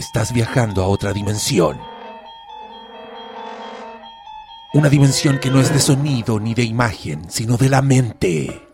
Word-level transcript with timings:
Estás 0.00 0.32
viajando 0.32 0.82
a 0.82 0.88
otra 0.88 1.12
dimensión. 1.12 1.78
Una 4.72 4.88
dimensión 4.88 5.38
que 5.38 5.50
no 5.50 5.60
es 5.60 5.70
de 5.74 5.78
sonido 5.78 6.40
ni 6.40 6.54
de 6.54 6.62
imagen, 6.62 7.30
sino 7.30 7.58
de 7.58 7.68
la 7.68 7.82
mente. 7.82 8.66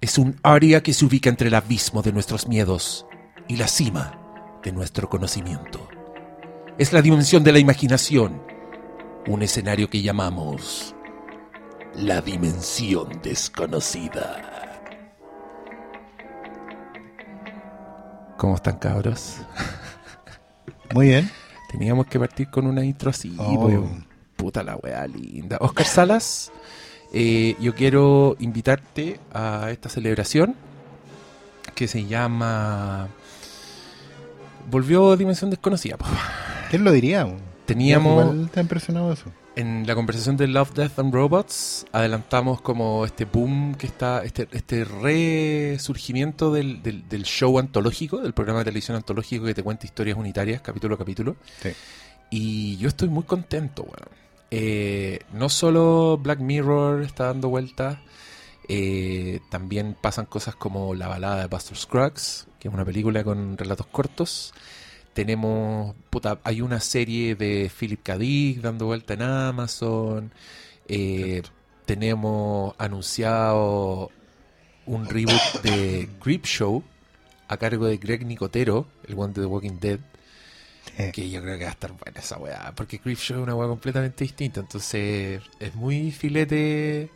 Es 0.00 0.18
un 0.18 0.38
área 0.44 0.84
que 0.84 0.94
se 0.94 1.04
ubica 1.04 1.28
entre 1.28 1.48
el 1.48 1.56
abismo 1.56 2.00
de 2.02 2.12
nuestros 2.12 2.46
miedos 2.46 3.06
y 3.48 3.56
la 3.56 3.66
cima 3.66 4.60
de 4.62 4.70
nuestro 4.70 5.08
conocimiento. 5.08 5.88
Es 6.78 6.92
la 6.92 7.02
dimensión 7.02 7.42
de 7.42 7.50
la 7.50 7.58
imaginación, 7.58 8.40
un 9.26 9.42
escenario 9.42 9.90
que 9.90 10.00
llamamos 10.00 10.94
la 11.96 12.20
dimensión 12.20 13.20
desconocida. 13.20 14.49
¿Cómo 18.40 18.54
están 18.54 18.78
cabros? 18.78 19.36
Muy 20.94 21.08
bien. 21.08 21.30
Teníamos 21.70 22.06
que 22.06 22.18
partir 22.18 22.48
con 22.48 22.66
una 22.66 22.82
intro 22.82 23.10
así, 23.10 23.36
Oh. 23.38 23.60
pues, 23.60 23.78
puta 24.34 24.62
la 24.62 24.76
wea 24.76 25.06
linda. 25.06 25.58
Oscar 25.60 25.84
Salas, 25.84 26.50
eh, 27.12 27.54
yo 27.60 27.74
quiero 27.74 28.36
invitarte 28.38 29.20
a 29.34 29.70
esta 29.70 29.90
celebración 29.90 30.54
que 31.74 31.86
se 31.86 32.06
llama... 32.06 33.08
Volvió 34.70 35.18
Dimensión 35.18 35.50
Desconocida. 35.50 35.98
po. 35.98 36.06
¿Quién 36.70 36.82
lo 36.82 36.92
diría? 36.92 37.28
Teníamos 37.66 38.24
Igual 38.24 38.44
está 38.46 38.62
impresionado 38.62 39.12
eso. 39.12 39.26
En 39.56 39.86
la 39.86 39.94
conversación 39.94 40.36
de 40.36 40.46
Love, 40.46 40.74
Death 40.74 40.98
and 40.98 41.12
Robots, 41.12 41.86
adelantamos 41.92 42.60
como 42.60 43.04
este 43.04 43.24
boom 43.24 43.74
que 43.74 43.86
está, 43.86 44.24
este, 44.24 44.48
este 44.52 44.84
resurgimiento 44.84 46.52
del, 46.52 46.82
del, 46.82 47.08
del 47.08 47.24
show 47.24 47.58
antológico, 47.58 48.18
del 48.18 48.32
programa 48.32 48.60
de 48.60 48.66
televisión 48.66 48.96
antológico 48.96 49.44
que 49.44 49.54
te 49.54 49.62
cuenta 49.62 49.86
historias 49.86 50.16
unitarias, 50.16 50.60
capítulo 50.60 50.94
a 50.94 50.98
capítulo. 50.98 51.36
Sí. 51.62 51.70
Y 52.30 52.76
yo 52.76 52.88
estoy 52.88 53.08
muy 53.08 53.24
contento, 53.24 53.82
weón. 53.82 54.20
Eh, 54.52 55.20
no 55.32 55.48
solo 55.48 56.18
Black 56.18 56.40
Mirror 56.40 57.02
está 57.02 57.26
dando 57.26 57.48
vueltas, 57.48 57.98
eh, 58.68 59.40
también 59.50 59.96
pasan 60.00 60.26
cosas 60.26 60.54
como 60.54 60.94
La 60.94 61.08
balada 61.08 61.40
de 61.40 61.46
Buster 61.46 61.76
Scruggs, 61.76 62.46
que 62.58 62.68
es 62.68 62.74
una 62.74 62.84
película 62.84 63.24
con 63.24 63.58
relatos 63.58 63.86
cortos. 63.86 64.54
Tenemos, 65.14 65.94
puta, 66.08 66.40
hay 66.44 66.60
una 66.60 66.80
serie 66.80 67.34
de 67.34 67.70
Philip 67.76 68.02
K. 68.02 68.18
Dick 68.18 68.60
dando 68.60 68.86
vuelta 68.86 69.14
en 69.14 69.22
Amazon. 69.22 70.32
Eh, 70.88 71.42
tenemos 71.84 72.74
anunciado 72.78 74.10
un 74.86 75.06
reboot 75.06 75.62
de 75.62 76.08
Creep 76.20 76.44
Show 76.46 76.84
a 77.48 77.56
cargo 77.56 77.86
de 77.86 77.96
Greg 77.96 78.24
Nicotero, 78.24 78.86
el 79.08 79.18
one 79.18 79.32
de 79.32 79.40
The 79.40 79.46
Walking 79.46 79.78
Dead. 79.80 79.98
Eh. 80.96 81.10
Que 81.12 81.28
yo 81.28 81.42
creo 81.42 81.58
que 81.58 81.64
va 81.64 81.70
a 81.70 81.72
estar 81.72 81.92
buena 81.92 82.20
esa 82.20 82.38
weá. 82.38 82.72
Porque 82.76 83.00
Creep 83.00 83.18
Show 83.18 83.38
es 83.38 83.42
una 83.42 83.54
weá 83.54 83.68
completamente 83.68 84.24
distinta. 84.24 84.60
Entonces 84.60 85.42
es 85.58 85.74
muy 85.74 86.12
filete 86.12 87.10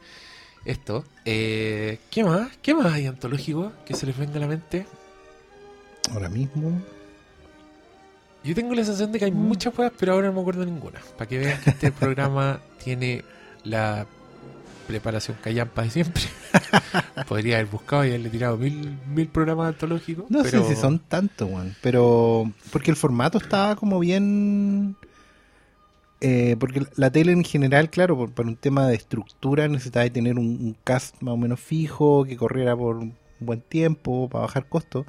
esto. 0.64 1.04
Eh, 1.24 1.98
¿Qué 2.10 2.24
más? 2.24 2.56
¿Qué 2.62 2.74
más 2.74 2.92
hay 2.92 3.06
antológico 3.06 3.72
que 3.86 3.94
se 3.94 4.06
les 4.06 4.16
venga 4.16 4.36
a 4.36 4.40
la 4.40 4.48
mente? 4.48 4.86
Ahora 6.12 6.28
mismo. 6.28 6.82
Yo 8.44 8.54
tengo 8.54 8.74
la 8.74 8.84
sensación 8.84 9.10
de 9.10 9.18
que 9.18 9.24
hay 9.24 9.32
muchas 9.32 9.76
weas, 9.78 9.92
pero 9.98 10.12
ahora 10.12 10.28
no 10.28 10.34
me 10.34 10.40
acuerdo 10.40 10.64
ninguna. 10.66 11.00
Para 11.16 11.28
que 11.28 11.38
vean 11.38 11.60
que 11.62 11.70
este 11.70 11.90
programa 12.00 12.60
tiene 12.82 13.24
la 13.64 14.06
preparación 14.86 15.38
callampa 15.42 15.82
de 15.82 15.90
siempre. 15.90 16.22
Podría 17.28 17.56
haber 17.56 17.68
buscado 17.70 18.04
y 18.04 18.08
haberle 18.08 18.28
tirado 18.28 18.58
mil, 18.58 18.98
mil 19.08 19.28
programas 19.28 19.68
antológicos. 19.68 20.26
No 20.30 20.42
pero... 20.42 20.62
sé 20.62 20.74
si 20.74 20.80
son 20.80 20.98
tantos, 20.98 21.48
weón. 21.50 21.74
Pero. 21.80 22.52
Porque 22.70 22.90
el 22.90 22.96
formato 22.96 23.38
estaba 23.38 23.76
como 23.76 23.98
bien. 23.98 24.96
eh, 26.20 26.56
porque 26.60 26.86
la 26.96 27.10
tele 27.10 27.32
en 27.32 27.44
general, 27.44 27.88
claro, 27.88 28.14
por, 28.16 28.30
por 28.32 28.46
un 28.46 28.56
tema 28.56 28.86
de 28.88 28.94
estructura 28.96 29.68
necesitaba 29.68 30.08
tener 30.10 30.38
un, 30.38 30.46
un 30.46 30.76
cast 30.84 31.20
más 31.22 31.32
o 31.32 31.36
menos 31.38 31.60
fijo, 31.60 32.24
que 32.24 32.36
corriera 32.36 32.76
por 32.76 32.96
un 32.96 33.14
buen 33.40 33.62
tiempo, 33.62 34.28
para 34.28 34.42
bajar 34.42 34.68
costos. 34.68 35.06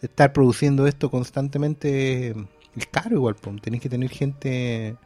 Estar 0.00 0.32
produciendo 0.32 0.86
esto 0.86 1.10
constantemente 1.10 2.34
es 2.76 2.86
caro 2.86 3.16
igual, 3.16 3.34
pues. 3.34 3.60
tenéis 3.60 3.82
que 3.82 3.88
tener 3.88 4.10
gente 4.10 4.96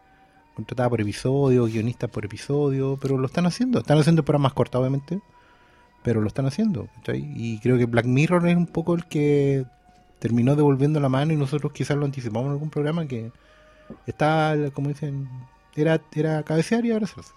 contratada 0.54 0.88
por 0.88 1.00
episodio, 1.00 1.66
guionistas 1.66 2.10
por 2.10 2.24
episodio, 2.24 2.98
pero 3.00 3.18
lo 3.18 3.26
están 3.26 3.46
haciendo. 3.46 3.80
Están 3.80 3.98
haciendo 3.98 4.24
programas 4.24 4.54
cortos, 4.54 4.80
obviamente, 4.80 5.20
pero 6.02 6.20
lo 6.20 6.28
están 6.28 6.46
haciendo. 6.46 6.88
¿cachai? 6.96 7.30
Y 7.36 7.58
creo 7.58 7.76
que 7.76 7.84
Black 7.84 8.06
Mirror 8.06 8.48
es 8.48 8.56
un 8.56 8.66
poco 8.66 8.94
el 8.94 9.04
que 9.06 9.66
terminó 10.18 10.56
devolviendo 10.56 10.98
la 10.98 11.08
mano 11.08 11.32
y 11.32 11.36
nosotros 11.36 11.72
quizás 11.72 11.96
lo 11.96 12.06
anticipamos 12.06 12.46
en 12.46 12.52
algún 12.52 12.70
programa 12.70 13.06
que 13.06 13.32
está, 14.06 14.56
como 14.72 14.88
dicen, 14.88 15.28
era, 15.74 16.00
era 16.14 16.42
cabecear 16.42 16.84
y 16.86 16.92
ahora 16.92 17.06
se 17.06 17.20
hace. 17.20 17.32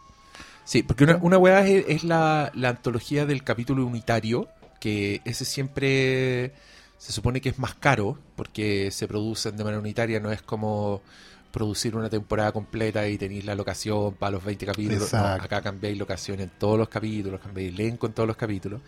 Sí, 0.64 0.84
porque 0.84 1.04
una, 1.04 1.18
una 1.18 1.38
weá 1.38 1.68
es, 1.68 1.86
es 1.88 2.04
la, 2.04 2.52
la 2.54 2.70
antología 2.70 3.26
del 3.26 3.44
capítulo 3.44 3.86
unitario, 3.86 4.48
que 4.80 5.22
ese 5.26 5.44
siempre 5.44 6.54
se 7.00 7.14
supone 7.14 7.40
que 7.40 7.50
es 7.50 7.58
más 7.58 7.76
caro, 7.76 8.20
porque 8.36 8.92
se 8.92 9.08
producen 9.08 9.56
de 9.56 9.64
manera 9.64 9.80
unitaria, 9.80 10.20
no 10.20 10.32
es 10.32 10.42
como 10.42 11.02
producir 11.50 11.96
una 11.96 12.10
temporada 12.10 12.52
completa 12.52 13.08
y 13.08 13.18
tenéis 13.18 13.46
la 13.46 13.56
locación 13.56 14.14
para 14.14 14.34
los 14.34 14.44
20 14.44 14.66
capítulos. 14.66 15.14
No, 15.14 15.20
acá 15.26 15.62
cambiáis 15.62 15.98
locación 15.98 16.42
en 16.42 16.50
todos 16.50 16.78
los 16.78 16.90
capítulos, 16.90 17.40
cambiáis 17.40 17.74
elenco 17.74 18.06
en 18.06 18.14
todos 18.14 18.28
los 18.28 18.36
capítulos. 18.36 18.82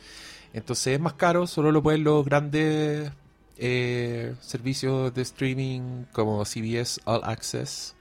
Entonces 0.53 0.95
es 0.95 0.99
más 0.99 1.13
caro, 1.13 1.47
solo 1.47 1.71
lo 1.71 1.81
pueden 1.81 2.03
los 2.03 2.25
grandes 2.25 3.09
eh, 3.57 4.35
servicios 4.41 5.13
de 5.13 5.21
streaming 5.21 6.03
como 6.11 6.43
CBS 6.43 6.99
All 7.05 7.21
Access, 7.23 7.95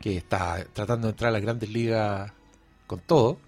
que 0.00 0.16
está 0.16 0.66
tratando 0.72 1.06
de 1.06 1.12
entrar 1.12 1.28
a 1.28 1.32
las 1.32 1.42
grandes 1.42 1.70
ligas 1.70 2.32
con 2.88 2.98
todo, 2.98 3.38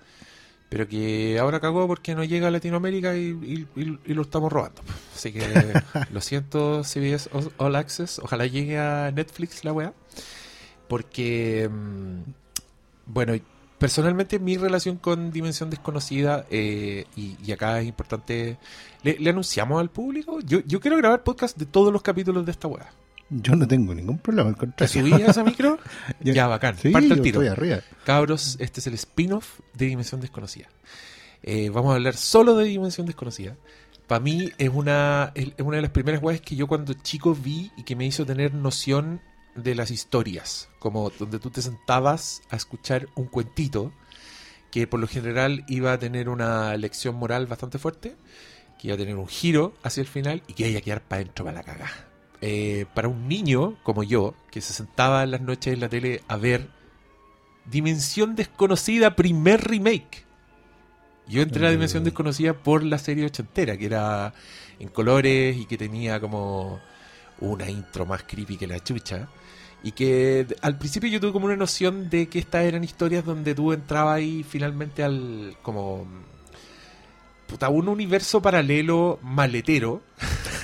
pero 0.74 0.88
que 0.88 1.38
ahora 1.38 1.60
cagó 1.60 1.86
porque 1.86 2.16
no 2.16 2.24
llega 2.24 2.48
a 2.48 2.50
Latinoamérica 2.50 3.14
y, 3.16 3.28
y- 3.30 3.80
y- 3.80 3.98
y 4.06 4.12
lo 4.14 4.22
estamos 4.22 4.52
robando. 4.52 4.82
Así 5.14 5.30
que 5.32 5.40
lo 6.12 6.20
siento, 6.20 6.82
CBS 6.82 7.30
All- 7.58 7.76
Access, 7.76 8.18
ojalá 8.18 8.46
llegue 8.46 8.76
a 8.76 9.12
Netflix 9.12 9.62
la 9.64 9.72
weá, 9.72 9.92
porque, 10.88 11.70
mm, 11.72 12.20
bueno, 13.06 13.34
personalmente 13.78 14.40
mi 14.40 14.56
relación 14.56 14.96
con 14.96 15.30
Dimensión 15.30 15.70
Desconocida, 15.70 16.44
eh, 16.50 17.04
y, 17.14 17.36
y 17.44 17.52
acá 17.52 17.80
es 17.80 17.86
importante, 17.86 18.58
¿le, 19.04 19.16
le 19.20 19.30
anunciamos 19.30 19.80
al 19.80 19.90
público? 19.90 20.40
Yo, 20.40 20.58
yo 20.66 20.80
quiero 20.80 20.96
grabar 20.96 21.22
podcast 21.22 21.56
de 21.56 21.66
todos 21.66 21.92
los 21.92 22.02
capítulos 22.02 22.44
de 22.46 22.50
esta 22.50 22.66
weá. 22.66 22.90
Yo 23.36 23.56
no 23.56 23.66
tengo 23.66 23.94
ningún 23.94 24.18
problema, 24.18 24.48
al 24.50 24.54
¿Te 24.54 24.60
contrario. 24.60 24.92
subí 25.02 25.12
a 25.22 25.26
esa 25.26 25.42
micro? 25.44 25.78
Yo- 26.20 26.32
ya, 26.34 26.46
bacán. 26.46 26.76
Sí, 26.78 26.90
Parte 26.90 27.08
yo 27.08 27.14
el 27.14 27.22
tiro. 27.22 27.42
estoy 27.42 27.52
arriba. 27.56 27.80
Cabros, 28.04 28.56
este 28.60 28.80
es 28.80 28.86
el 28.86 28.94
spin-off 28.94 29.60
de 29.74 29.86
Dimensión 29.86 30.20
Desconocida. 30.20 30.68
Eh, 31.42 31.70
vamos 31.70 31.92
a 31.92 31.96
hablar 31.96 32.14
solo 32.16 32.56
de 32.56 32.64
Dimensión 32.66 33.06
Desconocida. 33.06 33.56
Para 34.06 34.20
mí 34.20 34.50
es 34.58 34.68
una, 34.72 35.32
es 35.34 35.52
una 35.58 35.76
de 35.76 35.82
las 35.82 35.90
primeras 35.90 36.22
weas 36.22 36.40
que 36.40 36.56
yo 36.56 36.66
cuando 36.66 36.92
chico 36.92 37.34
vi 37.34 37.72
y 37.76 37.82
que 37.84 37.96
me 37.96 38.06
hizo 38.06 38.24
tener 38.26 38.52
noción 38.54 39.20
de 39.54 39.74
las 39.74 39.90
historias. 39.90 40.68
Como 40.78 41.10
donde 41.10 41.38
tú 41.38 41.50
te 41.50 41.62
sentabas 41.62 42.42
a 42.50 42.56
escuchar 42.56 43.08
un 43.14 43.26
cuentito 43.26 43.92
que 44.70 44.86
por 44.86 45.00
lo 45.00 45.06
general 45.08 45.64
iba 45.68 45.92
a 45.92 45.98
tener 45.98 46.28
una 46.28 46.76
lección 46.76 47.14
moral 47.16 47.46
bastante 47.46 47.78
fuerte, 47.78 48.14
que 48.78 48.88
iba 48.88 48.94
a 48.94 48.98
tener 48.98 49.16
un 49.16 49.28
giro 49.28 49.74
hacia 49.82 50.00
el 50.02 50.06
final 50.08 50.42
y 50.48 50.52
que 50.52 50.68
iba 50.68 50.78
a 50.78 50.82
quedar 50.82 51.00
para 51.02 51.22
adentro 51.22 51.44
para 51.44 51.58
la 51.58 51.62
caga. 51.64 51.90
Eh, 52.46 52.84
para 52.92 53.08
un 53.08 53.26
niño 53.26 53.74
como 53.82 54.02
yo, 54.02 54.34
que 54.50 54.60
se 54.60 54.74
sentaba 54.74 55.22
en 55.22 55.30
las 55.30 55.40
noches 55.40 55.72
en 55.72 55.80
la 55.80 55.88
tele 55.88 56.20
a 56.28 56.36
ver 56.36 56.68
Dimensión 57.64 58.36
Desconocida, 58.36 59.16
primer 59.16 59.66
remake. 59.66 60.26
Yo 61.26 61.40
entré 61.40 61.66
a 61.66 61.70
Dimensión 61.70 62.02
Mm. 62.02 62.04
Desconocida 62.04 62.52
por 62.52 62.84
la 62.84 62.98
serie 62.98 63.24
ochentera, 63.24 63.78
que 63.78 63.86
era 63.86 64.34
en 64.78 64.88
colores 64.88 65.56
y 65.56 65.64
que 65.64 65.78
tenía 65.78 66.20
como 66.20 66.80
una 67.40 67.70
intro 67.70 68.04
más 68.04 68.24
creepy 68.24 68.58
que 68.58 68.66
la 68.66 68.78
chucha. 68.78 69.26
Y 69.82 69.92
que 69.92 70.46
al 70.60 70.76
principio 70.76 71.08
yo 71.08 71.20
tuve 71.20 71.32
como 71.32 71.46
una 71.46 71.56
noción 71.56 72.10
de 72.10 72.28
que 72.28 72.40
estas 72.40 72.64
eran 72.64 72.84
historias 72.84 73.24
donde 73.24 73.54
tú 73.54 73.72
entrabas 73.72 74.16
ahí 74.16 74.44
finalmente 74.46 75.02
al 75.02 75.56
como 75.62 76.06
puta, 77.54 77.68
un 77.68 77.88
universo 77.88 78.42
paralelo 78.42 79.20
maletero 79.22 80.02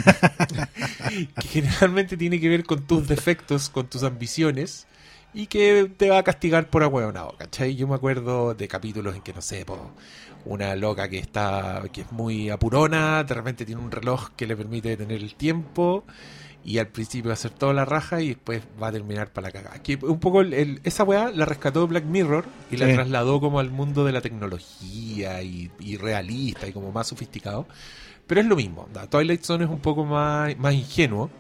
que 1.41 1.49
generalmente 1.49 2.17
tiene 2.17 2.41
que 2.41 2.49
ver 2.49 2.65
con 2.65 2.85
tus 2.85 3.07
defectos, 3.07 3.69
con 3.69 3.87
tus 3.87 4.03
ambiciones 4.03 4.89
y 5.33 5.47
que 5.47 5.89
te 5.97 6.11
va 6.11 6.19
a 6.19 6.25
castigar 6.25 6.69
por 6.69 6.83
ahueonado, 6.83 7.37
¿cachai? 7.39 7.77
Yo 7.77 7.87
me 7.87 7.95
acuerdo 7.95 8.55
de 8.55 8.67
capítulos 8.67 9.15
en 9.15 9.23
que, 9.23 9.33
no 9.33 9.41
sé, 9.41 9.65
po, 9.65 9.93
una 10.45 10.75
loca 10.75 11.09
que 11.09 11.19
está 11.19 11.81
que 11.93 12.01
es 12.01 12.11
muy 12.11 12.51
apurona, 12.51 13.23
de 13.23 13.35
repente 13.35 13.65
tiene 13.65 13.81
un 13.81 13.93
reloj 13.93 14.31
que 14.35 14.49
le 14.49 14.57
permite 14.57 14.97
tener 14.97 15.23
el 15.23 15.37
tiempo 15.37 16.03
y 16.65 16.79
al 16.79 16.89
principio 16.89 17.29
va 17.29 17.33
a 17.33 17.35
hacer 17.35 17.51
toda 17.53 17.73
la 17.73 17.85
raja 17.85 18.21
y 18.21 18.29
después 18.29 18.63
va 18.83 18.89
a 18.89 18.93
terminar 18.93 19.33
para 19.33 19.49
la 19.49 19.53
cagada. 19.53 19.83
Que 19.83 19.97
un 20.03 20.21
poco 20.21 20.43
el- 20.43 20.53
el- 20.53 20.81
esa 20.85 21.05
weá 21.05 21.31
la 21.31 21.45
rescató 21.47 21.87
Black 21.87 22.05
Mirror 22.05 22.45
y 22.71 22.77
la 22.77 22.87
Sí. 22.87 22.95
trasladó 22.95 23.41
como 23.41 23.61
al 23.61 23.71
mundo 23.71 24.05
de 24.05 24.13
la 24.13 24.21
tecnología 24.21 25.43
y, 25.43 25.71
y 25.81 25.97
realista 25.97 26.67
y 26.69 26.73
como 26.73 26.93
más 26.93 27.07
sofisticado. 27.09 27.67
Pero 28.27 28.41
es 28.43 28.47
lo 28.47 28.57
mismo. 28.57 28.89
Twilight 29.11 29.43
Zone 29.43 29.65
es 29.65 29.71
un 29.71 29.81
poco 29.81 30.05
más, 30.05 30.57
más 30.59 30.75
ingenuo. 30.75 31.31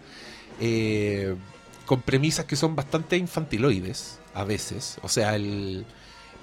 eh, 0.60 1.36
con 1.86 2.02
premisas 2.02 2.44
que 2.44 2.54
son 2.56 2.76
bastante 2.76 3.16
infantiloides 3.16 4.20
a 4.34 4.44
veces. 4.44 4.98
O 5.02 5.08
sea, 5.08 5.34
el, 5.36 5.86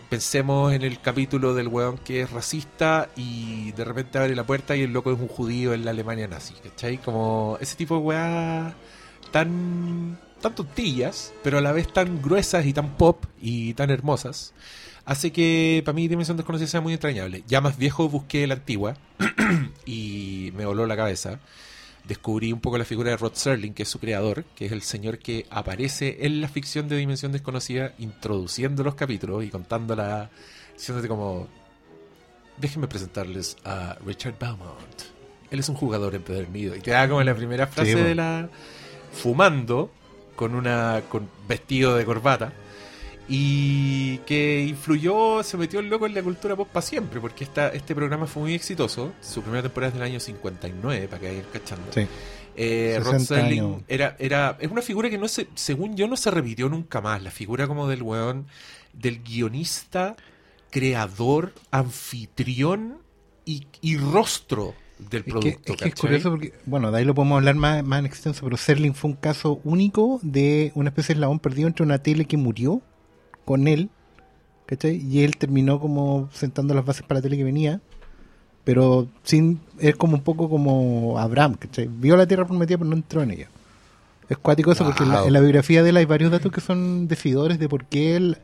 pensemos 0.09 0.73
en 0.73 0.83
el 0.83 1.01
capítulo 1.01 1.53
del 1.53 1.67
weón 1.67 1.97
que 1.97 2.21
es 2.21 2.31
racista 2.31 3.09
y 3.15 3.71
de 3.73 3.83
repente 3.83 4.17
abre 4.17 4.35
la 4.35 4.45
puerta 4.45 4.75
y 4.75 4.81
el 4.81 4.93
loco 4.93 5.11
es 5.11 5.19
un 5.19 5.27
judío 5.27 5.73
en 5.73 5.85
la 5.85 5.91
Alemania 5.91 6.27
nazi, 6.27 6.53
¿cachai? 6.63 6.97
Como 6.97 7.57
ese 7.59 7.75
tipo 7.75 7.95
de 7.95 8.01
weá 8.01 8.75
tan, 9.31 10.17
tontillas, 10.55 11.33
pero 11.43 11.57
a 11.57 11.61
la 11.61 11.71
vez 11.71 11.91
tan 11.91 12.21
gruesas 12.21 12.65
y 12.65 12.73
tan 12.73 12.95
pop 12.95 13.25
y 13.41 13.73
tan 13.73 13.89
hermosas, 13.89 14.53
hace 15.05 15.31
que 15.31 15.81
para 15.85 15.95
mí 15.95 16.07
Dimensión 16.07 16.37
Desconocida 16.37 16.67
sea 16.67 16.81
muy 16.81 16.93
entrañable. 16.93 17.43
Ya 17.47 17.61
más 17.61 17.77
viejo 17.77 18.07
busqué 18.09 18.47
la 18.47 18.55
antigua 18.55 18.95
y 19.85 20.51
me 20.55 20.65
voló 20.65 20.85
la 20.85 20.95
cabeza. 20.95 21.39
Descubrí 22.07 22.53
un 22.53 22.61
poco 22.61 22.77
la 22.77 22.85
figura 22.85 23.11
de 23.11 23.17
Rod 23.17 23.33
Serling, 23.33 23.73
que 23.73 23.83
es 23.83 23.89
su 23.89 23.99
creador, 23.99 24.45
que 24.55 24.65
es 24.65 24.71
el 24.71 24.81
señor 24.81 25.19
que 25.19 25.45
aparece 25.49 26.25
en 26.25 26.39
la 26.39 26.47
ficción 26.47 26.87
de 26.87 26.95
Dimensión 26.95 27.31
Desconocida, 27.31 27.93
introduciendo 27.99 28.83
los 28.83 28.95
capítulos 28.95 29.43
y 29.43 29.49
contándola, 29.49 30.29
diciéndote 30.73 31.07
como, 31.09 31.47
déjenme 32.57 32.87
presentarles 32.87 33.57
a 33.65 33.97
Richard 34.05 34.35
Beaumont. 34.39 35.01
Él 35.51 35.59
es 35.59 35.69
un 35.69 35.75
jugador 35.75 36.15
empedernido. 36.15 36.75
Y 36.75 36.81
te 36.81 36.91
da 36.91 37.07
como 37.09 37.21
la 37.23 37.35
primera 37.35 37.67
frase 37.67 37.89
Sí, 37.89 37.95
bueno. 37.95 38.07
de 38.09 38.15
la... 38.15 38.49
fumando, 39.11 39.91
con 40.35 40.55
una 40.55 41.01
con 41.09 41.29
vestido 41.47 41.95
de 41.95 42.05
corbata 42.05 42.53
y 43.29 44.19
que 44.19 44.65
influyó, 44.65 45.43
se 45.43 45.57
metió 45.57 45.79
el 45.79 45.89
loco 45.89 46.05
en 46.05 46.13
la 46.13 46.23
cultura 46.23 46.55
pop 46.55 46.69
para 46.71 46.85
siempre, 46.85 47.19
porque 47.19 47.43
esta, 47.43 47.69
este 47.69 47.93
programa 47.93 48.25
fue 48.25 48.43
muy 48.43 48.53
exitoso. 48.53 49.13
Su 49.21 49.41
primera 49.41 49.63
temporada 49.63 49.89
es 49.89 49.93
del 49.95 50.03
año 50.03 50.19
59, 50.19 51.07
para 51.07 51.19
que 51.19 51.27
vayan 51.27 51.45
cachando. 51.51 51.91
Sí. 51.91 52.07
Eh, 52.55 52.99
Rod 53.03 53.19
60 53.19 53.35
Serling 53.35 53.83
era, 53.87 54.15
era, 54.17 54.57
es 54.59 54.71
una 54.71 54.81
figura 54.81 55.09
que 55.09 55.17
no 55.17 55.27
se, 55.27 55.47
según 55.55 55.95
yo, 55.95 56.07
no 56.07 56.15
se 56.15 56.31
repitió 56.31 56.69
nunca 56.69 57.01
más. 57.01 57.21
La 57.21 57.31
figura 57.31 57.67
como 57.67 57.87
del 57.87 58.01
weón, 58.01 58.47
del 58.93 59.21
guionista, 59.21 60.15
creador, 60.71 61.53
anfitrión 61.69 62.97
y, 63.45 63.67
y 63.81 63.97
rostro 63.97 64.73
del 64.99 65.19
Es 65.19 65.25
que, 65.25 65.31
producto. 65.31 65.73
es 65.73 65.81
que 65.81 65.89
es 65.89 65.95
curioso 65.95 66.29
porque, 66.31 66.53
bueno, 66.65 66.91
de 66.91 66.99
ahí 66.99 67.05
lo 67.05 67.13
podemos 67.13 67.37
hablar 67.37 67.55
más, 67.55 67.83
más 67.83 67.99
en 67.99 68.05
extenso, 68.05 68.41
pero 68.43 68.57
Serling 68.57 68.95
fue 68.95 69.11
un 69.11 69.17
caso 69.17 69.59
único 69.63 70.19
de 70.23 70.71
una 70.75 70.89
especie 70.89 71.13
de 71.13 71.19
eslabón 71.19 71.39
perdido 71.39 71.67
entre 71.67 71.83
una 71.83 71.99
tele 71.99 72.25
que 72.25 72.37
murió 72.37 72.81
con 73.47 73.69
él, 73.69 73.89
¿cachai? 74.65 74.97
Y 74.97 75.23
él 75.23 75.37
terminó 75.37 75.79
como 75.79 76.29
sentando 76.33 76.73
las 76.73 76.85
bases 76.85 77.03
para 77.03 77.19
la 77.19 77.21
tele 77.21 77.37
que 77.37 77.45
venía, 77.45 77.79
pero 78.65 79.07
sin 79.23 79.61
es 79.79 79.95
como 79.95 80.15
un 80.17 80.21
poco 80.21 80.49
como 80.49 81.17
Abraham, 81.17 81.55
¿cachai? 81.55 81.87
Vio 81.89 82.17
la 82.17 82.27
tierra 82.27 82.45
prometida 82.45 82.77
pero 82.77 82.89
no 82.89 82.97
entró 82.97 83.23
en 83.23 83.31
ella. 83.31 83.47
Es 84.27 84.37
cuático 84.37 84.73
eso 84.73 84.83
porque 84.83 85.03
en 85.03 85.09
la, 85.09 85.19
Wow. 85.19 85.27
en 85.27 85.33
la 85.33 85.39
biografía 85.39 85.81
de 85.81 85.91
él 85.91 85.97
hay 85.97 86.03
varios 86.03 86.29
datos 86.29 86.51
que 86.51 86.59
son 86.59 87.07
decidores 87.07 87.57
de 87.57 87.69
por 87.69 87.85
qué 87.85 88.17
el, 88.17 88.37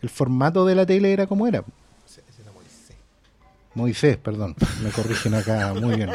el 0.00 0.08
formato 0.08 0.64
de 0.64 0.76
la 0.76 0.86
tele 0.86 1.12
era 1.12 1.26
como 1.26 1.48
era. 1.48 1.64
Moisés, 3.74 4.16
perdón, 4.16 4.56
me 4.82 4.90
corrigen 4.90 5.34
acá, 5.34 5.72
muy 5.74 5.94
bien. 5.96 6.10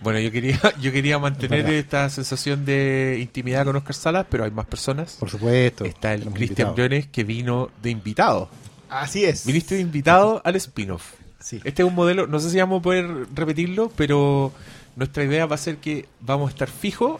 Bueno, 0.00 0.20
yo 0.20 0.30
quería, 0.30 0.60
yo 0.80 0.92
quería 0.92 1.18
mantener 1.18 1.68
esta 1.70 2.08
sensación 2.08 2.64
de 2.64 3.18
intimidad 3.20 3.64
con 3.64 3.74
Oscar 3.76 3.94
Salas, 3.94 4.26
pero 4.30 4.44
hay 4.44 4.52
más 4.52 4.66
personas. 4.66 5.16
Por 5.18 5.28
supuesto. 5.28 5.84
Está 5.84 6.14
el 6.14 6.24
Cristian. 6.26 6.74
Briones 6.74 7.08
que 7.08 7.24
vino 7.24 7.70
de 7.82 7.90
invitado. 7.90 8.48
Así 8.88 9.24
es. 9.24 9.44
Viniste 9.44 9.74
de 9.74 9.80
invitado 9.80 10.40
al 10.44 10.54
spin-off. 10.56 11.14
Sí. 11.40 11.60
Este 11.64 11.82
es 11.82 11.88
un 11.88 11.94
modelo, 11.96 12.28
no 12.28 12.38
sé 12.38 12.50
si 12.50 12.58
vamos 12.58 12.78
a 12.78 12.82
poder 12.82 13.26
repetirlo, 13.34 13.90
pero 13.96 14.52
nuestra 14.94 15.24
idea 15.24 15.46
va 15.46 15.56
a 15.56 15.58
ser 15.58 15.78
que 15.78 16.06
vamos 16.20 16.48
a 16.48 16.52
estar 16.52 16.68
fijo 16.70 17.18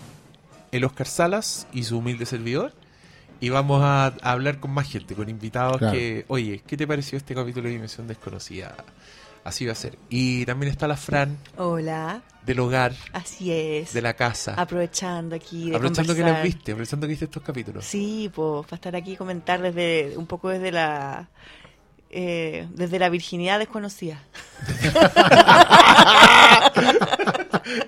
el 0.71 0.85
Oscar 0.85 1.09
Salas 1.09 1.67
y 1.73 1.83
su 1.83 1.99
humilde 1.99 2.27
servidor 2.27 2.73
y 3.41 3.49
vamos 3.49 3.83
a, 3.83 4.06
a 4.06 4.31
hablar 4.31 4.61
con 4.61 4.71
más 4.71 4.89
gente, 4.89 5.17
con 5.17 5.29
invitados 5.29 5.79
Claro. 5.79 5.93
que, 5.94 6.25
oye, 6.29 6.62
¿qué 6.65 6.77
te 6.77 6.87
pareció 6.87 7.19
este 7.19 7.35
capítulo 7.35 7.65
de 7.67 7.73
Dimensión 7.75 8.06
Desconocida? 8.06 8.77
Así 9.44 9.67
va 9.67 9.73
a 9.73 9.75
ser. 9.75 9.99
Y 10.09 10.47
también 10.47 10.71
está 10.71 10.87
la 10.87 10.97
Fran 10.97 11.37
Hola, 11.56 12.23
del 12.47 12.61
hogar, 12.61 12.93
así 13.12 13.50
es. 13.53 13.93
de 13.93 14.00
la 14.00 14.15
casa. 14.15 14.55
Aprovechando 14.56 15.35
aquí 15.35 15.71
de 15.71 15.77
Aprovechando 15.77 16.15
que 16.15 16.21
las 16.23 16.43
viste, 16.44 16.73
aprovechando 16.73 17.06
que 17.06 17.11
viste 17.11 17.25
estos 17.25 17.43
capítulos. 17.43 17.85
Sí, 17.85 18.31
pues, 18.35 18.65
para 18.67 18.77
estar 18.77 18.94
aquí 18.97 19.12
y 19.12 19.17
comentar 19.17 19.61
desde 19.61 20.17
un 20.17 20.27
poco 20.27 20.49
desde 20.49 20.71
la 20.71 21.29
eh, 22.11 22.69
desde 22.75 22.99
la 23.00 23.09
virginidad 23.09 23.59
desconocida. 23.59 24.23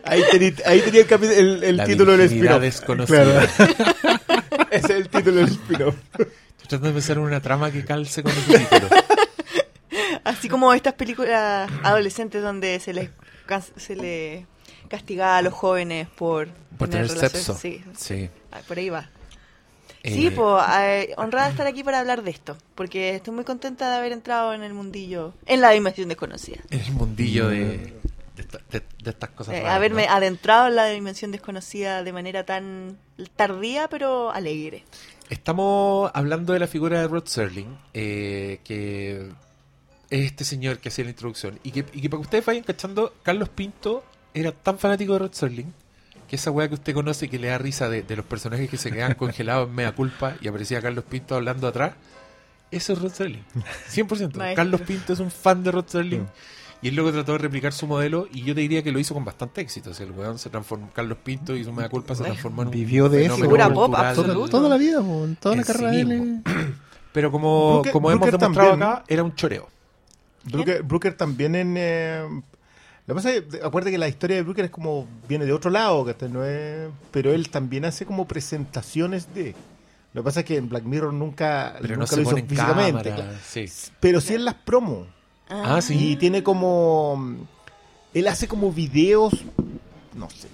Ahí 0.05 0.23
tenía, 0.31 0.53
ahí 0.67 0.81
tenía 0.81 1.01
el, 1.03 1.09
capi- 1.09 1.31
el, 1.31 1.65
el 1.65 1.77
La 1.77 1.85
título 1.85 2.12
del 2.17 2.29
virginidad 2.29 2.62
spin-off. 2.65 3.09
desconocida. 3.09 3.45
Ese 4.71 4.87
es 4.87 4.91
el 4.91 5.09
título 5.09 5.37
del 5.37 5.49
spin-off. 5.49 5.95
Estoy 6.12 6.27
tratando 6.69 6.89
de 6.89 6.93
pensar 6.95 7.17
en 7.17 7.23
una 7.25 7.41
trama 7.41 7.71
que 7.71 7.85
calce 7.85 8.23
con 8.23 8.33
el 8.33 8.45
título. 8.45 8.89
Así 10.25 10.49
como 10.49 10.73
estas 10.73 10.94
películas 10.94 11.71
adolescentes 11.82 12.43
donde 12.43 12.81
se 12.81 12.93
les 12.94 13.11
se 13.76 13.94
le 13.94 14.47
castiga 14.88 15.37
a 15.37 15.43
los 15.43 15.53
jóvenes 15.53 16.09
por, 16.09 16.49
Por 16.79 16.88
tener 16.88 17.09
sexo. 17.09 17.55
Sí, 17.55 17.85
Sí. 17.97 18.31
ah, 18.53 18.61
por 18.67 18.79
ahí 18.79 18.88
va. 18.88 19.11
Eh, 20.03 20.12
Sí, 20.15 20.31
pues 20.31 20.65
honrada 21.17 21.47
de 21.47 21.50
estar 21.53 21.67
aquí 21.67 21.82
para 21.85 22.00
hablar 22.00 22.23
de 22.23 22.31
esto, 22.31 22.56
porque 22.75 23.15
estoy 23.15 23.32
muy 23.35 23.44
contenta 23.44 23.91
de 23.91 23.97
haber 23.97 24.12
entrado 24.12 24.53
en 24.55 24.62
el 24.62 24.73
mundillo, 24.75 25.32
en 25.47 25.61
la 25.61 25.71
dimensión 25.71 26.09
desconocida. 26.09 26.59
En 26.70 26.81
el 26.81 26.93
mundillo 26.93 27.49
de, 27.49 27.59
de, 28.37 28.43
esta- 28.43 28.61
de- 28.70 28.82
de 29.03 29.11
estas 29.11 29.31
cosas. 29.31 29.55
Eh, 29.55 29.61
raras, 29.61 29.77
haberme 29.77 30.06
¿no? 30.06 30.12
adentrado 30.12 30.69
en 30.69 30.77
la 30.77 30.87
dimensión 30.87 31.32
desconocida 31.32 32.03
de 32.03 32.12
manera 32.12 32.44
tan 32.44 32.99
tardía 33.37 33.88
pero 33.88 34.31
alegre. 34.31 34.85
Estamos 35.31 36.11
hablando 36.15 36.53
de 36.53 36.59
la 36.61 36.67
figura 36.67 37.00
de 37.00 37.09
Rod 37.09 37.27
Serling, 37.27 37.79
eh, 37.94 38.61
que 38.65 39.31
es 40.20 40.26
este 40.26 40.44
señor 40.44 40.78
que 40.78 40.88
hacía 40.90 41.05
la 41.05 41.11
introducción. 41.11 41.58
Y 41.62 41.70
que, 41.72 41.84
y 41.93 42.00
que 42.00 42.08
para 42.11 42.20
que 42.20 42.25
ustedes 42.25 42.46
vayan 42.46 42.62
cachando, 42.64 43.12
Carlos 43.22 43.49
Pinto 43.49 44.05
era 44.32 44.52
tan 44.52 44.78
fanático 44.78 45.12
de 45.14 45.19
Rod 45.20 45.32
Serling 45.32 45.72
que 46.28 46.37
esa 46.37 46.50
weá 46.50 46.69
que 46.69 46.75
usted 46.75 46.94
conoce 46.94 47.28
que 47.28 47.38
le 47.38 47.49
da 47.49 47.58
risa 47.58 47.88
de, 47.88 48.02
de 48.02 48.16
los 48.16 48.25
personajes 48.25 48.69
que 48.70 48.76
se 48.78 48.90
quedan 48.90 49.14
congelados 49.19 49.69
en 49.69 49.75
media 49.75 49.93
culpa 49.94 50.37
y 50.40 50.49
aparecía 50.49 50.81
Carlos 50.81 51.05
Pinto 51.08 51.34
hablando 51.34 51.66
atrás. 51.69 51.94
Eso 52.70 52.93
es 52.94 53.00
Rod 53.02 53.12
Serling. 53.12 53.44
100%. 53.90 54.08
Maestro. 54.37 54.55
Carlos 54.56 54.81
Pinto 54.82 55.12
es 55.12 55.20
un 55.20 55.31
fan 55.31 55.62
de 55.62 55.70
Rod 55.72 55.87
Serling. 55.87 56.26
Y 56.82 56.88
él 56.88 56.96
luego 56.96 57.12
trató 57.12 57.32
de 57.32 57.38
replicar 57.38 57.72
su 57.72 57.87
modelo 57.87 58.28
y 58.32 58.43
yo 58.43 58.55
te 58.55 58.60
diría 58.60 58.82
que 58.82 58.93
lo 58.93 58.99
hizo 58.99 59.14
con 59.14 59.25
bastante 59.25 59.60
éxito. 59.62 59.90
O 59.90 59.94
sea, 59.94 60.05
el 60.06 60.12
weón 60.12 60.38
se 60.38 60.50
transformó, 60.50 60.90
Carlos 60.93 61.19
Pinto 61.25 61.56
y 61.56 61.65
su 61.65 61.72
media 61.72 61.89
culpa 61.89 62.15
se 62.15 62.24
transformó 62.24 62.62
en 62.62 62.69
un 62.69 62.74
Vivió 62.74 63.08
de 63.08 63.24
eso. 63.27 63.36
Figura 63.36 63.72
pop, 63.72 63.94
absoluto. 63.94 64.48
toda 64.48 64.69
la 64.69 64.77
vida, 64.77 65.00
toda 65.41 65.55
la 65.56 65.62
En 65.62 65.67
sí 65.67 65.72
carrera 65.72 65.91
de 65.93 66.00
él. 66.03 66.43
Pero 67.12 67.31
como, 67.31 67.82
Brooker- 67.84 67.93
como 67.93 68.10
hemos 68.10 68.20
Brooker 68.22 68.41
demostrado 68.41 68.70
también. 68.72 68.89
acá, 68.91 69.05
era 69.08 69.22
un 69.22 69.34
choreo. 69.34 69.69
Brooker, 70.51 70.82
Brooker 70.82 71.17
también 71.17 71.55
en... 71.55 71.74
eh, 71.79 72.22
lo 73.06 73.15
que 73.15 73.17
pasa 73.17 73.34
es 73.34 73.43
que 73.43 73.56
acuérdate 73.63 73.91
que 73.91 73.98
la 73.98 74.08
historia 74.08 74.36
de 74.36 74.43
Brooker 74.43 74.65
es 74.67 74.70
como... 74.70 75.06
Viene 75.29 75.44
de 75.44 75.53
otro 75.53 75.70
lado, 75.70 76.05
que 76.05 76.13
este 76.13 76.29
no 76.29 76.44
es... 76.44 76.89
Pero 77.10 77.32
él 77.32 77.51
también 77.51 77.84
hace 77.84 78.06
como 78.06 78.27
presentaciones 78.27 79.34
de... 79.34 79.55
Lo 80.15 80.22
que 80.22 80.24
pasa 80.24 80.41
es 80.41 80.46
que 80.46 80.56
en 80.56 80.69
Black 80.69 80.84
Mirror 80.84 81.13
nunca, 81.13 81.74
Pero 81.82 81.96
nunca 81.96 82.15
lo 82.17 82.22
hizo 82.22 82.36
físicamente. 82.36 83.10
cámara. 83.10 83.15
claro. 83.15 83.39
Sí. 83.46 83.67
Pero 84.01 84.20
sí 84.20 84.34
en 84.34 84.44
las 84.44 84.55
promos. 84.55 85.08
Ah, 85.48 85.81
sí. 85.82 86.13
Y 86.13 86.17
tiene 86.17 86.43
como. 86.43 87.36
Él 88.15 88.29
hace 88.29 88.46
como 88.46 88.72
videos, 88.72 89.34
no 90.15 90.31
sé, 90.31 90.46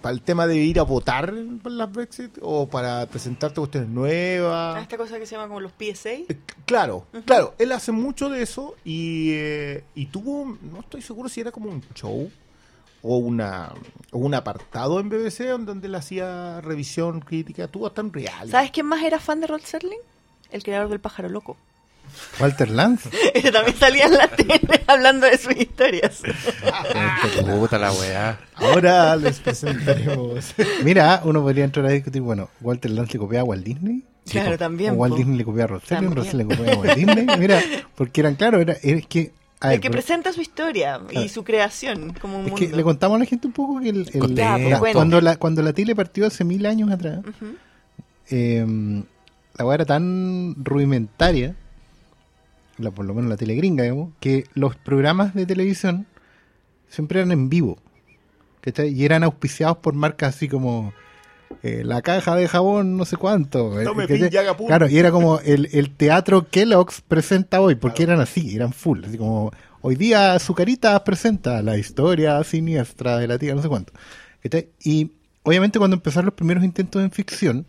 para 0.00 0.12
el 0.14 0.22
tema 0.22 0.46
de 0.46 0.56
ir 0.56 0.78
a 0.80 0.82
votar 0.84 1.32
para 1.62 1.74
las 1.74 1.92
Brexit 1.92 2.38
o 2.40 2.68
para 2.68 3.06
presentarte 3.06 3.60
cuestiones 3.60 3.88
Ah, 3.90 3.92
nuevas. 3.92 4.82
Esta 4.82 4.96
cosa 4.96 5.18
que 5.18 5.26
se 5.26 5.34
llama 5.36 5.48
como 5.48 5.60
los 5.60 5.72
PSA. 5.72 6.10
Eh, 6.10 6.38
Claro, 6.66 7.06
claro, 7.26 7.54
él 7.58 7.72
hace 7.72 7.92
mucho 7.92 8.30
de 8.30 8.42
eso 8.42 8.74
y, 8.84 9.32
eh, 9.32 9.84
y 9.94 10.06
tuvo, 10.06 10.56
no 10.62 10.80
estoy 10.80 11.02
seguro 11.02 11.28
si 11.28 11.40
era 11.42 11.52
como 11.52 11.68
un 11.68 11.82
show 11.94 12.30
o 13.02 13.16
una 13.18 13.70
o 14.12 14.18
un 14.18 14.32
apartado 14.34 14.98
en 14.98 15.10
BBC 15.10 15.44
donde 15.66 15.88
él 15.88 15.94
hacía 15.94 16.60
revisión 16.62 17.20
crítica, 17.20 17.68
tuvo 17.68 17.86
hasta 17.86 18.00
en 18.00 18.12
real. 18.12 18.48
¿Sabes 18.48 18.70
quién 18.70 18.86
más 18.86 19.02
era 19.02 19.18
fan 19.20 19.40
de 19.40 19.46
Rod 19.46 19.60
Serling? 19.60 19.98
El 20.50 20.62
creador 20.62 20.88
del 20.88 21.00
pájaro 21.00 21.28
loco. 21.28 21.56
Walter 22.40 22.70
Lance. 22.70 23.08
Ese 23.34 23.52
también 23.52 23.76
salía 23.76 24.06
en 24.06 24.14
la 24.14 24.28
tele 24.28 24.60
hablando 24.86 25.26
de 25.26 25.38
sus 25.38 25.56
historias. 25.56 26.22
Puta 27.58 27.78
la 27.78 27.92
weá. 27.92 28.38
Ahora 28.56 29.16
les 29.16 29.40
presentaremos. 29.40 30.54
Mira, 30.82 31.20
uno 31.24 31.42
podría 31.42 31.64
entrar 31.64 31.86
a 31.86 31.90
discutir, 31.90 32.22
bueno, 32.22 32.48
Walter 32.60 32.90
Lance 32.90 33.12
le 33.14 33.18
copiaba 33.18 33.42
a 33.42 33.44
Walt 33.44 33.64
Disney. 33.64 34.02
claro, 34.30 34.58
también. 34.58 34.92
o 34.92 34.96
Walt. 34.96 35.16
Disney 35.16 35.36
le 35.38 35.44
copiaba 35.44 35.76
a 35.76 35.80
También. 35.80 36.24
Serling 36.24 36.48
le 36.48 36.56
copiaba 36.56 36.72
a 36.72 36.80
Walt 36.82 36.94
Disney. 36.96 37.26
Mira, 37.38 37.60
porque 37.94 38.20
eran, 38.20 38.34
claro, 38.36 38.60
era, 38.60 38.74
es 38.82 39.06
que... 39.06 39.32
El 39.62 39.80
que 39.80 39.88
pero- 39.88 39.92
presenta 39.92 40.30
su 40.32 40.42
historia 40.42 41.00
y 41.10 41.28
su 41.30 41.42
creación 41.42 42.12
como 42.20 42.38
un 42.38 42.44
es 42.46 42.50
mundo. 42.52 42.66
que 42.68 42.76
le 42.76 42.82
contamos 42.82 43.16
a 43.16 43.18
la 43.20 43.24
gente 43.24 43.46
un 43.46 43.52
poco 43.54 43.80
que 43.80 43.88
el, 43.88 44.00
el- 44.12 44.18
Contexto. 44.20 44.34
Ya, 44.34 44.56
pues, 44.58 44.70
la- 44.70 44.78
bueno. 44.78 44.94
cuando, 44.94 45.20
la, 45.22 45.36
cuando 45.36 45.62
la 45.62 45.72
tele 45.72 45.94
partió 45.96 46.26
hace 46.26 46.44
mil 46.44 46.66
años 46.66 46.90
atrás, 46.90 47.20
eh, 48.30 48.64
la 49.56 49.64
weá 49.64 49.74
era 49.76 49.84
tan 49.86 50.54
rudimentaria, 50.62 51.54
la, 52.78 52.90
por 52.90 53.04
lo 53.04 53.14
menos 53.14 53.30
la 53.30 53.36
tele 53.36 53.54
gringa, 53.54 53.82
digamos, 53.84 54.12
que 54.20 54.44
los 54.54 54.76
programas 54.76 55.34
de 55.34 55.46
televisión 55.46 56.06
siempre 56.88 57.20
eran 57.20 57.32
en 57.32 57.48
vivo. 57.48 57.78
¿cachai? 58.60 58.88
Y 58.92 59.04
eran 59.04 59.22
auspiciados 59.24 59.78
por 59.78 59.94
marcas 59.94 60.34
así 60.36 60.48
como 60.48 60.92
eh, 61.62 61.82
la 61.84 62.02
caja 62.02 62.34
de 62.36 62.48
jabón 62.48 62.96
no 62.96 63.04
sé 63.04 63.16
cuánto. 63.16 63.80
eh, 63.80 63.84
Tome 63.84 64.04
¿cachai? 64.08 64.18
pin 64.22 64.28
y 64.32 64.36
haga 64.36 64.56
pum. 64.56 64.66
Claro, 64.66 64.88
y 64.88 64.98
era 64.98 65.10
como 65.10 65.38
el, 65.40 65.68
el 65.72 65.90
teatro 65.90 66.48
Kellogg's 66.48 67.00
presenta 67.02 67.60
hoy, 67.60 67.74
porque 67.74 68.02
eran 68.02 68.20
así, 68.20 68.54
eran 68.56 68.72
full, 68.72 69.04
así 69.04 69.18
como 69.18 69.50
hoy 69.82 69.96
día 69.96 70.32
Azucaritas 70.34 70.98
presenta 71.02 71.62
la 71.62 71.76
historia 71.76 72.42
siniestra 72.44 73.18
de 73.18 73.28
la 73.28 73.38
tía 73.38 73.54
no 73.54 73.62
sé 73.62 73.68
cuánto. 73.68 73.92
¿cachai? 74.42 74.68
Y 74.82 75.12
obviamente 75.42 75.78
cuando 75.78 75.96
empezaron 75.96 76.26
los 76.26 76.34
primeros 76.34 76.64
intentos 76.64 77.02
en 77.02 77.10
ficción, 77.10 77.66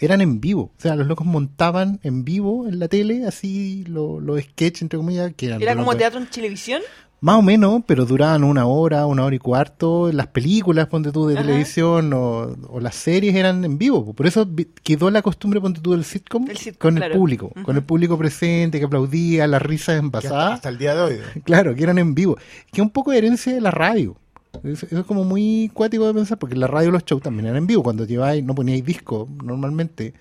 eran 0.00 0.20
en 0.20 0.40
vivo. 0.40 0.72
O 0.76 0.80
sea, 0.80 0.96
los 0.96 1.06
locos 1.06 1.26
montaban 1.26 2.00
en 2.02 2.24
vivo 2.24 2.66
en 2.66 2.78
la 2.78 2.88
tele, 2.88 3.26
así 3.26 3.84
lo- 3.86 4.20
los 4.20 4.40
sketches, 4.40 4.82
entre 4.82 4.98
comillas, 4.98 5.32
que 5.36 5.46
eran 5.46 5.60
¿Era 5.62 5.74
de 5.74 5.78
como 5.80 5.96
teatro 5.96 6.18
en 6.20 6.26
televisión? 6.26 6.80
más 7.22 7.36
o 7.36 7.42
menos, 7.42 7.82
pero 7.86 8.06
duraban 8.06 8.44
una 8.44 8.64
hora, 8.64 9.04
una 9.04 9.24
hora 9.26 9.36
y 9.36 9.38
cuarto. 9.38 10.10
Las 10.10 10.28
películas, 10.28 10.86
ponte 10.86 11.12
tú, 11.12 11.26
de 11.26 11.34
Ajá. 11.34 11.42
televisión 11.46 12.10
o, 12.14 12.56
o 12.70 12.80
las 12.80 12.94
series 12.94 13.34
eran 13.34 13.62
en 13.62 13.76
vivo. 13.76 14.02
po. 14.06 14.14
Por 14.14 14.26
eso 14.26 14.48
quedó 14.82 15.10
la 15.10 15.20
costumbre, 15.20 15.60
ponte 15.60 15.82
tú, 15.82 15.90
del 15.92 16.04
sitcom, 16.04 16.48
El 16.48 16.56
sitcom, 16.56 16.78
con 16.92 16.96
claro. 16.96 17.12
el 17.12 17.18
público. 17.18 17.52
Con 17.62 17.76
el 17.76 17.82
público 17.82 18.16
presente, 18.16 18.78
que 18.78 18.86
aplaudía, 18.86 19.46
las 19.46 19.60
risas 19.60 19.86
Que 19.86 19.92
hasta, 19.92 19.98
envasadas. 20.06 20.52
hasta 20.54 20.68
el 20.70 20.78
día 20.78 20.94
de 20.94 21.00
hoy. 21.02 21.16
Claro, 21.44 21.74
que 21.74 21.82
eran 21.82 21.98
en 21.98 22.14
vivo. 22.14 22.36
Que 22.72 22.80
es 22.80 22.82
un 22.82 22.90
poco 22.90 23.12
herencia 23.12 23.52
de 23.52 23.60
la 23.60 23.70
radio. 23.70 24.16
Eso, 24.64 24.86
eso 24.86 25.00
es 25.00 25.06
como 25.06 25.24
muy 25.24 25.70
cuático 25.72 26.06
de 26.06 26.14
pensar, 26.14 26.38
porque 26.38 26.54
en 26.54 26.60
la 26.60 26.66
radio 26.66 26.90
los 26.90 27.04
shows 27.04 27.22
también 27.22 27.46
eran 27.46 27.58
en 27.58 27.66
vivo. 27.66 27.82
Cuando 27.82 28.04
lleváis, 28.04 28.44
no 28.44 28.54
poníais 28.54 28.84
disco 28.84 29.28
normalmente. 29.42 30.14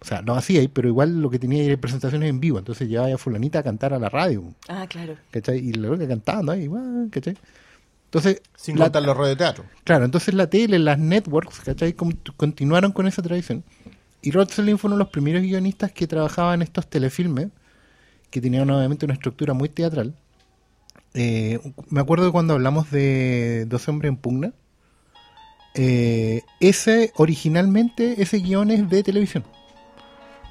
O 0.00 0.04
sea, 0.04 0.22
no 0.22 0.34
hacíais, 0.34 0.68
pero 0.72 0.88
igual 0.88 1.20
lo 1.20 1.30
que 1.30 1.38
tenía 1.38 1.62
era 1.62 1.76
presentaciones 1.76 2.28
en 2.28 2.38
vivo. 2.40 2.58
Entonces 2.58 2.88
llevaba 2.88 3.14
a 3.14 3.18
fulanita 3.18 3.60
a 3.60 3.62
cantar 3.62 3.94
a 3.94 3.98
la 3.98 4.08
radio. 4.08 4.44
Ah, 4.68 4.86
claro. 4.88 5.16
¿cachai? 5.30 5.58
Y 5.58 5.72
luego 5.72 5.96
que 5.98 6.06
cantando 6.06 6.52
ahí, 6.52 6.66
guau, 6.66 7.08
¿cachai? 7.10 7.36
Entonces, 8.06 8.40
Sin 8.56 8.78
la- 8.78 8.86
contar 8.86 9.02
los 9.02 9.36
teatro. 9.36 9.64
claro, 9.84 10.04
entonces 10.04 10.32
la 10.34 10.48
tele, 10.48 10.78
las 10.78 10.98
networks, 10.98 11.60
¿cachai? 11.60 11.92
Con- 11.94 12.18
continuaron 12.36 12.92
con 12.92 13.06
esa 13.06 13.20
tradición. 13.22 13.64
Y 14.22 14.30
Rod 14.30 14.48
Serling 14.48 14.78
fue 14.78 14.88
uno 14.88 14.96
de 14.96 15.04
los 15.04 15.08
primeros 15.12 15.42
guionistas 15.42 15.92
que 15.92 16.06
trabajaba 16.06 16.54
en 16.54 16.62
estos 16.62 16.86
telefilmes, 16.88 17.48
que 18.30 18.40
tenían 18.40 18.68
obviamente 18.70 19.04
una 19.04 19.14
estructura 19.14 19.54
muy 19.54 19.68
teatral. 19.68 20.14
Eh, 21.16 21.58
me 21.88 22.00
acuerdo 22.00 22.26
de 22.26 22.32
cuando 22.32 22.54
hablamos 22.54 22.90
de 22.90 23.64
12 23.66 23.90
hombres 23.90 24.10
en 24.10 24.16
pugna. 24.16 24.52
eh, 25.74 26.42
ese, 26.60 27.12
originalmente, 27.16 28.22
ese 28.22 28.38
guion 28.38 28.70
es 28.70 28.88
de 28.88 29.02
televisión. 29.02 29.44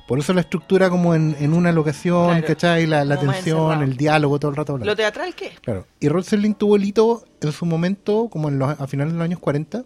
Por 0.08 0.20
eso 0.20 0.34
la 0.34 0.42
estructura 0.42 0.90
como 0.92 1.16
en, 1.16 1.36
en 1.40 1.54
una 1.54 1.72
locación, 1.72 2.28
Claro, 2.30 2.46
¿cachai? 2.48 2.86
La, 2.86 3.04
la 3.06 3.20
tensión, 3.20 3.82
el 3.82 3.98
diálogo 3.98 4.38
todo 4.40 4.52
el 4.52 4.58
rato 4.58 4.74
hablando. 4.74 4.92
¿Lo 4.92 4.96
teatral 4.96 5.34
qué? 5.34 5.54
Claro. 5.62 5.88
Y 6.00 6.10
Rod 6.10 6.24
Serling 6.24 6.54
tuvo 6.54 6.76
el 6.76 6.84
hito 6.86 7.26
en 7.42 7.52
su 7.52 7.66
momento, 7.66 8.30
como 8.30 8.50
en 8.50 8.60
los, 8.60 8.80
a 8.80 8.86
finales 8.86 9.14
de 9.14 9.18
los 9.18 9.26
años 9.26 9.40
40, 9.40 9.84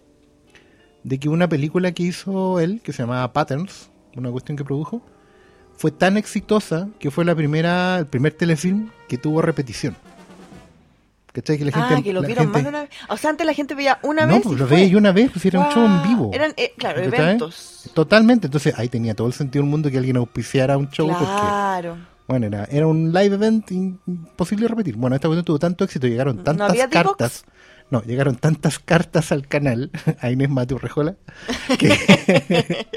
de 1.03 1.19
que 1.19 1.29
una 1.29 1.47
película 1.47 1.93
que 1.93 2.03
hizo 2.03 2.59
él, 2.59 2.81
que 2.83 2.91
se 2.91 3.03
llamaba 3.03 3.31
Patterns, 3.31 3.91
una 4.17 4.29
cuestión 4.29 4.57
que 4.57 4.65
produjo, 4.65 5.01
fue 5.77 5.91
tan 5.91 6.17
exitosa 6.17 6.89
que 6.99 7.11
fue 7.11 7.23
la 7.23 7.33
primera, 7.33 7.97
el 7.99 8.05
primer 8.07 8.33
telefilm 8.33 8.89
que 9.07 9.17
tuvo 9.17 9.41
repetición. 9.41 9.95
¿Cachai? 11.31 11.57
Que 11.59 11.65
la 11.65 11.71
gente, 11.71 11.95
ah, 11.95 12.01
que 12.01 12.11
lo 12.13 12.21
vieron 12.21 12.45
gente- 12.45 12.53
más 12.53 12.63
de 12.63 12.69
una 12.69 12.81
vez. 12.81 12.89
O 13.07 13.17
sea, 13.17 13.29
antes 13.29 13.45
la 13.45 13.53
gente 13.53 13.75
veía 13.75 13.99
una 14.01 14.25
no, 14.25 14.33
vez. 14.35 14.43
pues 14.43 14.55
y 14.55 14.59
lo 14.59 14.67
fue. 14.67 14.77
veía 14.77 14.87
yo 14.89 14.97
una 14.97 15.11
vez, 15.11 15.29
pues 15.31 15.45
era 15.45 15.59
un 15.59 15.69
show 15.71 15.85
en 15.85 16.03
vivo. 16.03 16.31
Eran, 16.33 16.53
eh, 16.57 16.73
claro, 16.77 17.03
¿Cachai? 17.03 17.19
eventos. 17.23 17.89
Totalmente, 17.93 18.47
entonces 18.47 18.73
ahí 18.77 18.89
tenía 18.89 19.13
todo 19.13 19.27
el 19.27 19.33
sentido 19.33 19.63
del 19.63 19.69
mundo 19.69 19.91
que 19.91 19.97
alguien 19.99 20.17
auspiciara 20.17 20.77
un 20.77 20.89
show 20.89 21.07
porque 21.07 21.23
Claro. 21.25 21.97
bueno, 22.27 22.47
era, 22.47 22.65
era 22.71 22.87
un 22.87 23.13
live 23.13 23.35
event 23.35 23.71
imposible 23.71 24.63
de 24.63 24.69
repetir. 24.69 24.95
Bueno, 24.95 25.15
esta 25.15 25.27
cuestión 25.27 25.45
tuvo 25.45 25.59
tanto 25.59 25.83
éxito, 25.83 26.07
llegaron 26.07 26.37
¿No 26.37 26.43
tantas 26.43 26.75
cartas. 26.87 27.45
No, 27.91 28.03
llegaron 28.03 28.35
tantas 28.35 28.77
cartas 28.77 29.31
al 29.31 29.47
canal, 29.47 29.89
a 30.21 30.29
Inés 30.31 30.49
Mateo 30.49 30.77
Rejola, 30.77 31.15
que, 31.79 31.89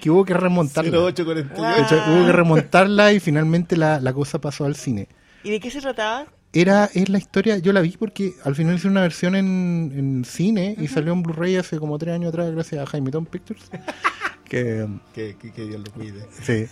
que 0.00 0.10
hubo 0.10 0.24
que 0.24 0.34
remontarla. 0.34 0.90
0848. 0.90 1.54
Guau. 1.56 1.74
De 1.76 1.82
hecho, 1.82 2.02
hubo 2.12 2.26
que 2.26 2.32
remontarla 2.32 3.12
y 3.12 3.20
finalmente 3.20 3.76
la, 3.76 3.98
la 4.00 4.12
cosa 4.12 4.40
pasó 4.40 4.64
al 4.64 4.76
cine. 4.76 5.08
¿Y 5.42 5.50
de 5.50 5.60
qué 5.60 5.70
se 5.70 5.80
trataba? 5.80 6.26
Era, 6.58 6.88
es 6.94 7.10
la 7.10 7.18
historia, 7.18 7.58
yo 7.58 7.70
la 7.74 7.82
vi 7.82 7.98
porque 7.98 8.32
al 8.42 8.54
final 8.54 8.76
hice 8.76 8.88
una 8.88 9.02
versión 9.02 9.36
en, 9.36 9.92
en 9.94 10.24
cine 10.24 10.74
y 10.78 10.88
salió 10.88 11.12
en 11.12 11.22
Blu-ray 11.22 11.56
hace 11.56 11.78
como 11.78 11.98
tres 11.98 12.14
años 12.14 12.30
atrás 12.30 12.50
gracias 12.50 12.82
a 12.82 12.86
Jaime 12.86 13.10
Tom 13.10 13.26
Pictures. 13.26 13.70
que, 14.48 14.88
Que, 15.12 15.36
que, 15.36 15.52
que 15.52 15.64
Dios 15.66 15.82
lo 15.84 15.92
cuide. 15.92 16.26
Sí. 16.42 16.66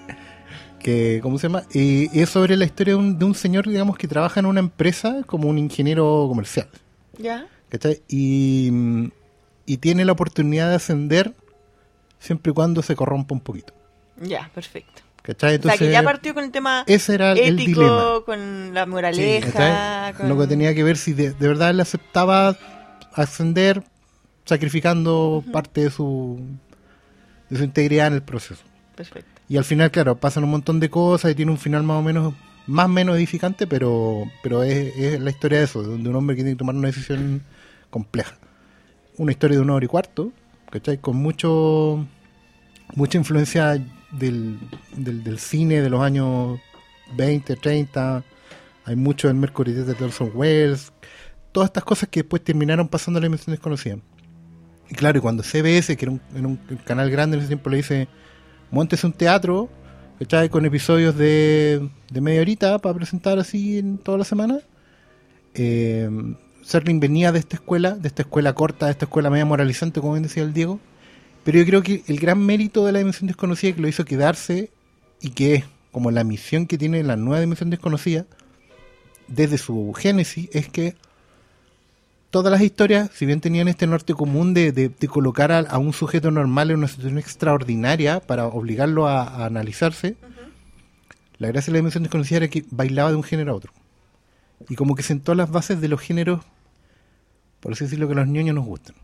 que, 0.80 1.20
¿Cómo 1.22 1.38
se 1.38 1.46
llama? 1.46 1.62
Y, 1.72 2.10
y 2.18 2.22
es 2.22 2.30
sobre 2.30 2.56
la 2.56 2.64
historia 2.64 2.94
de 2.94 2.98
un, 2.98 3.16
de 3.16 3.24
un 3.24 3.36
señor, 3.36 3.68
digamos, 3.68 3.96
que 3.96 4.08
trabaja 4.08 4.40
en 4.40 4.46
una 4.46 4.58
empresa 4.58 5.22
como 5.24 5.48
un 5.48 5.58
ingeniero 5.58 6.26
comercial. 6.28 6.66
¿Ya? 7.16 7.46
¿Cachai? 7.68 8.02
Y, 8.08 8.72
y 9.66 9.76
tiene 9.76 10.04
la 10.04 10.12
oportunidad 10.12 10.68
de 10.70 10.74
ascender 10.74 11.32
siempre 12.18 12.50
y 12.50 12.54
cuando 12.54 12.82
se 12.82 12.96
corrompa 12.96 13.36
un 13.36 13.40
poquito. 13.40 13.72
Ya, 14.20 14.50
perfecto. 14.52 15.02
¿Cachai? 15.26 15.56
o 15.56 15.62
sea, 15.62 15.76
que 15.76 15.90
ya 15.90 16.02
partió 16.04 16.34
con 16.34 16.44
el 16.44 16.52
tema 16.52 16.84
ese 16.86 17.14
era 17.14 17.32
el 17.32 17.58
ético, 17.60 17.80
dilema. 17.80 18.20
con 18.24 18.72
la 18.74 18.86
moraleja. 18.86 20.12
con- 20.16 20.28
Lo 20.28 20.38
que 20.38 20.46
tenía 20.46 20.72
que 20.74 20.84
ver 20.84 20.96
si 20.96 21.12
de, 21.14 21.32
de 21.32 21.48
verdad 21.48 21.70
él 21.70 21.80
aceptaba 21.80 22.56
ascender 23.12 23.82
sacrificando 24.44 25.42
parte 25.52 25.82
de 25.82 25.90
su, 25.90 26.38
de 27.50 27.58
su 27.58 27.64
integridad 27.64 28.06
en 28.08 28.12
el 28.14 28.22
proceso. 28.22 28.62
Perfecto. 28.94 29.28
Y 29.48 29.56
al 29.56 29.64
final, 29.64 29.90
claro, 29.90 30.16
pasan 30.16 30.44
un 30.44 30.50
montón 30.50 30.78
de 30.80 30.90
cosas 30.90 31.32
y 31.32 31.34
tiene 31.34 31.50
un 31.50 31.58
final 31.58 31.82
más 31.82 31.96
o 31.98 32.02
menos, 32.02 32.34
más 32.68 32.86
o 32.86 32.88
menos 32.88 33.16
edificante, 33.16 33.66
pero, 33.66 34.24
pero 34.42 34.62
es, 34.62 34.96
es 34.96 35.20
la 35.20 35.30
historia 35.30 35.58
de 35.58 35.64
eso, 35.64 35.82
de 35.82 36.08
un 36.08 36.14
hombre 36.16 36.36
que 36.36 36.42
tiene 36.42 36.54
que 36.54 36.58
tomar 36.58 36.74
una 36.76 36.88
decisión 36.88 37.42
compleja. 37.90 38.36
Una 39.18 39.32
historia 39.32 39.56
de 39.56 39.62
una 39.62 39.74
hora 39.74 39.84
y 39.84 39.88
cuarto, 39.88 40.30
¿cachai? 40.70 40.98
Con 40.98 41.16
mucho, 41.16 42.06
mucha 42.94 43.18
influencia 43.18 43.78
del, 44.10 44.58
del, 44.96 45.38
cine 45.38 45.80
de 45.80 45.90
los 45.90 46.00
años 46.00 46.60
20, 47.16 47.56
30. 47.56 48.24
Hay 48.84 48.96
mucho 48.96 49.28
del 49.28 49.36
Mercury 49.36 49.72
de 49.72 50.04
Orson 50.04 50.30
Welles. 50.34 50.92
Todas 51.52 51.68
estas 51.68 51.84
cosas 51.84 52.08
que 52.08 52.20
después 52.20 52.42
terminaron 52.42 52.88
pasando 52.88 53.18
a 53.18 53.20
la 53.20 53.26
dimensión 53.26 53.54
desconocida. 53.54 53.98
Y 54.88 54.94
claro, 54.94 55.18
y 55.18 55.20
cuando 55.20 55.42
CBS, 55.42 55.96
que 55.96 56.04
era 56.04 56.12
un, 56.12 56.20
era 56.34 56.46
un 56.46 56.56
canal 56.84 57.10
grande 57.10 57.36
en 57.36 57.40
ese 57.40 57.48
tiempo, 57.48 57.70
le 57.70 57.78
dice, 57.78 58.08
montes 58.70 59.02
un 59.04 59.12
teatro, 59.12 59.68
¿cachai? 60.18 60.48
Con 60.48 60.64
episodios 60.64 61.16
de, 61.16 61.88
de 62.10 62.20
media 62.20 62.40
horita 62.40 62.78
para 62.78 62.94
presentar 62.94 63.38
así 63.38 63.78
en 63.78 63.98
toda 63.98 64.18
la 64.18 64.24
semana. 64.24 64.60
Eh, 65.54 66.08
Serling 66.62 67.00
venía 67.00 67.32
de 67.32 67.38
esta 67.38 67.56
escuela, 67.56 67.92
de 67.92 68.08
esta 68.08 68.22
escuela 68.22 68.52
corta, 68.52 68.86
de 68.86 68.92
esta 68.92 69.04
escuela 69.06 69.30
media 69.30 69.44
moralizante, 69.44 70.00
como 70.00 70.14
bien 70.14 70.24
decía 70.24 70.42
el 70.42 70.52
Diego. 70.52 70.80
Pero 71.46 71.58
yo 71.60 71.64
creo 71.64 71.82
que 71.82 72.02
el 72.08 72.18
gran 72.18 72.44
mérito 72.44 72.84
de 72.84 72.90
la 72.92 72.98
dimensión 72.98 73.28
desconocida 73.28 73.72
que 73.74 73.80
lo 73.80 73.86
hizo 73.88 74.04
quedarse 74.04 74.68
y 75.22 75.30
que 75.30 75.54
es 75.54 75.64
como 75.92 76.10
la 76.10 76.24
misión 76.24 76.66
que 76.66 76.76
tiene 76.76 77.02
la 77.04 77.16
nueva 77.16 77.40
dimensión 77.40 77.70
desconocida 77.70 78.26
desde 79.28 79.56
su 79.56 79.92
génesis 79.94 80.48
es 80.52 80.68
que 80.68 80.96
todas 82.30 82.50
las 82.50 82.60
historias, 82.62 83.10
si 83.14 83.26
bien 83.26 83.40
tenían 83.40 83.68
este 83.68 83.86
norte 83.86 84.12
común 84.12 84.54
de, 84.54 84.72
de- 84.72 84.88
de 84.88 85.08
colocar 85.08 85.52
a, 85.52 85.60
a 85.60 85.78
un 85.78 85.92
sujeto 85.92 86.30
normal 86.32 86.70
en 86.72 86.78
una 86.78 86.88
situación 86.88 87.16
extraordinaria 87.18 88.18
para 88.20 88.46
obligarlo 88.46 89.06
a, 89.06 89.22
a 89.22 89.46
analizarse, 89.46 90.16
la 91.38 91.48
gracia 91.48 91.70
de 91.70 91.74
la 91.74 91.78
dimensión 91.78 92.02
desconocida 92.02 92.38
era 92.38 92.48
que 92.48 92.64
bailaba 92.70 93.10
de 93.10 93.16
un 93.16 93.22
género 93.22 93.52
a 93.52 93.54
otro. 93.54 93.72
Y 94.68 94.74
como 94.74 94.96
que 94.96 95.04
sentó 95.04 95.34
las 95.36 95.50
bases 95.50 95.80
de 95.80 95.86
los 95.88 96.00
géneros, 96.00 96.40
por 97.60 97.72
así 97.72 97.84
decirlo, 97.84 98.08
que 98.08 98.14
a 98.14 98.16
los 98.16 98.26
niños 98.26 98.54
nos 98.56 98.66
gustan. 98.66 98.96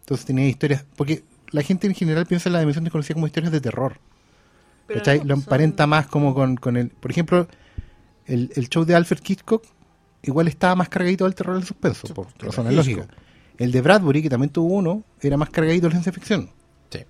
Entonces 0.00 0.26
tenía 0.26 0.46
historias, 0.46 0.84
porque 0.96 1.22
la 1.52 1.62
gente 1.62 1.86
en 1.86 1.94
general 1.94 2.26
piensa 2.26 2.48
en 2.48 2.54
la 2.54 2.58
dimensión 2.60 2.84
desconocida 2.84 3.14
como 3.14 3.26
historias 3.26 3.52
de 3.52 3.60
terror. 3.60 3.98
Pero 4.86 5.00
Lo 5.00 5.04
son- 5.04 5.30
emparenta 5.30 5.86
más 5.86 6.06
como 6.06 6.34
con, 6.34 6.56
con 6.56 6.76
el... 6.76 6.88
Por 6.88 7.10
ejemplo, 7.10 7.46
el, 8.26 8.50
el 8.56 8.68
show 8.68 8.84
de 8.84 8.94
Alfred 8.94 9.20
Hitchcock 9.26 9.64
igual 10.22 10.48
estaba 10.48 10.74
más 10.76 10.88
cargadito 10.88 11.24
del 11.24 11.34
terror 11.34 11.54
del 11.56 11.64
suspenso, 11.64 12.06
Sí, 12.06 12.12
por 12.12 12.26
porque 12.26 12.46
razones 12.46 12.74
lógicas. 12.74 13.06
El 13.58 13.70
de 13.72 13.80
Bradbury, 13.80 14.22
que 14.22 14.30
también 14.30 14.50
tuvo 14.50 14.74
uno, 14.74 15.04
era 15.20 15.36
más 15.36 15.50
cargadito 15.50 15.86
de 15.86 15.92
ciencia 15.92 16.12
ficción. 16.12 16.50
Sí. 16.90 17.00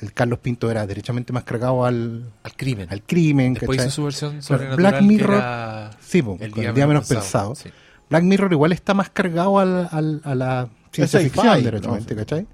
El 0.00 0.12
Carlos 0.12 0.38
Pinto 0.38 0.70
era 0.70 0.86
derechamente 0.86 1.32
más 1.32 1.44
cargado 1.44 1.84
al, 1.84 2.30
Al 2.42 2.56
crimen. 2.56 2.88
al 2.90 3.02
crimen. 3.02 3.54
Después 3.54 3.76
¿cachai? 3.78 3.88
hizo 3.88 3.96
su 3.96 4.04
versión 4.04 4.42
sobrenatural 4.42 4.76
Black 4.92 5.02
Mirror, 5.02 5.34
era 5.36 5.90
sí, 6.00 6.22
po, 6.22 6.38
el 6.40 6.52
día, 6.52 6.86
menos 6.86 7.08
pensado. 7.08 7.54
Sí. 7.54 7.68
Black 8.08 8.22
Mirror 8.24 8.52
igual 8.52 8.72
está 8.72 8.94
más 8.94 9.10
cargado 9.10 9.58
al, 9.58 9.88
al- 9.90 10.20
a 10.24 10.34
la 10.34 10.68
ciencia 10.92 11.20
ficción, 11.20 11.62
derechamente, 11.64 12.14
¿no? 12.14 12.20
¿cachai? 12.20 12.46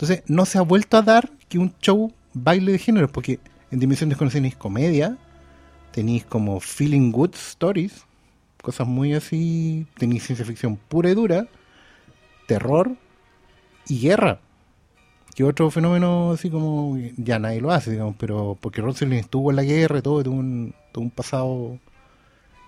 Entonces, 0.00 0.22
no 0.28 0.46
se 0.46 0.56
ha 0.56 0.62
vuelto 0.62 0.96
a 0.96 1.02
dar 1.02 1.30
que 1.50 1.58
un 1.58 1.74
show 1.82 2.10
baile 2.32 2.72
de 2.72 2.78
géneros, 2.78 3.10
porque 3.10 3.38
en 3.70 3.80
Dimensión 3.80 4.08
Desconocida 4.08 4.38
tenéis 4.38 4.56
comedia, 4.56 5.18
tenéis 5.92 6.24
como 6.24 6.58
feeling 6.58 7.12
good 7.12 7.34
stories, 7.34 8.06
cosas 8.62 8.86
muy 8.86 9.12
así, 9.12 9.86
tenéis 9.98 10.24
ciencia 10.24 10.46
ficción 10.46 10.76
pura 10.76 11.10
y 11.10 11.14
dura, 11.14 11.48
terror 12.46 12.96
y 13.88 14.00
guerra. 14.00 14.40
Que 15.34 15.44
otro 15.44 15.70
fenómeno 15.70 16.32
así 16.32 16.48
como 16.48 16.96
ya 17.18 17.38
nadie 17.38 17.60
lo 17.60 17.70
hace, 17.70 17.90
digamos, 17.90 18.16
pero 18.18 18.56
porque 18.58 18.80
Rosalind 18.80 19.20
estuvo 19.20 19.50
en 19.50 19.56
la 19.56 19.64
guerra 19.64 19.98
y 19.98 20.02
todo, 20.02 20.22
tuvo 20.22 20.36
un, 20.36 20.74
tuvo 20.92 21.04
un 21.04 21.10
pasado 21.10 21.78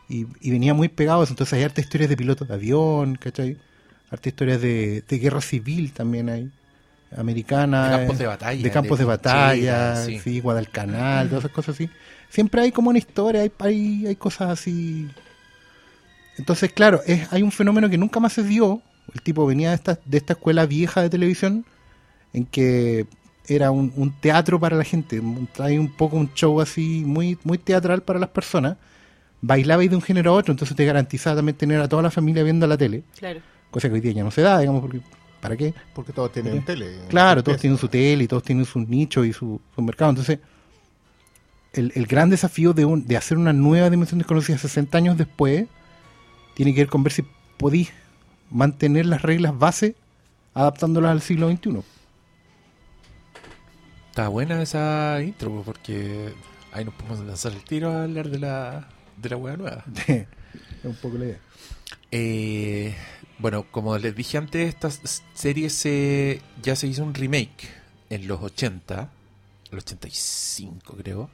y, 0.06 0.26
venía 0.50 0.74
muy 0.74 0.88
pegado. 0.88 1.24
Entonces 1.26 1.54
hay 1.54 1.62
harta 1.62 1.80
historias 1.80 2.10
de 2.10 2.16
pilotos 2.18 2.46
de 2.46 2.52
avión, 2.52 3.14
¿cachai? 3.14 3.56
Harta 4.10 4.28
historias 4.28 4.60
de 4.60 5.02
guerra 5.08 5.40
civil 5.40 5.94
también 5.94 6.28
hay. 6.28 6.52
Americana. 7.16 7.88
De 7.88 7.96
campos 7.98 8.16
eh, 8.16 8.18
de 8.22 8.26
batalla, 8.26 8.62
De 8.62 8.70
campos 8.70 8.98
de 8.98 9.04
de, 9.04 9.08
batalla, 9.08 9.96
sí. 10.04 10.18
sí. 10.20 10.40
Guadalcanal, 10.40 11.28
todas 11.28 11.44
esas 11.44 11.54
cosas 11.54 11.74
así. 11.74 11.88
Siempre 12.28 12.62
hay 12.62 12.72
como 12.72 12.90
una 12.90 12.98
historia, 12.98 13.42
hay, 13.42 13.52
hay, 13.58 14.06
hay 14.06 14.16
cosas 14.16 14.50
así. 14.50 15.08
Entonces, 16.38 16.72
claro, 16.72 17.00
es, 17.06 17.30
hay 17.32 17.42
un 17.42 17.52
fenómeno 17.52 17.88
que 17.90 17.98
nunca 17.98 18.20
más 18.20 18.32
se 18.32 18.42
dio. 18.42 18.80
El 19.14 19.20
tipo 19.22 19.44
venía 19.46 19.70
de 19.70 19.74
esta, 19.74 19.98
de 20.04 20.16
esta 20.18 20.32
escuela 20.34 20.64
vieja 20.66 21.02
de 21.02 21.10
televisión 21.10 21.64
en 22.32 22.46
que 22.46 23.06
era 23.46 23.70
un, 23.70 23.92
un 23.96 24.18
teatro 24.20 24.58
para 24.58 24.76
la 24.76 24.84
gente. 24.84 25.20
un- 25.20 25.46
Trae 25.52 25.78
un 25.78 25.92
poco 25.94 26.16
un 26.16 26.32
show 26.34 26.60
así 26.60 27.02
muy, 27.04 27.38
muy 27.44 27.58
teatral 27.58 28.02
para 28.02 28.18
las 28.18 28.30
personas. 28.30 28.76
Bailaba 29.42 29.82
de 29.82 29.94
un 29.96 30.00
género 30.02 30.30
a 30.30 30.34
otro, 30.34 30.52
entonces 30.52 30.76
te 30.76 30.84
garantizaba 30.84 31.36
también 31.36 31.56
tener 31.56 31.80
a 31.80 31.88
toda 31.88 32.00
la 32.02 32.10
familia 32.12 32.44
viendo 32.44 32.66
la 32.66 32.78
tele. 32.78 33.02
Claro. 33.18 33.40
Cosa 33.72 33.88
que 33.88 33.94
hoy 33.94 34.00
día 34.00 34.12
ya 34.12 34.22
no 34.24 34.30
se 34.30 34.40
da, 34.40 34.60
digamos, 34.60 34.80
porque 34.80 35.00
¿para 35.42 35.56
qué? 35.58 35.74
Porque 35.94 36.12
todos 36.14 36.32
tienen 36.32 36.64
tele. 36.64 37.00
Claro, 37.10 37.42
todos 37.42 37.60
tienen 37.60 37.78
su 37.78 37.88
tele 37.88 38.24
y 38.24 38.28
todos 38.28 38.42
tienen 38.44 38.64
sus 38.64 38.88
nichos 38.88 39.26
y 39.26 39.34
su, 39.34 39.60
su 39.74 39.82
mercado. 39.82 40.10
Entonces, 40.10 40.38
el, 41.74 41.92
el 41.94 42.06
gran 42.06 42.30
desafío 42.30 42.72
de, 42.72 42.84
un- 42.86 43.06
de 43.06 43.16
hacer 43.18 43.36
una 43.36 43.52
nueva 43.52 43.90
dimensión 43.90 44.18
desconocida 44.18 44.56
60 44.56 44.96
años 44.96 45.18
después 45.18 45.66
tiene 46.54 46.72
que 46.74 46.80
ver 46.82 46.88
con 46.88 47.02
ver 47.02 47.12
si 47.12 47.24
podís 47.58 47.90
mantener 48.50 49.04
las 49.06 49.20
reglas 49.22 49.58
base 49.58 49.96
adaptándolas 50.54 51.10
al 51.10 51.20
siglo 51.22 51.50
XXI. 51.50 51.82
Está 54.10 54.28
buena 54.28 54.60
esa 54.62 55.20
intro, 55.22 55.62
porque 55.64 56.34
ahí 56.72 56.84
nos 56.84 56.94
podemos 56.94 57.20
lanzar 57.26 57.52
el 57.52 57.62
tiro 57.64 57.90
a 57.90 58.02
hablar 58.04 58.28
de 58.28 58.38
la, 58.38 58.88
de 59.16 59.28
la 59.30 59.36
wea 59.36 59.56
nueva. 59.56 59.84
es 60.06 60.26
un 60.84 60.94
poco 60.96 61.16
la 61.18 61.24
idea. 61.24 61.38
Eh, 62.10 62.94
bueno, 63.42 63.66
como 63.70 63.98
les 63.98 64.14
dije 64.14 64.38
antes, 64.38 64.68
esta 64.68 64.88
serie 65.34 65.68
se, 65.68 66.40
ya 66.62 66.76
se 66.76 66.86
hizo 66.86 67.02
un 67.02 67.12
remake 67.12 67.68
en 68.08 68.28
los 68.28 68.40
80, 68.40 69.10
el 69.72 69.78
85 69.78 70.96
creo, 70.96 71.28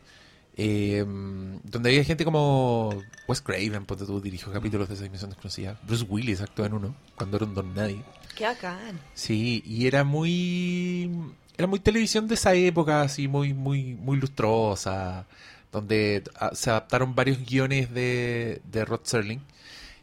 eh, 0.57 1.05
donde 1.07 1.91
había 1.91 2.03
gente 2.05 2.25
como 2.25 2.95
Wes 3.29 3.43
Craven, 3.43 3.85
ponte 3.85 4.07
tú, 4.07 4.23
dirigió 4.23 4.51
capítulos 4.51 4.89
de 4.89 4.95
esa 4.95 5.05
dimensión 5.05 5.31
desconocida. 5.31 5.79
Bruce 5.87 6.07
Willis 6.09 6.41
actuó 6.41 6.65
en 6.65 6.73
uno, 6.73 6.97
cuando 7.15 7.37
era 7.37 7.45
un 7.47 7.55
don 7.55 7.75
nadie. 7.75 8.03
Qué 8.35 8.45
bacán. 8.45 8.99
Sí, 9.13 9.63
y 9.67 9.87
era 9.87 10.03
muy 10.03 11.11
era 11.59 11.67
muy 11.67 11.79
televisión 11.79 12.27
de 12.27 12.37
esa 12.37 12.55
época, 12.55 13.03
así 13.03 13.29
muy 13.29 13.53
muy 13.53 13.95
muy 13.95 14.17
lustrosa, 14.17 15.27
donde 15.71 16.23
se 16.53 16.71
adaptaron 16.71 17.15
varios 17.15 17.45
guiones 17.45 17.93
de, 17.93 18.63
de 18.65 18.85
Rod 18.87 19.01
Serling. 19.03 19.43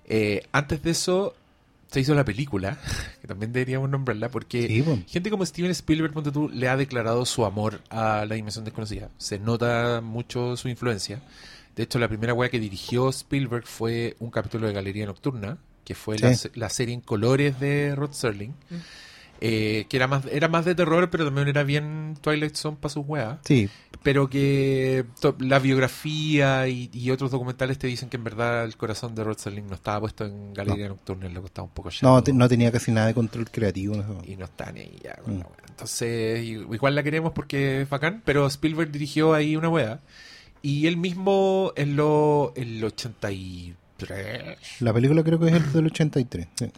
Eh, 0.08 0.46
antes 0.52 0.84
de 0.84 0.92
eso 0.92 1.36
se 1.96 2.02
hizo 2.02 2.14
la 2.14 2.25
película, 2.25 2.78
que 3.22 3.28
también 3.28 3.52
deberíamos 3.54 3.90
nombrarla, 3.90 4.30
porque 4.30 4.68
Sí, 4.68 4.84
gente 5.08 5.30
como 5.30 5.46
Steven 5.46 5.72
Spielberg, 5.72 6.14
ponte 6.14 6.32
tú, 6.32 6.50
le 6.50 6.68
ha 6.68 6.75
declarado 6.78 7.25
su 7.25 7.46
amor 7.46 7.82
a 7.90 8.25
la 8.28 8.36
dimensión 8.36 8.66
desconocida. 8.66 9.10
Se 9.18 9.40
nota 9.40 10.02
mucho 10.04 10.58
su 10.58 10.68
influencia. 10.70 11.22
De 11.75 11.84
hecho, 11.84 11.98
la 12.00 12.08
primera 12.08 12.34
wea 12.34 12.50
que 12.50 12.60
dirigió 12.60 13.10
Spielberg 13.10 13.66
fue 13.66 14.16
un 14.20 14.30
capítulo 14.30 14.68
de 14.68 14.74
Galería 14.74 15.06
Nocturna, 15.06 15.58
que 15.84 15.96
fue 15.96 16.18
la, 16.20 16.34
Sí. 16.34 16.50
la 16.56 16.70
serie 16.70 16.94
en 16.94 17.02
colores 17.02 17.60
de 17.60 17.96
Rod 17.96 18.12
Serling. 18.12 18.54
eh, 19.42 19.86
que 19.90 19.98
era 19.98 20.08
más, 20.08 20.24
era 20.32 20.48
más 20.48 20.64
de 20.66 20.75
terror, 20.75 21.10
pero 21.10 21.25
también 21.25 21.48
era 21.50 21.64
bien 21.64 22.18
Twilight 22.22 22.56
Zone 22.56 22.78
para 22.80 22.94
sus 22.94 23.06
weas. 23.06 23.38
Sí, 23.44 23.70
Pero 24.06 24.30
que 24.30 25.04
la 25.40 25.58
biografía 25.58 26.68
y, 26.68 26.92
y 26.94 27.10
otros 27.10 27.32
documentales 27.32 27.80
te 27.80 27.88
dicen 27.88 28.08
que 28.08 28.18
en 28.18 28.24
verdad 28.24 28.64
el 28.64 28.78
corazón 28.78 29.16
de 29.16 29.24
Rod 29.24 29.40
Serling 29.40 29.66
no 29.68 29.74
estaba 29.74 30.00
puesto 30.02 30.26
en 30.26 30.54
Galería 30.54 30.88
Nocturna, 30.90 31.28
le 31.28 31.42
costaba 31.42 31.66
un 31.68 31.74
poco 31.74 31.90
no, 31.90 31.92
chato 31.92 32.24
te- 32.24 32.32
no 32.34 32.48
tenía 32.48 32.72
casi 32.72 32.92
nada 32.92 33.08
de 33.08 33.16
control 33.16 33.50
creativo. 33.50 33.96
¿no? 33.96 34.22
y 34.28 34.36
no 34.36 34.46
está 34.46 34.72
ni 34.72 34.82
ahí 34.82 35.00
ya 35.04 35.18
Mm. 35.26 35.40
la. 35.40 35.48
Entonces, 35.70 36.46
igual 36.46 36.94
la 36.94 37.01
queremos 37.01 37.34
porque 37.34 37.82
es 37.82 37.90
bacán, 37.90 38.22
pero 38.24 38.46
Spielberg 38.46 38.92
dirigió 38.92 39.34
ahí 39.34 39.56
una 39.56 39.70
wea. 39.70 40.00
Y 40.62 40.86
él 40.86 40.98
mismo 40.98 41.74
en 41.75 41.96
lo 41.96 42.53
el 42.56 42.84
83 42.84 43.75
La 44.82 44.94
película 44.94 45.24
creo 45.24 45.40
que 45.40 45.48
es 45.48 45.53
el 45.53 45.74
del 45.74 45.86
83. 45.88 46.48
sí. 46.56 46.72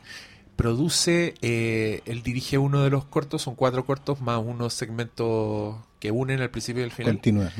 produce, 0.55 1.33
eh, 1.41 2.01
él 2.05 2.23
dirige 2.23 2.57
uno 2.57 2.83
de 2.83 2.89
los 2.89 3.05
cortos, 3.05 3.41
son 3.41 3.55
cuatro 3.55 3.85
cortos 3.85 4.21
más 4.21 4.39
unos 4.43 4.73
segmentos 4.73 5.75
que 5.99 6.11
unen 6.11 6.41
al 6.41 6.49
principio 6.49 6.81
y 6.81 6.85
al 6.85 6.91
final. 6.91 7.13
Continúa. 7.13 7.51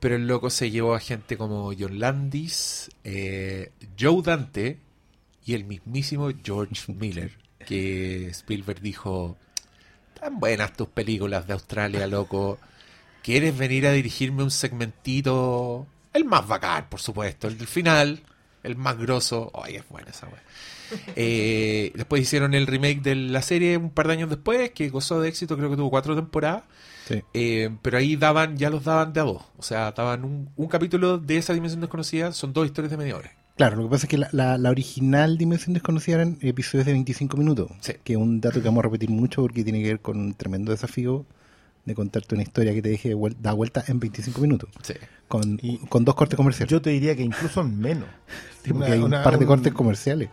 Pero 0.00 0.16
el 0.16 0.26
loco 0.26 0.50
se 0.50 0.70
llevó 0.70 0.94
a 0.94 1.00
gente 1.00 1.36
como 1.36 1.72
John 1.78 2.00
Landis, 2.00 2.90
eh, 3.04 3.70
Joe 3.98 4.20
Dante 4.22 4.78
y 5.44 5.54
el 5.54 5.64
mismísimo 5.64 6.30
George 6.42 6.92
Miller, 6.98 7.38
que 7.66 8.26
Spielberg 8.28 8.80
dijo, 8.80 9.36
tan 10.18 10.40
buenas 10.40 10.72
tus 10.72 10.88
películas 10.88 11.46
de 11.46 11.52
Australia, 11.52 12.06
loco. 12.06 12.58
¿Quieres 13.22 13.56
venir 13.56 13.86
a 13.86 13.92
dirigirme 13.92 14.42
un 14.42 14.50
segmentito? 14.50 15.86
El 16.12 16.24
más 16.24 16.46
bacán, 16.46 16.88
por 16.88 17.00
supuesto, 17.00 17.46
el 17.46 17.56
del 17.56 17.68
final, 17.68 18.20
el 18.64 18.76
más 18.76 18.98
grosso. 18.98 19.52
Ay, 19.54 19.76
es 19.76 19.88
buena 19.88 20.10
esa 20.10 20.26
wea. 20.26 20.42
Eh, 21.16 21.90
después 21.94 22.20
hicieron 22.20 22.52
el 22.52 22.66
remake 22.66 23.00
de 23.00 23.14
la 23.14 23.40
serie 23.40 23.78
un 23.78 23.88
par 23.88 24.08
de 24.08 24.12
años 24.12 24.28
después, 24.28 24.72
que 24.72 24.90
gozó 24.90 25.22
de 25.22 25.30
éxito, 25.30 25.56
creo 25.56 25.70
que 25.70 25.76
tuvo 25.76 25.88
cuatro 25.88 26.14
temporadas. 26.14 26.64
Sí. 27.08 27.22
Eh, 27.34 27.70
pero 27.82 27.98
ahí 27.98 28.16
daban, 28.16 28.56
ya 28.56 28.70
los 28.70 28.84
daban 28.84 29.12
de 29.12 29.20
a 29.20 29.24
dos. 29.24 29.42
O 29.58 29.62
sea, 29.62 29.92
daban 29.92 30.24
un, 30.24 30.48
un 30.56 30.66
capítulo 30.68 31.18
de 31.18 31.36
esa 31.36 31.52
dimensión 31.54 31.80
desconocida, 31.80 32.32
son 32.32 32.52
dos 32.52 32.66
historias 32.66 32.90
de 32.90 32.96
media 32.96 33.16
hora. 33.16 33.30
Claro, 33.56 33.76
lo 33.76 33.82
que 33.84 33.90
pasa 33.90 34.06
es 34.06 34.10
que 34.10 34.18
la, 34.18 34.28
la- 34.32 34.56
la 34.56 34.70
original 34.70 35.36
Dimensión 35.36 35.74
Desconocida 35.74 36.16
eran 36.16 36.38
episodios 36.40 36.86
de 36.86 36.92
25 36.92 37.36
minutos. 37.36 37.70
Sí. 37.80 37.92
Que 38.02 38.14
es 38.14 38.18
un 38.18 38.40
dato 38.40 38.60
que 38.60 38.66
vamos 38.68 38.80
a 38.80 38.84
repetir 38.84 39.10
mucho 39.10 39.42
porque 39.42 39.62
tiene 39.62 39.82
que 39.82 39.88
ver 39.88 40.00
con 40.00 40.18
un 40.18 40.32
tremendo 40.34 40.72
desafío 40.72 41.26
de 41.84 41.94
contarte 41.94 42.34
una 42.34 42.44
historia 42.44 42.72
que 42.72 42.80
te 42.80 42.88
deje 42.88 43.14
vuel- 43.14 43.36
da 43.40 43.52
vuelta 43.52 43.84
en 43.88 44.00
25 44.00 44.40
minutos. 44.40 44.70
Sí. 44.82 44.94
Con, 45.28 45.58
Y- 45.62 45.78
con 45.88 46.04
dos 46.04 46.14
cortes 46.14 46.36
comerciales. 46.36 46.70
Yo 46.70 46.80
te 46.80 46.90
diría 46.90 47.14
que 47.14 47.22
incluso 47.22 47.60
en 47.60 47.78
menos. 47.78 48.08
Porque 48.62 48.72
Una- 48.78 48.86
hay 48.86 48.98
un 49.00 49.04
una- 49.06 49.22
par 49.22 49.34
de 49.38 49.44
un- 49.44 49.48
cortes 49.48 49.72
comerciales. 49.74 50.30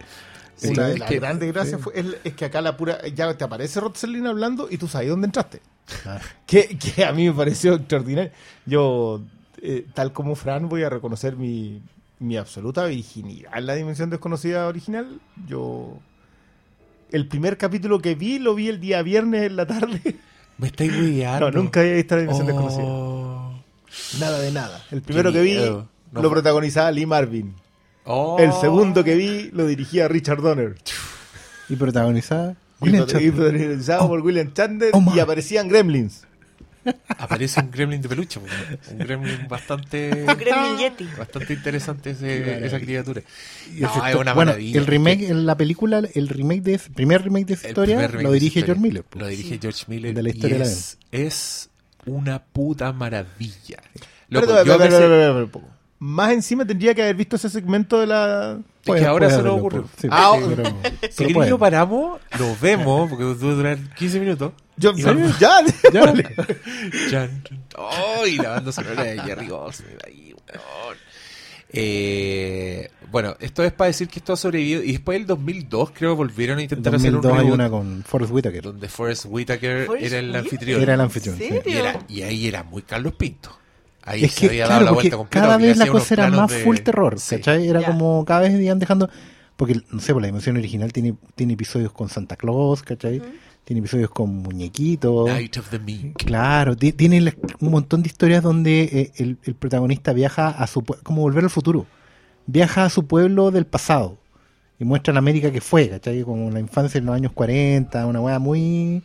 Una 0.64 0.88
de 0.88 0.98
las 0.98 1.10
que- 1.10 1.20
grandes 1.20 1.52
gracias 1.54 1.82
fue, 1.82 1.94
es, 2.00 2.06
es 2.24 2.34
que 2.34 2.46
acá 2.46 2.62
la 2.62 2.76
pura. 2.78 3.06
Ya 3.08 3.34
te 3.38 3.44
aparece 3.44 3.80
Rod 3.80 3.96
Serling 3.96 4.28
hablando 4.28 4.68
y 4.70 4.78
tú 4.78 4.88
sabes 4.88 5.10
dónde 5.10 5.26
entraste. 5.28 5.62
Ah, 6.06 6.20
Que, 6.46 6.78
que 6.78 7.06
a 7.06 7.12
mí 7.14 7.28
me 7.28 7.34
pareció 7.34 7.76
extraordinario. 7.76 8.32
Yo, 8.66 9.22
eh, 9.62 9.86
tal 9.94 10.12
como 10.14 10.36
Fran, 10.36 10.68
voy 10.70 10.84
a 10.84 10.90
reconocer 10.90 11.36
mi, 11.36 11.82
mi 12.20 12.38
absoluta 12.38 12.86
virginidad 12.86 13.58
en 13.58 13.66
la 13.66 13.76
dimensión 13.76 14.10
desconocida 14.10 14.68
original. 14.68 15.20
Yo. 15.48 16.00
El 17.12 17.28
primer 17.28 17.58
capítulo 17.58 18.00
que 18.00 18.14
vi, 18.16 18.38
lo 18.40 18.54
vi 18.54 18.68
el 18.68 18.80
día 18.80 19.02
viernes 19.02 19.44
en 19.44 19.56
la 19.56 19.66
tarde. 19.66 20.18
Me 20.58 20.68
estáis 20.68 20.92
guiando. 20.96 21.50
No, 21.52 21.58
nunca 21.62 21.80
había 21.80 21.94
visto 21.94 22.16
la 22.16 22.22
dimensión 22.22 22.48
desconocida. 22.48 22.84
Oh. 22.84 23.54
Nada 24.20 24.40
de 24.40 24.52
nada. 24.52 24.84
El 24.92 25.02
primero 25.02 25.32
que 25.32 25.42
vi 25.42 25.52
miedo. 25.52 25.88
Lo 26.12 26.30
protagonizaba 26.30 26.92
Lee 26.92 27.06
Marvin. 27.06 27.56
Oh. 28.12 28.38
El 28.40 28.52
segundo 28.54 29.04
que 29.04 29.16
vi 29.16 29.50
lo 29.54 29.68
dirigía 29.68 30.08
Richard 30.08 30.42
Donner. 30.42 30.76
Y 31.70 31.76
protagonizada. 31.76 32.56
Y 32.82 32.86
William 32.86 33.06
y 33.20 33.32
protagonizado 33.32 34.08
por 34.08 34.22
William 34.22 34.52
Chandler 34.54 34.90
Oh, 34.94 35.04
y 35.16 35.20
aparecían 35.20 35.68
Gremlins. 35.68 36.24
Aparece 37.20 37.60
un 37.60 37.70
gremlin 37.70 38.02
de 38.02 38.10
peluche. 38.10 38.40
pues, 38.40 38.52
Un 38.92 38.98
gremlin 39.00 39.48
bastante. 39.48 40.10
Gremlin 40.40 40.78
Yeti. 40.80 41.08
Bastante 41.18 41.54
interesante 41.54 42.12
ese- 42.12 42.66
esa 42.66 42.80
criatura. 42.80 43.22
Y 43.76 43.82
No, 43.82 43.90
es 44.08 44.16
una 44.16 44.34
bueno, 44.34 44.52
maravilla. 44.52 44.80
el 44.80 44.88
remake, 44.88 45.30
en 45.30 45.46
la 45.46 45.56
película, 45.58 46.02
el 46.16 46.30
remake 46.30 46.62
de 46.62 46.74
ese- 46.76 46.90
primer 46.90 47.22
remake 47.24 47.46
de 47.48 47.54
esa 47.56 47.68
historia 47.68 47.96
lo 47.96 48.02
de 48.08 48.08
esa 48.08 48.32
dirige 48.32 48.46
historia. 48.60 48.66
George 48.66 48.82
Miller. 48.82 49.04
pues. 49.08 49.22
Lo 49.22 49.28
dirige 49.28 49.60
George 49.62 49.84
Miller. 49.88 50.14
De 50.16 50.24
la 50.24 50.30
y 50.30 50.32
historia 50.32 50.58
de 50.60 50.66
la 50.66 50.72
es, 51.12 51.70
una 52.06 52.42
puta 52.44 52.92
maravilla. 52.94 53.78
Pero, 54.30 54.42
Loco, 54.42 54.48
pero, 54.54 54.64
yo 54.66 54.74
a 54.74 54.78
pero, 54.78 55.00
veces- 55.46 55.50
Más 56.02 56.32
encima 56.32 56.66
tendría 56.66 56.96
que 56.96 57.02
haber 57.02 57.16
visto 57.16 57.36
ese 57.36 57.50
segmento 57.50 58.00
de 58.00 58.08
la. 58.08 58.54
es 58.54 58.86
Puede- 58.86 59.02
que 59.02 59.06
ahora 59.08 59.30
se 59.30 59.44
nos 59.44 59.60
ocurrió. 59.60 59.82
pues. 59.82 59.94
Sí, 60.00 60.08
Ah, 60.10 60.34
sí, 60.38 60.44
oh. 60.46 60.54
pero- 60.56 60.76
Si 61.12 61.26
pero 61.34 61.46
lo 61.50 61.60
paramos, 61.60 62.22
lo 62.40 62.56
vemos, 62.62 63.10
porque 63.10 63.26
debe 63.26 63.36
durar 63.56 63.78
15 63.96 64.20
minutos. 64.22 64.54
Yo, 64.78 64.92
Y 64.96 65.02
ya, 65.02 65.12
vamos. 65.14 65.40
ya, 65.40 65.50
Ya. 65.92 66.06
vale. 66.06 66.24
Chan, 67.12 67.44
chan. 67.44 67.64
¡Ay! 68.24 68.38
la 68.38 68.50
banda 68.52 68.72
sonora 68.72 69.04
de 69.04 69.20
Jerry 69.20 69.48
Goldsmith 69.48 70.00
ahí, 70.08 70.34
weón. 70.34 70.98
Eh, 71.72 72.90
bueno, 73.12 73.36
esto 73.40 73.64
es 73.64 73.72
para 73.72 73.88
decir 73.88 74.08
que 74.08 74.20
esto 74.20 74.34
ha 74.34 74.38
sobrevivido. 74.38 74.82
Y 74.84 74.94
después 74.94 75.18
del 75.20 75.28
2002, 75.28 75.92
creo, 75.94 76.16
volvieron 76.16 76.58
a 76.58 76.62
En 76.62 76.64
intentar 76.66 76.96
hacer 76.96 77.14
un 77.14 77.22
2002 77.22 77.34
hay 77.34 77.44
reboot 77.44 77.54
una 77.56 77.70
con 77.70 78.04
Forrest 78.08 78.32
Whitaker. 78.34 78.62
donde 78.64 78.88
Forrest 78.90 79.26
Whitaker 79.28 79.86
¿Forrest 79.86 80.06
era 80.06 80.20
el 80.20 80.36
anfitrión. 80.36 80.82
Era 80.82 80.94
el 80.96 81.02
anfitrión. 81.02 81.36
¿En 81.36 81.42
sí. 81.42 81.48
serio? 81.50 81.62
y, 81.66 81.78
era- 81.78 82.00
y 82.08 82.22
ahí 82.24 82.48
era 82.48 82.64
muy 82.64 82.82
Carlos 82.84 83.14
Pinto. 83.14 83.59
Ahí 84.10 84.24
Es 84.26 84.34
se 84.34 84.42
que, 84.42 84.48
había 84.48 84.64
dado 84.68 84.72
claro, 84.80 84.86
la 84.86 84.92
vuelta 84.92 85.18
completa. 85.18 85.46
cada 85.46 85.58
vez 85.58 85.78
la 85.78 85.88
cosa 85.88 86.14
era 86.16 86.30
más 86.30 86.50
de- 86.52 86.64
full 86.64 86.78
terror, 86.78 87.20
Sí. 87.20 87.36
¿cachai? 87.36 87.68
Era 87.68 87.84
como 87.84 88.26
cada 88.26 88.42
vez 88.42 88.60
iban 88.60 88.80
dejando... 88.80 89.10
Porque, 89.56 89.82
no 89.92 90.00
sé, 90.00 90.14
por 90.14 90.22
la 90.22 90.28
dimensión 90.28 90.56
original 90.56 90.94
tiene, 90.94 91.16
tiene 91.36 91.54
episodios 91.54 91.92
con 91.92 92.08
Santa 92.08 92.38
Claus, 92.38 92.82
¿cachai? 92.82 93.22
Tiene 93.66 93.82
episodios 93.82 94.10
con 94.10 94.38
muñequitos. 94.38 95.28
Night 95.30 95.58
of 95.58 95.70
the 95.70 95.80
Meek. 95.80 96.14
Claro, 96.26 96.76
ti- 96.78 96.94
tiene 96.94 97.34
un 97.60 97.70
montón 97.72 98.02
de 98.02 98.08
historias 98.08 98.42
donde 98.42 98.82
eh, 98.84 99.12
el, 99.18 99.38
el 99.44 99.56
protagonista 99.56 100.14
viaja 100.14 100.48
a 100.50 100.66
su 100.66 100.82
como 101.04 101.22
volver 101.24 101.44
al 101.44 101.50
futuro. 101.50 101.86
Viaja 102.48 102.86
a 102.86 102.90
su 102.90 103.06
pueblo 103.06 103.52
del 103.52 103.66
pasado 103.66 104.18
y 104.80 104.86
muestra 104.86 105.14
la 105.14 105.20
América 105.20 105.52
que 105.52 105.60
fue, 105.62 105.90
¿cachai? 105.90 106.24
Como 106.24 106.50
la 106.52 106.62
infancia 106.62 106.98
en 106.98 107.06
los 107.06 107.14
años 107.16 107.34
40, 107.34 108.06
una 108.06 108.22
weá 108.22 108.40
muy 108.40 109.04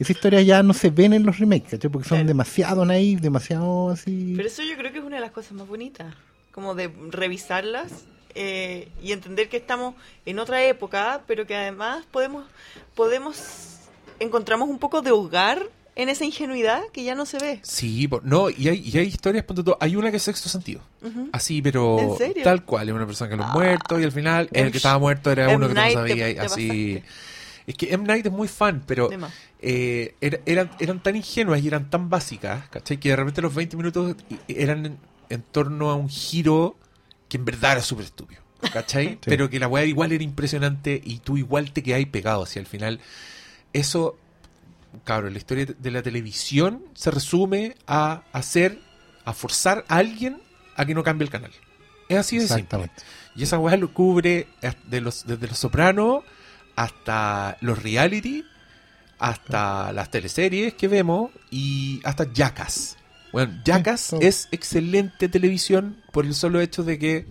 Esas 0.00 0.10
historias 0.16 0.44
ya 0.46 0.62
no 0.64 0.72
se 0.72 0.90
ven 0.90 1.12
en 1.12 1.24
los 1.24 1.38
remakes, 1.38 1.70
¿cachai? 1.72 1.90
Porque 1.90 2.08
son 2.08 2.16
Claro. 2.18 2.28
demasiado 2.28 2.84
naive, 2.84 3.20
demasiado 3.20 3.90
así. 3.90 4.32
Pero 4.34 4.48
eso 4.48 4.62
yo 4.62 4.76
creo 4.76 4.90
que 4.92 4.98
es 4.98 5.04
una 5.04 5.16
de 5.16 5.20
las 5.22 5.30
cosas 5.30 5.52
más 5.52 5.68
bonitas, 5.68 6.12
como 6.52 6.74
de 6.74 6.90
revisarlas 7.10 7.92
eh, 8.34 8.88
y 9.02 9.12
entender 9.12 9.48
que 9.48 9.56
estamos 9.58 9.94
en 10.26 10.38
otra 10.38 10.64
época, 10.64 11.20
pero 11.26 11.46
que 11.46 11.54
además 11.54 12.04
podemos, 12.10 12.44
podemos, 12.94 13.36
encontramos 14.20 14.68
un 14.68 14.78
poco 14.78 15.02
de 15.02 15.10
hogar 15.10 15.62
en 15.96 16.08
esa 16.08 16.24
ingenuidad 16.24 16.80
que 16.92 17.02
ya 17.04 17.14
no 17.14 17.26
se 17.26 17.38
ve. 17.38 17.60
Sí, 17.62 18.08
no, 18.22 18.48
y 18.48 18.68
hay, 18.68 18.78
y 18.88 18.96
hay 18.98 19.06
historias, 19.08 19.44
hay 19.80 19.96
una 19.96 20.10
que 20.10 20.16
es 20.16 20.22
sexto 20.22 20.48
sentido. 20.48 20.80
Ujú. 21.02 21.28
Así, 21.32 21.60
pero 21.60 21.98
¿En 21.98 22.16
serio? 22.16 22.42
tal 22.44 22.64
cual, 22.64 22.88
es 22.88 22.94
una 22.94 23.06
persona 23.06 23.28
que 23.30 23.36
lo 23.36 23.42
ha 23.44 23.50
Ah. 23.50 23.54
muerto 23.54 24.00
y 24.00 24.04
al 24.04 24.12
final 24.12 24.48
el 24.52 24.70
que 24.70 24.76
estaba 24.78 24.98
muerto 24.98 25.30
era 25.30 25.48
uno 25.50 25.68
que 25.68 25.74
no 25.74 25.82
te- 25.82 25.92
sabía. 25.92 26.14
te 26.34 26.40
así. 26.40 27.00
pasaste. 27.02 27.04
Es 27.66 27.74
que 27.76 27.92
M. 27.92 28.04
Night 28.04 28.26
es 28.26 28.32
muy 28.32 28.48
fan, 28.48 28.82
pero 28.86 29.08
eh, 29.60 30.14
era- 30.20 30.40
eran, 30.46 30.70
eran 30.80 31.02
tan 31.02 31.16
ingenuas 31.16 31.62
y 31.62 31.68
eran 31.68 31.90
tan 31.90 32.08
básicas, 32.08 32.68
¿cachai? 32.68 32.98
Que 32.98 33.10
de 33.10 33.16
repente 33.16 33.42
los 33.42 33.54
20 33.54 33.76
minutos 33.76 34.16
i- 34.30 34.38
eran 34.54 34.86
en, 34.86 34.98
en 35.28 35.42
torno 35.42 35.90
a 35.90 35.94
un 35.94 36.08
giro 36.08 36.76
que 37.28 37.36
en 37.36 37.44
verdad 37.44 37.72
era 37.72 37.82
súper 37.82 38.06
estúpido, 38.06 38.40
¿cachai? 38.72 39.18
Pero 39.24 39.48
que 39.50 39.58
la 39.60 39.68
weá 39.68 39.84
igual 39.84 40.12
era 40.12 40.24
impresionante 40.24 41.00
y 41.04 41.18
tú 41.18 41.36
igual 41.36 41.72
te 41.72 41.82
quedáis 41.82 42.06
pegado. 42.08 42.42
Así 42.42 42.58
al 42.58 42.66
final, 42.66 43.00
eso, 43.72 44.18
cabrón, 45.04 45.32
la 45.34 45.38
historia 45.38 45.66
de 45.66 45.90
la 45.90 46.02
televisión 46.02 46.82
se 46.94 47.10
resume 47.10 47.76
a 47.86 48.22
hacer, 48.32 48.80
a 49.24 49.32
forzar 49.32 49.84
a 49.88 49.96
alguien 49.96 50.40
a 50.76 50.84
que 50.86 50.94
no 50.94 51.02
cambie 51.04 51.24
el 51.24 51.30
canal. 51.30 51.52
Es 52.08 52.16
así 52.18 52.36
de 52.38 52.42
simple. 52.42 52.56
Exactamente. 52.62 53.02
Y 53.36 53.44
esa 53.44 53.58
weá 53.60 53.76
lo 53.76 53.92
cubre 53.94 54.48
de 54.88 55.00
los, 55.00 55.24
desde 55.26 55.46
Los 55.46 55.58
Sopranos 55.58 56.24
hasta 56.80 57.58
los 57.60 57.82
reality, 57.82 58.46
hasta 59.18 59.92
las 59.92 60.10
teleseries 60.10 60.72
que 60.72 60.88
vemos 60.88 61.30
y 61.50 62.00
hasta 62.04 62.32
Jackass. 62.32 62.96
Bueno, 63.32 63.60
Jackass 63.66 64.14
es 64.20 64.48
excelente 64.50 65.28
televisión 65.28 66.02
por 66.10 66.24
el 66.24 66.34
solo 66.34 66.58
hecho 66.58 66.82
de 66.82 66.98
que 66.98 67.26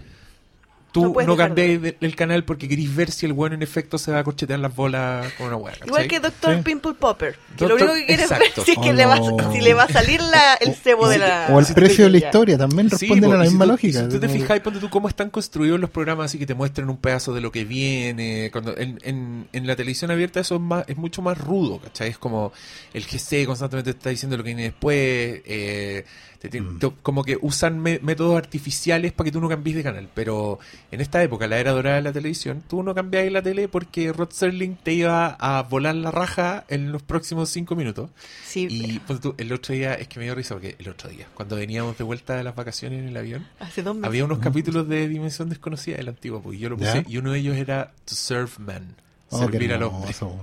tú 0.92 1.14
No 1.26 1.36
no, 1.36 1.56
de 1.56 1.98
el 2.02 2.16
canal 2.16 2.44
porque 2.44 2.68
queréis 2.68 2.96
ver 2.96 3.12
si 3.12 3.26
el 3.26 3.34
bueno 3.34 3.56
en 3.56 3.62
efecto 3.62 3.98
se 3.98 4.12
va 4.12 4.20
a 4.20 4.24
corchetear 4.24 4.60
las 4.60 4.76
bolas 4.76 5.32
con 5.34 5.48
una 5.48 5.56
weá. 5.58 5.74
Igual 5.86 6.08
que 6.08 6.20
Doctor 6.20 6.56
Sí. 6.56 6.62
Pimple 6.64 6.94
Popper, 6.94 7.38
que 7.58 7.68
lo 7.68 7.76
único 7.76 7.94
que 7.94 8.06
quiere 8.06 8.24
es 8.24 8.30
ver 8.30 8.42
si, 8.66 8.72
es 8.72 8.78
que 8.78 8.90
Oh, 8.90 8.94
le 8.94 9.06
va, 9.06 9.20
no. 9.20 9.52
si 9.54 9.62
le 9.62 9.74
va 9.74 9.84
a 9.84 9.88
salir 9.88 10.22
la, 10.22 10.56
el 10.56 10.74
cebo 10.76 11.08
de 11.08 11.20
la... 11.20 11.48
O 11.52 11.60
el 11.60 11.66
si 11.66 11.74
precio 11.74 12.06
de 12.06 12.12
la 12.12 12.18
historia 12.18 12.58
también 12.58 12.90
Sí, 12.90 13.08
po, 13.08 13.14
a 13.14 13.36
la 13.38 13.44
si 13.44 13.50
misma 13.50 13.66
lógica. 13.66 14.00
Si 14.04 14.10
tú 14.10 14.20
te 14.20 14.30
fijas, 14.30 14.60
ponte 14.62 14.80
tú 14.80 14.90
cómo 14.90 15.08
están 15.08 15.30
construidos 15.30 15.80
los 15.80 15.90
programas, 15.90 16.26
así 16.26 16.40
que 16.40 16.46
te 16.46 16.54
muestran 16.56 16.90
un 16.90 16.98
pedazo 16.98 17.34
de 17.34 17.42
lo 17.42 17.52
que 17.52 17.66
viene. 17.66 18.50
Cuando 18.52 18.78
en, 18.78 19.00
en, 19.04 19.48
en 19.54 19.68
la 19.68 19.76
televisión 19.76 20.12
abierta 20.12 20.40
eso 20.40 20.56
es, 20.56 20.62
más, 20.62 20.86
es 20.88 20.98
mucho 20.98 21.22
más 21.22 21.38
rudo, 21.38 21.80
¿cachai? 21.80 22.10
Es 22.10 22.18
como 22.18 22.52
el 22.94 23.04
GC 23.06 23.46
constantemente 23.46 23.94
te 23.94 23.98
está 24.00 24.10
diciendo 24.10 24.38
lo 24.38 24.44
que 24.44 24.50
viene 24.50 24.64
después. 24.64 24.98
eh, 25.46 26.06
te 26.48 26.62
Mm. 26.62 26.80
te- 26.80 26.92
como 27.04 27.24
que 27.26 27.38
usan 27.42 27.80
me- 27.80 28.00
métodos 28.00 28.38
artificiales 28.38 29.12
para 29.12 29.26
que 29.26 29.32
tú 29.34 29.42
no 29.42 29.50
cambies 29.50 29.76
de 29.76 29.84
canal. 29.84 30.08
Pero 30.14 30.60
en 30.92 31.02
esta 31.02 31.22
época, 31.22 31.48
la 31.48 31.58
era 31.60 31.72
dorada 31.72 31.98
de 31.98 32.02
la 32.04 32.14
televisión, 32.14 32.64
tú 32.68 32.82
no 32.84 32.96
cambiabas 32.96 33.32
la 33.32 33.42
tele 33.42 33.68
porque 33.68 34.14
Rod 34.14 34.30
Serling 34.32 34.78
te 34.78 34.94
iba 34.94 35.28
a 35.40 35.64
volar 35.64 35.96
la 35.96 36.12
raja 36.12 36.64
en 36.70 36.92
los 36.94 37.02
próximos 37.02 37.50
cinco 37.50 37.76
minutos. 37.76 38.10
Sí, 38.46 38.68
Y 38.70 39.00
ponte 39.00 39.22
tú, 39.22 39.36
el 39.38 39.52
otro 39.52 39.74
día, 39.74 39.96
es 39.96 40.08
que 40.08 40.20
me 40.20 40.26
dio 40.26 40.36
risa 40.36 40.56
porque 40.56 40.76
el 40.80 40.88
otro 40.88 41.10
día, 41.10 41.28
cuando 41.34 41.56
veníamos 41.58 41.98
de 41.98 42.04
vuelta 42.06 42.36
de 42.38 42.44
las 42.44 42.56
vacaciones 42.56 43.00
en 43.02 43.10
el 43.10 43.18
avión, 43.18 43.46
hace 43.60 43.84
dos 43.84 43.96
meses. 43.96 44.08
había 44.08 44.24
unos 44.24 44.40
capítulos 44.40 44.88
de 44.88 45.08
Dimensión 45.10 45.50
Desconocida 45.50 45.98
del 45.98 46.08
antiguo, 46.10 46.42
pues 46.42 46.58
y 46.58 46.62
yo 46.62 46.70
lo 46.70 46.78
puse, 46.78 47.04
¿Ya? 47.04 47.06
y 47.08 47.18
uno 47.18 47.32
de 47.34 47.40
ellos 47.40 47.58
era 47.58 47.92
To 48.06 48.16
Serve 48.16 48.52
Man, 48.60 48.96
Oh, 49.32 49.40
servir 49.40 49.68
qué 49.68 49.74
al 49.76 49.84
hombre. 49.84 50.10
hermoso. 50.12 50.40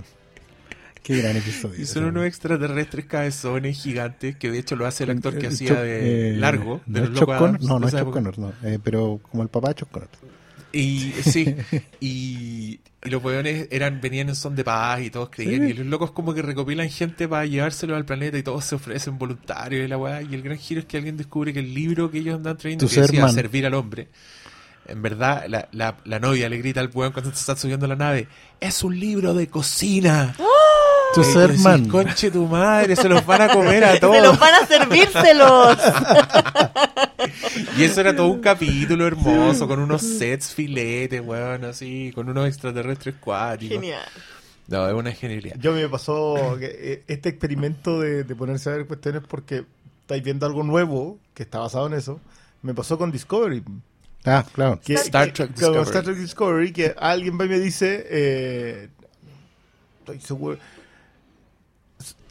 Qué 1.06 1.18
gran 1.22 1.36
episodio. 1.36 1.80
Y 1.80 1.86
son 1.86 2.02
unos 2.04 2.26
extraterrestres 2.26 3.04
cabezones 3.06 3.80
gigantes, 3.80 4.34
que 4.36 4.50
de 4.50 4.58
hecho 4.58 4.74
lo 4.74 4.86
hace 4.86 5.04
el 5.04 5.10
actor 5.10 5.38
que 5.38 5.46
Eh, 5.46 5.48
hacía 5.50 5.74
de 5.80 6.30
eh, 6.30 6.36
largo, 6.36 6.80
de 6.84 7.00
¿no 7.02 7.06
los 7.06 7.18
Chuck 7.20 7.26
Connor? 7.38 7.62
No, 7.62 7.78
no 7.78 7.86
es 7.86 7.94
Chuck. 7.94 8.10
Connor, 8.10 8.38
no, 8.40 8.52
eh, 8.64 8.80
pero 8.82 9.20
como 9.30 9.44
el 9.44 9.48
papá 9.48 9.68
de 9.68 9.74
Chuck 9.76 9.90
Connor. 9.92 10.08
Y 10.72 11.12
sí, 11.24 11.54
y, 12.00 12.80
y 13.04 13.08
los 13.08 13.22
weones 13.22 13.68
eran, 13.70 14.00
venían 14.00 14.30
en 14.30 14.34
son 14.34 14.56
de 14.56 14.64
paz 14.64 15.00
y 15.00 15.10
todos 15.10 15.30
creían, 15.30 15.62
Sí. 15.66 15.70
y 15.70 15.72
los 15.74 15.86
locos 15.86 16.10
como 16.10 16.34
que 16.34 16.42
recopilan 16.42 16.90
gente 16.90 17.28
para 17.28 17.46
llevárselo 17.46 17.94
al 17.94 18.04
planeta 18.04 18.36
y 18.36 18.42
todos 18.42 18.64
se 18.64 18.74
ofrecen 18.74 19.16
voluntarios 19.16 19.84
y 19.84 19.88
la 19.88 19.96
weá, 19.98 20.22
y 20.22 20.34
el 20.34 20.42
gran 20.42 20.58
giro 20.58 20.80
es 20.80 20.86
que 20.86 20.96
alguien 20.96 21.16
descubre 21.16 21.52
que 21.52 21.60
el 21.60 21.72
libro 21.72 22.10
que 22.10 22.18
ellos 22.18 22.34
andan 22.34 22.56
trayendo, 22.56 22.88
que 22.88 23.00
decía 23.00 23.22
man. 23.22 23.32
servir 23.32 23.64
al 23.64 23.74
hombre, 23.74 24.08
en 24.88 25.00
verdad 25.02 25.44
la, 25.48 25.68
la, 25.72 25.96
la 26.04 26.18
novia 26.18 26.48
le 26.48 26.58
grita 26.58 26.80
al 26.80 26.90
weón 26.92 27.12
cuando 27.12 27.30
se 27.30 27.38
está 27.38 27.54
subiendo 27.56 27.86
a 27.86 27.88
la 27.90 27.96
nave, 27.96 28.26
es 28.60 28.82
un 28.82 28.98
libro 28.98 29.34
de 29.34 29.46
cocina. 29.46 30.34
Tu 30.36 30.42
Ser 31.24 31.48
decís, 31.48 31.62
man. 31.64 31.88
Conche 31.88 32.30
tu 32.30 32.46
madre, 32.46 32.96
se 32.96 33.08
los 33.08 33.24
van 33.26 33.42
a 33.42 33.48
comer 33.48 33.84
a 33.84 33.92
¡Se 33.94 34.00
todos. 34.00 34.22
los 34.22 34.38
van 34.38 34.54
a 34.54 34.66
servírselos! 34.66 35.78
Y 37.78 37.84
eso 37.84 38.00
era 38.00 38.14
todo 38.14 38.28
un 38.28 38.40
capítulo 38.40 39.06
hermoso, 39.06 39.66
con 39.66 39.80
unos 39.80 40.02
sets 40.02 40.54
filetes, 40.54 41.20
weón, 41.24 41.64
así, 41.64 42.12
con 42.14 42.28
unos 42.28 42.46
extraterrestres 42.46 43.14
cuáticos. 43.20 43.76
Genial. 43.76 44.02
No, 44.68 44.86
es 44.88 44.94
una 44.94 45.12
genialidad. 45.12 45.56
Yo 45.58 45.72
me 45.72 45.88
pasó 45.88 46.56
que, 46.58 46.66
eh, 46.66 47.02
este 47.06 47.28
experimento 47.28 48.00
de, 48.00 48.24
de 48.24 48.34
ponerse 48.36 48.70
a 48.70 48.72
ver 48.76 48.86
cuestiones 48.86 49.22
porque 49.28 49.64
estáis 50.02 50.22
viendo 50.22 50.46
algo 50.46 50.62
nuevo 50.62 51.18
que 51.34 51.42
está 51.42 51.58
basado 51.58 51.86
en 51.86 51.94
eso. 51.94 52.20
Me 52.62 52.74
pasó 52.74 52.96
con 52.98 53.10
Discovery. 53.12 53.62
Ah, 54.24 54.44
claro. 54.52 54.80
Que, 54.84 54.94
Star 54.94 55.26
que- 55.26 55.32
Trek 55.32 55.50
Discovery. 55.54 55.82
Star 55.82 56.04
Trek 56.04 56.16
Discovery, 56.16 56.72
que 56.72 56.94
alguien 56.98 57.38
va 57.38 57.44
y 57.44 57.48
me 57.48 57.58
dice, 57.60 58.06
eh, 58.08 58.88
estoy 60.00 60.20
seguro, 60.20 60.58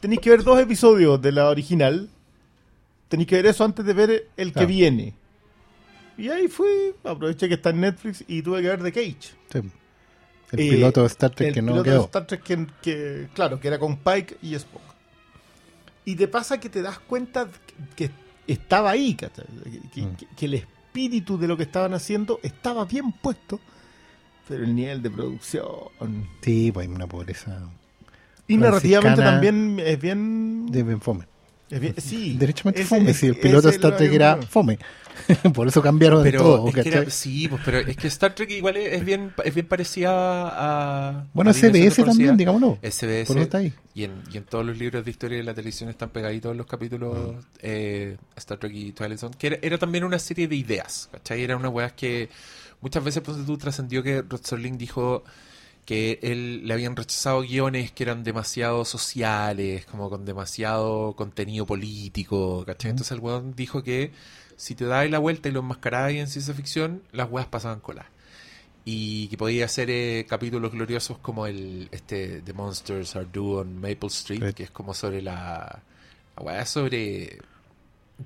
tenéis 0.06 0.20
que 0.20 0.30
ver 0.30 0.44
dos 0.44 0.58
episodios 0.60 1.20
de 1.20 1.32
la 1.32 1.48
original, 1.48 2.08
tenéis 3.08 3.28
que 3.28 3.34
ver 3.36 3.46
eso 3.46 3.64
antes 3.64 3.84
de 3.84 3.92
ver 3.92 4.28
el 4.36 4.52
que 4.52 4.64
viene. 4.66 5.14
Y 6.16 6.28
ahí 6.28 6.46
fui, 6.48 6.94
aproveché 7.04 7.48
que 7.48 7.54
está 7.54 7.70
en 7.70 7.80
Netflix 7.80 8.24
y 8.28 8.40
tuve 8.40 8.62
que 8.62 8.68
ver 8.68 8.82
The 8.82 8.92
Cage. 8.92 9.16
Sí. 9.52 9.58
El 10.52 10.60
Eh, 10.60 10.70
piloto 10.70 11.00
de 11.00 11.06
Star 11.08 11.30
Trek 11.30 11.48
el 11.48 11.54
que 11.54 11.62
no 11.62 11.72
piloto 11.72 11.90
de 11.90 11.90
quedó. 11.96 12.04
Star 12.04 12.26
Trek 12.26 12.42
que, 12.44 12.66
que, 12.80 13.28
claro, 13.34 13.58
que 13.58 13.66
era 13.66 13.78
con 13.80 13.96
Pike 13.96 14.36
y 14.42 14.54
Spock. 14.54 14.82
Y 16.04 16.14
te 16.14 16.28
pasa 16.28 16.60
que 16.60 16.68
te 16.68 16.82
das 16.82 17.00
cuenta 17.00 17.48
que, 17.96 18.06
que 18.46 18.52
estaba 18.52 18.90
ahí, 18.92 19.16
Mm. 19.16 20.14
que- 20.14 20.26
que 20.36 20.46
el 20.46 20.54
espíritu 20.54 21.36
de 21.36 21.48
lo 21.48 21.56
que 21.56 21.64
estaban 21.64 21.94
haciendo 21.94 22.38
estaba 22.44 22.84
bien 22.84 23.10
puesto, 23.10 23.58
pero 24.46 24.62
el 24.62 24.72
nivel 24.74 25.02
de 25.02 25.10
producción 25.10 25.68
Sí, 26.42 26.70
pues 26.72 26.86
hay 26.86 26.94
una 26.94 27.08
pobreza 27.08 27.68
y 28.48 28.56
narrativamente 28.56 29.22
también 29.22 29.80
es 29.84 30.00
bien, 30.00 30.66
de 30.66 30.82
Ben 30.82 31.00
Fome. 31.00 31.26
es 31.70 31.80
bien- 31.80 31.94
sí, 31.98 32.36
Derechamente 32.38 32.80
ese- 32.82 32.88
Fome. 32.88 33.10
ese- 33.10 33.20
Si 33.20 33.26
el 33.26 33.36
piloto 33.36 33.68
de 33.68 33.74
Star 33.74 33.96
Trek 33.96 34.12
era 34.12 34.36
Fome. 34.42 34.78
Por 35.54 35.66
eso 35.66 35.80
cambiaron 35.82 36.22
Pero 36.22 36.40
todo. 36.42 36.68
es 36.68 36.74
que 36.74 36.80
era- 36.82 36.90
¿cachai? 36.98 37.10
sí, 37.10 37.48
pues, 37.48 37.62
pero 37.64 37.78
es 37.78 37.96
que 37.96 38.06
Star 38.06 38.34
Trek 38.34 38.50
igual 38.50 38.76
es, 38.76 38.92
es 38.92 39.04
bien 39.04 39.32
es 39.44 39.54
bien 39.54 39.66
parecida 39.66 40.10
a 40.12 41.26
Bueno, 41.32 41.50
a 41.50 41.54
SBS 41.54 42.04
también, 42.04 42.36
digámoslo. 42.36 42.78
SBS 42.82 43.26
Por 43.26 43.36
eso 43.38 43.44
está 43.44 43.58
ahí. 43.58 43.72
y 43.94 44.04
en, 44.04 44.12
y 44.32 44.36
en 44.36 44.44
todos 44.44 44.64
los 44.64 44.76
libros 44.78 45.04
de 45.04 45.10
historia 45.10 45.38
de 45.38 45.42
la 45.44 45.54
televisión 45.54 45.88
están 45.88 46.10
pegaditos 46.10 46.54
los 46.54 46.66
capítulos 46.66 47.34
Mm. 47.34 47.38
eh, 47.60 48.16
Star 48.36 48.58
Trek 48.58 48.72
y 48.74 48.92
Twilight 48.92 49.18
Zone, 49.18 49.34
que 49.38 49.46
era, 49.48 49.58
era 49.62 49.78
también 49.78 50.04
una 50.04 50.18
serie 50.18 50.46
de 50.46 50.54
ideas, 50.54 51.08
¿cachai? 51.10 51.42
Era 51.42 51.56
una 51.56 51.70
weá 51.70 51.88
que 51.90 52.28
muchas 52.82 53.02
veces 53.02 53.22
pues, 53.24 53.38
tú 53.44 53.56
trascendió 53.56 54.02
que 54.02 54.22
Rod 54.22 54.42
Serling 54.44 54.76
dijo 54.78 55.24
que 55.86 56.18
él 56.22 56.66
le 56.66 56.74
habían 56.74 56.96
rechazado 56.96 57.42
guiones 57.42 57.92
que 57.92 58.02
eran 58.02 58.24
demasiado 58.24 58.84
sociales, 58.84 59.86
como 59.86 60.10
con 60.10 60.24
demasiado 60.24 61.14
contenido 61.14 61.64
político, 61.64 62.64
¿cachai? 62.66 62.90
Entonces 62.90 63.12
el 63.12 63.20
weón 63.20 63.54
dijo 63.54 63.82
que 63.82 64.10
si 64.56 64.74
te 64.74 64.84
dabas 64.84 65.08
la 65.10 65.18
vuelta 65.18 65.48
y 65.48 65.52
lo 65.52 65.60
enmascarabas 65.60 66.12
en 66.12 66.26
ciencia 66.26 66.54
ficción, 66.54 67.02
las 67.12 67.30
weas 67.30 67.46
pasaban 67.46 67.80
colas. 67.80 68.06
Y 68.84 69.28
que 69.28 69.36
podía 69.36 69.64
hacer 69.64 69.90
eh, 69.90 70.26
capítulos 70.28 70.72
gloriosos 70.72 71.18
como 71.18 71.46
el 71.46 71.88
este 71.92 72.42
The 72.42 72.52
Monsters 72.52 73.16
Are 73.16 73.26
Due 73.32 73.60
on 73.60 73.76
Maple 73.76 74.08
Street, 74.08 74.54
que 74.54 74.64
es 74.64 74.70
como 74.70 74.94
sobre 74.94 75.22
la, 75.22 75.82
la 76.36 76.42
wea 76.42 76.66
sobre 76.66 77.38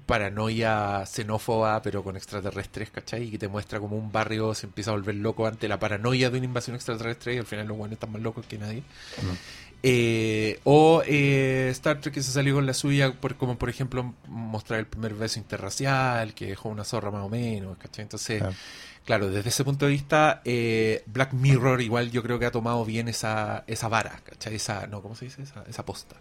paranoia 0.07 1.05
xenófoba, 1.07 1.83
pero 1.83 2.03
con 2.05 2.16
extraterrestres, 2.16 2.90
¿cachai? 2.90 3.24
Y 3.24 3.31
que 3.33 3.38
te 3.38 3.48
muestra 3.48 3.81
como 3.81 3.96
un 3.96 4.12
barrio 4.12 4.55
se 4.55 4.66
empieza 4.66 4.90
a 4.90 4.94
volver 4.94 5.16
loco 5.16 5.46
ante 5.46 5.66
la 5.68 5.79
paranoia 5.79 6.31
de 6.31 6.38
una 6.38 6.46
invasión 6.46 6.76
extraterrestre 6.76 7.35
y 7.35 7.38
al 7.38 7.46
final 7.46 7.66
los 7.68 7.76
buenos 7.76 7.94
están 7.94 8.12
más 8.12 8.22
locos 8.22 8.46
que 8.46 8.59
nadie. 8.59 8.83
Eh, 9.83 10.61
o 10.64 11.03
eh, 11.07 11.68
Star 11.70 12.00
Trek 12.00 12.12
que 12.14 12.22
se 12.22 12.33
salió 12.33 12.55
con 12.55 12.66
la 12.66 12.74
suya, 12.74 13.12
por, 13.14 13.37
como 13.37 13.57
por 13.57 13.70
ejemplo 13.70 14.14
mostrar 14.29 14.79
el 14.79 14.87
primer 14.87 15.14
beso 15.14 15.38
interracial, 15.38 16.35
que 16.35 16.46
dejó 16.48 16.68
una 16.68 16.85
zorra 16.85 17.11
más 17.11 17.24
o 17.24 17.29
menos, 17.29 17.79
¿cachai? 17.79 18.03
Entonces, 18.03 18.38
Claro. 18.40 18.55
claro, 19.07 19.31
desde 19.31 19.48
ese 19.48 19.64
punto 19.64 19.87
de 19.87 19.92
vista, 19.92 20.42
eh, 20.44 21.03
Black 21.07 21.33
Mirror 21.33 21.81
igual 21.81 22.11
yo 22.11 22.22
creo 22.22 22.38
que 22.38 22.44
ha 22.46 22.50
tomado 22.53 22.85
bien 22.85 23.09
esa, 23.09 23.64
esa 23.66 23.88
vara, 23.88 24.20
¿cachai? 24.24 24.55
Esa, 24.57 24.87
no, 24.87 25.00
¿cómo 25.03 25.16
se 25.16 25.24
dice? 25.24 25.42
Esa, 25.42 25.64
esa 25.66 25.85
posta. 25.85 26.16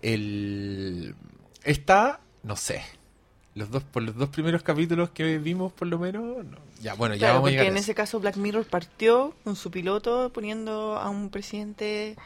El, 0.00 1.14
esta, 1.64 2.20
no 2.42 2.56
sé. 2.56 2.82
Los 3.54 3.70
dos, 3.70 3.82
por 3.82 4.02
los 4.02 4.16
dos 4.16 4.30
primeros 4.30 4.62
capítulos 4.62 5.10
que 5.10 5.36
vimos, 5.38 5.72
por 5.72 5.86
lo 5.88 5.98
menos, 5.98 6.22
no. 6.44 6.56
ya, 6.80 6.94
bueno, 6.94 7.14
ya 7.14 7.18
Claro, 7.18 7.34
vamos 7.34 7.38
a 7.38 7.40
porque 7.42 7.50
llegar 7.52 7.66
a 7.66 7.70
en 7.70 7.76
ese 7.76 7.94
caso 7.94 8.18
Black 8.18 8.36
Mirror 8.36 8.64
partió 8.64 9.34
con 9.44 9.56
su 9.56 9.70
piloto 9.70 10.30
poniendo 10.32 10.96
a 10.98 11.10
un 11.10 11.28
presidente 11.28 12.16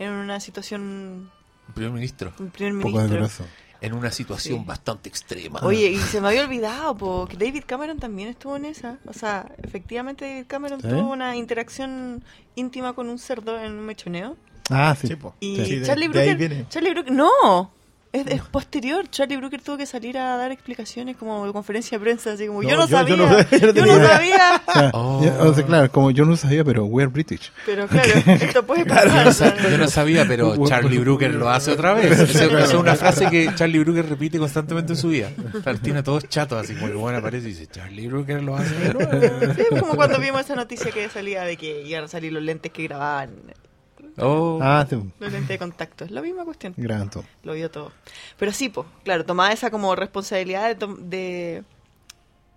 en 0.00 0.10
una 0.10 0.40
situación 0.40 1.30
Un 1.68 1.74
primer 1.74 1.92
ministro. 1.92 2.32
un 2.40 2.50
primer 2.50 2.72
Un 2.74 2.80
poco 2.80 2.94
ministro. 2.96 3.14
doloroso. 3.16 3.46
En 3.80 3.94
una 3.94 4.10
situación 4.12 4.58
Sí. 4.60 4.64
bastante 4.64 5.08
extrema. 5.08 5.58
Oye, 5.62 5.90
y 5.90 5.96
se 5.98 6.20
me 6.20 6.28
había 6.28 6.42
olvidado, 6.44 6.96
po, 6.96 7.26
que 7.28 7.36
David 7.36 7.64
Cameron 7.66 7.98
también 7.98 8.28
estuvo 8.28 8.56
en 8.56 8.64
esa. 8.64 8.98
O 9.06 9.12
sea, 9.12 9.50
efectivamente 9.62 10.24
David 10.24 10.44
Cameron 10.46 10.80
¿Sí? 10.80 10.88
tuvo 10.88 11.10
una 11.12 11.34
interacción 11.36 12.22
íntima 12.54 12.92
con 12.92 13.08
un 13.08 13.18
cerdo 13.18 13.58
en 13.60 13.72
un 13.72 13.84
mechoneo. 13.86 14.36
Ah, 14.70 14.96
sí. 15.00 15.08
Sí, 15.08 15.16
po. 15.16 15.34
Y 15.40 15.56
Sí, 15.64 15.76
de- 15.80 15.86
Charlie 15.86 16.06
de 16.08 16.20
ahí 16.20 16.28
Brooker... 16.34 16.48
viene. 16.48 16.66
Charlie 16.68 16.90
Brooker... 16.90 17.12
¡No! 17.12 17.72
Es, 18.12 18.26
es 18.26 18.42
posterior. 18.42 19.08
Charlie 19.08 19.36
Brooker 19.38 19.62
tuvo 19.62 19.78
que 19.78 19.86
salir 19.86 20.18
a 20.18 20.36
dar 20.36 20.52
explicaciones 20.52 21.16
como 21.16 21.50
conferencia 21.50 21.96
de 21.96 22.02
prensa, 22.04 22.32
así 22.32 22.46
como, 22.46 22.62
No, 22.62 22.68
yo 22.68 22.76
no 22.76 22.82
yo- 22.86 22.88
yo 22.88 22.96
sabía, 22.98 23.16
no- 23.16 23.24
yo 23.50 23.58
no 23.58 23.58
yo 23.58 23.66
no 23.66 23.72
tenía 23.72 23.96
idea". 23.96 24.08
sabía. 24.08 24.62
O 24.66 24.72
sea, 24.72 24.90
Oh. 24.92 25.48
o 25.48 25.54
sea, 25.54 25.64
claro, 25.64 25.90
como 25.90 26.10
yo 26.10 26.26
no 26.26 26.36
sabía, 26.36 26.62
pero 26.62 26.84
we're 26.84 27.10
British. 27.10 27.50
Pero 27.64 27.86
claro, 27.88 28.10
esto 28.26 28.66
puede 28.66 28.84
pasar. 28.86 29.56
Yo 29.56 29.62
no, 29.62 29.68
yo 29.70 29.78
no 29.78 29.88
sabía, 29.88 30.24
pero 30.28 30.66
Charlie 30.66 30.98
Brooker 30.98 31.32
lo 31.32 31.48
hace 31.48 31.70
otra 31.72 31.94
vez. 31.94 32.18
Esa 32.20 32.44
es 32.64 32.74
una 32.74 32.96
frase 32.96 33.30
que 33.30 33.50
Charlie 33.54 33.78
Brooker 33.78 34.06
repite 34.06 34.38
constantemente 34.38 34.92
en 34.92 34.98
su 34.98 35.08
vida. 35.08 35.30
Tiene 35.82 36.00
a 36.00 36.02
todos 36.02 36.28
chatos, 36.28 36.62
así 36.62 36.74
como 36.74 36.88
que 36.88 36.94
bueno 36.94 37.18
aparece 37.18 37.46
y 37.48 37.52
dice, 37.52 37.66
Charlie 37.66 38.08
Brooker 38.08 38.42
lo 38.42 38.56
hace 38.56 38.92
nuevo". 38.92 39.54
Sí, 39.56 39.62
como 39.80 39.94
cuando 39.96 40.18
vimos 40.20 40.42
esa 40.42 40.54
noticia 40.54 40.90
que 40.90 41.08
salía 41.08 41.44
de 41.44 41.56
que 41.56 41.82
iban 41.86 42.04
a 42.04 42.08
salir 42.08 42.30
los 42.32 42.42
lentes 42.42 42.72
que 42.72 42.82
grababan, 42.84 43.30
Oh. 44.18 44.58
Ah, 44.62 44.86
sí. 44.88 44.96
los 45.18 45.32
lentes 45.32 45.48
de 45.48 45.58
contacto. 45.58 46.04
Es 46.04 46.10
la 46.10 46.20
misma 46.22 46.44
cuestión. 46.44 46.74
Graban 46.76 47.10
todo. 47.10 47.24
Lo 47.42 47.54
vio 47.54 47.70
todo. 47.70 47.92
Pero 48.38 48.52
sí, 48.52 48.68
pues, 48.68 48.86
claro, 49.04 49.24
tomaba 49.24 49.52
esa 49.52 49.70
como 49.70 49.94
responsabilidad 49.96 50.68
de, 50.68 50.74
tom- 50.74 51.08
de, 51.08 51.64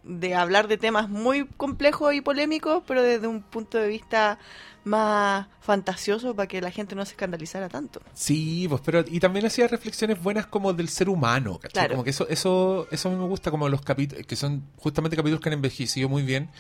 de 0.04 0.36
hablar 0.36 0.68
de 0.68 0.78
temas 0.78 1.10
muy 1.10 1.46
complejos 1.58 2.14
y 2.14 2.22
polémicos, 2.22 2.84
pero 2.86 3.02
desde 3.02 3.28
un 3.28 3.42
punto 3.42 3.78
de 3.78 3.88
vista 3.88 4.38
más 4.84 5.48
fantasioso 5.62 6.36
para 6.36 6.48
que 6.48 6.62
la 6.62 6.70
gente 6.70 6.94
no 6.94 7.04
se 7.06 7.14
escandalizara 7.14 7.70
tanto. 7.70 8.02
Sí, 8.14 8.68
pues, 8.70 8.82
pero 8.86 9.04
y 9.08 9.20
también 9.20 9.44
hacía 9.48 9.68
reflexiones 9.68 10.22
buenas 10.22 10.46
como 10.46 10.74
del 10.74 10.90
ser 10.90 11.10
humano, 11.10 11.54
¿cachai? 11.58 11.72
Claro. 11.72 11.90
Como 11.94 12.04
que 12.04 12.12
eso, 12.12 12.28
eso, 12.30 12.88
eso 12.92 13.10
a 13.10 13.12
mí 13.12 13.18
me 13.18 13.26
gusta, 13.26 13.50
como 13.50 13.68
los 13.68 13.82
capítulos, 13.82 14.28
que 14.28 14.36
son 14.36 14.64
justamente 14.78 15.18
capítulos 15.18 15.42
que 15.42 15.50
han 15.50 15.54
envejecido 15.54 16.08
muy 16.08 16.22
bien, 16.22 16.52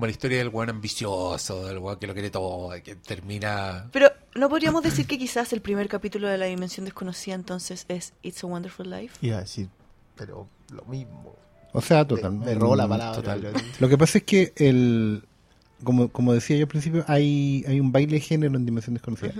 como 0.00 0.06
la 0.06 0.12
historia 0.12 0.38
del 0.38 0.48
weón 0.48 0.70
ambicioso, 0.70 1.66
del 1.66 1.76
weón 1.76 1.98
que 1.98 2.06
lo 2.06 2.14
quiere 2.14 2.30
todo, 2.30 2.70
que 2.82 2.94
termina... 2.94 3.86
Pero 3.92 4.10
no 4.34 4.48
podríamos 4.48 4.82
decir 4.82 5.06
que 5.06 5.18
quizás 5.18 5.52
el 5.52 5.60
primer 5.60 5.88
capítulo 5.88 6.26
de 6.26 6.38
la 6.38 6.46
dimensión 6.46 6.86
desconocida 6.86 7.34
entonces 7.34 7.84
es 7.88 8.14
It's 8.22 8.42
a 8.42 8.46
Wonderful 8.46 8.88
Life. 8.88 9.18
Iba 9.20 9.36
a 9.36 9.40
decir, 9.40 9.68
pero 10.16 10.48
lo 10.72 10.86
mismo. 10.86 11.36
O 11.74 11.82
sea, 11.82 12.06
total. 12.06 12.32
me 12.32 12.54
robó 12.54 12.76
la 12.76 12.88
palabra. 12.88 13.20
total. 13.20 13.52
Lo 13.78 13.88
que 13.90 13.98
pasa 13.98 14.16
es 14.16 14.24
que 14.24 14.54
el 14.56 15.22
como, 15.84 16.08
como 16.08 16.32
decía 16.32 16.56
yo 16.56 16.62
al 16.62 16.68
principio, 16.68 17.04
hay, 17.06 17.62
hay 17.68 17.78
un 17.78 17.92
baile 17.92 18.14
de 18.14 18.20
género 18.20 18.56
en 18.56 18.64
Dimensión 18.64 18.94
Desconocida. 18.94 19.34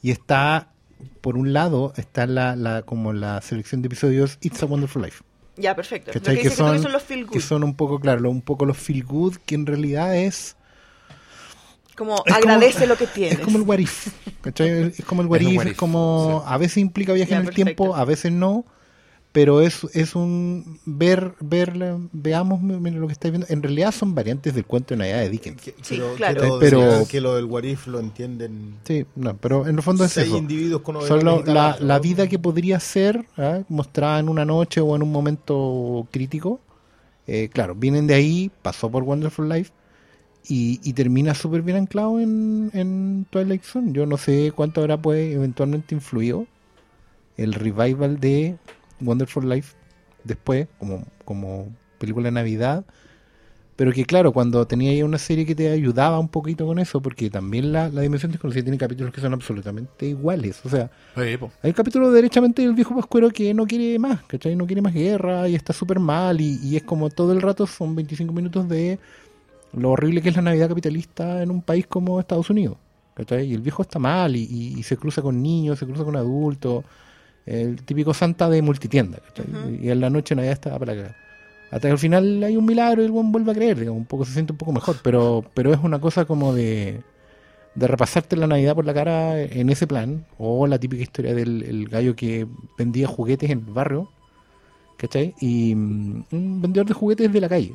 Y 0.00 0.12
está, 0.12 0.68
por 1.22 1.36
un 1.36 1.52
lado, 1.52 1.92
está 1.96 2.28
la, 2.28 2.54
la, 2.54 2.82
como 2.82 3.12
la 3.12 3.40
selección 3.42 3.82
de 3.82 3.86
episodios 3.86 4.38
It's 4.42 4.62
a 4.62 4.66
Wonderful 4.66 5.02
Life. 5.02 5.24
Ya, 5.56 5.74
perfecto. 5.76 6.10
Que 6.12 6.20
Que 6.20 6.50
son- 6.50 6.82
son 6.82 6.92
los 6.92 7.02
feel 7.02 7.24
good. 7.26 7.32
Que 7.32 7.40
son 7.40 7.62
un 7.64 7.74
poco, 7.76 8.00
claro, 8.00 8.28
un 8.30 8.42
poco 8.42 8.66
los 8.66 8.76
feel 8.76 9.04
good, 9.04 9.36
que 9.46 9.54
en 9.54 9.66
realidad 9.66 10.16
es... 10.16 10.56
Como 11.96 12.14
Es 12.16 12.22
como- 12.24 12.36
agradece 12.36 12.86
lo 12.88 12.96
que 12.96 13.06
tienes. 13.14 13.38
Es 13.38 13.44
como 13.44 13.58
el 13.58 13.62
what 13.64 13.78
if, 13.78 14.08
¿cachai? 14.40 14.92
Es 14.98 15.04
como 15.04 15.22
el 15.22 15.28
what 15.28 15.40
Es 15.40 15.48
if, 15.48 15.56
what 15.56 15.66
es 15.66 15.72
if, 15.72 15.78
como... 15.78 16.42
sí. 16.44 16.52
A 16.52 16.58
veces 16.58 16.78
implica 16.78 17.12
viaje 17.12 17.30
Ya, 17.30 17.36
en 17.36 17.42
el 17.42 17.46
perfecto. 17.48 17.74
tiempo, 17.82 17.94
a 17.96 18.04
veces 18.04 18.32
no, 18.32 18.64
pero 19.34 19.60
es, 19.62 19.82
es 19.94 20.14
un... 20.14 20.78
Ver, 20.86 21.34
ver, 21.40 21.74
veamos 22.12 22.62
mira, 22.62 22.96
lo 22.98 23.08
que 23.08 23.14
estáis 23.14 23.32
viendo. 23.32 23.48
En 23.50 23.64
realidad 23.64 23.90
son 23.90 24.14
variantes 24.14 24.54
del 24.54 24.64
cuento 24.64 24.94
de 24.94 24.98
Navidad 24.98 25.18
de 25.22 25.28
Dickens. 25.28 25.60
Que, 25.60 25.74
Sí, 25.82 25.96
lo, 25.96 26.14
claro. 26.14 26.40
que 26.40 26.46
lo, 26.46 26.58
Pero- 26.60 27.08
que 27.10 27.20
lo 27.20 27.34
del 27.34 27.46
what 27.46 27.64
if 27.64 27.88
lo 27.88 27.98
entienden 27.98 28.76
Sí, 28.84 29.04
no, 29.16 29.36
pero 29.36 29.66
en 29.66 29.74
el 29.74 29.82
fondo 29.82 30.04
es 30.04 30.12
seis 30.12 30.28
eso. 30.28 30.38
individuos 30.38 30.82
con 30.82 31.02
Son 31.02 31.24
lo- 31.24 31.42
la, 31.44 31.76
la 31.80 31.98
vida 31.98 32.28
que 32.28 32.38
podría 32.38 32.78
ser 32.78 33.26
¿ah? 33.36 33.62
mostrada 33.68 34.20
en 34.20 34.28
una 34.28 34.44
noche 34.44 34.80
o 34.80 34.94
en 34.94 35.02
un 35.02 35.10
momento 35.10 36.06
crítico. 36.12 36.60
Eh, 37.26 37.48
claro, 37.52 37.74
vienen 37.74 38.06
de 38.06 38.14
ahí, 38.14 38.52
pasó 38.62 38.88
por 38.88 39.02
Wonderful 39.02 39.48
Life 39.48 39.72
y, 40.46 40.78
y 40.84 40.92
termina 40.92 41.34
súper 41.34 41.62
bien 41.62 41.78
anclado 41.78 42.20
en, 42.20 42.70
en 42.72 43.26
Twilight 43.30 43.64
Zone. 43.64 43.90
Yo 43.92 44.06
no 44.06 44.16
sé 44.16 44.52
cuánto 44.54 44.80
habrá 44.80 44.96
pues 44.96 45.34
eventualmente 45.34 45.92
influido 45.94 46.46
el 47.36 47.52
revival 47.54 48.20
de 48.20 48.58
Wonderful 49.00 49.48
Life 49.48 49.74
después, 50.24 50.68
como, 50.78 51.04
como 51.24 51.68
película 51.98 52.26
de 52.26 52.32
Navidad. 52.32 52.84
Pero 53.76 53.92
que 53.92 54.04
claro, 54.04 54.32
cuando 54.32 54.66
tenía 54.68 54.92
ahí 54.92 55.02
una 55.02 55.18
serie 55.18 55.44
que 55.46 55.54
te 55.56 55.68
ayudaba 55.70 56.20
un 56.20 56.28
poquito 56.28 56.64
con 56.64 56.78
eso, 56.78 57.02
porque 57.02 57.28
también 57.28 57.72
la, 57.72 57.88
la 57.88 58.02
Dimensión 58.02 58.30
Desconocida 58.30 58.62
tiene 58.62 58.78
capítulos 58.78 59.12
que 59.12 59.20
son 59.20 59.32
absolutamente 59.34 60.06
iguales. 60.06 60.64
O 60.64 60.68
sea, 60.68 60.90
hay 61.62 61.70
un 61.70 61.74
capítulo 61.74 62.12
derechamente 62.12 62.62
del 62.62 62.74
viejo 62.74 62.94
Pascuero 62.94 63.30
que 63.30 63.52
no 63.52 63.66
quiere 63.66 63.98
más, 63.98 64.22
¿cachai? 64.24 64.54
No 64.56 64.66
quiere 64.66 64.82
más 64.82 64.94
guerra 64.94 65.48
y 65.48 65.56
está 65.56 65.72
súper 65.72 65.98
mal 66.00 66.40
y, 66.40 66.60
y 66.62 66.76
es 66.76 66.84
como 66.84 67.10
todo 67.10 67.32
el 67.32 67.42
rato 67.42 67.66
son 67.66 67.96
25 67.96 68.32
minutos 68.32 68.68
de 68.68 69.00
lo 69.72 69.90
horrible 69.90 70.22
que 70.22 70.28
es 70.30 70.36
la 70.36 70.42
Navidad 70.42 70.68
capitalista 70.68 71.42
en 71.42 71.50
un 71.50 71.62
país 71.62 71.86
como 71.86 72.20
Estados 72.20 72.50
Unidos, 72.50 72.76
¿cachai? 73.14 73.46
Y 73.50 73.54
el 73.54 73.60
viejo 73.60 73.82
está 73.82 73.98
mal 73.98 74.36
y, 74.36 74.42
y- 74.44 74.78
y 74.78 74.82
se 74.84 74.96
cruza 74.96 75.22
con 75.22 75.42
niños, 75.42 75.78
se 75.80 75.86
cruza 75.86 76.04
con 76.04 76.16
adultos, 76.16 76.84
el 77.46 77.82
típico 77.82 78.14
santa 78.14 78.48
de 78.48 78.62
multitienda. 78.62 79.18
Ujú. 79.38 79.78
Y 79.82 79.90
en 79.90 80.00
la 80.00 80.10
noche 80.10 80.34
Navidad 80.34 80.54
está 80.54 80.78
para 80.78 80.92
acá. 80.92 81.16
Hasta 81.70 81.88
que 81.88 81.92
al 81.92 81.98
final 81.98 82.42
hay 82.42 82.56
un 82.56 82.64
milagro 82.64 83.02
y 83.02 83.06
el 83.06 83.10
buen 83.10 83.32
vuelve 83.32 83.50
a 83.50 83.54
creer, 83.54 83.78
digamos, 83.78 83.98
un 83.98 84.06
poco 84.06 84.24
se 84.24 84.32
siente 84.32 84.52
un 84.52 84.58
poco 84.58 84.72
mejor, 84.72 84.96
pero, 85.02 85.44
pero 85.54 85.72
es 85.72 85.80
una 85.82 86.00
cosa 86.00 86.24
como 86.24 86.54
de 86.54 87.02
de 87.74 87.88
repasarte 87.88 88.36
la 88.36 88.46
Navidad 88.46 88.74
por 88.74 88.84
la 88.84 88.94
cara 88.94 89.40
en 89.40 89.68
ese 89.68 89.86
plan, 89.86 90.24
o 90.38 90.66
la 90.66 90.78
típica 90.78 91.02
historia 91.02 91.34
del 91.34 91.62
el 91.62 91.88
gallo 91.88 92.14
que 92.14 92.46
vendía 92.78 93.08
juguetes 93.08 93.50
en 93.50 93.58
el 93.58 93.72
barrio, 93.72 94.08
¿cachai? 94.96 95.34
Y 95.40 95.74
mm, 95.74 96.24
un 96.30 96.62
vendedor 96.62 96.86
de 96.86 96.94
juguetes 96.94 97.32
de 97.32 97.40
la 97.40 97.48
calle. 97.48 97.74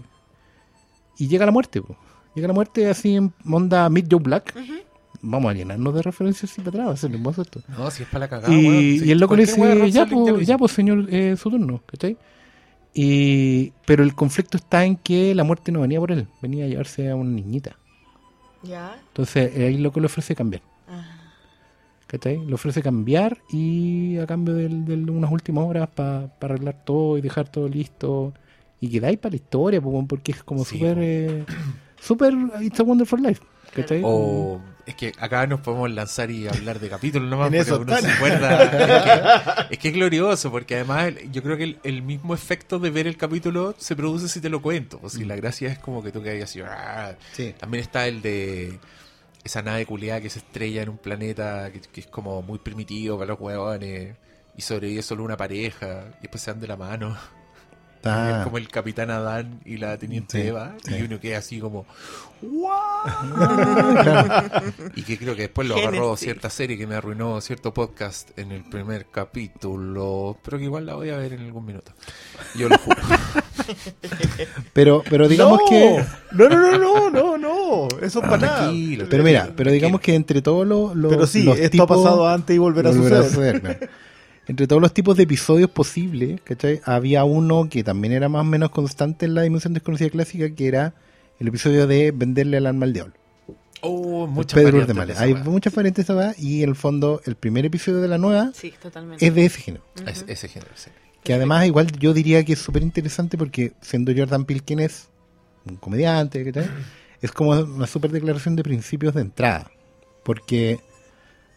Y 1.17 1.27
llega 1.27 1.45
la 1.45 1.51
muerte, 1.51 1.81
po. 1.81 1.97
llega 2.33 2.47
la 2.47 2.53
muerte 2.53 2.89
así 2.89 3.15
en 3.15 3.33
onda 3.45 3.89
Meet 3.89 4.07
Joe 4.09 4.21
Black. 4.21 4.53
Vamos 5.21 5.51
a 5.51 5.53
llenarnos 5.53 5.93
de 5.93 6.01
referencias 6.01 6.51
así 6.51 6.61
para 6.61 6.69
atrás, 6.69 6.87
va 6.87 6.93
a 6.93 6.97
ser 6.97 7.11
hermoso 7.11 7.41
esto. 7.41 7.61
No, 7.77 7.91
si 7.91 8.03
es 8.03 8.09
para 8.09 8.19
la 8.25 8.29
cagada, 8.29 8.53
y, 8.53 8.65
weón. 8.67 8.79
Sí, 8.79 9.01
y 9.05 9.11
el 9.11 9.19
loco 9.19 9.35
le 9.35 9.45
dice, 9.45 9.91
ya 9.91 10.05
pues, 10.05 10.47
ya 10.47 10.57
pues 10.57 10.71
señor, 10.71 11.07
eh, 11.09 11.35
su 11.37 11.49
turno, 11.49 11.81
¿cachai? 11.85 12.17
Y, 12.93 13.71
pero 13.85 14.03
el 14.03 14.15
conflicto 14.15 14.57
está 14.57 14.85
en 14.85 14.95
que 14.95 15.35
la 15.35 15.43
muerte 15.43 15.71
no 15.71 15.81
venía 15.81 15.99
por 15.99 16.11
él, 16.11 16.27
venía 16.41 16.65
a 16.65 16.67
llevarse 16.67 17.09
a 17.09 17.15
una 17.15 17.29
niñita. 17.31 17.77
Ya. 18.63 18.95
Entonces 19.09 19.51
eh, 19.55 19.67
ahí 19.67 19.77
lo 19.77 19.91
que 19.91 19.99
le 19.99 20.07
ofrece 20.07 20.35
cambiar. 20.35 20.61
Ah. 20.87 21.05
¿cachai? 22.07 22.43
Le 22.45 22.53
ofrece 22.53 22.81
cambiar 22.81 23.37
y 23.51 24.17
a 24.17 24.25
cambio 24.25 24.55
de, 24.55 24.67
de 24.69 25.11
unas 25.11 25.31
últimas 25.31 25.65
horas 25.65 25.87
para 25.93 26.29
arreglar 26.41 26.83
todo 26.83 27.17
y 27.17 27.21
dejar 27.21 27.47
todo 27.49 27.67
listo. 27.67 28.33
Y 28.81 28.89
quedáis 28.89 29.17
para 29.19 29.31
la 29.31 29.35
historia, 29.35 29.79
weón, 29.79 30.07
porque 30.07 30.31
es 30.31 30.43
como 30.43 30.65
Sí, 30.65 30.77
súper... 30.77 30.97
eh, 30.99 31.45
súper 32.01 32.33
It's 32.61 32.79
a 32.79 32.83
Wonderful 32.83 33.21
Life, 33.21 33.41
¿cachai? 33.75 34.01
O 34.03 34.59
es 34.89 34.95
que 34.95 35.13
acá 35.19 35.45
nos 35.47 35.61
podemos 35.61 35.89
lanzar 35.91 36.31
y 36.31 36.47
hablar 36.47 36.79
de 36.79 36.89
capítulos 36.89 37.29
nomás 37.29 37.49
porque 37.49 37.73
uno 37.73 37.97
se 37.97 38.11
acuerda. 38.11 38.63
Es 39.69 39.69
que, 39.69 39.73
es 39.75 39.79
que 39.79 39.87
es 39.89 39.93
glorioso, 39.93 40.51
porque 40.51 40.75
además 40.75 41.13
yo 41.31 41.43
creo 41.43 41.57
que 41.57 41.63
el, 41.63 41.79
el 41.83 42.01
mismo 42.01 42.33
efecto 42.33 42.79
de 42.79 42.89
ver 42.89 43.05
el 43.07 43.15
capítulo 43.17 43.75
se 43.77 43.95
produce 43.95 44.27
si 44.27 44.41
te 44.41 44.49
lo 44.49 44.61
cuento. 44.61 44.99
O 45.03 45.09
si 45.09 45.25
la 45.25 45.35
gracia 45.35 45.69
es 45.71 45.79
como 45.79 46.03
que 46.03 46.11
tú 46.11 46.21
que 46.23 46.41
así. 46.41 46.61
"Ah". 46.61 47.15
Sí. 47.33 47.53
También 47.57 47.83
está 47.83 48.07
el 48.07 48.21
de 48.21 48.79
esa 49.43 49.61
nave 49.61 49.85
culiada 49.85 50.21
que 50.21 50.29
se 50.29 50.39
estrella 50.39 50.81
en 50.81 50.89
un 50.89 50.97
planeta 50.97 51.71
que, 51.71 51.81
que 51.81 52.01
es 52.01 52.07
como 52.07 52.41
muy 52.41 52.59
primitivo 52.59 53.17
para 53.17 53.29
los 53.29 53.39
huevones 53.39 54.15
y 54.57 54.61
sobrevive 54.61 55.01
solo 55.03 55.23
una 55.23 55.37
pareja 55.37 56.05
y 56.19 56.23
después 56.23 56.41
se 56.43 56.51
dan 56.51 56.59
de 56.59 56.67
la 56.67 56.75
mano. 56.77 57.15
Ah, 58.05 58.37
Es 58.39 58.43
como 58.45 58.57
el 58.57 58.69
capitán 58.69 59.11
Adán 59.11 59.59
y 59.65 59.77
la 59.77 59.97
teniente 59.97 60.41
Sí, 60.41 60.47
Eva 60.47 60.73
sí. 60.85 60.95
y 60.95 61.01
uno 61.03 61.19
queda 61.19 61.39
así 61.39 61.59
como 61.59 61.85
claro. 64.01 64.61
y 64.95 65.03
que 65.03 65.17
creo 65.17 65.35
que 65.35 65.41
después 65.43 65.67
lo 65.67 65.75
agarró 65.75 66.15
cierta 66.15 66.49
serie 66.49 66.77
que 66.77 66.87
me 66.87 66.95
arruinó 66.95 67.41
cierto 67.41 67.73
podcast 67.73 68.29
en 68.39 68.51
el 68.53 68.63
primer 68.63 69.07
capítulo, 69.07 70.37
pero 70.43 70.57
que 70.57 70.63
igual 70.63 70.85
la 70.85 70.95
voy 70.95 71.09
a 71.09 71.17
ver 71.17 71.33
en 71.33 71.41
algún 71.41 71.65
minuto. 71.65 71.91
Yo 72.55 72.69
lo 72.69 72.77
juro. 72.77 72.97
Pero, 74.73 75.03
pero 75.07 75.27
digamos 75.27 75.59
no, 75.59 75.65
que... 75.69 76.03
No, 76.31 76.49
no, 76.49 76.57
no, 76.77 76.77
no, 76.79 77.09
no, 77.11 77.37
no. 77.37 77.87
Eso 78.01 78.19
es 78.19 78.25
para 78.27 78.37
nada. 78.37 78.57
Tranquilo, 78.63 79.05
Pero 79.09 79.23
mira, 79.23 79.49
pero 79.55 79.69
digamos 79.71 80.01
que 80.01 80.15
entre 80.15 80.41
todos 80.41 80.65
los... 80.65 80.95
los- 80.95 81.11
Pero 81.11 81.27
sí, 81.27 81.43
los 81.43 81.59
esto 81.59 81.77
tipos- 81.77 81.83
ha 81.83 81.87
pasado 82.03 82.27
antes 82.27 82.55
y 82.55 82.57
volverá 82.59 82.89
a 82.89 82.93
suceder. 82.93 83.89
Entre 84.49 84.65
todos 84.65 84.81
los 84.81 84.93
tipos 84.93 85.15
de 85.15 85.23
episodios 85.23 85.69
posibles, 85.69 86.41
¿cachai? 86.43 86.81
Había 86.83 87.23
uno 87.23 87.69
que 87.69 87.83
también 87.83 88.13
era 88.13 88.29
más 88.29 88.41
o 88.41 88.45
menos 88.45 88.71
constante 88.71 89.27
en 89.27 89.35
la 89.35 89.43
dimensión 89.43 89.73
desconocida 89.75 90.09
clásica, 90.09 90.49
que 90.49 90.67
era 90.67 90.95
el 91.39 91.47
episodio 91.47 91.85
de 91.85 92.09
venderle 92.11 92.57
el 92.57 92.65
alma 92.65 92.85
al 92.87 92.93
diablo. 92.93 93.13
Oh, 93.81 94.25
muchas 94.27 94.59
Pedro 94.59 94.79
variantes 94.85 95.19
Hay 95.19 95.35
muchas 95.35 95.73
variantes 95.73 96.07
y 96.39 96.63
en 96.63 96.69
el 96.69 96.75
fondo 96.75 97.21
el 97.25 97.35
primer 97.35 97.65
episodio 97.65 98.01
de 98.01 98.07
la 98.07 98.17
nueva 98.17 98.51
Sí, 98.55 98.73
totalmente. 98.81 99.25
es 99.25 99.33
de 99.35 99.45
ese 99.45 99.61
género. 99.61 99.83
Es- 100.05 100.25
ese 100.27 100.47
género, 100.47 100.71
sí. 100.75 100.89
Que 101.23 101.33
además 101.33 101.67
igual 101.67 101.87
yo 101.99 102.13
diría 102.13 102.43
que 102.43 102.53
es 102.53 102.59
súper 102.59 102.81
interesante 102.81 103.37
porque 103.37 103.73
siendo 103.81 104.11
Jordan 104.17 104.45
Peele 104.45 104.63
quien 104.65 104.79
es 104.79 105.09
un 105.69 105.75
comediante, 105.75 106.43
¿cachai? 106.43 106.69
es 107.21 107.31
como 107.31 107.51
una 107.51 107.85
súper 107.85 108.11
declaración 108.11 108.55
de 108.55 108.63
principios 108.63 109.13
de 109.13 109.21
entrada. 109.21 109.69
Porque, 110.23 110.79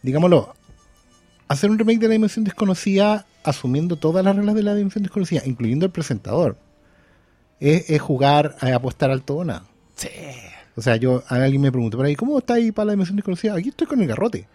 digámoslo, 0.01 0.53
hacer 1.47 1.69
un 1.69 1.77
remake 1.79 1.99
de 1.99 2.07
la 2.07 2.13
dimensión 2.13 2.45
desconocida 2.45 3.25
asumiendo 3.43 3.95
todas 3.97 4.23
las 4.23 4.35
reglas 4.35 4.55
de 4.55 4.63
la 4.63 4.75
dimensión 4.75 5.03
desconocida, 5.03 5.41
incluyendo 5.45 5.85
el 5.85 5.91
presentador. 5.91 6.57
Es, 7.59 7.89
es 7.89 8.01
jugar 8.01 8.55
a 8.61 8.73
apostar 8.75 9.11
al 9.11 9.21
todo 9.23 9.37
o 9.37 9.45
nada. 9.45 9.63
Sí. 9.95 10.09
O 10.75 10.81
sea, 10.81 10.95
yo, 10.95 11.23
alguien 11.27 11.61
me 11.61 11.71
preguntó 11.71 11.97
por 11.97 12.05
ahí, 12.05 12.15
¿cómo 12.15 12.39
está 12.39 12.55
ahí 12.55 12.71
para 12.71 12.87
la 12.87 12.91
dimensión 12.93 13.15
desconocida? 13.15 13.55
Aquí 13.55 13.69
estoy 13.69 13.87
con 13.87 14.01
el 14.01 14.07
garrote. 14.07 14.47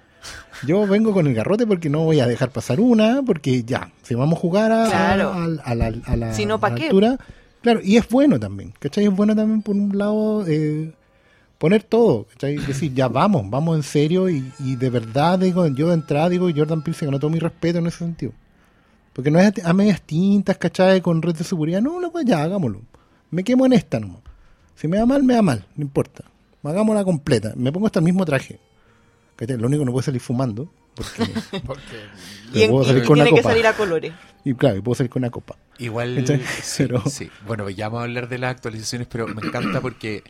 Yo 0.67 0.85
vengo 0.87 1.13
con 1.13 1.27
el 1.29 1.35
garrote 1.35 1.65
porque 1.67 1.89
no 1.89 2.01
voy 2.05 2.19
a 2.21 2.27
dejar 2.27 2.51
pasar 2.51 2.81
una, 2.81 3.23
porque 3.25 3.63
ya, 3.63 3.93
si 4.03 4.15
vamos 4.17 4.37
a 4.37 4.41
jugar 4.41 4.73
a, 4.73 4.87
Claro. 4.89 5.29
a, 5.33 5.45
a 5.45 5.75
la, 5.77 5.93
a 6.05 6.17
la- 6.17 6.35
altura, 6.35 7.19
claro, 7.63 7.81
y 7.85 7.97
es 7.99 8.09
bueno 8.09 8.41
también, 8.41 8.75
¿cachai? 8.81 9.05
Es 9.05 9.15
bueno 9.15 9.37
también 9.37 9.63
por 9.63 9.77
un 9.77 9.97
lado 9.97 10.45
eh, 10.49 10.93
poner 11.59 11.83
todo, 11.83 12.27
¿cachai? 12.27 12.57
Decir, 12.59 12.95
ya 12.95 13.09
vamos, 13.09 13.43
vamos 13.51 13.77
en 13.77 13.83
serio 13.83 14.29
y, 14.29 14.51
y 14.61 14.77
de 14.77 14.91
verdad, 14.91 15.39
digo, 15.39 15.67
yo 15.69 15.89
de 15.89 15.95
entrada 15.95 16.29
digo, 16.29 16.49
Jordan 16.55 16.83
Peele 16.83 16.99
se 16.99 17.05
ganó 17.07 17.19
todo 17.19 17.31
mi 17.31 17.39
respeto 17.39 17.79
en 17.79 17.87
ese 17.87 17.99
sentido. 17.99 18.33
Porque 19.13 19.31
no 19.31 19.41
es 19.41 19.53
a 19.65 19.73
medias 19.73 20.01
tintas, 20.03 20.57
¿cachai? 20.59 21.01
Con 21.01 21.21
red 21.23 21.35
de 21.35 21.43
seguridad, 21.45 21.81
no, 21.83 22.01
no, 22.01 22.13
pues 22.13 22.25
ya, 22.25 22.43
hagámoslo. 22.43 22.83
Me 23.31 23.43
quemo 23.43 23.67
en 23.67 23.73
esta 23.73 23.99
nomás. 23.99 24.21
Si 24.77 24.87
me 24.87 24.97
da 24.97 25.07
mal, 25.07 25.25
me 25.25 25.35
da 25.35 25.43
mal, 25.43 25.67
no 25.75 25.83
importa. 25.83 26.25
Hagámosla 26.63 27.03
completa. 27.03 27.53
Me 27.57 27.73
pongo 27.73 27.87
hasta 27.87 27.99
el 27.99 28.05
mismo 28.05 28.25
traje. 28.25 28.61
¿Cachai? 29.37 29.57
Lo 29.57 29.67
único 29.67 29.81
que 29.81 29.87
no 29.87 29.93
puedo 29.93 30.03
salir 30.05 30.21
fumando. 30.21 30.71
Porque, 30.95 31.33
Y, 32.55 32.63
en- 32.63 32.71
puedo 32.71 32.85
y 32.85 32.87
salir 32.87 33.03
una 33.11 33.25
tiene 33.25 33.31
que 33.31 33.43
copa. 33.43 33.49
salir 33.51 33.67
a 33.67 33.73
colores. 33.73 34.13
Y 34.45 34.55
claro, 34.55 34.77
y 34.77 34.81
puedo 34.81 34.95
salir 34.95 35.11
con 35.11 35.23
una 35.23 35.31
copa. 35.31 35.57
Igual, 35.79 36.25
sí, 36.63 36.85
Pero- 36.85 37.03
sí. 37.09 37.29
Bueno, 37.47 37.69
ya 37.71 37.89
vamos 37.89 38.01
a 38.01 38.05
hablar 38.05 38.29
de 38.29 38.39
las 38.39 38.51
actualizaciones, 38.53 39.09
pero 39.11 39.27
me 39.29 39.47
encanta 39.47 39.81
porque 39.81 40.23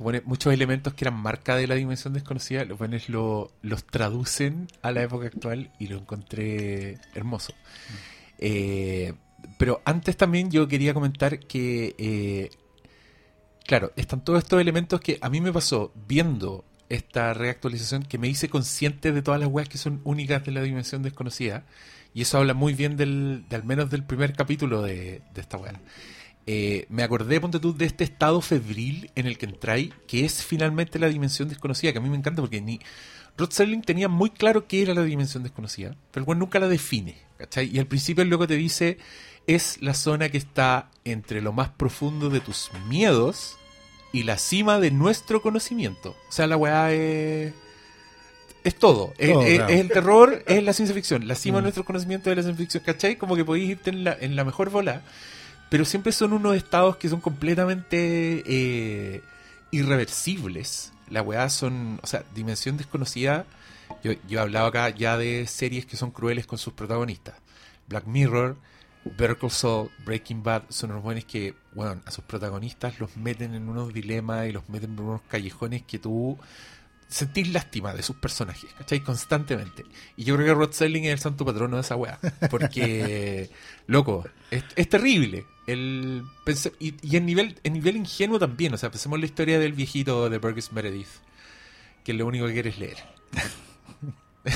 te 0.00 0.04
pone 0.04 0.22
muchos 0.24 0.50
elementos 0.54 0.94
que 0.94 1.04
eran 1.04 1.20
marca 1.20 1.56
de 1.56 1.66
la 1.66 1.74
dimensión 1.74 2.14
desconocida, 2.14 2.64
los 2.64 2.78
buenos 2.78 3.10
lo, 3.10 3.52
los 3.60 3.84
traducen 3.84 4.66
a 4.80 4.92
la 4.92 5.02
época 5.02 5.26
actual 5.26 5.70
y 5.78 5.88
lo 5.88 5.98
encontré 5.98 6.96
hermoso. 7.14 7.52
Eh, 8.38 9.12
pero 9.58 9.82
antes 9.84 10.16
también 10.16 10.50
yo 10.50 10.66
quería 10.68 10.94
comentar 10.94 11.38
que, 11.38 11.94
eh, 11.98 12.48
claro, 13.66 13.92
están 13.96 14.24
todos 14.24 14.42
estos 14.42 14.58
elementos 14.58 15.02
que 15.02 15.18
a 15.20 15.28
mí 15.28 15.42
me 15.42 15.52
pasó 15.52 15.92
viendo 16.08 16.64
esta 16.88 17.34
reactualización 17.34 18.02
que 18.02 18.16
me 18.16 18.28
hice 18.28 18.48
consciente 18.48 19.12
de 19.12 19.20
todas 19.20 19.38
las 19.38 19.50
weas 19.50 19.68
que 19.68 19.76
son 19.76 20.00
únicas 20.04 20.42
de 20.46 20.52
la 20.52 20.62
dimensión 20.62 21.02
desconocida. 21.02 21.66
Y 22.14 22.22
eso 22.22 22.38
habla 22.38 22.54
muy 22.54 22.72
bien 22.72 22.96
del, 22.96 23.44
de 23.50 23.56
al 23.56 23.64
menos 23.64 23.90
del 23.90 24.02
primer 24.02 24.32
capítulo 24.32 24.80
de, 24.80 25.20
de 25.34 25.40
esta 25.42 25.58
wea. 25.58 25.78
Eh, 26.52 26.86
me 26.88 27.04
acordé, 27.04 27.40
ponte 27.40 27.60
tú, 27.60 27.76
de 27.76 27.84
este 27.84 28.02
estado 28.02 28.40
febril 28.40 29.10
en 29.14 29.26
el 29.26 29.38
que 29.38 29.46
entráis, 29.46 29.92
que 30.08 30.24
es 30.24 30.42
finalmente 30.42 30.98
la 30.98 31.08
dimensión 31.08 31.48
desconocida, 31.48 31.92
que 31.92 31.98
a 31.98 32.00
mí 32.00 32.08
me 32.10 32.16
encanta 32.16 32.42
porque 32.42 32.60
ni 32.60 32.80
Rod 33.38 33.50
Serling 33.52 33.82
tenía 33.82 34.08
muy 34.08 34.30
claro 34.30 34.66
qué 34.66 34.82
era 34.82 34.92
la 34.94 35.04
dimensión 35.04 35.44
desconocida, 35.44 35.94
pero 36.10 36.24
el 36.24 36.28
weón 36.28 36.40
nunca 36.40 36.58
la 36.58 36.66
define, 36.66 37.14
¿cachai? 37.38 37.70
Y 37.72 37.78
al 37.78 37.86
principio 37.86 38.22
el 38.24 38.30
loco 38.30 38.48
te 38.48 38.56
dice, 38.56 38.98
es 39.46 39.80
la 39.80 39.94
zona 39.94 40.28
que 40.30 40.38
está 40.38 40.90
entre 41.04 41.40
lo 41.40 41.52
más 41.52 41.68
profundo 41.68 42.30
de 42.30 42.40
tus 42.40 42.70
miedos 42.88 43.56
y 44.12 44.24
la 44.24 44.36
cima 44.36 44.80
de 44.80 44.90
nuestro 44.90 45.40
conocimiento. 45.42 46.16
O 46.28 46.32
sea, 46.32 46.48
la 46.48 46.56
weá 46.56 46.90
es... 46.92 47.52
Es 48.64 48.74
todo. 48.74 49.14
Es, 49.18 49.30
Todo, 49.32 49.42
es- 49.42 49.54
claro. 49.56 49.72
es 49.72 49.80
el 49.80 49.88
terror, 49.88 50.42
es 50.46 50.62
la 50.64 50.72
ciencia 50.74 50.94
ficción. 50.94 51.28
La 51.28 51.34
cima 51.36 51.58
de 51.58 51.62
Mm. 51.62 51.64
nuestro 51.64 51.84
conocimiento 51.84 52.28
de 52.28 52.36
la 52.36 52.42
ciencia 52.42 52.62
ficción, 52.64 52.82
¿cachai? 52.84 53.16
Como 53.16 53.36
que 53.36 53.44
podéis 53.44 53.70
irte 53.70 53.90
en 53.90 54.04
la, 54.04 54.16
en 54.20 54.34
la 54.36 54.44
mejor 54.44 54.68
bola. 54.70 55.02
Pero 55.70 55.84
siempre 55.84 56.12
son 56.12 56.34
unos 56.34 56.56
estados 56.56 56.96
que 56.96 57.08
son 57.08 57.20
completamente 57.20 58.42
eh, 58.44 59.22
irreversibles. 59.70 60.92
La 61.08 61.22
weá 61.22 61.48
son, 61.48 61.98
o 62.02 62.06
sea, 62.06 62.24
dimensión 62.34 62.76
desconocida. 62.76 63.46
Yo, 64.04 64.12
yo 64.28 64.38
he 64.38 64.42
hablado 64.42 64.66
acá 64.66 64.90
ya 64.90 65.16
de 65.16 65.46
series 65.46 65.86
que 65.86 65.96
son 65.96 66.10
crueles 66.10 66.46
con 66.46 66.58
sus 66.58 66.74
protagonistas. 66.74 67.36
Black 67.88 68.06
Mirror, 68.06 68.56
Better 69.04 69.36
Saul, 69.50 69.90
Breaking 70.04 70.42
Bad 70.42 70.64
son 70.68 70.90
unos 70.90 71.02
buenos 71.02 71.24
que, 71.24 71.54
bueno, 71.72 72.00
a 72.04 72.10
sus 72.10 72.24
protagonistas 72.24 73.00
los 73.00 73.16
meten 73.16 73.54
en 73.54 73.68
unos 73.68 73.94
dilemas 73.94 74.48
y 74.48 74.52
los 74.52 74.68
meten 74.68 74.92
en 74.92 75.00
unos 75.00 75.22
callejones 75.22 75.82
que 75.82 75.98
tú 75.98 76.38
sentís 77.08 77.52
lástima 77.52 77.92
de 77.92 78.02
sus 78.02 78.16
personajes, 78.16 78.70
¿cachai? 78.78 79.00
Constantemente. 79.00 79.84
Y 80.16 80.24
yo 80.24 80.36
creo 80.36 80.46
que 80.46 80.54
Rod 80.54 80.72
Serling 80.72 81.04
es 81.04 81.12
el 81.12 81.18
santo 81.18 81.44
patrono 81.44 81.76
de 81.76 81.82
esa 81.82 81.96
weá. 81.96 82.18
Porque, 82.50 83.50
loco, 83.86 84.24
es, 84.50 84.64
es 84.76 84.88
terrible. 84.88 85.44
El, 85.72 86.22
pense- 86.44 86.72
y 86.78 86.94
y 87.02 87.16
en 87.16 87.26
nivel, 87.26 87.56
en 87.64 87.72
nivel 87.74 87.96
ingenuo 87.96 88.38
también. 88.38 88.74
O 88.74 88.76
sea, 88.76 88.90
pensemos 88.90 89.16
en 89.16 89.20
la 89.20 89.26
historia 89.26 89.58
del 89.58 89.72
viejito 89.72 90.28
de 90.30 90.38
Burgess 90.38 90.72
Meredith, 90.72 91.08
que 92.04 92.12
lo 92.14 92.26
único 92.26 92.46
que 92.46 92.52
quiere 92.54 92.70
es 92.70 92.78
leer. 92.78 92.96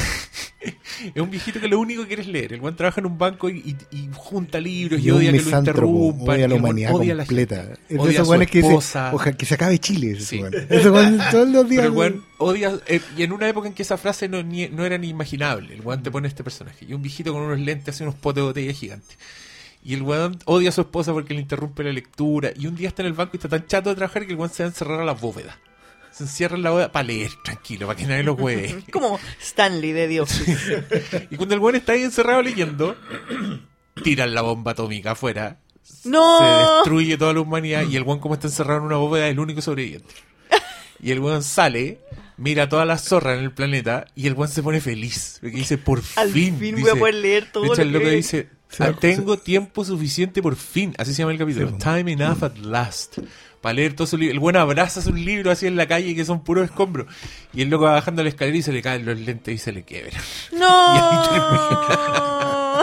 es 1.15 1.21
un 1.21 1.31
viejito 1.31 1.61
que 1.61 1.69
lo 1.69 1.79
único 1.79 2.03
que 2.03 2.09
quiere 2.09 2.23
es 2.23 2.29
leer. 2.29 2.55
El 2.55 2.61
buen 2.61 2.75
trabaja 2.75 3.01
en 3.01 3.07
un 3.07 3.19
banco 3.19 3.51
y, 3.51 3.77
y- 3.93 3.97
y 3.97 4.09
junta 4.15 4.59
libros 4.61 5.01
y, 5.01 5.11
odia 5.11 5.31
que 5.33 5.41
lo 5.43 5.59
interrumpan. 5.59 6.29
odia 6.37 6.49
la 6.49 6.55
buen 6.55 6.63
humanidad 6.63 6.95
odia 6.95 7.13
a 7.13 7.17
la 7.17 7.25
completa. 7.27 7.63
gente. 7.87 7.99
Odia 7.99 8.21
a 8.23 8.25
su 8.25 8.31
que 8.47 8.63
dice, 8.63 8.75
ojalá 9.13 9.37
que 9.37 9.45
se 9.47 9.55
acabe 9.55 9.79
Chile. 9.79 10.19
Sí. 10.21 10.41
weón 10.43 11.19
todos 11.31 11.49
los 11.49 11.69
días. 11.69 11.83
Pero 11.83 11.93
el 11.93 11.99
weón 11.99 12.25
odia. 12.39 12.79
eh, 12.87 13.01
y 13.17 13.23
en 13.23 13.33
una 13.33 13.49
época 13.49 13.69
en 13.69 13.75
que 13.75 13.83
esa 13.83 13.99
frase 13.99 14.29
no, 14.29 14.43
ni- 14.43 14.69
no 14.69 14.87
era 14.87 14.97
ni 14.97 15.09
imaginable, 15.09 15.75
el 15.75 15.83
weón 15.83 16.03
te 16.03 16.11
pone 16.11 16.29
este 16.29 16.43
personaje. 16.43 16.87
Y 16.89 16.95
un 16.95 17.03
viejito 17.03 17.33
con 17.33 17.43
unos 17.43 17.61
lentes 17.61 17.95
hace 17.95 18.05
unos 18.05 18.15
potes 18.15 18.37
de 18.43 18.47
botella 18.47 18.73
gigantes. 18.73 19.19
Y 19.85 19.93
el 19.95 20.03
weón 20.03 20.39
odia 20.47 20.71
a 20.71 20.73
su 20.73 20.81
esposa 20.81 21.13
porque 21.13 21.35
le 21.35 21.41
interrumpe 21.41 21.85
la 21.85 21.93
lectura. 21.93 22.51
Y 22.57 22.67
un 22.67 22.75
día 22.75 22.89
está 22.89 23.03
en 23.03 23.09
el 23.09 23.13
banco 23.13 23.33
y 23.35 23.37
está 23.37 23.49
tan 23.51 23.67
chato 23.67 23.91
de 23.91 23.97
trabajar 23.97 24.25
que 24.25 24.33
el 24.33 24.39
weón 24.39 24.51
se 24.51 24.63
va 24.63 24.69
a 24.69 24.71
encerrar 24.71 25.01
a 25.01 25.05
la 25.05 25.13
bóveda. 25.13 25.59
Se 26.11 26.23
encierra 26.25 26.57
en 26.57 26.63
la 26.63 26.71
bóveda 26.71 26.91
para 26.93 27.03
leer, 27.09 27.33
tranquilo, 27.45 27.87
para 27.87 27.99
que 27.99 28.07
nadie 28.07 28.23
lo 28.23 28.33
hueve. 28.35 28.83
Como 28.93 29.19
Stanley 29.43 29.93
de 29.93 30.09
Dios. 30.09 30.31
y 31.31 31.37
cuando 31.37 31.55
el 31.55 31.61
weón 31.61 31.77
está 31.77 31.93
ahí 31.93 32.03
encerrado 32.03 32.41
leyendo, 32.41 32.97
tiran 34.03 34.35
la 34.35 34.43
bomba 34.43 34.73
atómica 34.73 35.11
afuera. 35.13 35.59
¡No! 36.05 36.39
Se 36.39 36.75
destruye 36.77 37.19
toda 37.19 37.35
la 37.35 37.41
humanidad 37.41 37.83
y 37.89 37.97
el 37.97 38.05
weón 38.05 38.21
como 38.21 38.35
está 38.35 38.47
encerrado 38.47 38.79
en 38.81 38.87
una 38.87 38.97
bóveda 38.97 39.27
es 39.27 39.33
el 39.33 39.39
único 39.41 39.61
sobreviviente. 39.61 40.15
Y 41.03 41.11
el 41.11 41.21
weón 41.21 41.43
sale, 41.43 42.01
mira 42.39 42.69
todas 42.71 42.87
las 42.87 43.05
zorras 43.05 43.37
en 43.37 43.45
el 43.45 43.53
planeta 43.53 44.07
y 44.15 44.27
el 44.27 44.33
weón 44.33 44.49
se 44.51 44.63
pone 44.63 44.81
feliz. 44.81 45.39
Porque 45.43 45.57
dice, 45.59 45.77
por 45.77 46.01
Al 46.17 46.31
fin. 46.31 46.59
fin, 46.59 46.77
dice- 46.77 46.89
voy 46.89 46.97
a 46.97 47.01
poder 47.01 47.15
leer 47.17 47.53
todo 47.53 47.65
de 47.65 47.69
hecho, 47.71 47.77
lo 47.77 47.83
el 47.83 47.93
loco 47.93 48.05
que... 48.07 48.11
dice, 48.13 48.49
"Ah, 48.81 48.93
tengo 48.99 49.37
tiempo 49.39 49.85
suficiente 49.85 50.43
por 50.43 50.57
fin. 50.57 50.95
Así 50.99 51.13
se 51.15 51.23
llama 51.23 51.33
el 51.33 51.39
capítulo. 51.39 51.69
Sí. 51.71 51.75
Time 51.79 52.13
enough 52.13 52.43
at 52.45 52.57
last. 52.59 53.19
Para 53.61 53.73
leer 53.75 53.95
todo 53.97 54.07
su 54.07 54.19
libro. 54.19 54.33
El 54.35 54.41
buen 54.41 54.57
abraza 54.57 55.01
sus 55.01 55.15
libros 55.15 55.53
así 55.53 55.67
en 55.67 55.77
la 55.77 55.87
calle 55.89 56.15
que 56.15 56.25
son 56.27 56.45
puros 56.45 56.65
escombros. 56.67 57.07
Y 57.55 57.63
el 57.63 57.71
loco 57.71 57.85
va 57.85 57.93
bajando 57.93 58.23
la 58.23 58.29
escalera 58.29 58.59
y 58.59 58.63
se 58.63 58.73
le 58.73 58.83
caen 58.83 59.07
los 59.07 59.19
lentes 59.19 59.55
y 59.55 59.59
se 59.59 59.73
le 59.73 59.85
quiebra. 59.85 60.19
¡No! 60.53 60.95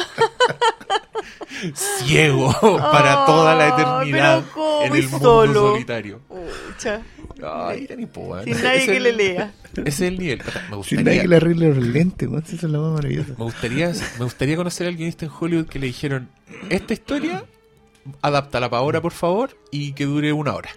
Ciego 1.75 2.51
para 2.91 3.25
toda 3.25 3.55
la 3.55 3.65
Ay, 3.65 3.71
eternidad 4.09 4.43
en 4.83 4.95
el 4.95 5.03
mundo 5.09 5.19
solo. 5.45 5.71
solitario. 5.73 6.21
Pucha, 6.27 7.01
Ay, 7.43 7.87
hipo, 7.97 8.37
Sin 8.43 8.61
nadie 8.63 8.85
que 8.85 8.99
le 8.99 9.11
lea. 9.13 9.53
Ese 9.73 9.83
es 9.85 10.01
el 10.01 10.19
nivel. 10.19 10.39
Me 10.39 10.45
Sin 10.45 10.75
gustaría, 10.77 11.03
nadie 11.03 11.21
que 11.21 11.27
le 11.27 11.35
arregle 11.37 11.73
los 11.73 11.87
lentes, 11.87 12.27
weón. 12.29 12.43
Eso 12.45 12.55
es 12.55 12.63
la 12.63 12.79
más 12.79 12.93
maravillosa. 12.93 13.29
me 13.37 13.43
gustaría, 13.45 13.91
me 14.17 14.23
gustaría 14.25 14.55
conocer 14.55 14.87
a 14.87 14.89
alguien 14.89 15.09
este 15.09 15.25
en 15.25 15.31
Hollywood 15.39 15.65
que 15.67 15.79
le 15.79 15.87
dijeron, 15.87 16.29
esta 16.69 16.93
historia, 16.93 17.43
adáptala 18.21 18.69
para 18.69 18.81
ahora, 18.81 19.01
por 19.01 19.11
favor, 19.13 19.57
y 19.71 19.93
que 19.93 20.05
dure 20.05 20.33
una 20.33 20.53
hora. 20.55 20.69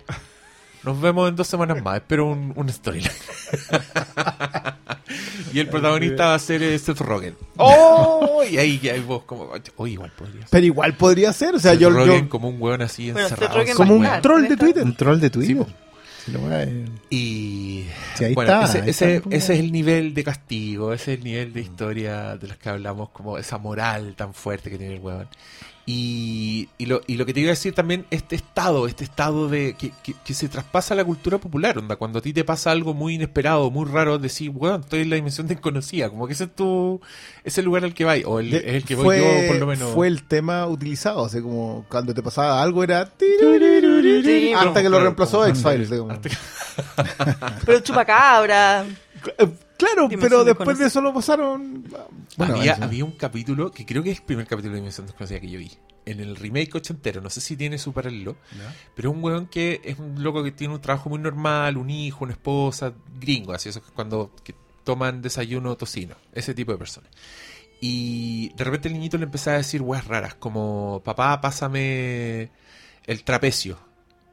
Nos 0.84 1.00
vemos 1.00 1.28
en 1.30 1.36
dos 1.36 1.46
semanas 1.48 1.82
más. 1.82 1.96
Espero 1.96 2.26
un, 2.26 2.52
un 2.56 2.68
storyline. 2.68 3.10
y 5.52 5.58
el 5.60 5.68
protagonista 5.68 6.26
va 6.26 6.34
a 6.34 6.38
ser 6.38 6.62
eh, 6.62 6.78
Seth 6.78 7.00
Rogen. 7.00 7.34
¡Oh! 7.56 8.42
Y 8.48 8.58
ahí, 8.58 8.80
ahí 8.88 9.00
vos 9.00 9.22
como... 9.24 9.50
Oye, 9.76 9.92
igual 9.94 10.12
podría 10.16 10.40
ser. 10.42 10.48
Pero 10.50 10.66
igual 10.66 10.94
podría 10.94 11.32
ser, 11.32 11.54
o 11.54 11.58
sea, 11.58 11.72
Seth 11.72 11.80
yo, 11.80 11.88
Rogen 11.90 12.24
yo- 12.24 12.28
como 12.28 12.48
un 12.50 12.60
weón 12.60 12.82
así 12.82 13.10
Bueno, 13.12 13.26
Seth 13.28 13.38
encerrado. 13.38 13.60
Rogen 13.60 13.76
como 13.76 13.90
va 13.92 13.94
a 13.94 13.98
un 13.98 14.04
estar. 14.04 14.22
troll 14.22 14.42
de 14.42 14.48
¿Dónde 14.48 14.64
Twitter. 14.64 14.82
Un 14.84 14.96
troll 14.96 15.20
de 15.20 15.30
Twitter. 15.30 15.56
Sí, 15.56 15.62
po. 15.62 15.68
Si 16.24 16.32
Y 17.10 17.86
Sí, 18.14 18.24
ahí 18.24 18.34
bueno, 18.34 18.52
está, 18.52 18.64
ese, 18.66 18.78
ahí 18.82 18.90
ese- 18.90 19.16
está. 19.16 19.28
ese 19.30 19.54
es 19.54 19.60
el 19.60 19.72
nivel 19.72 20.14
de 20.14 20.24
castigo, 20.24 20.92
ese 20.92 21.12
es 21.14 21.18
el 21.18 21.24
nivel 21.24 21.52
de 21.52 21.60
historia 21.60 22.36
de 22.36 22.48
los 22.48 22.56
que 22.56 22.68
hablamos, 22.70 23.10
como 23.10 23.36
esa 23.38 23.58
moral 23.58 24.14
tan 24.16 24.32
fuerte 24.34 24.70
que 24.70 24.78
tiene 24.78 24.94
el 24.94 25.00
weón. 25.00 25.28
Y, 25.86 26.70
y, 26.78 26.86
lo, 26.86 27.02
y 27.06 27.16
lo 27.18 27.26
que 27.26 27.34
te 27.34 27.40
iba 27.40 27.48
a 27.48 27.50
decir 27.50 27.74
también, 27.74 28.06
este 28.10 28.36
estado, 28.36 28.86
este 28.88 29.04
estado 29.04 29.48
de 29.48 29.74
que, 29.74 29.92
que- 30.02 30.14
que 30.24 30.32
se 30.32 30.48
traspasa 30.48 30.94
a 30.94 30.96
la 30.96 31.04
cultura 31.04 31.36
popular, 31.36 31.76
onda, 31.76 31.96
cuando 31.96 32.20
a 32.20 32.22
ti 32.22 32.32
te 32.32 32.42
pasa 32.42 32.70
algo 32.70 32.94
muy 32.94 33.16
inesperado, 33.16 33.70
muy 33.70 33.84
raro, 33.86 34.18
decir, 34.18 34.50
weón, 34.54 34.80
estoy 34.80 35.02
en 35.02 35.10
la 35.10 35.16
dimensión 35.16 35.46
desconocida, 35.46 36.08
como 36.08 36.26
que 36.26 36.32
ese 36.32 36.44
es 36.44 36.54
tu, 36.56 37.02
ese 37.44 37.60
lugar 37.60 37.84
al 37.84 37.92
que 37.92 38.04
vais, 38.04 38.24
o 38.26 38.40
el, 38.40 38.48
de- 38.50 38.76
el 38.78 38.84
que 38.84 38.94
voy 38.94 39.18
yo 39.18 39.24
por 39.48 39.56
lo 39.56 39.66
menos. 39.66 39.92
fue 39.92 40.08
el 40.08 40.22
tema 40.22 40.66
utilizado, 40.66 41.20
o 41.20 41.28
sea, 41.28 41.42
como 41.42 41.84
cuando 41.90 42.14
te 42.14 42.22
pasaba 42.22 42.62
algo 42.62 42.82
era... 42.82 43.02
Hasta 44.54 44.80
que 44.82 44.88
lo 44.88 44.96
reemplazó 45.00 45.44
X-Files. 45.46 45.90
Pero 47.66 47.80
chupacabra. 47.80 48.86
Claro, 49.76 50.08
Dimensión 50.08 50.20
pero 50.20 50.44
después 50.44 50.78
de 50.78 50.86
eso 50.86 51.00
lo 51.00 51.12
pasaron... 51.12 51.84
Bueno, 52.36 52.56
había, 52.56 52.74
había 52.74 53.04
un 53.04 53.12
capítulo 53.12 53.70
que 53.70 53.84
creo 53.84 54.02
que 54.02 54.10
es 54.12 54.18
el 54.18 54.24
primer 54.24 54.46
capítulo 54.46 54.72
de 54.72 54.80
Dimensión 54.80 55.06
Desconocida 55.06 55.40
que 55.40 55.50
yo 55.50 55.58
vi. 55.58 55.72
En 56.06 56.20
el 56.20 56.36
remake 56.36 56.74
ochentero, 56.74 57.20
no 57.20 57.30
sé 57.30 57.40
si 57.40 57.56
tiene 57.56 57.78
su 57.78 57.92
paralelo, 57.92 58.36
pero 58.94 59.10
es 59.10 59.16
un 59.16 59.24
weón 59.24 59.46
que 59.46 59.80
es 59.82 59.98
un 59.98 60.22
loco 60.22 60.44
que 60.44 60.52
tiene 60.52 60.74
un 60.74 60.80
trabajo 60.80 61.08
muy 61.08 61.18
normal, 61.18 61.78
un 61.78 61.88
hijo, 61.88 62.24
una 62.24 62.34
esposa, 62.34 62.92
gringo, 63.18 63.54
así 63.54 63.70
eso 63.70 63.78
es 63.78 63.90
cuando 63.92 64.30
que 64.44 64.54
toman 64.84 65.22
desayuno 65.22 65.76
tocino, 65.76 66.14
ese 66.32 66.52
tipo 66.52 66.72
de 66.72 66.78
personas. 66.78 67.10
Y 67.80 68.50
de 68.54 68.64
repente 68.64 68.88
el 68.88 68.94
niñito 68.94 69.16
le 69.16 69.24
empezaba 69.24 69.54
a 69.54 69.58
decir 69.58 69.82
weas 69.82 70.06
raras, 70.06 70.34
como, 70.34 71.02
papá, 71.04 71.40
pásame 71.40 72.50
el 73.04 73.24
trapecio. 73.24 73.78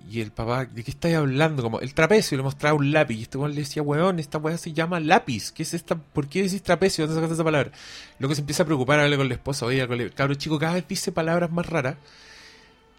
Y 0.09 0.19
el 0.21 0.31
papá, 0.31 0.65
¿de 0.65 0.83
qué 0.83 0.91
estáis 0.91 1.15
hablando? 1.15 1.63
Como, 1.63 1.79
el 1.79 1.93
trapecio, 1.93 2.35
le 2.37 2.43
mostraba 2.43 2.75
un 2.77 2.91
lápiz. 2.91 3.15
Y 3.17 3.21
este 3.23 3.37
weón 3.37 3.51
le 3.55 3.61
decía, 3.61 3.81
weón, 3.81 4.19
esta 4.19 4.37
wea 4.39 4.57
se 4.57 4.73
llama 4.73 4.99
lápiz. 4.99 5.51
¿Qué 5.51 5.63
es 5.63 5.73
esta? 5.73 5.95
¿Por 5.95 6.27
qué 6.27 6.43
decís 6.43 6.61
trapecio? 6.63 7.05
¿Dónde 7.05 7.15
sacaste 7.15 7.35
esa 7.35 7.43
palabra? 7.43 7.71
Luego 8.19 8.35
se 8.35 8.41
empieza 8.41 8.63
a 8.63 8.65
preocupar 8.65 8.99
a 8.99 9.03
hablar 9.03 9.17
con 9.19 9.27
la 9.29 9.35
esposa. 9.35 9.65
Oye, 9.65 9.87
con 9.87 9.99
el 10.01 10.13
cabro 10.13 10.35
chico 10.35 10.59
cada 10.59 10.73
vez 10.73 10.85
dice 10.87 11.11
palabras 11.11 11.51
más 11.51 11.65
raras. 11.65 11.95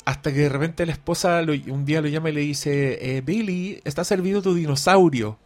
Hasta 0.05 0.33
que 0.33 0.41
de 0.41 0.49
repente 0.49 0.85
la 0.85 0.93
esposa 0.93 1.43
lo- 1.43 1.53
un 1.53 1.85
día 1.85 2.01
lo 2.01 2.09
llama 2.09 2.31
y 2.31 2.33
le 2.33 2.41
dice, 2.41 3.17
eh, 3.17 3.21
Billy, 3.21 3.81
está 3.85 4.05
servido 4.05 4.43
tu 4.43 4.55
dinosaurio. 4.55 5.39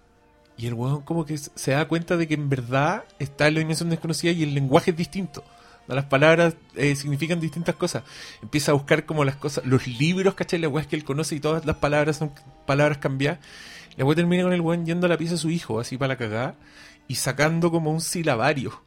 Y 0.56 0.66
el 0.66 0.74
weón 0.74 1.02
como 1.02 1.26
que 1.26 1.36
se 1.36 1.72
da 1.72 1.86
cuenta 1.88 2.16
de 2.16 2.26
que 2.26 2.34
en 2.34 2.48
verdad 2.48 3.04
está 3.18 3.48
en 3.48 3.54
la 3.54 3.60
dimensión 3.60 3.90
desconocida 3.90 4.32
y 4.32 4.42
el 4.42 4.54
lenguaje 4.54 4.92
es 4.92 4.96
distinto. 4.96 5.44
Las 5.88 6.06
palabras 6.06 6.54
eh, 6.74 6.96
significan 6.96 7.40
distintas 7.40 7.76
cosas. 7.76 8.02
Empieza 8.42 8.72
a 8.72 8.74
buscar 8.74 9.06
como 9.06 9.24
las 9.24 9.36
cosas, 9.36 9.64
los 9.64 9.86
libros, 9.86 10.34
¿cachai? 10.34 10.58
La 10.58 10.68
weá 10.68 10.82
es 10.82 10.88
que 10.88 10.96
él 10.96 11.04
conoce 11.04 11.36
y 11.36 11.40
todas 11.40 11.64
las 11.64 11.76
palabras 11.76 12.16
son 12.16 12.32
palabras 12.66 12.98
cambiadas. 12.98 13.38
La 13.96 14.04
weá 14.04 14.16
termina 14.16 14.42
con 14.42 14.52
el 14.52 14.60
weón 14.60 14.84
yendo 14.84 15.06
a 15.06 15.08
la 15.08 15.16
pieza 15.16 15.34
de 15.34 15.38
su 15.38 15.50
hijo, 15.50 15.80
así 15.80 15.96
para 15.96 16.08
la 16.08 16.16
cagada, 16.16 16.56
y 17.08 17.14
sacando 17.14 17.70
como 17.70 17.90
un 17.90 18.00
silabario. 18.00 18.82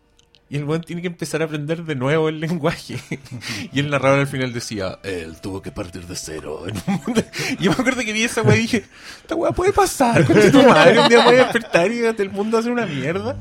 Y 0.52 0.58
el 0.58 0.64
weón 0.64 0.82
tiene 0.82 1.02
que 1.02 1.08
empezar 1.08 1.41
a 1.41 1.45
aprender 1.45 1.84
de 1.84 1.95
nuevo 1.95 2.28
el 2.28 2.39
lenguaje. 2.39 3.00
y 3.72 3.80
el 3.80 3.89
narrador 3.89 4.20
al 4.20 4.28
final 4.28 4.52
decía, 4.52 5.00
él 5.04 5.39
tuvo 5.41 5.62
que 5.62 5.72
partir 5.72 6.06
de 6.06 6.16
cero. 6.16 6.64
Y 7.60 7.64
yo 7.64 7.72
me 7.72 7.78
acuerdo 7.78 8.02
que 8.02 8.14
vi 8.14 8.24
esa 8.24 8.41
weá 8.41 8.58
y 8.58 8.62
dije, 8.62 8.84
esta 9.22 9.36
weá 9.36 9.52
puede 9.52 9.72
pasar, 9.72 10.26
concha 10.26 10.52
tu 10.52 10.64
madre, 10.64 11.00
un 11.00 11.08
día 11.08 11.24
voy 11.24 11.36
a 11.36 11.45
despertar 11.45 11.91
y 11.91 12.00
el 12.00 12.30
mundo 12.30 12.62
ser 12.62 12.72
una 12.72 12.86
mierda. 12.86 13.38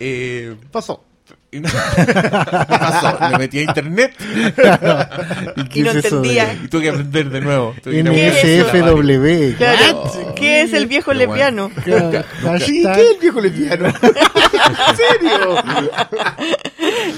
Eh, 0.00 0.56
Pasó. 0.70 1.04
Y 1.52 1.60
no- 1.60 1.68
¿Qué 1.96 2.04
pasó? 2.66 3.18
Me 3.30 3.38
metí 3.38 3.58
a 3.58 3.62
internet 3.62 4.14
qué 5.70 5.80
Y 5.80 5.82
no 5.82 5.90
es 5.90 5.96
eso 6.04 6.20
de 6.22 6.28
entendía. 6.30 6.54
y 6.64 6.68
tuve 6.68 6.82
que 6.82 6.88
aprender 6.88 7.30
de 7.30 7.40
nuevo. 7.42 7.74
¿Qué? 7.84 8.02
NSFW. 8.02 9.56
Claro, 9.58 10.02
What? 10.02 10.34
¿qué 10.34 10.62
es 10.62 10.72
el 10.72 10.86
viejo 10.86 11.12
Pero 11.12 11.28
bueno. 11.28 11.70
lesbiano? 11.70 11.70
Sí, 11.84 11.90
Hashtag- 12.82 12.94
¿qué 12.94 13.02
es 13.02 13.10
el 13.14 13.18
viejo 13.20 13.40
lesbiano? 13.40 13.86
¿En 13.92 14.96
serio? 14.96 15.62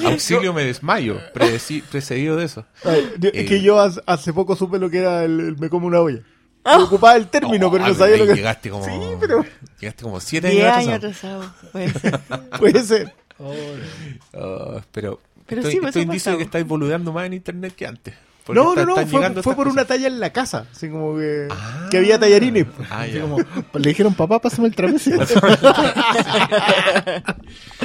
Auxilio 0.07 0.53
me 0.53 0.65
desmayo, 0.65 1.19
predeci- 1.35 1.83
precedido 1.83 2.37
de 2.37 2.45
eso. 2.47 2.65
Ay, 2.85 3.09
Es 3.23 3.31
Eh. 3.35 3.45
que 3.47 3.61
yo 3.63 3.79
hace, 3.81 4.33
poco 4.33 4.57
supe 4.57 4.79
lo 4.79 4.91
que 4.91 4.99
era 4.99 5.25
el, 5.25 5.41
el 5.41 5.57
me 5.59 5.69
como 5.69 5.87
una 5.87 6.01
olla. 6.01 6.21
Me 6.67 6.83
ocupaba 6.83 7.15
el 7.17 7.29
término, 7.29 7.71
pero 7.71 7.85
ah, 7.85 7.89
no 7.89 7.95
sabía 7.95 8.17
lo 8.17 8.27
que 8.27 8.35
Llegaste 8.37 8.71
como, 8.71 8.85
Sí, 8.87 8.91
pero 9.21 9.45
llegaste 9.79 10.03
como 10.03 10.19
siete 10.19 10.49
años 10.49 10.73
años 10.73 10.95
atrasado. 10.95 11.43
atrasado. 11.43 11.71
puede 11.73 11.93
ser. 11.93 12.21
puede 12.59 12.83
ser. 12.83 13.15
Ah, 13.39 14.83
pero 14.93 15.21
Pero 15.47 15.61
estoy, 15.61 15.73
sí, 15.81 15.87
estoy 15.87 16.03
indicio 16.03 16.33
de 16.33 16.39
que 16.39 16.45
estáis 16.45 16.67
boludeando 16.67 17.13
más 17.13 17.27
en 17.27 17.35
internet 17.35 17.75
que 17.75 17.87
antes. 17.87 18.15
No, 18.49 18.71
está- 18.71 18.85
no, 18.85 18.95
no, 18.97 19.07
fue, 19.07 19.43
fue 19.43 19.55
por 19.57 19.69
una 19.69 19.87
talla 19.87 20.07
en 20.07 20.21
la 20.21 20.31
casa. 20.31 20.67
Así 20.71 20.91
como 20.91 21.17
que, 21.17 21.49
Ah. 21.51 21.89
que 21.91 21.97
había 21.97 22.19
tallarines. 22.19 22.67
Ah, 22.91 23.01
Así 23.03 23.19
como, 23.19 23.39
le 23.39 23.89
dijeron, 23.89 24.13
papá, 24.15 24.39
pásame 24.39 24.69
el 24.69 24.75
trapecio. 24.77 25.19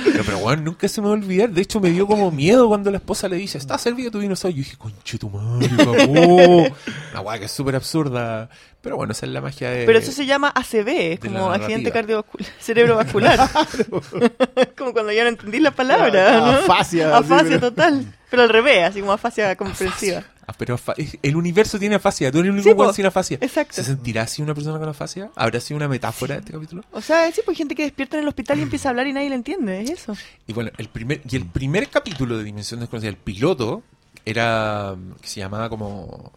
Pero, 0.04 0.24
pero 0.24 0.40
bueno, 0.40 0.62
nunca 0.64 0.88
se 0.88 1.02
me 1.02 1.08
va 1.08 1.14
a 1.14 1.18
olvidar. 1.18 1.50
De 1.50 1.62
hecho, 1.62 1.80
me 1.80 1.90
dio 1.90 2.08
como 2.08 2.32
miedo 2.32 2.68
cuando 2.68 2.90
la 2.92 2.98
esposa 2.98 3.28
le 3.28 3.36
dice, 3.36 3.58
¿está 3.58 3.78
servido 3.78 4.12
tu 4.12 4.20
dinosaurio? 4.20 4.58
Yo 4.58 4.64
dije, 4.64 4.78
conche 4.78 5.18
tu 5.18 5.30
madre, 5.30 5.70
papú". 5.78 6.68
Una 7.12 7.22
weá 7.22 7.40
que 7.40 7.46
es 7.46 7.52
súper 7.52 7.76
absurda. 7.76 8.50
Pero 8.82 8.96
bueno, 8.96 9.12
esa 9.12 9.26
es 9.26 9.32
la 9.34 9.42
magia 9.42 9.70
de. 9.72 9.86
Pero 9.86 10.00
eso 10.00 10.12
se 10.12 10.26
llama 10.26 10.52
ACV, 10.56 11.14
es 11.14 11.20
como 11.20 11.52
accidente 11.52 11.92
cardiovascular, 11.92 12.50
cerebrovascular. 12.60 13.50
como 14.78 14.94
cuando 14.94 15.12
ya 15.12 15.24
no 15.24 15.30
entendí 15.30 15.60
la 15.60 15.72
palabra. 15.72 16.40
¿no? 16.40 16.46
Afasia, 16.52 17.16
Afasia 17.18 17.60
total. 17.60 18.06
Pero 18.30 18.44
al 18.44 18.50
revés, 18.50 18.84
así 18.86 19.00
como 19.02 19.12
afasia 19.12 19.56
comprensiva. 19.58 20.24
Pero 20.58 20.76
afa- 20.76 20.94
el 21.22 21.36
universo 21.36 21.78
tiene 21.80 21.96
afasia. 21.96 22.32
Tú 22.32 22.40
eres 22.40 22.50
el 22.54 22.60
único 22.60 22.90
Sí, 22.92 22.96
sin 22.98 23.06
afasia. 23.06 23.38
Exacto. 23.42 23.74
¿Se 23.76 23.84
sentirá 23.84 24.24
así 24.24 24.42
una 24.42 24.54
persona 24.56 24.80
con 24.80 24.90
afasia? 24.90 25.30
¿Habrá 25.36 25.60
sido 25.60 25.78
una 25.78 25.88
metáfora 25.88 26.36
de 26.36 26.40
este 26.42 26.54
capítulo? 26.54 26.84
O 26.92 27.02
sea, 27.02 27.32
sí, 27.32 27.42
pues 27.46 27.56
hay 27.56 27.58
gente 27.58 27.76
que 27.76 27.84
despierta 27.84 28.18
en 28.18 28.24
el 28.24 28.28
hospital 28.30 28.60
y 28.60 28.64
empieza 28.64 28.88
a 28.88 28.92
hablar 28.92 29.08
y 29.08 29.14
nadie 29.14 29.30
le 29.30 29.36
entiende, 29.36 29.82
es 29.82 29.90
eso. 29.92 30.16
Y 30.48 30.54
bueno, 30.54 30.72
el 30.78 30.90
primer, 30.90 31.22
y 31.30 31.36
el 31.36 31.46
primer 31.46 31.90
capítulo 31.90 32.38
de 32.38 32.44
Dimensión 32.44 32.80
Desconocida, 32.80 33.10
el 33.10 33.18
piloto, 33.18 33.84
era. 34.26 34.96
que 35.22 35.28
se 35.28 35.40
llamaba 35.40 35.70
como. 35.70 36.32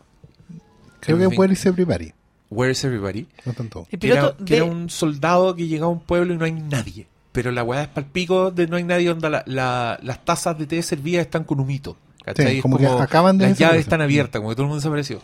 Creo 1.01 1.19
que 1.19 1.31
puede 1.35 1.53
irse 1.53 1.69
Everybody. 1.69 2.13
Where 2.51 2.71
is 2.73 2.85
Everybody? 2.85 3.27
No 3.45 3.53
tanto. 3.55 3.87
El 3.91 3.99
Que 3.99 4.07
era, 4.09 4.21
piloto 4.21 4.45
que 4.45 4.57
era 4.57 4.65
un 4.65 4.91
soldado 4.91 5.57
que 5.57 5.67
llegaba 5.67 5.91
a 5.91 5.95
un 5.95 6.01
pueblo 6.01 6.35
y 6.35 6.37
no 6.37 6.45
hay 6.45 6.53
nadie. 6.53 7.07
Pero 7.33 7.51
la 7.51 7.63
weá 7.65 7.83
es 7.83 7.89
palpico 7.89 8.51
de 8.51 8.67
no 8.67 8.77
hay 8.77 8.85
nadie 8.85 9.09
donde 9.09 9.31
la- 9.31 9.43
la- 9.47 9.99
las 10.03 10.23
tazas 10.25 10.59
de 10.59 10.67
té 10.67 10.83
servidas 10.83 11.25
están 11.25 11.45
con 11.45 11.61
humito. 11.61 11.97
¿Cachai? 12.25 12.47
Sí, 12.47 12.57
Es 12.57 12.63
como 12.63 12.79
que 12.79 12.87
acaban 12.87 13.39
de 13.39 13.49
Las 13.49 13.59
llaves 13.59 13.81
están 13.81 14.01
abiertas, 14.01 14.41
como 14.41 14.51
que 14.51 14.55
todo 14.57 14.65
el 14.65 14.69
mundo 14.69 14.81
desapareció. 14.81 15.21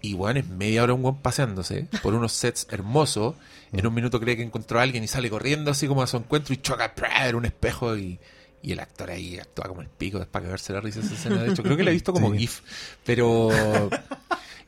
Y 0.00 0.14
bueno, 0.14 0.40
es 0.40 0.48
media 0.48 0.82
hora 0.82 0.94
un 0.94 1.04
weón 1.04 1.18
paseándose 1.22 1.86
por 2.02 2.14
unos 2.14 2.32
sets 2.32 2.66
hermosos. 2.70 3.36
En 3.72 3.86
un 3.86 3.94
minuto 3.94 4.18
cree 4.20 4.36
que 4.36 4.42
encontró 4.42 4.80
a 4.80 4.82
alguien 4.82 5.04
y 5.04 5.08
sale 5.08 5.30
corriendo 5.30 5.70
así 5.70 5.86
como 5.86 6.02
a 6.02 6.06
su 6.06 6.16
encuentro 6.16 6.52
y 6.52 6.56
choca 6.58 6.92
en 7.26 7.36
un 7.36 7.44
espejo 7.44 7.96
y, 7.96 8.18
y 8.62 8.72
el 8.72 8.80
actor 8.80 9.10
ahí 9.10 9.38
actúa 9.38 9.66
como 9.68 9.80
el 9.80 9.88
pico, 9.88 10.18
es 10.20 10.26
para 10.26 10.44
cagarse 10.46 10.72
la 10.72 10.80
risa 10.80 11.00
esa 11.00 11.14
escena. 11.14 11.42
De 11.42 11.50
hecho, 11.52 11.62
creo 11.62 11.76
que 11.76 11.84
la 11.84 11.90
he 11.90 11.94
visto 11.94 12.12
como 12.12 12.32
Sí. 12.32 12.38
GIF. 12.38 12.60
Pero. 13.04 13.48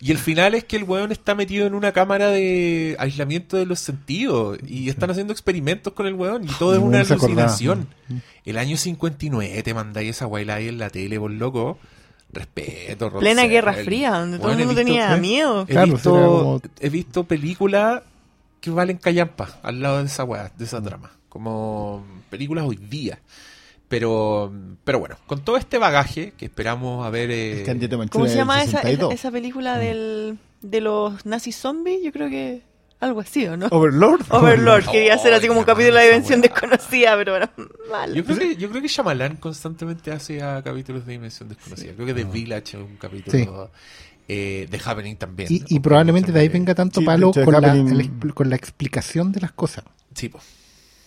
Y 0.06 0.10
el 0.10 0.18
final 0.18 0.54
es 0.54 0.64
que 0.64 0.76
el 0.76 0.84
weón 0.84 1.12
está 1.12 1.34
metido 1.34 1.66
en 1.66 1.72
una 1.74 1.92
cámara 1.92 2.28
de 2.28 2.94
aislamiento 2.98 3.56
de 3.56 3.64
los 3.64 3.78
sentidos 3.80 4.58
y 4.66 4.90
están 4.90 5.10
haciendo 5.10 5.32
experimentos 5.32 5.94
con 5.94 6.06
el 6.06 6.12
weón 6.12 6.44
y 6.44 6.48
todo 6.58 6.74
es 6.74 6.78
una 6.80 7.00
alucinación. 7.00 7.88
El 8.44 8.58
año 8.58 8.76
59 8.76 9.62
te 9.62 9.72
mandáis 9.72 10.10
esa 10.10 10.26
guayla 10.26 10.56
ahí 10.56 10.68
en 10.68 10.76
la 10.76 10.90
tele, 10.90 11.18
por 11.18 11.30
loco. 11.30 11.78
Respeto, 12.30 13.08
Rod 13.10 13.20
Plena 13.20 13.44
Guerra. 13.46 13.72
Fría, 13.72 14.10
donde 14.18 14.38
todo 14.38 14.50
el 14.50 14.58
mundo 14.58 14.74
visto- 14.74 14.84
tenía 14.84 15.16
¿eh? 15.16 15.20
miedo. 15.20 15.62
He, 15.62 15.66
Claro, 15.72 15.92
visto, 15.92 16.62
he 16.80 16.88
visto 16.90 17.24
películas 17.24 18.02
que 18.60 18.70
valen 18.70 18.98
callampa 18.98 19.58
al 19.62 19.80
lado 19.80 20.00
de 20.00 20.06
esa 20.06 20.24
weá, 20.24 20.50
de 20.58 20.64
esa 20.64 20.82
trama. 20.82 21.12
Como 21.30 22.04
películas 22.28 22.64
hoy 22.66 22.76
día. 22.76 23.20
Pero, 23.88 24.52
pero 24.84 24.98
bueno, 24.98 25.16
con 25.26 25.44
todo 25.44 25.56
este 25.56 25.78
bagaje 25.78 26.32
que 26.36 26.46
esperamos 26.46 27.06
a 27.06 27.10
ver. 27.10 27.30
eh, 27.30 27.64
¿Cómo 28.10 28.26
se 28.26 28.36
llama 28.36 28.62
esa, 28.62 28.78
esa, 28.78 28.82
62. 28.82 29.12
esa 29.14 29.30
película 29.30 29.78
del, 29.78 30.38
de 30.62 30.80
los 30.80 31.24
nazis 31.26 31.56
zombies? 31.56 32.02
Yo 32.02 32.10
creo 32.12 32.28
que 32.30 32.62
algo 33.00 33.20
así, 33.20 33.46
¿o 33.46 33.56
no? 33.56 33.66
Overlord. 33.70 34.22
Overlord, 34.30 34.86
quería 34.90 35.14
hacer 35.14 35.34
así 35.34 35.46
como 35.48 35.60
un 35.60 35.66
capítulo 35.66 35.96
de 35.96 36.00
la 36.00 36.06
dimensión 36.06 36.40
desconocida, 36.40 37.14
pero 37.16 37.32
bueno, 37.32 37.50
mal. 37.90 38.14
Yo 38.14 38.24
creo 38.24 38.38
que 38.38 38.56
yo 38.56 38.70
creo 38.70 38.80
que 38.80 38.88
Shyamalan 38.88 39.36
constantemente 39.36 40.10
hace 40.10 40.42
a 40.42 40.62
capítulos 40.62 41.04
de 41.04 41.12
Dimensión 41.12 41.48
Desconocida. 41.50 41.92
Creo 41.94 42.06
que 42.06 42.14
The 42.14 42.24
Village 42.24 42.78
es 42.78 42.82
un 42.82 42.96
capítulo. 42.96 43.70
eh, 44.26 44.66
The 44.70 44.80
Happening 44.82 45.16
también. 45.16 45.52
Y, 45.52 45.58
¿no? 45.60 45.66
y 45.68 45.80
probablemente 45.80 46.32
de 46.32 46.40
ahí 46.40 46.48
venga 46.48 46.74
tanto 46.74 47.00
Sí, 47.00 47.06
palo 47.06 47.30
con 47.32 47.52
la, 47.60 47.74
expl- 47.76 48.32
con 48.32 48.48
la 48.50 48.56
explicación 48.56 49.30
de 49.32 49.40
las 49.42 49.52
cosas. 49.52 49.84
Sí, 50.14 50.30
po. 50.30 50.40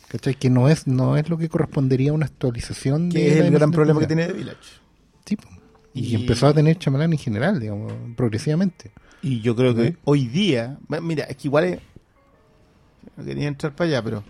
¿Cachai? 0.10 0.36
Que 0.36 0.50
no 0.50 0.70
es, 0.70 0.88
no 0.88 1.18
es 1.18 1.30
lo 1.30 1.38
que 1.38 1.50
correspondería 1.50 2.12
a 2.12 2.14
una 2.14 2.26
actualización 2.26 3.10
de 3.10 3.20
Que 3.20 3.32
es 3.34 3.38
el 3.38 3.52
gran 3.52 3.72
problema 3.72 4.00
que 4.00 4.08
tiene 4.08 4.26
The 4.28 4.34
Village. 4.34 4.58
Sí, 5.26 5.38
y, 5.94 6.06
Y- 6.12 6.16
empezó 6.16 6.48
a 6.48 6.54
tener 6.54 6.78
chamalán 6.78 7.12
en 7.14 7.20
general, 7.20 7.60
digamos, 7.60 7.92
progresivamente. 8.16 8.92
Y 9.22 9.42
yo 9.42 9.56
creo 9.56 9.76
que 9.76 9.98
hoy 10.06 10.28
día, 10.28 10.78
mira, 11.02 11.26
es 11.26 11.36
que 11.38 11.48
igual 11.48 11.64
es, 11.66 11.80
no 13.18 13.26
quería 13.26 13.48
entrar 13.48 13.76
para 13.76 13.90
allá, 13.90 14.04
pero, 14.04 14.24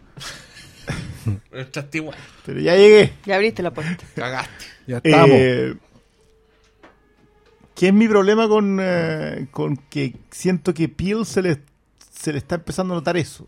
Pero 1.52 1.62
entraste 1.62 1.98
igual. 1.98 2.18
pero 2.46 2.60
ya 2.62 2.76
llegué. 2.76 3.12
Ya 3.26 3.36
abriste 3.36 3.62
la 3.62 3.72
puerta. 3.74 4.04
Cagaste. 4.16 4.66
Ya 4.88 4.98
estamos. 4.98 5.30
Eh, 5.32 5.76
¿Qué 7.76 7.88
es 7.90 7.94
mi 7.94 8.08
problema 8.08 8.48
con, 8.48 8.80
eh, 8.82 9.48
con 9.52 9.76
que 9.78 10.16
siento 10.32 10.74
que 10.74 10.90
Peel 10.90 11.26
se 11.26 11.42
le, 11.44 11.60
se 12.18 12.32
le 12.32 12.40
está 12.40 12.56
empezando 12.56 12.94
a 12.94 12.98
notar 12.98 13.18
eso? 13.18 13.46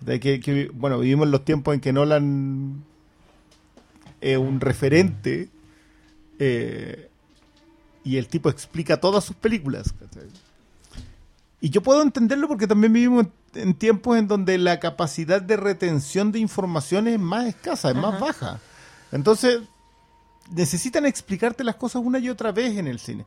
De 0.00 0.20
que, 0.20 0.40
que, 0.40 0.70
bueno, 0.72 0.98
vivimos 0.98 1.26
en 1.26 1.32
los 1.32 1.44
tiempos 1.44 1.74
en 1.74 1.80
que 1.80 1.92
Nolan 1.92 2.84
es 4.20 4.38
un 4.38 4.60
referente 4.60 5.48
eh, 6.38 7.08
y 8.04 8.16
el 8.16 8.28
tipo 8.28 8.48
explica 8.48 8.98
todas 9.00 9.24
sus 9.24 9.36
películas. 9.36 9.92
¿cachai? 9.92 10.28
Y 11.60 11.70
yo 11.70 11.82
puedo 11.82 12.02
entenderlo 12.02 12.46
porque 12.48 12.66
también 12.66 12.92
vivimos 12.92 13.26
en, 13.54 13.74
tiempos 13.74 14.16
en 14.16 14.28
donde 14.28 14.56
la 14.58 14.78
capacidad 14.78 15.42
de 15.42 15.56
retención 15.56 16.30
de 16.30 16.38
información 16.38 17.08
es 17.08 17.18
más 17.18 17.46
escasa, 17.46 17.90
es 17.90 17.96
más 17.96 18.14
Ajá. 18.14 18.24
baja. 18.24 18.60
Entonces, 19.10 19.60
necesitan 20.52 21.06
explicarte 21.06 21.64
las 21.64 21.74
cosas 21.74 22.02
una 22.04 22.18
y 22.20 22.28
otra 22.28 22.52
vez 22.52 22.76
en 22.76 22.86
el 22.86 23.00
cine. 23.00 23.26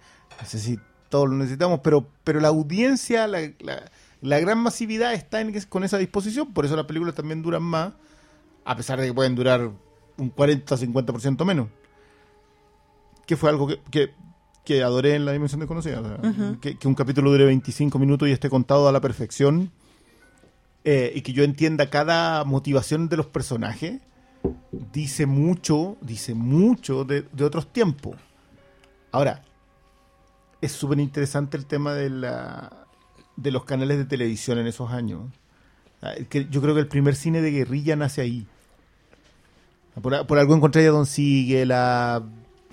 Todos 1.09 1.27
lo 1.29 1.35
necesitamos, 1.35 1.81
pero, 1.83 2.07
pero 2.23 2.39
la 2.39 2.47
audiencia, 2.47 3.27
la, 3.27 3.41
la- 3.59 3.91
la 4.21 4.39
gran 4.39 4.59
masividad 4.59 5.13
está 5.13 5.41
en, 5.41 5.59
con 5.69 5.83
esa 5.83 5.97
disposición, 5.97 6.53
por 6.53 6.65
eso 6.65 6.75
las 6.75 6.85
películas 6.85 7.15
también 7.15 7.41
duran 7.41 7.63
más, 7.63 7.93
a 8.65 8.75
pesar 8.75 8.99
de 8.99 9.07
que 9.07 9.13
pueden 9.13 9.35
durar 9.35 9.71
un 10.17 10.35
40-50% 10.35 11.43
menos. 11.45 11.67
Que 13.25 13.35
fue 13.37 13.49
algo 13.49 13.67
que, 13.67 13.79
que, 13.89 14.11
que 14.63 14.83
adoré 14.83 15.15
en 15.15 15.25
La 15.25 15.31
Dimensión 15.31 15.59
Desconocida. 15.59 16.01
o 16.01 16.05
sea, 16.05 16.29
Ujú. 16.29 16.59
que, 16.59 16.77
que 16.77 16.87
un 16.87 16.95
capítulo 16.95 17.31
dure 17.31 17.45
25 17.45 17.97
minutos 17.97 18.27
y 18.27 18.31
esté 18.31 18.49
contado 18.49 18.87
a 18.87 18.91
la 18.91 19.01
perfección 19.01 19.71
eh, 20.83 21.11
y 21.15 21.21
que 21.21 21.33
yo 21.33 21.43
entienda 21.43 21.89
cada 21.89 22.43
motivación 22.43 23.09
de 23.09 23.17
los 23.17 23.27
personajes 23.27 24.01
dice 24.91 25.25
mucho, 25.27 25.97
dice 26.01 26.33
mucho 26.33 27.03
de, 27.05 27.23
de 27.31 27.43
otros 27.43 27.71
tiempos. 27.71 28.15
Ahora, 29.11 29.43
es 30.61 30.71
súper 30.71 30.99
interesante 30.99 31.57
el 31.57 31.65
tema 31.65 31.93
de, 31.93 32.09
la, 32.09 32.80
de 33.35 33.51
los 33.51 33.65
canales 33.65 33.97
de 33.97 34.05
televisión 34.05 34.57
en 34.59 34.67
esos 34.67 34.91
años. 34.91 35.21
Ah, 36.01 36.13
Yo 36.49 36.61
creo 36.61 36.73
que 36.73 36.81
el 36.81 36.87
primer 36.87 37.15
cine 37.15 37.41
de 37.41 37.51
guerrilla 37.51 37.95
nace 37.95 38.21
ahí. 38.21 38.47
Por, 40.01 40.13
algo 40.15 40.55
encontré 40.55 40.87
a 40.87 40.91
Don 40.91 41.05
Siegel, 41.05 41.71
a- 41.71 42.23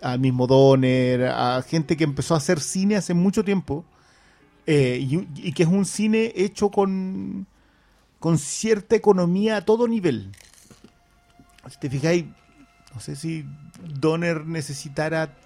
al 0.02 0.20
mismo 0.20 0.46
Donner, 0.46 1.26
a 1.26 1.60
gente 1.62 1.96
que 1.96 2.04
empezó 2.04 2.34
a 2.34 2.38
hacer 2.38 2.60
cine 2.60 2.94
hace 2.96 3.14
mucho 3.14 3.44
tiempo 3.44 3.84
eh, 4.66 4.98
y, 5.00 5.26
y 5.48 5.52
que 5.52 5.64
es 5.64 5.68
un 5.68 5.84
cine 5.84 6.32
hecho 6.36 6.70
con, 6.70 7.46
con 8.20 8.38
cierta 8.38 8.94
economía 8.94 9.56
a 9.56 9.64
todo 9.64 9.88
nivel. 9.88 10.30
Si 11.68 11.78
te 11.78 11.90
fijáis, 11.90 12.26
no 12.94 13.00
sé 13.00 13.16
si 13.16 13.44
Donner 14.00 14.46
necesitara 14.46 15.36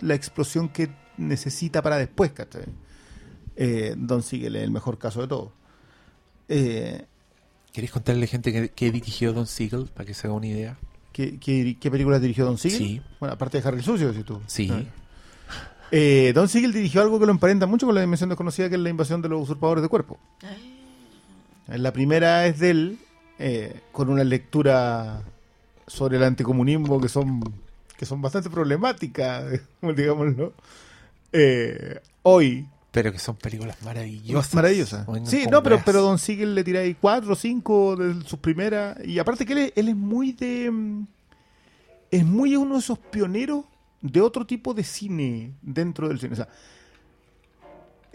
la 0.00 0.14
explosión 0.14 0.68
que 0.68 0.90
necesita 1.18 1.82
para 1.82 1.96
después, 1.98 2.30
¿cachai? 2.32 2.66
Eh, 3.56 3.94
Don 3.96 4.22
Siegel 4.22 4.56
es 4.56 4.62
el 4.62 4.70
mejor 4.70 4.98
caso 4.98 5.20
de 5.20 5.28
todo. 5.28 5.52
Eh, 6.48 7.04
¿Queréis 7.72 7.90
contarle 7.90 8.26
gente 8.26 8.52
que, 8.52 8.68
que 8.68 8.90
dirigió 8.90 9.32
Don 9.32 9.46
Siegel 9.46 9.86
para 9.94 10.06
que 10.06 10.14
se 10.14 10.26
haga 10.26 10.36
una 10.36 10.46
idea? 10.46 10.78
¿qué, 11.16 11.38
qué, 11.38 11.78
qué 11.80 11.90
películas 11.90 12.20
dirigió 12.20 12.44
Don 12.44 12.58
Siegel? 12.58 12.78
Sí. 12.78 13.02
Bueno, 13.20 13.32
aparte 13.32 13.58
de 13.58 13.66
Harry 13.66 13.82
Sucio, 13.82 14.12
si 14.12 14.22
tú. 14.22 14.42
Sí. 14.46 14.70
Ah. 14.70 14.82
Eh, 15.90 16.32
Don 16.34 16.46
Siegel 16.46 16.74
dirigió 16.74 17.00
algo 17.00 17.18
que 17.18 17.24
lo 17.24 17.32
emparenta 17.32 17.64
mucho 17.66 17.86
con 17.86 17.94
la 17.94 18.02
dimensión 18.02 18.28
desconocida, 18.28 18.68
que 18.68 18.74
es 18.74 18.80
la 18.80 18.90
invasión 18.90 19.22
de 19.22 19.30
los 19.30 19.42
usurpadores 19.42 19.82
de 19.82 19.88
cuerpo. 19.88 20.18
La 21.68 21.92
primera 21.92 22.46
es 22.46 22.58
de 22.58 22.70
él, 22.70 22.98
eh, 23.38 23.80
con 23.92 24.10
una 24.10 24.24
lectura 24.24 25.22
sobre 25.86 26.18
el 26.18 26.24
anticomunismo 26.24 27.00
que 27.00 27.08
son, 27.08 27.40
que 27.96 28.04
son 28.04 28.20
bastante 28.20 28.50
problemáticas, 28.50 29.58
digámoslo. 29.80 30.52
Eh, 31.32 31.98
hoy, 32.24 32.68
Pero 32.96 33.12
que 33.12 33.18
son 33.18 33.36
películas 33.36 33.76
maravillosas. 33.82 34.54
maravillosa. 34.54 35.04
Vengan 35.06 35.26
Sí, 35.26 35.44
no, 35.50 35.62
pero, 35.62 35.82
pero 35.84 36.00
Don 36.00 36.18
Siegel 36.18 36.54
le 36.54 36.78
ahí 36.78 36.94
cuatro 36.98 37.34
o 37.34 37.36
cinco 37.36 37.94
de 37.94 38.26
sus 38.26 38.38
primeras. 38.38 38.96
Y 39.04 39.18
aparte 39.18 39.44
que 39.44 39.52
él 39.52 39.58
es, 39.58 39.72
él 39.76 39.90
es 39.90 39.96
muy 39.96 40.32
de. 40.32 40.70
mm, 40.70 41.06
Es 42.10 42.24
muy 42.24 42.56
uno 42.56 42.76
de 42.76 42.80
esos 42.80 42.98
pioneros 42.98 43.66
de 44.00 44.22
otro 44.22 44.46
tipo 44.46 44.72
de 44.72 44.82
cine 44.82 45.52
dentro 45.60 46.08
del 46.08 46.18
cine. 46.18 46.32
O 46.32 46.36
sea, 46.36 46.48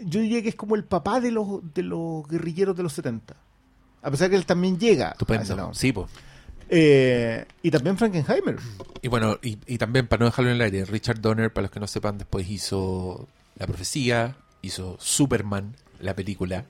yo 0.00 0.20
diría 0.20 0.42
que 0.42 0.48
es 0.48 0.56
como 0.56 0.74
el 0.74 0.82
papá 0.82 1.20
de 1.20 1.30
los, 1.30 1.72
de 1.72 1.84
los 1.84 2.26
guerrilleros 2.26 2.76
de 2.76 2.82
los 2.82 2.92
70. 2.92 3.36
A 4.02 4.10
pesar 4.10 4.30
que 4.30 4.34
él 4.34 4.46
también 4.46 4.80
llega. 4.80 5.12
Estupendo. 5.12 5.72
Sí, 5.74 5.92
pues. 5.92 6.10
Eh, 6.70 7.46
y 7.62 7.70
también 7.70 7.96
Frankenheimer. 7.96 8.56
Y 9.00 9.06
bueno, 9.06 9.38
y, 9.42 9.58
y 9.64 9.78
también, 9.78 10.08
para 10.08 10.22
no 10.22 10.26
dejarlo 10.26 10.50
en 10.50 10.56
el 10.56 10.62
aire, 10.62 10.84
Richard 10.86 11.20
Donner, 11.20 11.52
para 11.52 11.66
los 11.66 11.70
que 11.70 11.78
no 11.78 11.86
sepan, 11.86 12.18
después 12.18 12.50
hizo 12.50 13.28
La 13.54 13.68
Profecía, 13.68 14.34
hizo 14.62 14.96
Superman, 15.00 15.76
la 16.00 16.14
película, 16.14 16.64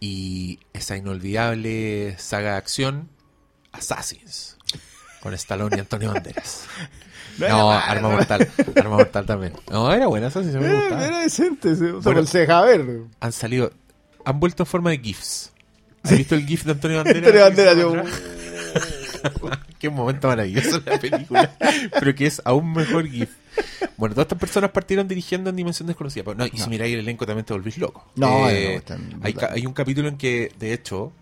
y 0.00 0.58
esa 0.72 0.96
inolvidable 0.96 2.14
saga 2.18 2.52
de 2.52 2.56
acción, 2.58 3.08
Assassins, 3.72 4.56
con 5.20 5.34
Stallone 5.34 5.76
y 5.76 5.80
Antonio 5.80 6.12
Banderas. 6.12 6.64
No 7.38 7.70
Arma. 7.70 8.08
Mortal, 8.08 8.48
Arma 8.76 8.96
Mortal 8.96 9.26
también. 9.26 9.52
No, 9.70 9.92
era 9.92 10.06
buena 10.06 10.28
Assassins, 10.28 10.54
me 10.54 10.64
Era, 10.64 10.80
gustaba. 10.80 11.04
era 11.06 11.18
decente. 11.18 11.68
O 11.72 11.76
sea, 11.76 11.92
Bueno. 12.00 12.24
se 12.26 12.38
deja 12.38 12.62
ver. 12.62 12.86
Han 13.20 13.32
salido, 13.32 13.72
han 14.24 14.40
vuelto 14.40 14.62
en 14.62 14.66
forma 14.66 14.88
de 14.88 14.98
GIFs. 15.00 15.52
¿Has 16.02 16.16
visto 16.16 16.34
el 16.34 16.46
GIF 16.46 16.64
de 16.64 16.72
Antonio 16.72 16.96
Banderas? 16.96 17.22
Antonio 17.26 17.42
Banderas, 17.44 17.76
yo- 17.76 17.92
Qué 19.78 19.90
momento 19.90 20.28
maravilloso 20.28 20.76
en 20.78 20.84
la 20.86 20.98
película, 20.98 21.56
pero 21.98 22.14
que 22.14 22.26
es 22.26 22.40
aún 22.44 22.72
mejor 22.72 23.06
GIF. 23.08 23.30
Bueno, 23.96 24.14
todas 24.14 24.26
estas 24.26 24.38
personas 24.38 24.70
partieron 24.70 25.08
dirigiendo 25.08 25.50
en 25.50 25.56
Dimensión 25.56 25.86
Desconocida. 25.86 26.24
Pero 26.24 26.36
no, 26.36 26.46
y 26.46 26.58
si 26.58 26.68
miráis 26.68 26.94
el 26.94 27.00
elenco 27.00 27.26
también 27.26 27.44
te 27.46 27.52
volvís 27.52 27.78
loco. 27.78 28.10
No, 28.16 28.48
Eh, 28.50 28.70
no, 28.72 28.78
están 28.78 29.20
hay, 29.52 29.66
un 29.66 29.72
capítulo 29.72 30.08
en 30.08 30.16
que, 30.18 30.52
de 30.58 30.72
hecho, 30.72 31.12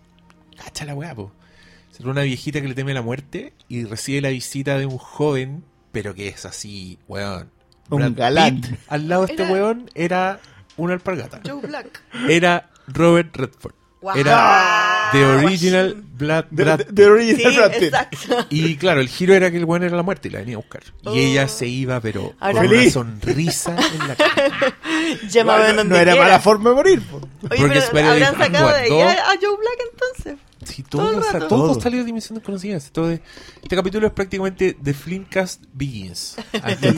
cacha 0.57 0.85
la 0.85 0.95
weá, 0.95 1.15
po. 1.15 1.31
Será 1.91 2.09
una 2.09 2.23
viejita 2.23 2.61
que 2.61 2.67
le 2.67 2.73
teme 2.75 2.93
la 2.93 3.01
muerte 3.01 3.53
y 3.69 3.85
recibe 3.85 4.19
la 4.21 4.29
visita 4.29 4.77
de 4.77 4.85
un 4.85 4.97
joven, 4.97 5.63
pero 5.93 6.13
que 6.13 6.27
es 6.27 6.45
así, 6.45 6.97
weón. 7.07 7.49
Un 7.89 7.99
Brad 7.99 8.13
galán. 8.15 8.61
Pitt, 8.61 8.75
al 8.89 9.07
lado 9.07 9.25
de 9.25 9.31
este 9.33 9.43
Era- 9.43 9.51
weón 9.53 9.89
era 9.95 10.39
una 10.75 10.93
alpargata. 10.93 11.39
Joe 11.45 11.61
Black. 11.65 12.01
Era 12.27 12.69
Robert 12.87 13.33
Redford. 13.35 13.75
Wow. 14.01 14.15
Era 14.17 15.04
The 15.15 15.25
Original 15.45 16.03
Brad, 16.17 16.45
De, 16.49 16.63
Brad 16.63 16.77
de- 16.79 16.85
de 16.91 17.05
original 17.07 17.51
Sí, 17.51 17.57
Brad 17.57 17.71
Pitt. 17.73 17.83
exacto. 17.83 18.47
y 18.49 18.75
claro, 18.77 19.01
el 19.01 19.07
giro 19.09 19.33
era 19.33 19.51
que 19.51 19.57
el 19.57 19.65
weón 19.65 19.83
era 19.83 19.95
la 19.95 20.03
muerte 20.03 20.27
y 20.27 20.31
la 20.31 20.39
venía 20.39 20.55
a 20.55 20.57
buscar. 20.57 20.81
Y 21.03 21.07
Oh. 21.07 21.13
ella 21.13 21.47
se 21.47 21.67
iba, 21.67 21.99
pero 21.99 22.33
Ahora- 22.39 22.59
con 22.59 22.67
una 22.67 22.77
Feliz. 22.77 22.93
sonrisa 22.93 23.75
en 23.75 24.07
la 24.07 24.15
cara. 24.15 24.75
Bueno, 25.45 25.73
donde 25.75 25.83
no 25.85 25.95
era 25.97 26.15
mala 26.15 26.39
forma 26.39 26.69
de 26.69 26.75
morir. 26.75 27.01
po. 27.01 27.17
Oye, 27.17 27.61
Porque 27.61 27.81
pero 27.91 28.09
habrán 28.11 28.37
sacado 28.37 28.69
de 28.69 28.75
ahí 28.75 29.01
a 29.01 29.11
a 29.11 29.33
Joe 29.41 29.57
Black 29.57 29.79
entonces. 29.93 30.35
Sí, 30.63 30.81
Todo 30.83 31.01
todo, 31.03 31.11
el 31.11 31.19
o 31.19 31.21
sea, 31.21 31.33
rato. 31.33 31.47
todo 31.47 31.67
Todo. 31.73 31.81
salió 31.81 31.99
de 31.99 32.05
Dimensión 32.05 32.37
este 33.61 33.75
capítulo 33.75 34.07
es 34.07 34.13
prácticamente 34.13 34.75
The 34.81 34.93
Flimcast 34.95 35.63
Begins. 35.73 36.37
Aquí 36.63 36.87
se 36.87 36.93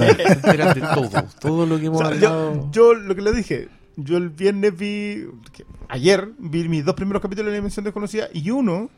de 0.74 0.82
todo. 0.82 1.10
Todo 1.42 1.66
lo 1.66 1.78
que 1.80 1.88
hemos 1.88 2.00
O 2.02 2.06
sea, 2.06 2.14
hablado. 2.14 2.70
yo, 2.72 2.72
yo 2.72 2.94
lo 2.94 3.16
que 3.16 3.22
le 3.22 3.34
dije, 3.34 3.68
yo 3.98 4.18
el 4.18 4.30
viernes 4.30 4.78
vi, 4.78 5.26
que- 5.52 5.66
ayer 5.90 6.30
vi 6.38 6.68
mis 6.68 6.86
dos 6.86 6.96
primeros 6.96 7.22
capítulos 7.22 7.48
de 7.48 7.52
la 7.52 7.58
Dimensión 7.58 7.86
Desconocida 7.86 8.30
y 8.34 8.50
uno 8.52 8.90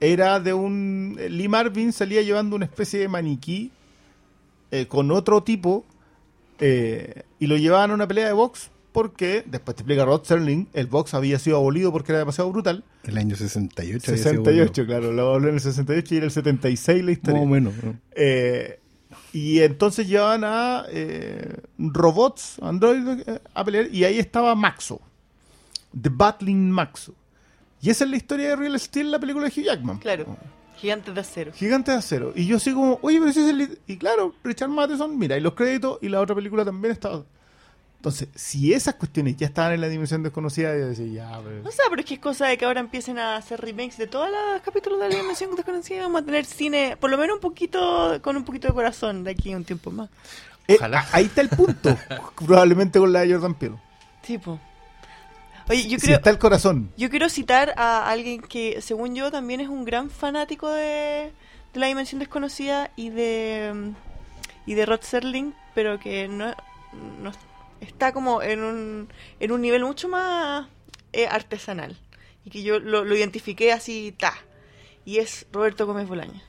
era 0.00 0.40
de 0.40 0.54
un, 0.54 1.18
Lee 1.28 1.48
Marvin 1.48 1.92
salía 1.92 2.22
llevando 2.22 2.56
una 2.56 2.64
especie 2.64 3.00
de 3.00 3.08
maniquí 3.08 3.72
eh, 4.70 4.86
con 4.86 5.10
otro 5.10 5.42
tipo 5.42 5.84
eh, 6.60 7.22
y 7.38 7.46
lo 7.46 7.56
llevaban 7.56 7.90
a 7.90 7.94
una 7.94 8.08
pelea 8.08 8.26
de 8.26 8.32
box 8.32 8.70
porque, 8.92 9.44
después 9.46 9.76
te 9.76 9.82
explica 9.82 10.04
Rod 10.04 10.24
Serling, 10.24 10.68
el 10.72 10.86
box 10.86 11.14
había 11.14 11.38
sido 11.38 11.58
abolido 11.58 11.92
porque 11.92 12.10
era 12.12 12.18
demasiado 12.18 12.50
brutal. 12.50 12.84
El 13.04 13.18
año 13.18 13.36
68. 13.36 14.10
había 14.10 14.22
sido 14.22 14.44
68, 14.44 14.86
claro, 14.86 15.12
lo 15.12 15.22
abolió 15.22 15.50
en 15.50 15.54
el 15.54 15.60
68 15.60 16.14
y 16.14 16.16
era 16.16 16.26
el 16.26 16.32
76 16.32 17.04
la 17.04 17.12
historia. 17.12 17.40
Más 17.40 17.46
o 17.46 17.50
menos. 17.50 17.74
¿no? 17.82 17.94
Eh, 18.16 18.80
y 19.32 19.60
entonces 19.60 20.08
llevaban 20.08 20.42
a 20.44 20.84
eh, 20.90 21.60
robots, 21.78 22.58
androides, 22.60 23.24
a 23.54 23.64
pelear. 23.64 23.88
Y 23.92 24.04
ahí 24.04 24.18
estaba 24.18 24.54
Maxo. 24.54 25.00
The 26.00 26.08
Battling 26.10 26.70
Maxo. 26.70 27.14
Y 27.80 27.90
esa 27.90 28.04
es 28.04 28.10
la 28.10 28.16
historia 28.16 28.48
de 28.50 28.56
Real 28.56 28.78
Steel, 28.80 29.10
la 29.10 29.18
película 29.18 29.48
de 29.48 29.60
Hugh 29.60 29.64
Jackman. 29.64 29.98
Claro. 29.98 30.36
Gigantes 30.76 31.14
de 31.14 31.20
acero. 31.20 31.52
Gigante 31.52 31.90
de 31.90 31.96
acero. 31.98 32.32
Y 32.34 32.46
yo 32.46 32.56
así 32.56 32.72
como, 32.72 32.98
oye, 33.02 33.18
pero 33.18 33.32
si 33.32 33.40
es 33.40 33.48
el... 33.48 33.58
li-". 33.58 33.78
Y 33.86 33.96
claro, 33.96 34.34
Richard 34.44 34.68
Matheson, 34.68 35.18
mira, 35.18 35.36
y 35.36 35.40
los 35.40 35.54
créditos, 35.54 35.98
y 36.02 36.08
la 36.08 36.20
otra 36.20 36.34
película 36.34 36.64
también 36.64 36.92
estaba... 36.92 37.24
Entonces, 37.96 38.28
si 38.36 38.72
esas 38.72 38.94
cuestiones 38.94 39.36
ya 39.36 39.46
estaban 39.48 39.72
en 39.72 39.80
la 39.80 39.88
dimensión 39.88 40.22
desconocida, 40.22 40.72
yo 40.78 40.86
decía, 40.86 41.06
ya, 41.06 41.40
pero... 41.42 41.62
No 41.64 41.70
sé, 41.72 41.82
pero 41.90 42.00
es 42.00 42.06
que 42.06 42.14
es 42.14 42.20
cosa 42.20 42.46
de 42.46 42.56
que 42.56 42.64
ahora 42.64 42.78
empiecen 42.78 43.18
a 43.18 43.34
hacer 43.34 43.60
remakes 43.60 43.98
de 43.98 44.06
todos 44.06 44.28
los 44.30 44.62
capítulos 44.62 45.00
de 45.00 45.08
la 45.08 45.16
dimensión 45.16 45.56
desconocida. 45.56 46.02
Vamos 46.02 46.22
a 46.22 46.24
tener 46.24 46.44
cine, 46.44 46.96
por 47.00 47.10
lo 47.10 47.18
menos 47.18 47.34
un 47.36 47.40
poquito, 47.40 48.20
con 48.22 48.36
un 48.36 48.44
poquito 48.44 48.68
de 48.68 48.74
corazón 48.74 49.24
de 49.24 49.32
aquí 49.32 49.52
a 49.52 49.56
un 49.56 49.64
tiempo 49.64 49.90
más. 49.90 50.10
Eh, 50.68 50.76
Ojalá. 50.76 51.08
ahí 51.10 51.24
está 51.24 51.40
el 51.40 51.48
punto. 51.48 51.96
Probablemente 52.46 53.00
con 53.00 53.12
la 53.12 53.22
de 53.22 53.32
Jordan 53.32 53.54
Peele. 53.56 53.76
Tipo. 54.22 54.60
Oye, 55.68 55.84
yo 55.88 55.98
si 55.98 56.06
creo, 56.06 56.16
está 56.16 56.30
el 56.30 56.38
corazón. 56.38 56.90
yo 56.96 57.10
quiero 57.10 57.28
citar 57.28 57.74
a 57.76 58.08
alguien 58.10 58.40
que, 58.40 58.80
según 58.80 59.14
yo, 59.14 59.30
también 59.30 59.60
es 59.60 59.68
un 59.68 59.84
gran 59.84 60.08
fanático 60.10 60.68
de, 60.70 61.30
de 61.72 61.80
la 61.80 61.86
dimensión 61.86 62.18
desconocida 62.18 62.90
y 62.96 63.10
de 63.10 63.92
y 64.66 64.74
de 64.74 64.84
Rod 64.86 65.00
Serling, 65.02 65.54
pero 65.74 65.98
que 65.98 66.28
no, 66.28 66.54
no 67.22 67.32
está 67.80 68.12
como 68.12 68.42
en 68.42 68.62
un, 68.62 69.08
en 69.40 69.52
un 69.52 69.60
nivel 69.62 69.82
mucho 69.84 70.08
más 70.08 70.66
eh, 71.12 71.26
artesanal 71.26 71.96
y 72.44 72.50
que 72.50 72.62
yo 72.62 72.78
lo, 72.78 73.04
lo 73.04 73.16
identifiqué 73.16 73.72
así, 73.72 74.14
ta. 74.18 74.34
Y 75.06 75.18
es 75.18 75.46
Roberto 75.52 75.86
Gómez 75.86 76.06
Bolaño. 76.06 76.42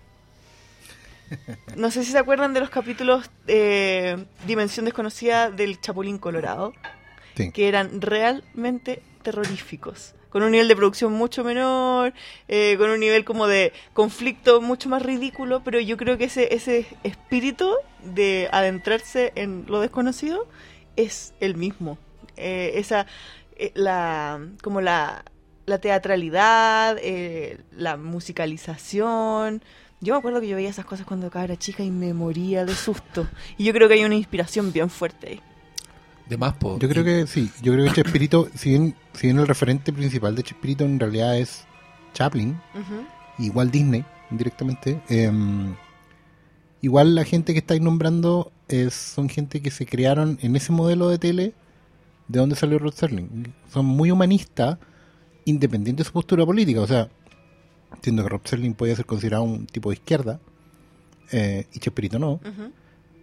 No 1.78 1.92
sé 1.92 2.04
si 2.04 2.12
se 2.12 2.18
acuerdan 2.18 2.54
de 2.54 2.60
los 2.60 2.70
capítulos 2.70 3.30
eh, 3.48 4.26
Dimensión 4.48 4.84
Desconocida 4.86 5.50
del 5.52 5.80
Chapulín 5.80 6.18
Colorado 6.18 6.74
Sí. 7.36 7.52
que 7.54 7.70
eran 7.70 8.02
realmente 8.02 9.02
terroríficos. 9.22 10.16
Con 10.30 10.44
un 10.44 10.52
nivel 10.52 10.68
de 10.68 10.76
producción 10.76 11.14
mucho 11.14 11.44
menor, 11.44 12.14
eh, 12.48 12.76
con 12.78 12.90
un 12.90 13.00
nivel 13.00 13.26
como 13.26 13.48
de 13.48 13.74
conflicto 13.94 14.62
mucho 14.62 14.88
más 14.88 15.02
ridículo, 15.02 15.64
pero 15.64 15.80
yo 15.80 15.98
creo 15.98 16.18
que 16.18 16.26
ese, 16.26 16.54
ese 16.54 16.86
espíritu 17.04 17.74
de 18.04 18.48
adentrarse 18.52 19.32
en 19.36 19.66
lo 19.68 19.80
desconocido 19.80 20.48
es 20.96 21.34
el 21.40 21.56
mismo. 21.56 21.98
Eh, 22.38 22.74
esa, 22.76 23.08
eh, 23.56 23.72
la, 23.74 24.40
como 24.62 24.82
la, 24.82 25.26
la 25.66 25.80
teatralidad, 25.80 26.98
la 27.76 27.98
musicalización. 27.98 29.64
Yo 30.02 30.14
me 30.14 30.20
acuerdo 30.20 30.42
que 30.42 30.48
yo 30.48 30.56
veía 30.56 30.70
esas 30.70 30.86
cosas 30.86 31.06
cuando 31.06 31.32
era 31.34 31.58
chica 31.58 31.84
y 31.84 31.92
me 31.92 32.14
moría 32.14 32.66
de 32.66 32.76
susto. 32.76 33.28
Y 33.58 33.66
yo 33.66 33.74
creo 33.74 33.88
que 33.88 33.96
hay 33.96 34.06
una 34.06 34.16
inspiración 34.16 34.72
bien 34.72 34.90
fuerte 34.90 35.28
ahí. 35.28 35.42
De 36.30 36.38
más, 36.38 36.54
po. 36.54 36.78
Yo 36.78 36.88
creo 36.88 37.04
que 37.04 37.26
sí. 37.26 37.50
Yo 37.62 37.74
creo 37.74 37.86
que 37.86 37.92
Chespirito, 37.92 38.48
si 38.56 38.70
bien, 38.70 38.96
si 39.14 39.28
bien 39.28 39.40
el 39.40 39.48
referente 39.48 39.92
principal 39.92 40.36
de 40.36 40.44
Chespirito 40.44 40.86
en 40.86 41.00
realidad 41.00 41.38
es 41.38 41.66
Chaplin, 42.14 42.60
igual 43.40 43.72
Disney, 43.72 44.06
directamente. 44.30 45.02
Em, 45.10 45.76
igual 46.82 47.16
la 47.16 47.24
gente 47.24 47.54
que 47.54 47.60
estáis 47.60 47.82
nombrando 47.82 48.52
es, 48.68 48.94
son 48.94 49.28
gente 49.28 49.62
que 49.62 49.72
se 49.72 49.88
crearon 49.88 50.38
en 50.42 50.56
ese 50.56 50.72
modelo 50.72 51.10
de 51.10 51.18
tele 51.18 51.54
de 52.28 52.40
donde 52.40 52.56
salió 52.56 52.78
Rod 52.78 52.94
Serling. 52.94 53.52
Son 53.72 53.86
muy 53.86 54.12
humanistas, 54.12 54.78
independiente 55.46 56.04
de 56.04 56.08
su 56.08 56.14
postura 56.14 56.46
política. 56.46 56.82
O 56.82 56.88
sea, 56.88 57.10
entiendo 57.96 58.22
que 58.22 58.30
Rod 58.30 58.42
Serling 58.44 58.76
podía 58.76 58.96
ser 58.96 59.06
considerado 59.06 59.44
un 59.44 59.66
tipo 59.66 59.90
de 59.90 59.96
izquierda 59.96 60.40
eh, 61.32 61.66
y 61.74 61.80
Chespirito 61.80 62.20
no. 62.20 62.40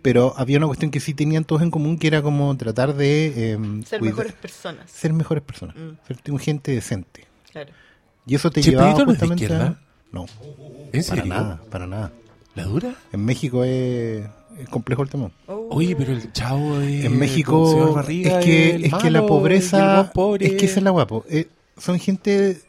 Pero 0.07 0.35
había 0.37 0.59
una 0.59 0.69
cuestión 0.69 0.93
que 0.93 1.01
sí 1.01 1.15
tenían 1.15 1.45
todos 1.45 1.63
en 1.63 1.71
común, 1.73 1.99
que 1.99 2.07
era 2.07 2.23
como 2.23 2.57
tratar 2.57 2.95
de 2.95 3.51
em, 3.53 3.83
Ser 3.83 3.99
cuida- 3.99 4.13
mejores 4.13 4.33
personas. 4.35 4.89
ser 4.89 5.13
mejores 5.13 5.43
personas, 5.43 5.75
Mm. 5.75 5.91
ser 6.07 6.33
un 6.33 6.39
gente 6.39 6.71
decente. 6.71 7.25
Claro. 7.51 7.73
Y 8.25 8.37
eso 8.37 8.49
te 8.51 8.61
¿Chespirito 8.61 8.83
llevaba 8.83 9.05
no 9.05 9.13
es 9.13 9.19
de 9.19 9.27
justamente 9.27 9.45
a- 9.45 9.47
izquierda? 9.47 9.81
No, 10.13 10.27
¿En 10.87 10.91
para 10.93 11.03
serio? 11.03 11.25
nada, 11.27 11.61
para 11.71 11.87
nada. 11.89 12.13
¿La 12.55 12.65
dura? 12.65 12.95
En 13.13 13.25
México 13.25 13.65
es, 13.65 14.25
es 14.61 14.69
complejo 14.71 15.03
el 15.03 15.09
tema. 15.11 15.31
Oh. 15.49 15.67
Oye, 15.73 15.97
pero 15.97 16.13
el 16.13 16.33
chavo 16.33 16.79
de... 16.79 17.05
En 17.07 17.19
México 17.19 17.99
es 18.01 18.07
que, 18.45 18.77
es 18.87 18.95
que 18.95 19.11
la 19.11 19.27
pobreza 19.27 20.13
es 20.39 20.53
que 20.53 20.67
esa 20.67 20.79
es 20.79 20.83
la 20.85 20.91
guapo. 20.91 21.25
Eh, 21.29 21.49
son 21.77 21.99
gente 21.99 22.61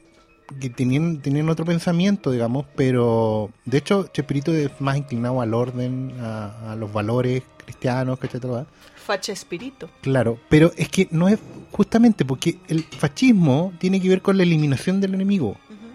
que 0.59 0.69
tenían, 0.69 1.19
tenían 1.21 1.49
otro 1.49 1.65
pensamiento, 1.65 2.31
digamos, 2.31 2.65
pero 2.75 3.51
de 3.65 3.77
hecho 3.77 4.07
Chespirito 4.13 4.53
es 4.55 4.71
más 4.79 4.97
inclinado 4.97 5.41
al 5.41 5.53
orden, 5.53 6.13
a, 6.19 6.71
a 6.71 6.75
los 6.75 6.91
valores 6.91 7.43
cristianos, 7.65 8.17
¿eh? 8.23 8.65
Facha 8.95 9.31
espíritu. 9.33 9.87
Claro, 10.01 10.39
pero 10.49 10.71
es 10.77 10.89
que 10.89 11.07
no 11.11 11.27
es 11.27 11.39
justamente 11.71 12.25
porque 12.25 12.57
el 12.67 12.83
fascismo 12.83 13.73
tiene 13.79 14.01
que 14.01 14.09
ver 14.09 14.21
con 14.21 14.37
la 14.37 14.43
eliminación 14.43 14.99
del 15.01 15.13
enemigo. 15.13 15.49
Ujú. 15.49 15.87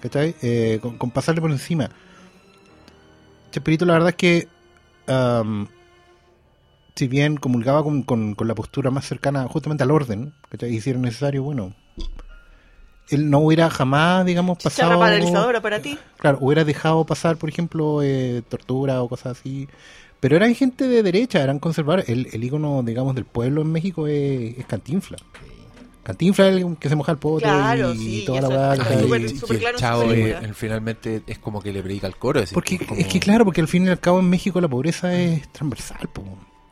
¿cachai? 0.00 0.34
Eh, 0.42 0.78
con, 0.82 0.96
con 0.98 1.10
pasarle 1.10 1.40
por 1.40 1.50
encima. 1.50 1.90
Chespirito, 3.50 3.84
la 3.86 3.94
verdad 3.94 4.10
es 4.10 4.14
que, 4.16 4.48
am, 5.06 5.66
si 6.94 7.08
bien 7.08 7.36
comulgaba 7.36 7.82
con, 7.82 8.02
con- 8.02 8.34
con 8.34 8.48
la 8.48 8.54
postura 8.54 8.90
más 8.90 9.06
cercana 9.06 9.46
justamente 9.48 9.84
al 9.84 9.90
orden, 9.90 10.32
¿cachai? 10.50 10.74
y 10.74 10.80
si 10.80 10.90
era 10.90 10.98
necesario, 10.98 11.42
bueno, 11.42 11.72
él 13.10 13.30
no 13.30 13.38
hubiera 13.40 13.70
jamás, 13.70 14.24
digamos, 14.26 14.58
Chicharra 14.58 14.88
pasado. 14.96 15.00
paralizadora 15.00 15.60
para 15.60 15.80
ti. 15.80 15.98
Claro, 16.18 16.38
hubiera 16.40 16.64
dejado 16.64 17.04
pasar, 17.04 17.36
por 17.36 17.48
ejemplo, 17.48 18.02
eh, 18.02 18.42
tortura 18.48 19.02
o 19.02 19.08
cosas 19.08 19.38
así. 19.38 19.68
Pero 20.20 20.34
eran 20.36 20.54
gente 20.54 20.88
de 20.88 21.02
derecha, 21.02 21.42
eran 21.42 21.58
conservadores. 21.60 22.08
El, 22.08 22.28
el 22.32 22.42
ícono, 22.44 22.82
digamos, 22.82 23.14
del 23.14 23.24
pueblo 23.24 23.62
en 23.62 23.70
México 23.72 24.06
es, 24.08 24.58
es 24.58 24.66
Cantinfla. 24.66 25.16
Cantinfla 26.02 26.48
es 26.48 26.56
el 26.64 26.76
que 26.78 26.88
se 26.88 26.96
moja 26.96 27.12
el 27.12 27.18
poto 27.18 27.40
Claro, 27.44 27.92
y, 27.92 27.98
sí, 27.98 28.24
toda 28.26 28.38
y 28.38 28.42
la 28.42 28.84
película. 28.86 29.20
eh, 30.14 30.38
en- 30.42 30.54
finalmente 30.54 31.22
es 31.26 31.38
como 31.38 31.60
que 31.60 31.70
le 31.72 31.82
predica 31.82 32.06
al 32.06 32.16
coro. 32.16 32.40
es 32.40 32.50
Porque 32.52 32.78
como- 32.78 32.98
es 32.98 33.06
que 33.08 33.20
claro, 33.20 33.44
porque 33.44 33.60
al 33.60 33.68
fin 33.68 33.84
y 33.86 33.90
al 33.90 34.00
cabo 34.00 34.18
en 34.20 34.28
México 34.30 34.60
la 34.60 34.68
pobreza 34.68 35.14
es 35.14 35.46
transversal, 35.52 36.08
po. 36.12 36.22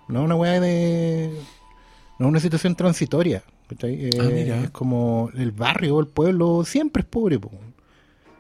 no 0.09 0.21
es 0.21 0.25
una 0.25 0.35
weá 0.37 0.59
de... 0.61 1.39
no 2.19 2.27
es 2.27 2.31
una 2.31 2.41
situación 2.41 2.75
transitoria. 2.75 3.43
¿cachai? 3.69 4.07
Eh, 4.07 4.53
Ah, 4.53 4.65
es 4.65 4.71
como 4.71 5.31
el 5.37 5.51
barrio, 5.53 5.99
el 6.01 6.07
pueblo, 6.07 6.65
siempre 6.65 7.01
es 7.01 7.07
pobre. 7.07 7.39
po. 7.39 7.51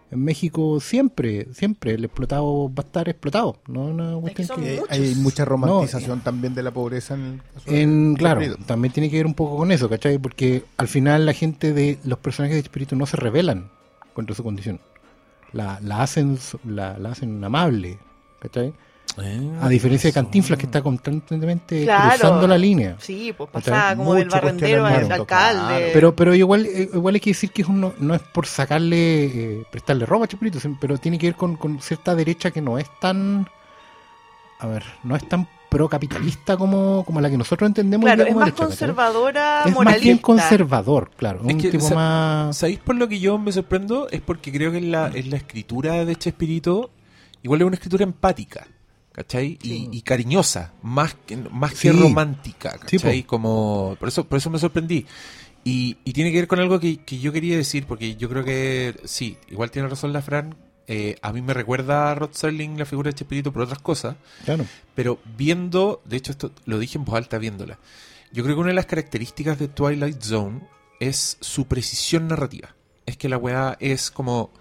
En 0.08 0.22
México 0.22 0.78
siempre, 0.78 1.48
siempre 1.52 1.94
el 1.94 2.04
explotado 2.04 2.68
va 2.72 2.82
a 2.84 2.86
estar 2.86 3.08
explotado. 3.08 3.58
No 3.66 3.88
es 3.88 3.94
una 3.94 4.20
cuestión 4.20 4.60
que... 4.60 4.76
Eh, 4.76 4.82
hay 4.88 5.14
mucha 5.16 5.44
romantización 5.44 6.20
también 6.20 6.54
de 6.54 6.62
la 6.62 6.70
pobreza 6.70 7.14
en 7.14 7.24
el 7.24 7.40
caso 7.42 7.70
de 7.70 7.82
En, 7.82 8.14
claro, 8.14 8.40
también 8.66 8.94
tiene 8.94 9.10
que 9.10 9.16
ver 9.16 9.26
un 9.26 9.34
poco 9.34 9.56
con 9.56 9.72
eso, 9.72 9.88
¿cachai? 9.88 10.18
Porque 10.18 10.62
al 10.76 10.86
final 10.86 11.26
la 11.26 11.32
gente 11.32 11.72
de 11.72 11.98
los 12.04 12.20
personajes 12.20 12.54
de 12.54 12.60
Espíritu 12.60 12.94
no 12.94 13.04
se 13.06 13.16
rebelan 13.16 13.68
contra 14.14 14.34
su 14.36 14.44
condición. 14.44 14.80
La, 15.52 15.80
la 15.82 16.02
hacen 16.02 16.38
la, 16.64 16.98
la 16.98 17.10
hacen 17.10 17.42
amable, 17.42 17.98
¿cachai? 18.40 18.72
Eh, 19.22 19.50
A 19.62 19.68
diferencia 19.68 20.08
de. 20.08 20.12
Cantinflas 20.14 20.58
que 20.58 20.66
está 20.66 20.82
constantemente 20.82 21.84
Claro. 21.84 22.10
cruzando 22.18 22.46
la 22.46 22.58
línea. 22.58 22.96
Sí, 22.98 23.32
pues 23.36 23.48
pasaba 23.50 23.96
como 23.96 24.14
del 24.14 24.24
Mucho 24.26 24.36
barrendero 24.36 24.84
al 24.84 24.94
alcalde. 25.12 25.26
claro. 25.26 25.86
Pero 25.94 26.14
pero 26.16 26.34
igual 26.34 26.66
eh, 26.66 26.90
igual 26.92 27.14
hay 27.14 27.20
que 27.20 27.30
decir 27.30 27.50
que 27.50 27.62
es 27.62 27.68
un- 27.68 27.80
no, 27.80 27.94
no 27.98 28.14
es 28.14 28.20
por 28.22 28.46
sacarle, 28.46 29.24
eh, 29.24 29.62
prestarle 29.70 30.04
ropa 30.04 30.24
a 30.24 30.28
Chespirito, 30.28 30.58
pero 30.80 30.98
tiene 30.98 31.18
que 31.18 31.28
ver 31.28 31.34
con, 31.36 31.56
con 31.56 31.80
cierta 31.80 32.14
derecha 32.14 32.50
que 32.50 32.60
no 32.60 32.76
es 32.78 32.86
tan, 33.00 33.48
a 34.58 34.66
ver, 34.66 34.84
no 35.02 35.16
es 35.16 35.26
tan 35.28 35.48
procapitalista 35.70 36.56
como, 36.56 37.02
como 37.04 37.20
la 37.20 37.28
que 37.30 37.36
nosotros 37.38 37.66
entendemos. 37.68 38.04
claro, 38.04 38.24
es 38.24 38.34
más 38.34 38.52
conservadora, 38.52 39.62
Es 39.64 39.72
moralista. 39.72 39.84
más 39.96 40.00
bien 40.02 40.18
conservador, 40.18 41.10
claro. 41.16 41.40
Es 41.46 41.54
un 41.54 41.60
que, 41.60 41.70
tipo 41.70 41.88
sa- 41.88 41.94
más. 41.94 42.56
¿Sabéis 42.58 42.78
por 42.80 42.94
lo 42.96 43.08
que 43.08 43.18
yo 43.18 43.38
me 43.38 43.50
sorprendo? 43.50 44.08
Es 44.10 44.20
porque 44.20 44.52
creo 44.52 44.70
que 44.72 44.78
en 44.78 44.92
la, 44.92 45.08
en 45.08 45.30
la 45.30 45.36
escritura 45.38 46.04
de 46.04 46.16
Chespirito, 46.16 46.90
igual 47.42 47.60
es 47.62 47.66
una 47.66 47.74
escritura 47.76 48.04
empática, 48.04 48.66
¿cachai? 49.16 49.58
Y, 49.62 49.68
Sí. 49.68 49.88
y 49.90 50.02
cariñosa, 50.02 50.72
más 50.82 51.14
que, 51.26 51.36
más 51.36 51.72
Sí. 51.72 51.88
que 51.88 51.92
romántica, 51.92 52.78
Sí, 52.86 52.98
¿cachai? 52.98 53.22
po. 53.22 53.28
Como, 53.28 53.96
por 53.98 54.08
eso, 54.08 54.24
por 54.28 54.38
eso 54.38 54.50
me 54.50 54.58
sorprendí. 54.60 55.06
Y, 55.64 55.96
y 56.04 56.12
tiene 56.12 56.30
que 56.30 56.36
ver 56.38 56.46
con 56.46 56.60
algo 56.60 56.78
que, 56.78 56.98
que 56.98 57.18
yo 57.18 57.32
quería 57.32 57.56
decir, 57.56 57.86
porque 57.86 58.14
yo 58.14 58.28
creo 58.28 58.44
que 58.44 58.94
sí, 59.04 59.36
igual 59.48 59.70
tiene 59.72 59.88
razón 59.88 60.12
la 60.12 60.22
Fran. 60.22 60.54
eh, 60.88 61.16
a 61.20 61.32
mí 61.32 61.42
me 61.42 61.52
recuerda 61.52 62.12
a 62.12 62.14
Rod 62.14 62.30
Serling 62.30 62.78
la 62.78 62.84
figura 62.86 63.10
de 63.10 63.14
Chespirito 63.16 63.52
por 63.52 63.62
otras 63.62 63.80
cosas, 63.80 64.14
Claro. 64.44 64.64
pero 64.94 65.18
viendo, 65.36 66.00
de 66.04 66.16
hecho 66.18 66.30
esto 66.30 66.52
lo 66.64 66.78
dije 66.78 66.96
en 66.96 67.04
voz 67.04 67.16
alta 67.16 67.38
viéndola, 67.38 67.80
yo 68.32 68.44
creo 68.44 68.54
que 68.54 68.60
una 68.60 68.68
de 68.68 68.74
las 68.76 68.86
características 68.86 69.58
de 69.58 69.66
Twilight 69.66 70.22
Zone 70.22 70.60
es 71.00 71.38
su 71.40 71.66
precisión 71.66 72.28
narrativa. 72.28 72.76
Es 73.04 73.16
que 73.16 73.28
la 73.28 73.36
weá 73.36 73.76
es 73.80 74.12
como... 74.12 74.52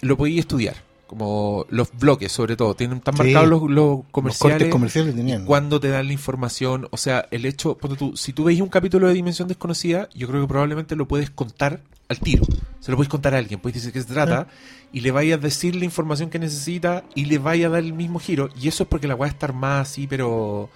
Lo 0.00 0.16
podéis 0.16 0.38
estudiar, 0.40 0.76
como 1.08 1.66
los 1.70 1.90
bloques 1.98 2.30
sobre 2.30 2.54
todo, 2.56 2.74
tienen 2.74 3.00
tan 3.00 3.16
Sí. 3.16 3.22
marcados 3.24 3.48
los, 3.48 3.62
los 3.62 3.70
Los 3.70 4.00
comerciales. 4.12 4.68
comerciales 4.68 5.16
tenían. 5.16 5.44
cuándo 5.44 5.80
te 5.80 5.88
dan 5.88 6.06
la 6.06 6.12
información, 6.12 6.86
o 6.92 6.96
sea, 6.96 7.26
el 7.32 7.44
hecho, 7.46 7.76
tú, 7.98 8.16
si 8.16 8.32
tú 8.32 8.44
veis 8.44 8.60
un 8.60 8.68
capítulo 8.68 9.08
de 9.08 9.14
Dimensión 9.14 9.48
Desconocida, 9.48 10.08
yo 10.14 10.28
creo 10.28 10.42
que 10.42 10.46
probablemente 10.48 10.94
lo 10.94 11.08
puedes 11.08 11.30
contar 11.30 11.80
al 12.08 12.20
tiro. 12.20 12.44
Se 12.80 12.90
lo 12.92 12.96
puedes 12.96 13.08
contar 13.10 13.34
a 13.34 13.38
alguien, 13.38 13.58
puedes 13.60 13.74
decir 13.76 13.92
qué 13.92 14.00
se 14.00 14.06
trata 14.12 14.46
y 14.92 15.00
le 15.00 15.10
vayas 15.10 15.38
a 15.38 15.42
decir 15.42 15.74
la 15.74 15.84
información 15.84 16.30
que 16.30 16.38
necesita 16.38 17.04
y 17.14 17.24
le 17.26 17.38
vaya 17.38 17.66
a 17.66 17.70
dar 17.70 17.82
el 17.82 17.92
mismo 17.92 18.18
giro. 18.20 18.48
Y 18.60 18.68
eso 18.68 18.84
es 18.84 18.88
porque 18.88 19.08
la 19.08 19.14
weá 19.14 19.28
está 19.28 19.46
armada 19.46 19.80
así, 19.80 20.06
pero 20.06 20.70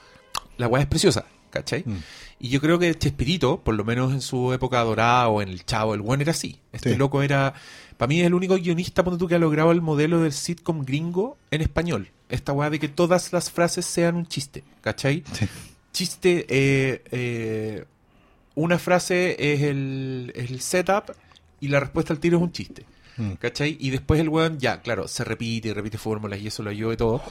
la 0.58 0.66
weá 0.68 0.82
es 0.82 0.88
preciosa, 0.88 1.24
¿cachai? 1.50 1.84
Mm. 1.86 1.96
Y 2.40 2.48
yo 2.48 2.60
creo 2.60 2.78
que 2.78 2.92
Chespirito, 2.98 3.60
por 3.60 3.74
lo 3.76 3.84
menos 3.84 4.12
en 4.12 4.20
su 4.20 4.52
época 4.52 4.80
dorada 4.80 5.28
o 5.28 5.40
en 5.40 5.48
el 5.48 5.64
Chavo, 5.64 5.94
el 5.94 6.00
buen 6.02 6.20
era 6.20 6.32
así. 6.32 6.58
Este 6.72 6.90
Sí. 6.90 6.96
loco 6.96 7.22
era, 7.22 7.54
para 8.03 8.09
mí 8.09 8.18
es 8.18 8.26
el 8.26 8.34
único 8.34 8.57
guionista, 8.57 9.05
ponte 9.05 9.16
tú, 9.16 9.28
que 9.28 9.36
ha 9.36 9.38
logrado 9.38 9.70
el 9.70 9.80
modelo 9.80 10.20
del 10.22 10.32
sitcom 10.32 10.84
gringo 10.84 11.36
en 11.53 11.61
español. 11.61 12.11
Esta 12.28 12.53
weá 12.53 12.68
de 12.68 12.80
que 12.80 12.88
todas 12.88 13.32
las 13.32 13.48
frases 13.48 13.86
sean 13.86 14.16
un 14.16 14.26
chiste, 14.26 14.64
¿cachai? 14.80 15.22
Sí. 15.32 15.46
Chiste, 15.92 16.44
eh, 16.48 17.05
eh, 17.12 17.84
una 18.57 18.80
frase 18.80 19.36
es 19.38 19.62
el, 19.62 20.32
es 20.34 20.50
el 20.50 20.61
setup 20.61 21.12
y 21.61 21.68
la 21.68 21.78
respuesta 21.78 22.12
al 22.12 22.18
tiro 22.18 22.38
es 22.38 22.42
un 22.42 22.50
chiste. 22.50 22.84
Mm. 23.16 23.32
¿Cachai? 23.32 23.76
Y 23.78 23.90
después 23.90 24.20
el 24.20 24.28
weón, 24.28 24.58
ya, 24.58 24.80
claro, 24.80 25.06
se 25.08 25.22
repite 25.24 25.68
y 25.68 25.72
repite 25.72 25.98
fórmulas 25.98 26.40
y 26.40 26.46
eso 26.46 26.62
lo 26.62 26.70
ayuda 26.70 26.94
y 26.94 26.96
todo. 26.96 27.22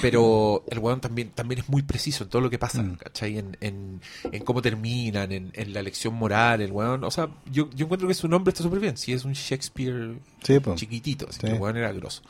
Pero 0.00 0.64
el 0.70 0.78
weón 0.78 1.00
también, 1.00 1.30
también 1.30 1.60
es 1.60 1.68
muy 1.68 1.82
preciso 1.82 2.24
en 2.24 2.30
todo 2.30 2.42
lo 2.42 2.50
que 2.50 2.58
pasa, 2.58 2.82
Mm. 2.82 2.96
¿cachai? 2.96 3.38
En, 3.38 3.56
en, 3.60 4.00
en 4.30 4.44
cómo 4.44 4.60
terminan, 4.62 5.32
en, 5.32 5.50
en 5.54 5.72
la 5.72 5.82
lección 5.82 6.14
moral, 6.14 6.60
el 6.60 6.72
weón. 6.72 7.04
O 7.04 7.10
sea, 7.10 7.28
yo, 7.50 7.70
yo 7.74 7.84
encuentro 7.86 8.08
que 8.08 8.14
su 8.14 8.28
nombre 8.28 8.50
está 8.50 8.62
súper 8.62 8.80
bien. 8.80 8.96
Si 8.96 9.12
es 9.12 9.24
un 9.24 9.32
Shakespeare 9.32 10.18
Sí, 10.42 10.58
chiquitito, 10.74 11.26
así 11.28 11.38
Sí. 11.40 11.46
que 11.46 11.52
el 11.54 11.60
weón 11.60 11.76
era 11.76 11.92
grosso. 11.92 12.22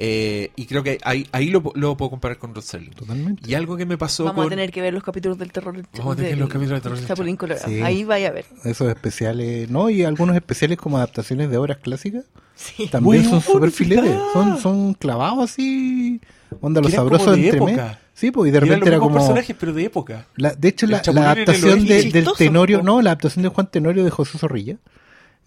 Eh, 0.00 0.52
y 0.54 0.66
creo 0.66 0.84
que 0.84 0.98
ahí, 1.02 1.26
ahí 1.32 1.50
lo, 1.50 1.60
lo 1.74 1.96
puedo 1.96 2.10
comparar 2.10 2.38
con 2.38 2.54
Rod 2.54 2.62
Serling. 2.62 2.92
Totalmente. 2.92 3.42
Y 3.50 3.54
algo 3.54 3.76
que 3.76 3.84
me 3.84 3.98
pasó 3.98 4.24
Vamos 4.24 4.44
con... 4.44 4.46
a 4.46 4.50
tener 4.50 4.70
que 4.70 4.80
ver 4.80 4.94
los 4.94 5.02
capítulos 5.02 5.38
del 5.38 5.50
terror. 5.50 5.74
Vamos 5.96 6.12
a 6.12 6.16
tener 6.16 6.30
que 6.30 6.34
ver 6.36 6.38
los 6.38 6.48
capítulos 6.48 6.70
del 6.76 6.82
terror 6.82 6.98
del 6.98 7.06
Chapulín 7.08 7.36
Colorado. 7.36 7.66
Sí. 7.68 7.82
Ahí 7.82 8.04
vaya 8.04 8.28
a 8.28 8.30
ver. 8.30 8.44
Esos 8.64 8.88
especiales, 8.88 9.68
¿no? 9.70 9.90
Y 9.90 10.04
algunos 10.04 10.36
especiales 10.36 10.78
como 10.78 10.98
adaptaciones 10.98 11.50
de 11.50 11.56
obras 11.56 11.78
clásicas 11.78 12.24
Sí. 12.54 12.86
también 12.88 13.24
son 13.24 13.40
súper 13.40 13.70
filetes. 13.72 14.16
Son, 14.32 14.58
son 14.60 14.94
clavados 14.94 15.50
así. 15.50 16.20
Onda, 16.60 16.80
los 16.80 16.92
sabrosos 16.92 17.36
de 17.36 17.48
entre 17.48 17.60
mes. 17.60 17.80
Sí, 18.14 18.30
pues, 18.30 18.48
y 18.48 18.52
de 18.52 18.60
repente 18.60 18.88
era 18.88 18.98
como. 18.98 19.14
personajes, 19.16 19.56
pero 19.58 19.72
de 19.72 19.84
época. 19.84 20.26
La, 20.36 20.52
de 20.54 20.68
hecho, 20.68 20.86
la, 20.86 20.98
adaptación 20.98 21.86
de- 21.86 22.10
del 22.10 22.26
Tenorio, 22.36 22.82
no, 22.82 23.00
la 23.02 23.10
adaptación 23.10 23.42
de 23.44 23.48
Juan 23.48 23.68
Tenorio 23.70 24.04
de 24.04 24.10
José 24.10 24.38
Zorrilla. 24.38 24.76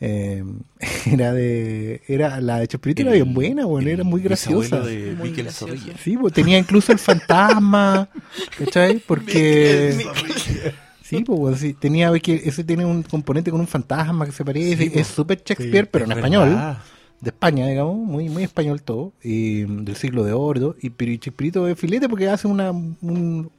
Eh, 0.01 0.43
era 1.05 1.31
de. 1.33 2.01
Era, 2.07 2.41
la 2.41 2.59
de 2.59 2.67
Chespirito 2.67 3.03
era 3.03 3.11
bien 3.13 3.33
buena, 3.33 3.65
bueno, 3.65 3.87
el 3.87 3.93
era 3.93 4.03
muy 4.03 4.21
graciosa. 4.21 4.79
bisabuelo 4.81 4.85
de 4.87 5.15
Muy 5.15 5.29
Miquel 5.29 5.45
graciosa. 5.45 5.73
Zorrilla. 5.77 5.97
Sí, 5.97 6.17
pues 6.17 6.33
tenía 6.33 6.57
incluso 6.57 6.91
el 6.91 6.99
fantasma, 6.99 8.09
¿cachai? 8.57 8.99
Porque. 8.99 9.97
Sí, 11.03 11.23
pues 11.25 11.37
bueno, 11.39 11.57
sí, 11.57 11.73
tenía, 11.73 12.09
que 12.19 12.35
ese 12.45 12.63
tiene 12.63 12.85
un 12.85 13.03
componente 13.03 13.51
con 13.51 13.59
un 13.59 13.67
fantasma 13.67 14.25
que 14.25 14.31
se 14.31 14.45
parece, 14.45 14.89
Sí, 14.89 14.91
es 14.93 15.07
súper 15.07 15.43
Shakespeare, 15.43 15.83
Sí, 15.85 15.89
pero 15.91 16.05
en 16.05 16.11
es 16.11 16.17
español, 16.17 16.49
verdad. 16.49 16.77
de 17.19 17.29
España, 17.31 17.67
digamos, 17.67 17.97
muy 17.97 18.29
muy 18.29 18.43
español 18.43 18.81
todo, 18.81 19.11
y, 19.21 19.63
del 19.63 19.97
siglo 19.97 20.23
de 20.23 20.31
oro, 20.33 20.75
y 20.81 20.89
pero 20.91 21.11
y 21.11 21.17
Chespirito 21.19 21.67
es 21.67 21.77
filete 21.77 22.07
porque 22.07 22.29
hace 22.29 22.47
una 22.47 22.71
un, 22.71 23.51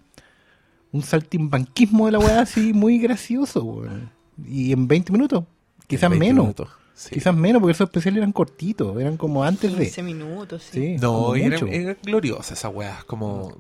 un 0.93 1.03
saltimbanquismo 1.03 2.07
de 2.07 2.13
la 2.13 2.19
weá 2.21 2.41
así 2.41 2.73
muy 2.73 2.99
gracioso, 2.99 3.63
weón. 3.65 4.11
y 4.49 4.73
en 4.73 4.89
20 4.89 5.13
minutos, 5.13 5.45
quizás 5.97 6.05
En 6.13 6.19
20 6.19 6.27
menos, 6.27 6.45
minutos. 6.45 6.69
Sí. 6.95 7.11
Quizás 7.15 7.35
menos, 7.35 7.61
porque 7.61 7.73
esos 7.73 7.87
especiales 7.89 8.19
eran 8.19 8.33
cortitos, 8.33 9.01
eran 9.01 9.17
como 9.17 9.43
antes 9.45 9.73
15 9.75 9.97
de. 9.97 10.03
minutos, 10.03 10.63
sí. 10.71 10.81
Sí, 10.81 10.97
No, 11.01 11.35
y 11.37 11.43
era, 11.43 11.57
era 11.71 11.97
gloriosa 12.03 12.55
esa 12.55 12.69
weá, 12.69 13.03
como 13.07 13.57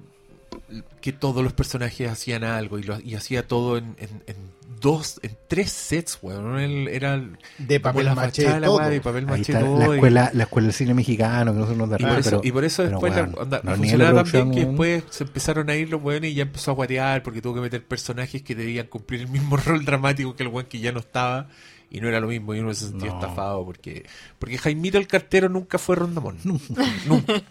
que 1.00 1.12
todos 1.12 1.42
los 1.42 1.52
personajes 1.52 2.10
hacían 2.10 2.44
algo 2.44 2.78
y, 2.78 2.82
lo, 2.84 3.00
y 3.00 3.14
hacía 3.14 3.46
todo 3.46 3.78
en, 3.78 3.96
en- 3.98 4.22
en 4.26 4.36
dos, 4.80 5.18
en 5.22 5.36
tres 5.48 5.70
sets, 5.72 6.18
weón. 6.22 6.58
Era 6.88 7.22
De 7.58 7.80
papel 7.80 8.04
la 8.06 8.14
maché, 8.14 8.42
fachada 8.42 8.60
la 8.60 8.66
todo. 8.66 8.76
weá 8.78 8.88
de 8.90 9.00
papel 9.00 9.24
Ahí 9.24 9.30
maché 9.30 9.52
está 9.52 9.60
todo, 9.64 9.78
la 9.78 9.86
y- 9.88 9.92
escuela, 9.94 10.30
la 10.34 10.42
escuela 10.44 10.66
del 10.66 10.74
cine 10.74 10.94
mexicano, 10.94 11.52
que 11.52 11.58
nosotros 11.58 11.78
nos 11.78 11.90
da 11.90 11.96
Y 12.00 12.04
por, 12.04 12.18
eso, 12.18 12.30
pero, 12.30 12.40
y 12.44 12.52
por 12.52 12.64
eso 12.64 12.82
pero, 12.82 12.90
después 12.90 13.14
la- 13.16 13.22
weón, 13.22 13.34
onda, 13.38 13.60
de 13.60 13.76
funcionaba 13.76 14.24
tan 14.24 14.32
bien 14.32 14.50
que 14.52 14.66
después 14.66 15.04
se 15.10 15.24
empezaron 15.24 15.70
a 15.70 15.74
ir 15.76 15.88
los 15.90 16.02
weones 16.02 16.30
y 16.30 16.34
ya 16.34 16.42
empezó 16.42 16.70
a 16.70 16.74
guatear 16.74 17.22
porque 17.22 17.40
tuvo 17.42 17.54
que 17.54 17.60
meter 17.60 17.84
personajes 17.84 18.42
que 18.42 18.54
debían 18.54 18.86
cumplir 18.88 19.20
el 19.22 19.28
mismo 19.28 19.56
rol 19.64 19.84
dramático 19.84 20.34
que 20.36 20.42
el 20.42 20.48
weón 20.48 20.66
que 20.66 20.80
ya 20.80 20.92
no 20.92 21.00
estaba 21.00 21.48
y 21.94 22.00
no 22.00 22.08
era 22.08 22.20
lo 22.20 22.28
mismo 22.28 22.54
y 22.54 22.60
uno 22.60 22.72
se 22.72 22.86
sentía 22.88 23.10
No. 23.10 23.20
estafado 23.20 23.64
porque 23.66 24.06
porque 24.38 24.56
Jaimito 24.56 24.96
el 24.98 25.06
cartero 25.06 25.48
nunca 25.48 25.76
fue 25.78 25.96
Rondamón. 25.96 26.38
Nunca. 26.44 27.42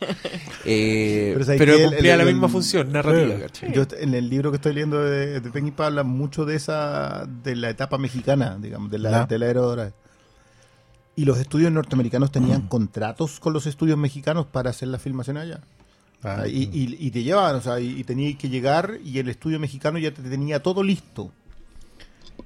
Eh, 0.65 1.33
Pero 1.37 1.57
pero 1.57 1.73
el- 1.75 1.89
cumplía 1.89 2.13
el- 2.13 2.17
la 2.17 2.23
el- 2.23 2.33
misma 2.33 2.49
función 2.49 2.91
narrativa, 2.91 3.35
Sí. 3.35 3.41
¿cachai? 3.41 3.73
Yo 3.73 3.85
en 3.99 4.13
el 4.13 4.29
libro 4.29 4.51
que 4.51 4.55
estoy 4.57 4.73
leyendo 4.73 4.99
de, 5.03 5.39
de 5.39 5.73
habla 5.77 6.03
mucho 6.03 6.45
de 6.45 6.55
esa 6.55 7.25
de 7.43 7.55
la 7.55 7.69
etapa 7.69 7.97
mexicana, 7.97 8.57
digamos, 8.59 8.89
de 8.91 8.99
la, 8.99 9.25
de 9.25 9.39
la 9.39 9.45
era 9.47 9.61
dorada. 9.61 9.93
Y 11.15 11.25
los 11.25 11.37
estudios 11.37 11.71
norteamericanos 11.71 12.29
Mm. 12.29 12.33
tenían 12.33 12.67
contratos 12.67 13.39
con 13.39 13.53
los 13.53 13.67
estudios 13.67 13.97
mexicanos 13.97 14.45
para 14.47 14.69
hacer 14.71 14.87
la 14.87 14.97
filmación 14.99 15.37
allá. 15.37 15.61
Ah, 16.23 16.47
y, 16.47 16.63
y- 16.71 16.97
y 16.99 17.11
te 17.11 17.23
llevaban, 17.23 17.55
o 17.55 17.61
sea, 17.61 17.79
y, 17.79 17.99
y 17.99 18.03
tenías 18.03 18.37
que 18.37 18.47
llegar 18.49 18.97
y 19.03 19.17
el 19.19 19.27
estudio 19.29 19.59
mexicano 19.59 19.97
ya 19.97 20.11
te 20.13 20.21
tenía 20.21 20.61
todo 20.61 20.83
listo. 20.83 21.31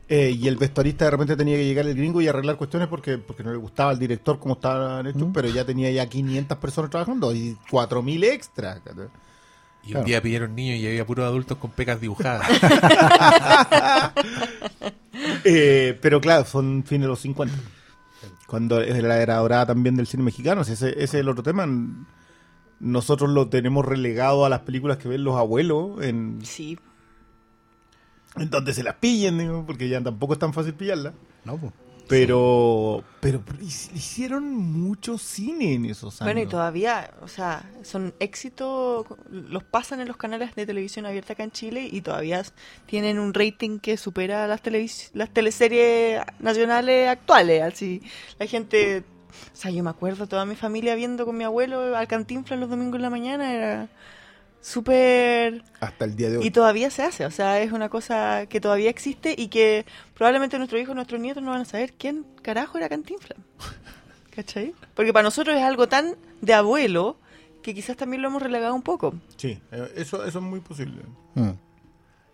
Eh, 0.07 0.29
y 0.39 0.47
el 0.47 0.55
vestuarista 0.57 1.05
de 1.05 1.11
repente 1.11 1.35
tenía 1.35 1.55
que 1.57 1.65
llegar 1.65 1.85
el 1.87 1.95
gringo 1.95 2.21
y 2.21 2.27
arreglar 2.27 2.57
cuestiones 2.57 2.87
porque, 2.87 3.17
porque 3.17 3.43
no 3.43 3.51
le 3.51 3.57
gustaba 3.57 3.89
al 3.89 3.97
director 3.97 4.37
como 4.39 4.53
estaban 4.53 5.07
hechos, 5.07 5.23
Mm. 5.29 5.31
pero 5.33 5.47
ya 5.49 5.65
tenía 5.65 5.89
ya 5.89 6.05
500 6.07 6.57
personas 6.59 6.91
trabajando 6.91 7.33
y 7.33 7.57
4.000 7.71 8.23
extras. 8.23 8.81
Y 9.83 9.95
un 9.95 10.03
día 10.05 10.21
pidieron 10.21 10.53
niños 10.55 10.77
y 10.77 10.87
había 10.87 11.05
puros 11.05 11.25
adultos 11.25 11.57
con 11.57 11.71
pecas 11.71 11.99
dibujadas. 12.01 12.47
Eh, 15.43 15.97
pero 16.01 16.19
claro, 16.19 16.43
son 16.45 16.83
fines 16.83 17.03
de 17.03 17.07
los 17.07 17.19
50. 17.21 17.55
Cuando 18.47 18.81
es 18.81 19.01
la 19.03 19.21
era 19.21 19.35
dorada 19.37 19.67
también 19.67 19.95
del 19.95 20.07
cine 20.07 20.23
mexicano, 20.23 20.61
ese, 20.61 20.73
ese 20.73 21.03
es 21.03 21.13
el 21.13 21.29
otro 21.29 21.43
tema. 21.43 21.67
Nosotros 22.79 23.29
lo 23.29 23.47
tenemos 23.47 23.85
relegado 23.85 24.45
a 24.45 24.49
las 24.49 24.61
películas 24.61 24.97
que 24.97 25.07
ven 25.07 25.23
los 25.23 25.35
abuelos, 25.37 26.01
en, 26.03 26.39
Sí. 26.43 26.77
En 28.37 28.49
donde 28.49 28.73
se 28.73 28.83
las 28.83 28.95
pillen, 28.95 29.37
digo, 29.37 29.63
porque 29.65 29.87
ya 29.89 30.01
tampoco 30.01 30.33
es 30.33 30.39
tan 30.39 30.53
fácil 30.53 30.73
pillarlas. 30.73 31.13
no, 31.43 31.57
pues. 31.57 31.73
Pero, 32.07 33.03
pero 33.19 33.39
hic- 33.61 33.89
hicieron 33.95 34.53
mucho 34.53 35.17
cine 35.17 35.73
en 35.73 35.85
esos 35.85 36.21
años. 36.21 36.33
Bueno, 36.35 36.47
y 36.47 36.49
todavía, 36.51 37.09
o 37.23 37.27
sea, 37.27 37.67
son 37.81 38.13
éxitos, 38.19 39.07
los 39.31 39.63
pasan 39.63 40.01
en 40.01 40.07
los 40.07 40.15
canales 40.15 40.53
de 40.53 40.67
televisión 40.67 41.07
abierta 41.07 41.33
acá 41.33 41.43
en 41.43 41.49
Chile 41.49 41.89
y 41.91 42.01
todavía 42.01 42.43
tienen 42.85 43.17
un 43.17 43.33
rating 43.33 43.79
que 43.79 43.97
supera 43.97 44.45
las, 44.45 44.61
televis- 44.61 45.09
las 45.15 45.31
teleseries 45.31 46.21
nacionales 46.39 47.09
actuales. 47.09 47.63
Así, 47.63 48.03
la 48.37 48.45
gente, 48.45 48.99
o 48.99 49.55
sea, 49.57 49.71
yo 49.71 49.83
me 49.83 49.89
acuerdo 49.89 50.27
toda 50.27 50.45
mi 50.45 50.55
familia 50.55 50.93
viendo 50.93 51.25
con 51.25 51.35
mi 51.35 51.43
abuelo 51.43 51.97
al 51.97 52.07
Cantinflas 52.07 52.59
los 52.59 52.69
domingos 52.69 52.97
en 52.97 53.01
la 53.01 53.09
mañana, 53.09 53.51
era 53.51 53.89
súper... 54.65 55.63
Hasta 55.79 56.05
el 56.05 56.15
día 56.15 56.29
de 56.29 56.37
hoy. 56.37 56.47
Y 56.47 56.51
todavía 56.51 56.89
se 56.89 57.03
hace, 57.03 57.25
o 57.25 57.31
sea, 57.31 57.61
es 57.61 57.71
una 57.71 57.89
cosa 57.89 58.47
que 58.47 58.59
todavía 58.59 58.89
existe 58.89 59.35
y 59.37 59.49
que 59.49 59.85
probablemente 60.15 60.57
nuestros 60.57 60.81
hijos, 60.81 60.95
nuestros 60.95 61.21
nietos 61.21 61.43
no 61.43 61.51
van 61.51 61.61
a 61.61 61.65
saber 61.65 61.93
quién 61.93 62.25
carajo 62.41 62.77
era 62.79 62.89
Cantinflas. 62.89 63.37
¿Cachai? 64.35 64.73
Porque 64.95 65.13
para 65.13 65.23
nosotros 65.23 65.55
es 65.55 65.61
algo 65.61 65.87
tan 65.87 66.15
de 66.41 66.53
abuelo 66.53 67.17
que 67.61 67.75
quizás 67.75 67.95
también 67.95 68.21
lo 68.23 68.29
hemos 68.29 68.41
relegado 68.41 68.73
un 68.73 68.81
poco. 68.81 69.13
Sí, 69.37 69.59
eh, 69.71 69.93
eso, 69.95 70.25
eso 70.25 70.39
es 70.39 70.43
muy 70.45 70.59
posible. 70.59 71.03
Mm. 71.35 71.51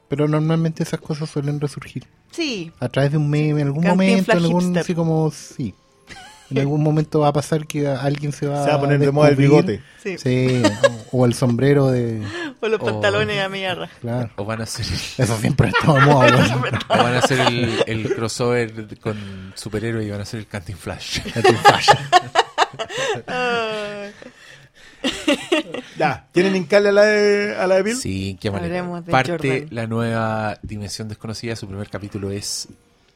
Pero 0.08 0.28
normalmente 0.28 0.84
esas 0.84 1.02
cosas 1.02 1.30
suelen 1.30 1.60
resurgir. 1.60 2.08
Sí, 2.32 2.72
A 2.80 2.88
través 2.88 3.12
de 3.12 3.18
un 3.18 3.30
meme, 3.30 3.62
en 3.62 3.68
algún 3.68 3.84
Cantinflas 3.84 4.08
momento, 4.08 4.32
en 4.32 4.38
algún, 4.38 4.62
hipster. 4.62 4.82
así 4.82 4.96
como, 4.96 5.32
sí. 5.32 5.76
En 6.52 6.60
algún 6.60 6.84
momento 6.84 7.20
va 7.22 7.30
a 7.30 7.34
pasar 7.34 7.66
que 7.66 7.88
alguien 7.88 8.32
se 8.32 8.46
va, 8.48 8.64
Se 8.64 8.70
va 8.70 8.76
a 8.76 8.80
poner 8.80 9.00
de 9.00 9.12
moda 9.12 9.30
el 9.30 9.36
bigote. 9.36 9.82
sí. 10.04 10.18
Sí, 10.18 10.62
o, 11.12 11.20
o 11.20 11.26
el 11.26 11.34
sombrero 11.34 11.88
de... 11.88 12.22
O 12.60 12.68
los 12.68 12.80
pantalones 12.80 13.40
a 13.42 13.50
mierda. 13.50 13.90
Claro. 14.02 14.30
o 14.36 14.46
van 14.46 14.62
a 14.62 14.64
hacer 14.66 14.86
Eso 15.18 15.38
siempre 15.38 15.70
estado 15.70 15.96
de 15.96 16.02
moda, 16.02 16.62
o 16.90 16.98
van 16.98 17.16
a 17.16 17.20
hacer 17.20 17.40
el, 17.40 17.84
el 17.88 18.14
crossover 18.16 19.00
con 19.00 19.52
superhéroes 19.56 20.06
y 20.06 20.12
van 20.12 20.20
a 20.20 20.24
hacer 20.24 20.42
el 20.42 20.48
Canting 20.48 20.78
Flash. 20.78 21.22
Cantinflas. 21.34 21.88
Ay. 23.28 24.12
Ya, 25.98 26.28
¿tienen 26.32 26.56
hincarle 26.56 26.90
a 26.90 26.92
la 26.92 27.04
de, 27.04 27.56
a 27.56 27.68
la 27.68 27.76
de 27.76 27.84
Bill? 27.84 27.96
Sí, 27.96 28.38
qué 28.40 28.52
manera. 28.52 29.04
Parte 29.10 29.32
Jordan. 29.32 29.68
la 29.72 29.88
nueva 29.88 30.58
Dimensión 30.62 31.08
Desconocida. 31.08 31.56
Su 31.56 31.68
primer 31.68 31.90
capítulo 31.90 32.30
es 32.32 32.68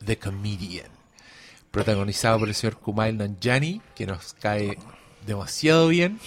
The 0.03 0.17
Comedian. 0.17 0.87
Protagonizado 1.75 2.39
por 2.39 2.47
el 2.47 2.55
señor 2.55 2.77
Kumail 2.77 3.17
Nanjiani, 3.17 3.81
que 3.93 4.05
nos 4.07 4.33
cae 4.33 4.77
demasiado 5.27 5.89
bien. 5.89 6.19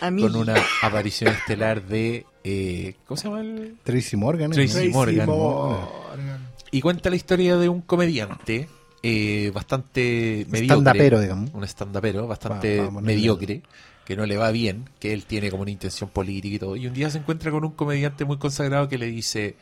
A 0.00 0.10
mí. 0.12 0.22
Con 0.22 0.36
una 0.36 0.54
aparición 0.80 1.32
estelar 1.34 1.82
de. 1.82 2.24
eh, 2.44 2.94
¿Cómo 3.06 3.16
se 3.18 3.24
llama 3.24 3.40
el.? 3.40 3.76
Tracy 3.82 4.16
Morgan. 4.16 4.52
¿eh? 4.52 4.54
Tracy 4.54 4.88
Morgan. 4.90 5.26
Morgan. 5.26 6.48
Y 6.70 6.80
cuenta 6.80 7.10
la 7.10 7.16
historia 7.16 7.56
de 7.56 7.68
un 7.68 7.82
comediante 7.82 8.68
eh, 9.02 9.50
bastante 9.52 10.46
mediocre. 10.48 11.10
Digamos. 11.20 11.50
Un 11.52 11.64
stand-upero 11.64 12.26
bastante 12.28 12.78
Va- 12.78 12.84
va 12.90 13.00
mediocre, 13.00 13.62
que 14.04 14.14
no 14.16 14.24
le 14.24 14.36
va 14.36 14.50
bien, 14.52 14.88
que 15.00 15.12
él 15.12 15.26
tiene 15.26 15.50
como 15.50 15.62
una 15.62 15.72
intención 15.72 16.10
política 16.10 16.54
y 16.54 16.58
todo. 16.60 16.76
Y 16.76 16.86
un 16.86 16.94
día 16.94 17.10
se 17.10 17.18
encuentra 17.18 17.50
con 17.50 17.64
un 17.64 17.72
comediante 17.72 18.24
muy 18.24 18.38
consagrado 18.38 18.88
que 18.88 18.98
le 18.98 19.06
dice: 19.06 19.56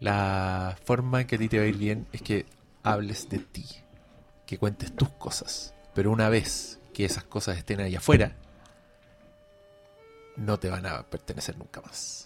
La 0.00 0.76
forma 0.84 1.22
en 1.22 1.26
que 1.26 1.34
a 1.36 1.38
ti 1.40 1.48
te 1.48 1.58
va 1.58 1.64
a 1.64 1.66
ir 1.66 1.76
bien 1.76 2.06
es 2.12 2.22
que 2.22 2.46
hables 2.84 3.28
de 3.28 3.38
ti, 3.40 3.64
que 4.48 4.56
cuentes 4.56 4.96
tus 4.96 5.10
cosas. 5.10 5.74
Pero 5.94 6.10
una 6.10 6.30
vez 6.30 6.80
que 6.94 7.04
esas 7.04 7.22
cosas 7.22 7.58
estén 7.58 7.80
ahí 7.80 7.94
afuera, 7.94 8.34
no 10.36 10.58
te 10.58 10.70
van 10.70 10.86
a 10.86 11.02
pertenecer 11.02 11.58
nunca 11.58 11.82
más. 11.82 12.24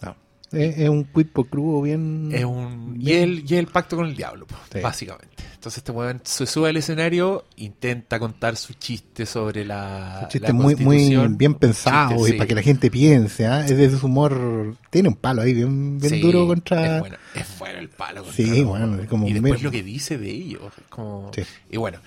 Es, 0.53 0.79
es 0.79 0.89
un 0.89 1.05
quid 1.05 1.27
pro 1.27 1.45
quo 1.45 1.83
bien... 1.83 2.31
Es 2.33 2.45
un, 2.45 2.97
y, 3.01 3.13
el, 3.13 3.45
y 3.51 3.57
el 3.57 3.67
pacto 3.67 3.97
con 3.97 4.07
el 4.07 4.17
diablo, 4.17 4.47
Sí. 4.73 4.81
básicamente. 4.81 5.29
Entonces 5.55 5.79
este 5.79 5.93
weón 5.93 6.21
se 6.25 6.45
sube 6.47 6.71
al 6.71 6.77
escenario, 6.77 7.45
intenta 7.57 8.19
contar 8.19 8.57
su 8.57 8.73
chiste 8.75 9.27
sobre 9.27 9.65
la. 9.65 10.21
Un 10.25 10.29
chiste 10.29 10.49
la 10.49 10.53
muy, 10.55 10.75
muy 10.75 11.15
bien 11.37 11.55
pensado 11.55 12.11
Chiste, 12.17 12.29
y 12.31 12.33
sí. 12.33 12.39
para 12.39 12.49
que 12.49 12.55
la 12.57 12.63
gente 12.63 12.91
piense. 12.91 13.47
¿ah? 13.47 13.65
Es 13.65 13.77
de 13.77 13.97
su 13.97 14.07
humor. 14.07 14.77
Tiene 14.91 15.09
un 15.09 15.15
palo 15.15 15.43
ahí 15.43 15.55
bien, 15.55 15.99
bien 16.01 16.15
Sí, 16.15 16.21
duro 16.21 16.49
contra. 16.49 16.97
Es 16.97 17.01
bueno, 17.01 17.17
es 17.37 17.59
bueno 17.61 17.79
el 17.79 17.89
palo. 17.91 18.25
contra 18.25 18.45
Sí, 18.45 18.63
bueno, 18.65 19.01
es 19.01 19.09
como 19.09 19.29
y 19.29 19.35
después 19.35 19.63
lo 19.63 19.71
que 19.71 19.85
dice 19.85 20.19
de 20.19 20.31
ellos. 20.31 20.73
como- 20.89 21.31
Sí. 21.33 21.43
Y 21.71 21.77
bueno. 21.77 21.99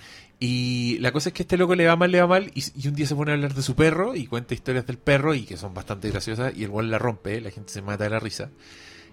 Y 0.48 1.00
la 1.00 1.12
cosa 1.12 1.30
es 1.30 1.34
que 1.34 1.42
este 1.42 1.58
loco 1.58 1.74
le 1.74 1.88
va 1.88 1.96
mal, 1.96 2.12
le 2.12 2.22
va 2.22 2.28
mal. 2.28 2.52
Y, 2.54 2.64
y 2.76 2.88
un 2.88 2.94
día 2.94 3.08
se 3.08 3.16
pone 3.16 3.32
a 3.32 3.34
hablar 3.34 3.56
de 3.56 3.64
su 3.64 3.76
perro 3.76 4.16
y 4.16 4.28
cuenta 4.28 4.54
historias 4.54 4.86
del 4.86 5.00
perro 5.00 5.34
y 5.34 5.42
que 5.42 5.58
son 5.58 5.74
bastante 5.74 6.12
graciosas. 6.12 6.54
Y 6.56 6.64
el 6.64 6.70
weón 6.70 6.92
la 6.92 7.00
rompe, 7.00 7.42
la 7.42 7.50
gente 7.50 7.74
se 7.74 7.82
mata 7.82 8.04
de 8.04 8.12
la 8.12 8.20
risa. 8.20 8.52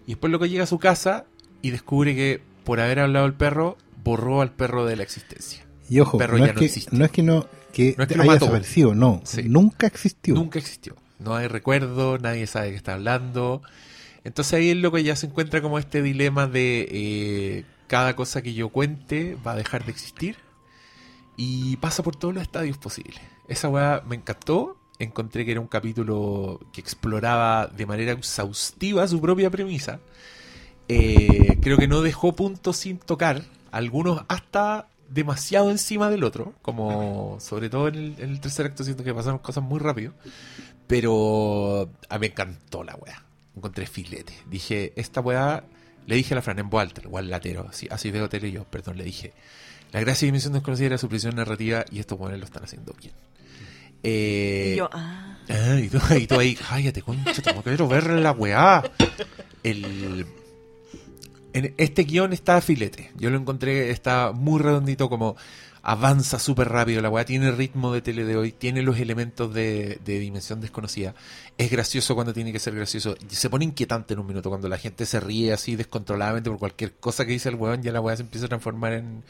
Y 0.07 0.11
después 0.11 0.29
el 0.29 0.33
loco 0.33 0.45
llega 0.45 0.65
a 0.65 0.67
su 0.67 0.79
casa 0.79 1.25
y 1.63 1.71
descubre 1.71 2.15
que 2.15 2.43
por 2.65 2.81
haber 2.81 3.01
hablado 3.01 3.25
del 3.25 3.35
perro, 3.35 3.79
borró 4.05 4.43
al 4.43 4.53
perro 4.53 4.85
de 4.85 4.97
la 4.97 5.05
existencia. 5.05 5.65
Y 5.89 6.01
ojo, 6.01 6.19
perro 6.19 6.37
no 6.37 6.45
ya 6.45 6.51
es, 6.51 6.55
no 6.55 6.59
que, 6.59 6.65
existe. 6.67 6.97
no 6.97 7.05
es 7.07 7.11
que 7.11 7.23
no 7.23 7.47
que 7.73 7.95
No 7.97 8.03
es 8.03 8.09
que 8.09 8.15
lo 8.17 8.23
haya 8.25 8.35
desaparecido, 8.35 8.95
no. 8.95 9.23
Sí. 9.25 9.45
Nunca 9.45 9.87
existió. 9.87 10.35
Nunca 10.35 10.59
existió. 10.59 10.97
No 11.19 11.35
hay 11.35 11.49
recuerdo, 11.49 12.19
nadie 12.19 12.47
sabe 12.47 12.67
de 12.67 12.71
qué 12.73 12.77
está 12.77 12.93
hablando. 12.93 13.63
Entonces 14.23 14.53
ahí 14.53 14.69
el 14.69 14.83
loco 14.83 14.99
ya 14.99 15.17
se 15.17 15.29
encuentra 15.29 15.63
como 15.63 15.79
este 15.79 16.03
dilema 16.03 16.47
de 16.47 16.89
eh, 16.91 17.65
cada 17.87 18.17
cosa 18.17 18.43
que 18.43 18.53
yo 18.53 18.69
cuente 18.69 19.39
va 19.47 19.53
a 19.53 19.57
dejar 19.57 19.87
de 19.87 19.93
existir 19.93 20.37
y 21.37 21.77
pasa 21.77 22.03
por 22.03 22.17
todos 22.17 22.35
los 22.35 22.43
estadios 22.43 22.79
posibles. 22.79 23.21
Esa 23.49 23.69
weá 23.69 24.03
me 24.07 24.17
encantó. 24.17 24.77
Encontré 24.99 25.45
que 25.45 25.53
era 25.53 25.61
un 25.61 25.67
capítulo 25.67 26.61
que 26.73 26.81
exploraba 26.81 27.67
de 27.67 27.87
manera 27.87 28.13
exhaustiva 28.13 29.09
su 29.09 29.21
propia 29.21 29.51
premisa. 29.51 29.99
Eh, 30.89 31.59
creo 31.61 31.79
que 31.79 31.89
no 31.89 32.03
dejó 32.03 32.35
puntos 32.35 32.77
sin 32.77 32.99
tocar, 32.99 33.43
algunos 33.71 34.25
hasta 34.29 34.89
demasiado 35.09 35.71
encima 35.71 36.11
del 36.11 36.25
otro, 36.25 36.55
como 36.63 37.39
sobre 37.41 37.69
todo 37.69 37.89
en 37.89 38.17
el, 38.19 38.41
tercer 38.41 38.67
acto 38.67 38.85
siento 38.85 39.05
que 39.05 39.15
pasaron 39.15 39.39
cosas 39.39 39.63
muy 39.63 39.79
rápido, 39.79 40.13
pero 40.87 41.89
a 42.09 42.15
mí 42.15 42.21
me 42.21 42.27
encantó 42.27 42.83
la 42.83 42.97
weá, 42.97 43.25
encontré 43.57 43.87
filete, 43.87 44.35
dije, 44.51 44.93
esta 44.97 45.21
weá, 45.21 45.65
le 46.07 46.17
dije 46.17 46.35
a 46.35 46.37
la 46.37 46.43
Fran 46.43 46.59
en 46.59 46.71
voz 46.71 46.89
igual 47.03 47.31
latero, 47.31 47.67
así, 47.69 47.89
así 47.91 48.11
de 48.11 48.23
hotel 48.23 48.51
yo, 48.51 48.65
perdón, 48.65 48.97
le 48.97 49.05
dije, 49.05 49.33
la 49.93 50.01
gracia 50.01 50.27
de 50.27 50.29
Dimensión 50.29 50.53
Desconocida 50.55 50.87
era 50.87 50.99
su 50.99 51.09
prisión 51.09 51.37
narrativa 51.37 51.85
y 51.91 51.99
estos 52.01 52.19
weones 52.19 52.41
lo 52.41 52.47
están 52.47 52.65
haciendo 52.65 52.95
bien. 53.01 53.13
Eh, 54.03 54.73
Y 54.75 54.79
yo, 54.79 54.91
ah. 54.93 55.39
Ah, 55.49 55.79
y 55.79 55.89
tú, 55.89 55.99
y 56.19 56.27
tú 56.27 56.39
ahí, 56.39 56.55
cállate, 56.57 57.03
concha, 57.03 57.43
tengo 57.43 57.63
que 57.63 57.71
quiero 57.71 57.89
ver 57.89 58.09
la 58.11 58.33
weá. 58.33 58.83
El, 59.63 60.27
en 61.53 61.75
este 61.77 62.05
guion 62.05 62.33
está 62.33 62.61
filete. 62.61 63.13
Yo 63.17 63.31
lo 63.31 63.39
encontré, 63.39 63.91
está 63.91 64.33
muy 64.33 64.61
redondito 64.61 65.09
como... 65.09 65.37
avanza 65.83 66.39
súper 66.39 66.69
rápido 66.69 67.03
la 67.03 67.11
weá, 67.11 67.25
tiene 67.25 67.49
el 67.49 67.57
ritmo 67.57 67.93
de 67.93 68.03
tele 68.03 68.25
de 68.25 68.37
hoy, 68.37 68.53
tiene 68.53 68.83
los 68.83 68.99
elementos 68.99 69.53
de, 69.53 69.99
de 70.05 70.19
dimensión 70.21 70.61
desconocida, 70.61 71.15
es 71.59 71.71
gracioso 71.71 72.15
cuando 72.15 72.33
tiene 72.33 72.53
que 72.53 72.59
ser 72.61 72.75
gracioso, 72.75 73.17
y 73.29 73.35
se 73.35 73.51
pone 73.51 73.65
inquietante 73.65 74.15
en 74.15 74.21
un 74.21 74.27
minuto 74.27 74.49
cuando 74.49 74.69
la 74.69 74.79
gente 74.79 75.07
se 75.07 75.19
ríe 75.19 75.53
así 75.53 75.75
descontroladamente 75.75 76.51
por 76.51 76.59
cualquier 76.61 76.95
cosa 76.95 77.27
que 77.27 77.33
dice 77.33 77.49
el 77.49 77.57
weón, 77.57 77.83
ya 77.83 77.91
la 77.93 78.01
weá 78.01 78.17
se 78.17 78.23
empieza 78.23 78.47
a 78.47 78.49
transformar 78.49 78.93
en, 78.93 79.25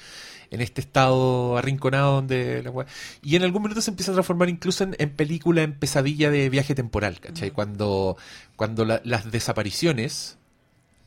en 0.51 0.61
este 0.61 0.83
estado 0.83 1.57
arrinconado 1.57 2.17
donde 2.17 2.63
la 2.63 2.71
weá... 2.71 2.87
Y 3.23 3.37
en 3.37 3.45
algún 3.45 3.63
minuto 3.63 3.81
se 3.81 3.91
empieza 3.91 4.11
a 4.13 4.15
transformar 4.15 4.51
incluso 4.51 4.85
en, 4.85 4.95
en 4.99 5.09
película, 5.11 5.63
en 5.63 5.73
pesadilla 5.73 6.31
de 6.31 6.51
viaje 6.51 6.75
temporal, 6.75 7.19
¿cachai? 7.21 7.51
Cuando, 7.51 8.19
cuando 8.57 8.85
la- 8.85 9.01
las 9.05 9.31
desapariciones 9.31 10.37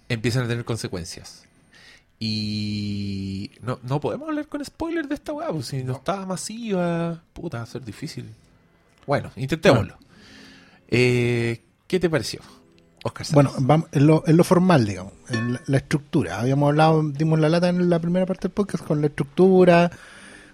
empiezan 0.09 0.45
a 0.45 0.47
tener 0.47 0.65
consecuencias. 0.65 1.44
Y 2.19 3.51
no, 3.61 3.79
no 3.83 3.99
podemos 3.99 4.29
hablar 4.29 4.47
con 4.47 4.63
spoilers 4.63 5.09
de 5.09 5.15
esta 5.15 5.33
weá, 5.33 5.49
pues 5.49 5.67
si 5.67 5.83
no 5.83 5.93
está 5.93 6.25
masiva, 6.25 7.21
puta, 7.33 7.57
va 7.57 7.63
a 7.63 7.67
ser 7.67 7.83
difícil. 7.83 8.29
Bueno, 9.05 9.31
intentémoslo. 9.35 9.97
Eh, 10.87 11.61
¿Qué 11.87 11.99
te 11.99 12.09
pareció, 12.09 12.39
Oscar? 13.03 13.27
Bueno, 13.33 13.51
vamos, 13.59 13.89
en, 13.91 14.07
lo, 14.07 14.23
en 14.25 14.37
lo 14.37 14.43
formal, 14.43 14.85
digamos, 14.85 15.13
en 15.29 15.53
la, 15.53 15.61
la 15.65 15.77
estructura. 15.77 16.39
Habíamos 16.39 16.69
hablado, 16.69 17.03
dimos 17.09 17.39
la 17.39 17.49
lata 17.49 17.69
en 17.69 17.89
la 17.89 17.99
primera 17.99 18.25
parte 18.25 18.47
del 18.47 18.53
podcast 18.53 18.83
con 18.85 19.01
la 19.01 19.07
estructura. 19.07 19.91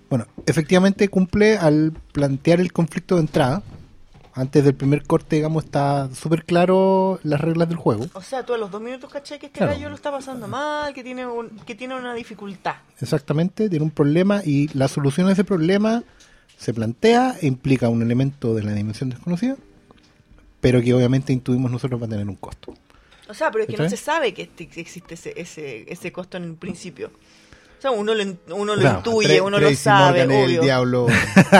Bueno, 0.09 0.27
efectivamente 0.45 1.07
cumple 1.09 1.57
al 1.57 1.93
plantear 2.11 2.59
el 2.59 2.73
conflicto 2.73 3.15
de 3.15 3.21
entrada. 3.21 3.63
Antes 4.33 4.63
del 4.63 4.75
primer 4.75 5.03
corte, 5.03 5.35
digamos, 5.35 5.65
está 5.65 6.09
súper 6.15 6.45
claro 6.45 7.19
las 7.23 7.41
reglas 7.41 7.67
del 7.67 7.77
juego. 7.77 8.05
O 8.13 8.21
sea, 8.21 8.45
tú 8.45 8.53
a 8.53 8.57
los 8.57 8.71
dos 8.71 8.81
minutos 8.81 9.11
caché 9.11 9.37
que 9.39 9.47
este 9.47 9.57
Claro. 9.59 9.73
gallo 9.73 9.89
lo 9.89 9.95
está 9.95 10.09
pasando 10.11 10.47
mal, 10.47 10.93
que 10.93 11.03
tiene, 11.03 11.25
un, 11.27 11.49
que 11.65 11.75
tiene 11.75 11.95
una 11.95 12.13
dificultad. 12.13 12.75
Exactamente, 13.01 13.69
tiene 13.69 13.83
un 13.83 13.91
problema 13.91 14.41
y 14.45 14.69
la 14.77 14.87
solución 14.87 15.27
a 15.27 15.33
ese 15.33 15.43
problema 15.43 16.03
se 16.57 16.73
plantea 16.73 17.35
e 17.41 17.47
implica 17.47 17.89
un 17.89 18.01
elemento 18.01 18.53
de 18.55 18.63
la 18.63 18.71
dimensión 18.73 19.09
desconocida, 19.09 19.57
pero 20.61 20.81
que 20.81 20.93
obviamente 20.93 21.33
intuimos 21.33 21.69
nosotros 21.71 22.01
va 22.01 22.05
a 22.05 22.09
tener 22.09 22.27
un 22.29 22.35
costo. 22.35 22.73
O 23.27 23.33
sea, 23.33 23.49
pero 23.51 23.63
es 23.65 23.69
que 23.69 23.77
no 23.81 23.89
se 23.89 23.97
sabe 23.97 24.33
que 24.33 24.43
este- 24.43 24.67
que 24.67 24.79
existe 24.81 25.15
ese, 25.15 25.33
ese, 25.39 25.91
ese 25.91 26.11
costo 26.11 26.37
en 26.37 26.43
el 26.43 26.53
principio. 26.55 27.11
O 27.81 27.85
sea, 27.89 27.89
uno 27.89 28.13
lo, 28.13 28.23
uno 28.55 28.75
lo 28.75 28.79
Claro, 28.81 28.97
intuye, 28.99 29.41
uno 29.41 29.57
lo 29.59 29.73
sabe, 29.73 30.19
Morgan 30.27 30.43
obvio. 30.45 30.59
el 30.59 30.65
diablo. 30.65 31.07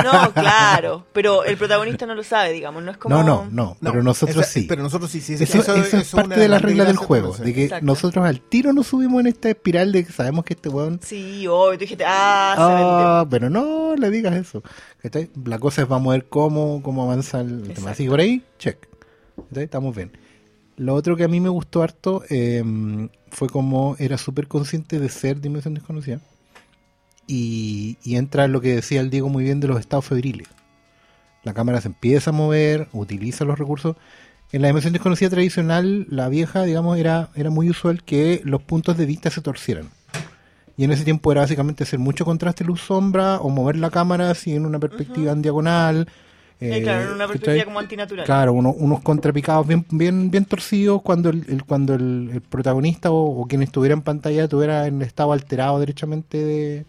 No, 0.03 0.31
claro, 0.33 1.03
pero 1.13 1.43
el 1.43 1.57
protagonista 1.57 2.05
no 2.05 2.13
lo 2.13 2.23
sabe, 2.23 2.51
digamos, 2.51 2.83
no 2.83 2.91
es 2.91 2.97
como... 2.97 3.15
No, 3.15 3.23
no, 3.23 3.47
no, 3.49 3.77
pero 3.81 4.03
nosotros 4.03 4.37
esa- 4.45 4.53
sí. 4.53 4.65
Pero 4.69 4.83
nosotros 4.83 5.09
sí, 5.09 5.19
sí. 5.19 5.33
Eso, 5.33 5.57
eso 5.75 5.97
es 5.97 6.11
parte 6.11 6.39
de 6.39 6.47
las 6.47 6.61
reglas 6.61 6.85
del 6.85 6.97
juego, 6.97 7.35
de 7.35 7.51
que 7.55 7.63
Exacto. 7.63 7.85
nosotros 7.87 8.23
al 8.23 8.39
tiro 8.39 8.71
nos 8.71 8.85
subimos 8.85 9.19
en 9.21 9.27
esta 9.27 9.49
espiral 9.49 9.91
de 9.91 10.05
que 10.05 10.11
sabemos 10.13 10.45
que 10.45 10.53
este 10.53 10.69
weón... 10.69 10.99
Sí, 11.03 11.47
obvio, 11.47 11.73
tú 11.73 11.79
dijiste, 11.79 12.03
ah, 12.07 12.53
se 12.55 12.61
Ah, 12.61 13.23
vende. 13.23 13.31
pero 13.31 13.49
no 13.49 13.95
le 13.95 14.11
digas 14.11 14.35
eso. 14.35 14.61
La 15.45 15.57
cosa 15.57 15.81
es 15.81 15.87
vamos 15.87 16.11
a 16.11 16.17
ver 16.17 16.25
cómo, 16.25 16.83
cómo 16.83 17.01
avanza 17.01 17.41
el 17.41 17.61
tema. 17.61 17.69
Exacto. 17.71 17.89
Así 17.89 18.03
que 18.03 18.09
por 18.11 18.19
ahí, 18.19 18.43
check. 18.59 18.77
Estamos 19.55 19.95
bien. 19.95 20.11
Lo 20.81 20.95
otro 20.95 21.15
que 21.15 21.23
a 21.23 21.27
mí 21.27 21.39
me 21.39 21.49
gustó 21.49 21.83
harto 21.83 22.23
eh, 22.31 22.63
fue 23.29 23.49
como 23.49 23.95
era 23.99 24.17
súper 24.17 24.47
consciente 24.47 24.99
de 24.99 25.09
ser 25.09 25.39
Dimensión 25.39 25.75
Desconocida. 25.75 26.21
Y, 27.27 27.99
y 28.03 28.15
entra 28.15 28.45
en 28.45 28.51
lo 28.51 28.61
que 28.61 28.73
decía 28.73 28.99
el 28.99 29.11
Diego 29.11 29.29
muy 29.29 29.43
bien 29.43 29.59
de 29.59 29.67
los 29.67 29.79
estados 29.79 30.05
febriles. 30.05 30.47
La 31.43 31.53
cámara 31.53 31.81
se 31.81 31.89
empieza 31.89 32.31
a 32.31 32.33
mover, 32.33 32.87
utiliza 32.93 33.45
los 33.45 33.59
recursos. 33.59 33.95
En 34.51 34.63
la 34.63 34.69
dimensión 34.69 34.93
desconocida 34.93 35.29
tradicional, 35.29 36.07
la 36.09 36.29
vieja, 36.29 36.63
digamos, 36.63 36.97
era, 36.97 37.29
era 37.35 37.51
muy 37.51 37.69
usual 37.69 38.01
que 38.01 38.41
los 38.43 38.63
puntos 38.63 38.97
de 38.97 39.05
vista 39.05 39.29
se 39.29 39.41
torcieran. 39.41 39.91
Y 40.77 40.85
en 40.85 40.93
ese 40.93 41.03
tiempo 41.03 41.31
era 41.31 41.41
básicamente 41.41 41.83
hacer 41.83 41.99
mucho 41.99 42.25
contraste 42.25 42.63
luz-sombra 42.63 43.37
o 43.37 43.49
mover 43.49 43.75
la 43.75 43.91
cámara 43.91 44.31
así 44.31 44.55
en 44.55 44.65
una 44.65 44.79
perspectiva 44.79 45.31
en 45.31 45.43
diagonal. 45.43 46.07
Eh, 46.63 46.81
claro, 46.83 47.07
en 47.09 47.15
una 47.15 47.27
perspectiva 47.27 47.65
como 47.65 47.79
antinatural. 47.79 48.25
Claro, 48.25 48.53
uno- 48.53 48.69
unos 48.71 49.01
contrapicados 49.01 49.65
bien, 49.67 49.83
bien, 49.89 50.29
bien 50.29 50.45
torcidos 50.45 51.01
cuando 51.01 51.29
el, 51.29 51.43
el- 51.49 51.63
cuando 51.65 51.95
el, 51.95 52.29
el 52.33 52.41
protagonista 52.41 53.09
o, 53.11 53.41
o 53.41 53.47
quien 53.47 53.63
estuviera 53.63 53.93
en 53.93 54.01
pantalla 54.03 54.43
estuviera 54.43 54.85
en 54.85 55.01
estado 55.01 55.33
alterado 55.33 55.79
derechamente 55.79 56.37
de, 56.37 56.85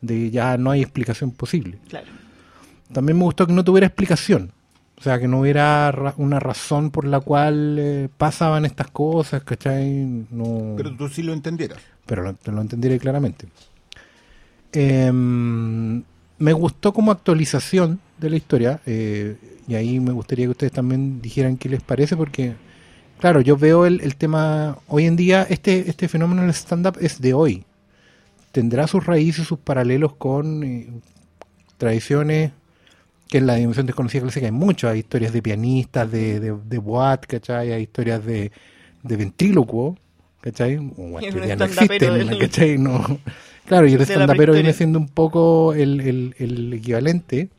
de 0.00 0.30
ya 0.30 0.56
no 0.58 0.72
hay 0.72 0.82
explicación 0.82 1.30
posible. 1.30 1.78
Claro. 1.88 2.06
También 2.92 3.16
me 3.16 3.22
gustó 3.24 3.46
que 3.46 3.52
no 3.52 3.62
tuviera 3.62 3.86
explicación. 3.86 4.50
O 4.98 5.02
sea, 5.02 5.18
que 5.20 5.28
no 5.28 5.40
hubiera 5.40 5.90
ra- 5.92 6.14
una 6.18 6.40
razón 6.40 6.90
por 6.90 7.06
la 7.06 7.20
cual 7.20 7.76
eh, 7.78 8.08
pasaban 8.18 8.64
estas 8.66 8.88
cosas, 8.88 9.42
¿cachai? 9.44 10.26
No... 10.30 10.74
Pero 10.76 10.94
tú 10.96 11.08
sí 11.08 11.22
lo 11.22 11.32
entendieras. 11.32 11.78
pero 12.06 12.22
lo, 12.22 12.36
lo 12.44 12.98
claramente. 12.98 13.46
Em, 14.72 16.02
me 16.38 16.52
gustó 16.52 16.92
como 16.92 17.12
actualización 17.12 18.00
de 18.20 18.30
la 18.30 18.36
historia, 18.36 18.80
eh, 18.86 19.36
y 19.66 19.74
ahí 19.74 19.98
me 20.00 20.12
gustaría 20.12 20.46
que 20.46 20.50
ustedes 20.50 20.72
también 20.72 21.20
dijeran 21.22 21.56
qué 21.56 21.68
les 21.68 21.82
parece, 21.82 22.16
porque, 22.16 22.54
claro, 23.18 23.40
yo 23.40 23.56
veo 23.56 23.86
el, 23.86 24.00
el 24.02 24.16
tema, 24.16 24.78
hoy 24.88 25.06
en 25.06 25.16
día 25.16 25.46
este, 25.48 25.88
este 25.88 26.08
fenómeno 26.08 26.42
del 26.42 26.50
stand-up 26.52 26.96
es 27.00 27.20
de 27.20 27.34
hoy. 27.34 27.64
Tendrá 28.52 28.86
sus 28.86 29.06
raíces, 29.06 29.46
sus 29.46 29.58
paralelos 29.58 30.14
con 30.14 30.64
eh, 30.64 30.88
tradiciones 31.78 32.52
que 33.28 33.38
en 33.38 33.46
la 33.46 33.54
dimensión 33.54 33.86
desconocida 33.86 34.22
clásica 34.22 34.46
hay 34.46 34.52
muchas, 34.52 34.92
hay 34.92 34.98
historias 35.00 35.32
de 35.32 35.40
pianistas, 35.40 36.10
de, 36.10 36.40
de, 36.40 36.56
de 36.68 36.78
boat, 36.78 37.26
¿cachai? 37.26 37.72
Hay 37.72 37.82
historias 37.82 38.24
de, 38.26 38.50
de 39.04 39.16
ventrílocuo, 39.16 39.96
¿cachai? 40.40 40.78
O 40.78 41.20
Y 41.20 41.30
que 41.30 41.38
un 41.38 41.46
ya 41.46 41.54
no 41.54 41.64
existen, 41.64 41.98
del- 42.14 42.38
¿cachai? 42.40 42.76
No. 42.76 43.18
Claro, 43.66 43.86
y 43.86 43.92
el 43.94 44.00
stand-upero 44.02 44.52
viene 44.52 44.72
siendo 44.72 44.98
un 44.98 45.06
poco 45.06 45.74
el, 45.74 46.00
el, 46.00 46.34
el 46.38 46.72
equivalente. 46.72 47.50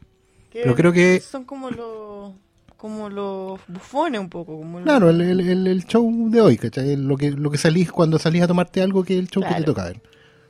Que 0.51 0.61
Pero 0.63 0.75
creo 0.75 0.91
que- 0.91 1.19
Son 1.21 1.45
como 1.45 1.69
los... 1.69 2.33
Como 2.77 3.09
los 3.09 3.59
bufones 3.67 4.19
un 4.19 4.29
poco. 4.29 4.57
Como 4.57 4.79
los- 4.79 4.85
Claro, 4.85 5.09
el, 5.11 5.21
el, 5.21 5.39
el- 5.39 5.67
el 5.67 5.85
show 5.85 6.11
de 6.31 6.41
hoy, 6.41 6.57
¿cachai? 6.57 6.95
Lo 6.95 7.15
que, 7.15 7.29
lo 7.31 7.51
que 7.51 7.59
salís 7.59 7.91
cuando 7.91 8.17
salís 8.17 8.41
a 8.41 8.47
tomarte 8.47 8.81
algo 8.81 9.03
que 9.03 9.13
es 9.13 9.19
el 9.19 9.27
show 9.29 9.43
que 9.43 9.53
te 9.53 9.63
toca 9.63 9.83
ver. 9.85 10.01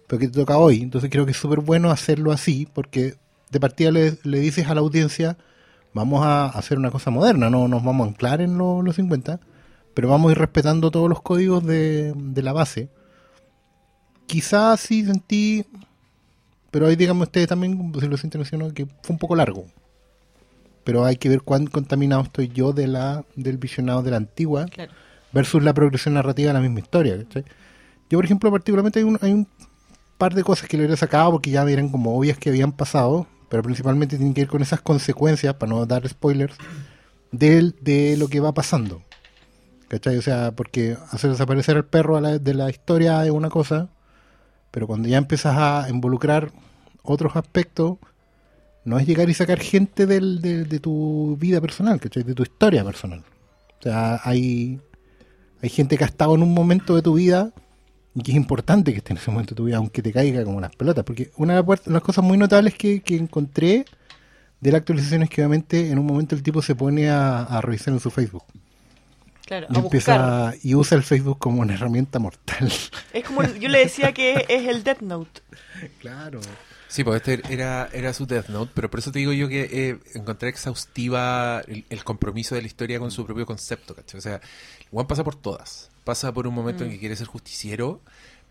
Pero 0.08 0.18
que 0.20 0.28
te 0.30 0.34
toca 0.40 0.58
hoy. 0.58 0.82
Entonces 0.82 1.10
creo 1.10 1.26
que 1.26 1.32
es 1.32 1.38
súper 1.38 1.60
bueno 1.60 1.92
hacerlo 1.92 2.32
así, 2.32 2.68
porque 2.74 3.16
de 3.50 3.60
partida 3.60 3.92
le, 3.92 4.18
le 4.24 4.40
dices 4.40 4.68
a 4.68 4.74
la 4.76 4.80
audiencia, 4.80 5.38
vamos 5.94 6.26
a 6.26 6.46
hacer 6.46 6.78
una 6.78 6.90
cosa 6.90 7.12
moderna, 7.12 7.50
no 7.50 7.68
nos 7.68 7.84
vamos 7.84 8.06
a 8.08 8.10
anclar 8.12 8.40
en 8.40 8.58
lo- 8.58 8.82
los 8.82 8.96
50, 8.96 9.42
pero 9.94 10.08
vamos 10.08 10.30
a 10.30 10.32
ir 10.32 10.38
respetando 10.38 10.90
todos 10.90 11.10
los 11.10 11.22
códigos 11.22 11.66
de, 11.66 12.14
de 12.16 12.42
la 12.44 12.54
base. 12.54 12.88
Quizás 14.26 14.80
sí 14.80 15.04
sentí, 15.06 15.66
pero 16.72 16.88
ahí 16.88 16.96
díganme 16.96 17.24
ustedes 17.24 17.50
también, 17.50 17.92
si 18.00 18.08
lo 18.08 18.16
sienten 18.16 18.42
que 18.74 18.86
fue 18.86 19.14
un 19.14 19.18
poco 19.20 19.36
largo. 19.36 19.66
Pero 20.84 21.06
hay 21.06 21.16
que 21.18 21.30
ver 21.30 21.42
cuán 21.42 21.68
contaminado 21.68 22.24
estoy 22.24 22.48
yo 22.50 22.74
de 22.74 22.88
la 22.88 23.24
del 23.36 23.58
visionado 23.58 24.02
de 24.04 24.12
la 24.12 24.18
antigua 24.18 24.66
Claro. 24.66 24.92
versus 25.32 25.62
la 25.64 25.74
progresión 25.74 26.16
narrativa 26.16 26.48
de 26.48 26.54
la 26.54 26.60
misma 26.62 26.80
historia. 26.80 27.18
¿cachai? 27.24 27.44
Yo, 28.10 28.18
por 28.18 28.26
ejemplo, 28.26 28.52
particularmente 28.52 29.00
hay 29.00 29.06
un, 29.06 29.18
hay 29.22 29.32
un 29.32 29.48
par 30.18 30.34
de 30.34 30.44
cosas 30.44 30.68
que 30.68 30.78
le 30.78 30.84
hubiera 30.84 30.98
sacado 30.98 31.32
porque 31.32 31.52
ya 31.52 31.64
eran 31.70 31.90
como 31.90 32.18
obvias 32.18 32.38
que 32.38 32.50
habían 32.50 32.72
pasado, 32.72 33.28
pero 33.50 33.64
principalmente 33.64 34.18
tienen 34.18 34.34
que 34.34 34.42
ver 34.42 34.50
con 34.50 34.62
esas 34.62 34.82
consecuencias, 34.82 35.54
para 35.56 35.72
no 35.72 35.86
dar 35.86 36.08
spoilers, 36.08 36.56
del- 37.32 37.76
de, 37.82 38.18
lo 38.18 38.28
que 38.28 38.40
va 38.40 38.54
pasando. 38.54 39.02
¿Cachai? 39.88 40.18
O 40.18 40.22
sea, 40.22 40.52
porque 40.52 40.98
hacer 41.12 41.30
desaparecer 41.32 41.76
al 41.78 41.86
perro 41.86 42.18
a 42.18 42.22
la- 42.22 42.40
de 42.40 42.54
la 42.54 42.70
historia 42.70 43.24
es 43.26 43.32
una 43.32 43.50
cosa, 43.50 43.90
pero 44.72 44.88
cuando 44.88 45.08
ya 45.10 45.18
empiezas 45.18 45.56
a 45.58 45.90
involucrar 45.90 46.52
otros 47.04 47.36
aspectos, 47.36 47.98
no 48.84 48.98
es 49.00 49.06
llegar 49.06 49.30
y 49.30 49.34
sacar 49.34 49.60
gente 49.60 50.06
del, 50.06 50.42
de, 50.42 50.66
de 50.66 50.80
tu 50.80 51.38
vida 51.40 51.62
personal, 51.62 52.00
¿cachai? 52.00 52.24
De 52.24 52.34
tu 52.34 52.44
historia 52.44 52.84
personal. 52.84 53.24
O 53.80 53.84
sea, 53.84 54.20
hay, 54.24 54.80
hay 55.62 55.70
gente 55.70 55.98
que 55.98 56.04
ha 56.04 56.08
estado 56.08 56.36
en 56.36 56.44
un 56.44 56.54
momento 56.54 56.96
de 56.96 57.02
tu 57.02 57.14
vida 57.14 57.52
y 58.14 58.24
que 58.24 58.32
es 58.32 58.38
importante 58.38 58.92
que 58.92 58.98
esté 58.98 59.14
en 59.14 59.18
ese 59.18 59.32
momento 59.32 59.56
de 59.56 59.58
tu 59.58 59.66
vida, 59.66 59.78
aunque 59.78 60.02
te 60.02 60.12
caiga 60.12 60.44
como 60.44 60.60
las 60.60 60.76
pelotas. 60.76 61.04
Porque 61.04 61.32
una 61.38 61.62
de 61.62 61.80
las 61.86 62.02
cosas 62.02 62.24
muy 62.24 62.38
notables 62.38 62.74
que, 62.76 63.02
que 63.02 63.16
encontré 63.16 63.86
de 64.60 64.72
la 64.72 64.80
actualización 64.80 65.24
es 65.24 65.30
que 65.30 65.42
obviamente 65.42 65.90
en 65.90 66.00
un 66.00 66.06
momento 66.06 66.36
el 66.36 66.44
tipo 66.44 66.62
se 66.62 66.76
pone 66.76 67.10
a, 67.10 67.44
a 67.44 67.62
revisar 67.62 67.94
en 67.94 68.00
su 68.00 68.12
Facebook. 68.12 68.44
Claro, 69.46 69.68
Y 69.70 69.76
a 69.76 69.80
empieza 69.80 70.54
y 70.62 70.76
usa 70.76 70.98
el 70.98 71.04
Facebook 71.04 71.40
como 71.40 71.62
una 71.62 71.74
herramienta 71.74 72.20
mortal. 72.20 72.72
Es 73.14 73.24
como, 73.26 73.44
yo 73.44 73.70
le 73.70 73.80
decía 73.80 74.14
que 74.14 74.46
es 74.48 74.68
el 74.68 74.84
Death 74.84 75.02
Note. 75.02 75.42
claro. 76.00 76.40
Sí, 76.92 77.06
pues 77.06 77.26
este 77.26 77.42
era, 77.54 77.88
era 77.94 78.12
su 78.12 78.26
Death 78.26 78.50
Note, 78.50 78.74
pero 78.76 78.92
por 78.92 79.00
eso 79.00 79.14
te 79.14 79.20
digo 79.20 79.32
yo 79.32 79.48
que 79.48 79.62
eh, 79.72 80.00
encontré 80.14 80.50
exhaustiva 80.50 81.62
el, 81.62 81.86
el 81.90 82.04
compromiso 82.04 82.54
de 82.54 82.60
la 82.60 82.68
historia 82.68 83.00
con 83.00 83.12
su 83.12 83.26
propio 83.26 83.46
concepto, 83.46 83.96
¿cachai? 83.96 84.18
O 84.18 84.22
sea, 84.22 84.42
Juan 84.92 85.08
pasa 85.08 85.24
por 85.24 85.36
todas. 85.36 85.90
Pasa 86.04 86.34
por 86.34 86.48
un 86.48 86.54
momento 86.54 86.84
en 86.84 86.90
que 86.90 87.00
quiere 87.00 87.16
ser 87.16 87.28
justiciero, 87.28 88.02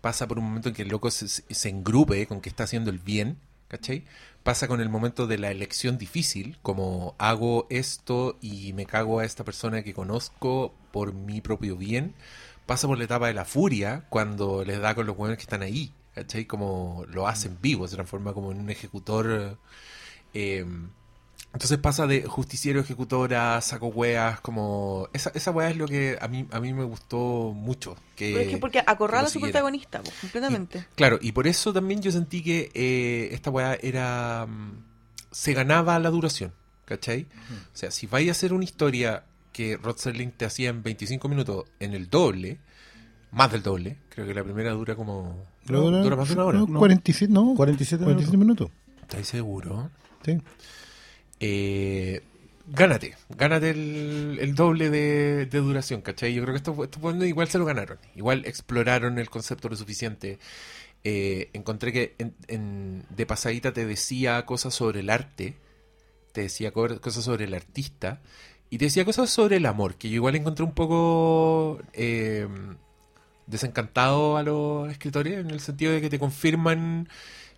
pasa 0.01 0.27
por 0.27 0.39
un 0.39 0.45
momento 0.45 0.69
en 0.69 0.75
que 0.75 0.81
el 0.81 0.87
loco 0.87 1.11
se, 1.11 1.27
se 1.27 1.69
engrupe 1.69 2.25
con 2.25 2.41
que 2.41 2.49
está 2.49 2.63
haciendo 2.63 2.89
el 2.89 2.97
bien, 2.97 3.37
¿cachai? 3.67 4.05
Pasa 4.41 4.67
con 4.67 4.81
el 4.81 4.89
momento 4.89 5.27
de 5.27 5.37
la 5.37 5.51
elección 5.51 5.99
difícil, 5.99 6.57
como 6.63 7.13
hago 7.19 7.67
esto 7.69 8.39
y 8.41 8.73
me 8.73 8.87
cago 8.87 9.19
a 9.19 9.25
esta 9.25 9.43
persona 9.43 9.83
que 9.83 9.93
conozco 9.93 10.73
por 10.91 11.13
mi 11.13 11.41
propio 11.41 11.77
bien. 11.77 12.15
Pasa 12.65 12.87
por 12.87 12.97
la 12.97 13.03
etapa 13.03 13.27
de 13.27 13.35
la 13.35 13.45
furia, 13.45 14.07
cuando 14.09 14.65
les 14.65 14.81
da 14.81 14.95
con 14.95 15.05
los 15.05 15.15
buenos 15.15 15.37
que 15.37 15.43
están 15.43 15.61
ahí, 15.61 15.93
¿cachai? 16.15 16.45
Como 16.45 17.05
lo 17.09 17.27
hace 17.27 17.47
en 17.47 17.57
vivo, 17.61 17.87
se 17.87 17.95
transforma 17.95 18.33
como 18.33 18.51
en 18.51 18.59
un 18.59 18.69
ejecutor. 18.69 19.57
eh, 20.33 20.65
entonces 21.53 21.77
pasa 21.79 22.07
de 22.07 22.23
justiciero, 22.23 22.79
ejecutora, 22.79 23.59
saco 23.59 23.87
weas, 23.87 24.39
como... 24.39 25.09
Esa, 25.11 25.31
esa 25.35 25.51
wea 25.51 25.69
es 25.69 25.75
lo 25.75 25.85
que 25.85 26.17
a 26.21 26.29
mí, 26.29 26.47
a 26.49 26.61
mí 26.61 26.73
me 26.73 26.85
gustó 26.85 27.51
mucho. 27.53 27.97
Que, 28.15 28.31
Pero 28.31 28.39
es 28.39 28.47
que 28.47 28.57
porque 28.57 28.81
acorrala 28.85 29.27
a 29.27 29.29
su 29.29 29.41
protagonista, 29.41 30.01
pues, 30.01 30.15
completamente. 30.21 30.85
Claro, 30.95 31.19
y 31.21 31.33
por 31.33 31.47
eso 31.47 31.73
también 31.73 32.01
yo 32.01 32.11
sentí 32.11 32.41
que 32.41 32.71
eh, 32.73 33.29
esta 33.33 33.49
weá 33.49 33.77
era. 33.81 34.45
mm, 34.47 34.83
se 35.31 35.53
ganaba 35.53 35.99
la 35.99 36.09
duración, 36.09 36.53
¿cachai? 36.85 37.27
O 37.73 37.77
sea, 37.77 37.91
si 37.91 38.07
vais 38.07 38.29
a 38.29 38.31
hacer 38.31 38.53
una 38.53 38.63
historia 38.63 39.25
que 39.51 39.75
Rod 39.75 39.97
Serling 39.97 40.31
te 40.31 40.45
hacía 40.45 40.69
en 40.69 40.83
25 40.83 41.27
minutos 41.27 41.65
en 41.81 41.93
el 41.93 42.09
doble, 42.09 42.59
más 43.31 43.51
del 43.51 43.61
doble, 43.61 43.97
creo 44.09 44.25
que 44.25 44.33
la 44.33 44.43
primera 44.43 44.71
dura 44.71 44.95
como. 44.95 45.45
Dura 46.03 46.15
más 46.15 46.27
de 46.29 46.33
una 46.35 46.45
hora. 46.45 46.59
no, 46.59 46.79
47, 46.79 47.31
no, 47.33 47.53
47 47.55 48.03
47 48.03 48.37
minutos. 48.37 48.69
¿Estáis 49.01 49.27
seguros? 49.27 49.87
Sí. 50.25 50.37
eh, 51.39 52.21
gánate, 52.67 53.15
gánate 53.29 53.71
el, 53.71 54.37
el 54.39 54.55
doble 54.55 54.89
de, 54.89 55.45
de 55.45 55.57
duración, 55.59 56.01
¿cachai? 56.01 56.33
Yo 56.33 56.41
creo 56.43 56.53
que 56.53 56.57
estos 56.59 57.01
buenos 57.01 57.25
igual 57.25 57.47
se 57.47 57.57
lo 57.57 57.65
ganaron, 57.65 57.97
igual 58.15 58.43
exploraron 58.45 59.19
el 59.19 59.29
concepto 59.29 59.69
lo 59.69 59.75
suficiente. 59.75 60.39
Eh, 61.03 61.49
encontré 61.53 61.91
que 61.91 62.15
en, 62.19 62.35
en- 62.47 63.03
de 63.09 63.25
pasadita 63.25 63.73
te 63.73 63.85
decía 63.85 64.45
cosas 64.45 64.73
sobre 64.75 64.99
el 64.99 65.09
arte, 65.09 65.55
te 66.31 66.41
decía 66.41 66.71
co- 66.71 67.01
cosas 67.01 67.23
sobre 67.23 67.45
el 67.45 67.53
artista 67.55 68.21
y 68.69 68.77
te 68.77 68.85
decía 68.85 69.03
cosas 69.03 69.29
sobre 69.31 69.57
el 69.57 69.65
amor, 69.65 69.95
que 69.95 70.09
yo 70.09 70.15
igual 70.15 70.35
encontré 70.35 70.63
un 70.63 70.73
poco 70.73 71.79
eh, 71.93 72.47
desencantado 73.47 74.37
a 74.37 74.43
los 74.43 74.89
escritores 74.89 75.39
en 75.39 75.51
el 75.51 75.59
sentido 75.59 75.91
de 75.91 76.01
que 76.01 76.09
te 76.09 76.19
confirman 76.19 77.09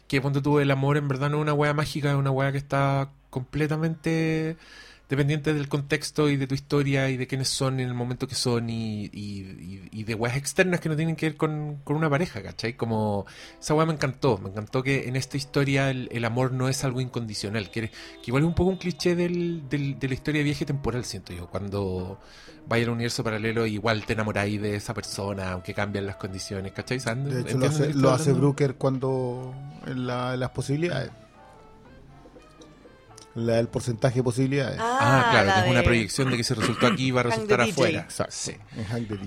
que 0.07 0.21
cuando 0.21 0.41
tú 0.41 0.59
el 0.59 0.71
amor 0.71 0.97
en 0.97 1.07
verdad 1.07 1.29
no 1.29 1.37
es 1.37 1.41
una 1.41 1.53
weá 1.53 1.73
mágica, 1.73 2.11
es 2.11 2.15
una 2.15 2.31
weá 2.31 2.51
que 2.51 2.57
está 2.57 3.09
completamente 3.29 4.57
dependiente 5.15 5.53
del 5.53 5.67
contexto 5.69 6.29
y 6.29 6.37
de 6.37 6.47
tu 6.47 6.55
historia 6.55 7.09
y 7.09 7.17
de 7.17 7.27
quiénes 7.27 7.49
son 7.49 7.79
en 7.79 7.87
el 7.87 7.93
momento 7.93 8.27
que 8.27 8.35
son 8.35 8.69
y, 8.69 9.05
y, 9.05 9.09
y- 9.13 9.89
y 9.91 10.03
de 10.03 10.15
weas 10.15 10.35
externas 10.37 10.79
que 10.79 10.89
no 10.89 10.95
tienen 10.95 11.15
que 11.15 11.27
ver 11.27 11.37
con, 11.37 11.77
con 11.83 11.95
una 11.95 12.09
pareja, 12.09 12.41
¿cachai? 12.41 12.73
Como 12.75 13.25
esa 13.59 13.73
weá 13.75 13.85
me 13.85 13.93
encantó, 13.93 14.37
me 14.37 14.49
encantó 14.49 14.81
que 14.83 15.07
en 15.07 15.15
esta 15.15 15.37
historia 15.37 15.89
el, 15.89 16.09
el 16.11 16.25
amor 16.25 16.51
no 16.51 16.67
es 16.69 16.83
algo 16.83 17.01
incondicional, 17.01 17.69
que, 17.71 17.89
que 17.89 17.91
igual 18.27 18.43
es 18.43 18.47
un 18.47 18.55
poco 18.55 18.69
un 18.71 18.77
cliché 18.77 19.15
del, 19.15 19.67
del- 19.69 19.97
de 19.99 20.07
la 20.07 20.13
historia 20.13 20.39
de 20.39 20.45
viaje 20.45 20.65
temporal, 20.65 21.05
siento 21.05 21.33
yo, 21.33 21.47
cuando 21.47 22.19
vaya 22.67 22.85
al 22.85 22.91
universo 22.91 23.23
paralelo 23.23 23.65
igual 23.65 24.05
te 24.05 24.13
enamoráis 24.13 24.61
de 24.61 24.75
esa 24.75 24.93
persona, 24.93 25.51
aunque 25.51 25.73
cambian 25.73 26.05
las 26.05 26.15
condiciones, 26.15 26.71
¿cachai? 26.71 26.97
De 26.97 27.03
hecho, 27.03 27.19
lo 27.23 27.37
¿Entienden 27.39 27.69
hace, 27.69 27.93
lo 27.93 28.11
hace? 28.11 28.33
Brooker 28.33 28.75
cuando 28.75 29.53
en, 29.85 30.07
la- 30.07 30.33
en 30.33 30.39
las 30.39 30.49
posibilidades. 30.51 31.11
La, 33.35 33.57
el 33.59 33.67
porcentaje 33.67 34.17
de 34.17 34.23
posibilidades. 34.23 34.77
Ah, 34.79 35.27
claro, 35.31 35.47
la 35.47 35.53
que 35.55 35.59
es 35.61 35.71
una 35.71 35.83
proyección 35.83 36.29
de 36.29 36.37
que 36.37 36.43
si 36.43 36.53
resultó 36.53 36.85
aquí 36.87 37.09
va 37.11 37.21
a 37.21 37.23
resultar 37.31 37.59
DJ. 37.61 37.71
afuera. 37.71 37.99
Exacto. 38.01 38.33
Sí. 38.35 38.53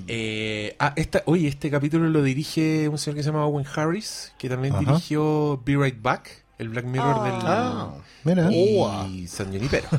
Eh, 0.06 0.76
ah, 0.78 0.92
esta, 0.96 1.22
oye, 1.26 1.48
este 1.48 1.70
capítulo 1.70 2.08
lo 2.08 2.22
dirige 2.22 2.88
un 2.88 2.98
señor 2.98 3.16
que 3.16 3.22
se 3.24 3.30
llama 3.30 3.44
Owen 3.46 3.66
Harris, 3.74 4.32
que 4.38 4.48
también 4.48 4.74
Ajá. 4.74 4.84
dirigió 4.84 5.60
Be 5.64 5.76
Right 5.76 6.00
Back, 6.00 6.44
el 6.58 6.68
Black 6.68 6.84
Mirror 6.84 7.16
Ah. 7.18 7.24
del... 7.24 7.34
Ah. 7.44 7.94
Mira. 8.24 8.50
y 8.52 9.26
San 9.26 9.48
Junipero. 9.52 9.88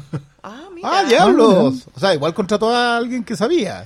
Ah, 0.49 0.69
mira. 0.73 0.89
¡Ah, 0.89 1.03
diablos! 1.03 1.89
O 1.93 1.99
sea, 1.99 2.13
igual 2.13 2.33
contrató 2.33 2.73
a 2.73 2.95
alguien 2.95 3.25
que 3.25 3.35
sabía. 3.35 3.85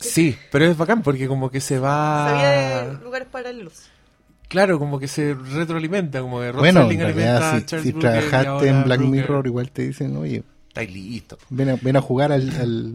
Sí, 0.00 0.36
pero 0.50 0.64
es 0.64 0.76
bacán 0.76 1.02
porque 1.02 1.28
como 1.28 1.50
que 1.52 1.60
se 1.60 1.78
va... 1.78 2.26
Sabía 2.30 2.82
de 2.88 3.04
lugares 3.04 3.28
paralelos. 3.30 3.74
Claro, 4.50 4.80
como 4.80 4.98
que 4.98 5.06
se 5.08 5.32
retroalimenta, 5.34 6.20
como 6.20 6.40
que 6.40 6.50
Rod 6.50 6.58
Bueno, 6.58 6.80
Serling 6.80 7.00
en 7.02 7.06
alimenta 7.06 7.38
realidad, 7.38 7.54
a 7.54 7.60
si, 7.60 7.64
Charles 7.66 7.86
si 7.86 7.92
Brooker 7.92 8.10
trabajaste 8.28 8.68
en 8.68 8.82
Black 8.84 8.98
Brooker. 8.98 9.20
Mirror, 9.22 9.46
igual 9.46 9.70
te 9.70 9.86
dicen, 9.86 10.16
oye, 10.16 10.42
Estáis 10.68 10.92
listo. 10.92 11.38
ven 11.50 11.70
a, 11.70 11.76
ven 11.80 11.96
a 11.96 12.00
jugar 12.00 12.32
al, 12.32 12.50
al, 12.60 12.94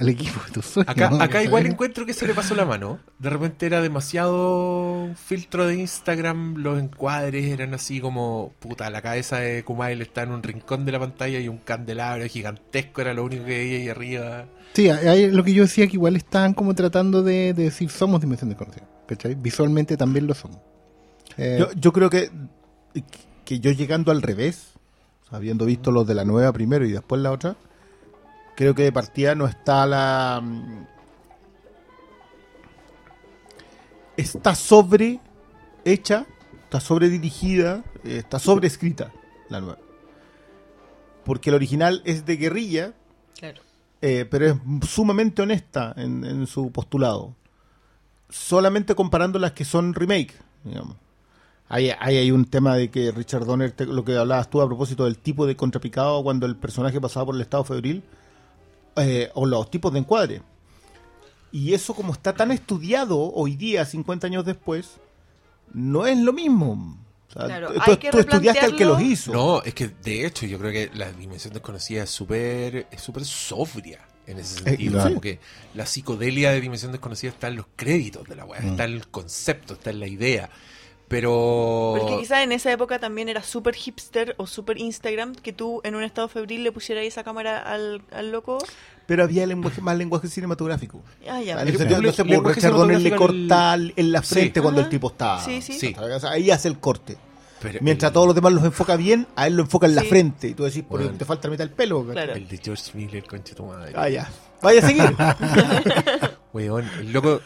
al 0.00 0.08
equipo 0.08 0.40
de 0.46 0.52
tus 0.52 0.64
sueños. 0.64 0.90
Acá, 0.90 1.10
¿no? 1.10 1.20
acá 1.22 1.42
igual 1.44 1.64
¿Sabes? 1.64 1.72
encuentro 1.74 2.06
que 2.06 2.14
se 2.14 2.26
le 2.26 2.32
pasó 2.34 2.54
la 2.54 2.64
mano. 2.64 3.00
De 3.18 3.28
repente 3.30 3.66
era 3.66 3.82
demasiado 3.82 5.10
filtro 5.14 5.66
de 5.66 5.76
Instagram, 5.76 6.56
los 6.56 6.80
encuadres 6.80 7.44
eran 7.52 7.74
así 7.74 8.00
como, 8.00 8.54
puta, 8.58 8.88
la 8.90 9.02
cabeza 9.02 9.38
de 9.40 9.62
Kumail 9.62 10.00
está 10.00 10.22
en 10.22 10.32
un 10.32 10.42
rincón 10.42 10.86
de 10.86 10.92
la 10.92 11.00
pantalla 11.00 11.38
y 11.38 11.48
un 11.48 11.58
candelabro 11.58 12.26
gigantesco 12.26 13.02
era 13.02 13.12
lo 13.14 13.24
único 13.24 13.44
que 13.44 13.58
veía 13.58 13.78
ahí 13.78 13.88
arriba. 13.90 14.46
Sí, 14.72 14.88
hay 14.88 15.30
lo 15.30 15.44
que 15.44 15.52
yo 15.52 15.64
decía 15.64 15.86
que 15.86 15.92
igual 15.94 16.16
estaban 16.16 16.54
como 16.54 16.74
tratando 16.74 17.22
de, 17.22 17.52
de 17.54 17.64
decir 17.64 17.90
somos 17.90 18.20
Dimensión 18.22 18.48
Desconocida. 18.48 18.88
¿cachai? 19.06 19.34
Visualmente 19.34 19.96
también 19.96 20.26
lo 20.26 20.34
somos. 20.34 20.58
Eh, 21.36 21.56
Yo, 21.58 21.72
yo 21.72 21.92
creo 21.92 22.10
que, 22.10 22.30
que 23.44 23.60
yo 23.60 23.70
llegando 23.72 24.12
al 24.12 24.22
revés, 24.22 24.72
habiendo 25.30 25.64
visto 25.64 25.90
los 25.90 26.06
de 26.06 26.14
la 26.14 26.24
nueva 26.24 26.52
primero 26.52 26.84
y 26.86 26.92
después 26.92 27.20
la 27.20 27.32
otra, 27.32 27.56
creo 28.56 28.74
que 28.74 28.82
de 28.84 28.92
partida 28.92 29.34
no 29.34 29.46
está 29.46 29.86
la... 29.86 30.40
mm, 30.42 30.84
Está 34.16 34.54
sobre 34.54 35.18
hecha, 35.84 36.26
está 36.64 36.78
sobre 36.78 37.08
dirigida, 37.08 37.82
eh, 38.04 38.18
está 38.18 38.38
sobre 38.38 38.68
escrita 38.68 39.12
la 39.48 39.60
nueva. 39.60 39.78
Porque 41.24 41.50
el 41.50 41.56
original 41.56 42.00
es 42.04 42.24
de 42.24 42.36
guerrilla, 42.36 42.92
Claro. 43.38 43.60
eh, 44.02 44.24
pero 44.30 44.46
es 44.46 44.54
sumamente 44.88 45.42
honesta 45.42 45.92
en, 45.96 46.24
en 46.24 46.46
su 46.46 46.70
postulado. 46.70 47.34
Solamente 48.28 48.94
comparando 48.94 49.38
las 49.40 49.50
que 49.52 49.64
son 49.64 49.94
remake, 49.94 50.34
digamos. 50.62 50.96
Hay, 51.74 51.90
hay, 51.98 52.16
hay 52.18 52.30
un 52.30 52.44
tema 52.44 52.76
de 52.76 52.88
que 52.88 53.10
Richard 53.10 53.44
Donner, 53.46 53.72
te- 53.72 53.86
lo 53.86 54.04
que 54.04 54.16
hablabas 54.16 54.48
tú 54.48 54.60
a 54.60 54.66
propósito 54.66 55.04
del 55.06 55.18
tipo 55.18 55.44
de 55.46 55.56
contrapicado 55.56 56.22
cuando 56.22 56.46
el 56.46 56.54
personaje 56.56 57.00
pasaba 57.00 57.26
por 57.26 57.34
el 57.34 57.40
estado 57.40 57.64
febril, 57.64 58.04
eh, 58.96 59.30
o 59.34 59.44
los 59.44 59.68
tipos 59.70 59.92
de 59.92 59.98
encuadre. 59.98 60.42
Y 61.50 61.72
eso 61.74 61.94
como 61.94 62.12
está 62.12 62.32
tan 62.32 62.50
estudiado 62.52 63.18
hoy 63.32 63.56
día, 63.56 63.84
50 63.84 64.26
años 64.26 64.44
después, 64.44 64.98
no 65.72 66.06
es 66.06 66.16
lo 66.18 66.32
mismo. 66.32 66.96
O 67.28 67.32
sea, 67.32 67.46
Claro, 67.46 67.72
tú, 67.72 67.80
hay 67.84 67.96
que 67.96 68.10
tú 68.10 68.18
estudiaste 68.18 68.64
al 68.64 68.76
que 68.76 68.84
los 68.84 69.00
hizo. 69.00 69.32
No, 69.32 69.62
es 69.62 69.74
que 69.74 69.88
de 69.88 70.26
hecho 70.26 70.46
yo 70.46 70.58
creo 70.58 70.70
que 70.70 70.90
la 70.96 71.10
dimensión 71.12 71.52
desconocida 71.52 72.04
es 72.04 72.10
súper 72.10 72.86
es 72.90 73.00
súper 73.00 73.24
sobria 73.24 74.00
en 74.26 74.38
ese 74.38 74.62
sentido. 74.62 74.92
claro. 74.92 75.08
Como 75.10 75.20
que 75.20 75.40
la 75.74 75.86
psicodelia 75.86 76.52
de 76.52 76.60
dimensión 76.60 76.92
desconocida 76.92 77.30
está 77.30 77.48
en 77.48 77.56
los 77.56 77.66
créditos 77.74 78.28
de 78.28 78.36
la 78.36 78.44
weá, 78.44 78.60
Mm. 78.60 78.66
está 78.68 78.84
en 78.84 78.92
el 78.92 79.08
concepto, 79.08 79.74
está 79.74 79.90
en 79.90 79.98
la 80.00 80.06
idea. 80.06 80.50
Pero... 81.08 81.94
Porque 81.98 82.18
quizás 82.18 82.42
en 82.42 82.52
esa 82.52 82.72
época 82.72 82.98
también 82.98 83.28
era 83.28 83.42
súper 83.42 83.74
hipster 83.74 84.34
o 84.38 84.46
súper 84.46 84.78
Instagram 84.78 85.34
que 85.34 85.52
tú 85.52 85.80
en 85.84 85.94
un 85.94 86.02
estado 86.02 86.28
febril 86.28 86.64
le 86.64 86.72
pusieras 86.72 87.04
esa 87.04 87.22
cámara 87.24 87.58
al, 87.60 88.02
al 88.10 88.32
loco. 88.32 88.58
Pero 89.06 89.22
había 89.24 89.46
lenguaje, 89.46 89.80
más 89.82 89.96
lenguaje 89.98 90.28
cinematográfico. 90.28 91.02
Ah, 91.28 91.42
ya. 91.42 91.60
En 91.60 91.68
ese 91.68 91.78
sentido, 91.78 92.00
lenguaje 92.00 92.24
pues, 92.24 92.56
Richard 92.56 92.72
Donner 92.72 93.00
le 93.00 93.14
corta 93.16 93.74
en 93.74 94.12
la 94.12 94.22
Sí. 94.22 94.34
frente 94.34 94.62
cuando 94.62 94.80
Ajá. 94.80 94.86
el 94.86 94.90
tipo 94.90 95.08
está. 95.08 95.40
Sí, 95.44 95.60
sí. 95.60 95.74
Sí. 95.78 95.94
Ahí 96.28 96.50
hace 96.50 96.68
el 96.68 96.78
corte. 96.80 97.18
pero 97.60 97.78
Mientras 97.82 98.08
el- 98.10 98.14
todos 98.14 98.26
los 98.26 98.34
demás 98.34 98.52
los 98.54 98.64
enfoca 98.64 98.96
bien, 98.96 99.26
a 99.36 99.46
él 99.46 99.56
lo 99.56 99.62
enfoca 99.62 99.86
en 99.86 99.94
la 99.94 100.02
Sí. 100.02 100.08
frente. 100.08 100.48
Y 100.48 100.54
tú 100.54 100.64
decís, 100.64 100.84
pero 100.88 101.02
Bueno. 101.04 101.18
te 101.18 101.24
falta 101.26 101.48
la 101.48 101.52
mitad 101.52 101.64
del 101.64 101.74
pelo. 101.74 102.02
Claro. 102.06 102.32
El 102.32 102.48
de 102.48 102.56
George 102.58 102.90
Miller, 102.94 103.24
concha 103.26 103.54
tu 103.54 103.64
madre. 103.66 103.92
Ah, 103.94 104.08
ya. 104.08 104.30
Vaya 104.62 104.80
a 104.82 104.86
seguir. 104.88 105.14
Weón, 106.54 106.88
el 107.00 107.12
loco 107.12 107.40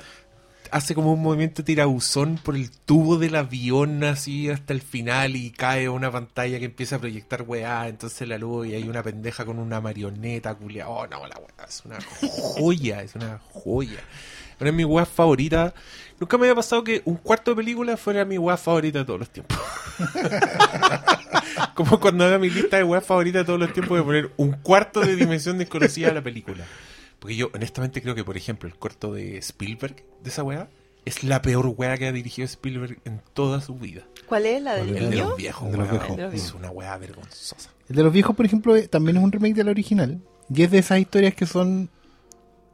hace 0.71 0.95
como 0.95 1.13
un 1.13 1.23
movimiento 1.23 1.65
tirabuzón 1.65 2.39
por 2.43 2.57
el 2.57 2.71
tubo 2.71 3.19
del 3.19 3.35
avión 3.35 4.03
así 4.05 4.49
hasta 4.51 4.73
el 4.73 4.81
final 4.81 5.37
y 5.37 5.51
cae 5.51 5.89
una 5.89 6.11
pantalla 6.11 6.59
que 6.59 6.67
empieza 6.67 6.97
a 6.97 6.99
proyectar 6.99 7.43
weá, 7.43 7.89
entonces 7.89 8.27
la 8.29 8.39
luz 8.39 8.69
y 8.69 8.75
hay 8.75 8.89
una 8.89 9.03
pendeja 9.03 9.45
con 9.45 9.59
una 9.59 9.81
marioneta 9.81 10.55
culia. 10.55 10.89
Oh, 10.89 11.07
no, 11.07 11.27
la 11.27 11.37
weá, 11.37 11.67
es 11.69 11.83
una 11.85 11.99
joya, 12.21 13.03
es 13.03 13.15
una 13.15 13.41
joya. 13.53 14.01
Una 14.61 14.71
de 14.71 14.77
mis 14.77 14.87
weas 14.87 15.09
favoritas. 15.09 15.73
Nunca 16.19 16.37
me 16.37 16.45
había 16.45 16.57
pasado 16.57 16.83
que 16.83 17.03
un 17.05 17.17
cuarto 17.17 17.53
de 17.53 17.57
película 17.57 17.97
fuera 17.97 18.25
mi 18.25 18.39
wea 18.39 18.57
favorita 18.57 18.99
de 18.99 19.05
todos 19.05 19.21
los 19.21 19.31
tiempos. 19.31 19.59
como 21.75 22.01
cuando 22.01 22.25
haga 22.25 22.39
mi 22.39 22.51
lista 22.51 22.77
de 22.77 22.85
weas 22.85 23.05
favoritas 23.05 23.43
de 23.43 23.47
todos 23.47 23.61
los 23.61 23.73
tiempos 23.73 24.01
a 24.01 24.05
poner 24.05 24.33
un 24.37 24.53
cuarto 24.53 25.01
de 25.01 25.15
dimensión 25.15 25.59
desconocida 25.59 26.09
a 26.09 26.15
la 26.15 26.23
película. 26.23 26.65
Porque 27.19 27.37
yo 27.37 27.51
honestamente 27.55 28.01
creo 28.03 28.15
que, 28.15 28.25
por 28.25 28.37
ejemplo, 28.37 28.69
el 28.69 28.77
corto 28.77 29.13
de 29.13 29.39
Spielberg 29.39 29.97
de 30.23 30.31
esa 30.31 30.43
weá 30.43 30.69
es 31.05 31.25
la 31.25 31.41
peor 31.43 31.67
weá 31.77 31.97
que 31.97 32.07
ha 32.07 32.13
dirigido 32.13 32.45
Spielberg 32.47 32.99
en 33.05 33.21
toda 33.33 33.61
su 33.61 33.75
vida. 33.75 34.03
¿Cuál 34.29 34.47
es 34.47 34.63
la 34.63 34.75
del 34.75 34.91
El 34.91 34.97
El 35.05 35.11
de 35.11 35.17
los 35.17 35.37
viejos, 35.37 35.67
El 35.67 35.73
de 35.73 35.79
los 35.79 35.89
weá, 35.91 36.17
viejos. 36.17 36.35
Es 36.35 36.55
una 36.55 36.71
weá 36.71 36.97
vergonzosa. 36.99 37.71
El 37.89 37.97
de 37.97 38.03
los 38.03 38.13
viejos, 38.13 38.37
por 38.37 38.45
ejemplo, 38.47 38.77
eh, 38.77 38.89
también 38.89 39.17
es 39.17 39.23
un 39.23 39.33
remake 39.33 39.55
de 39.55 39.65
la 39.65 39.71
original. 39.71 40.21
Y 40.55 40.63
es 40.63 40.71
de 40.71 40.79
esas 40.79 40.99
historias 41.01 41.35
que 41.35 41.47
son 41.47 41.89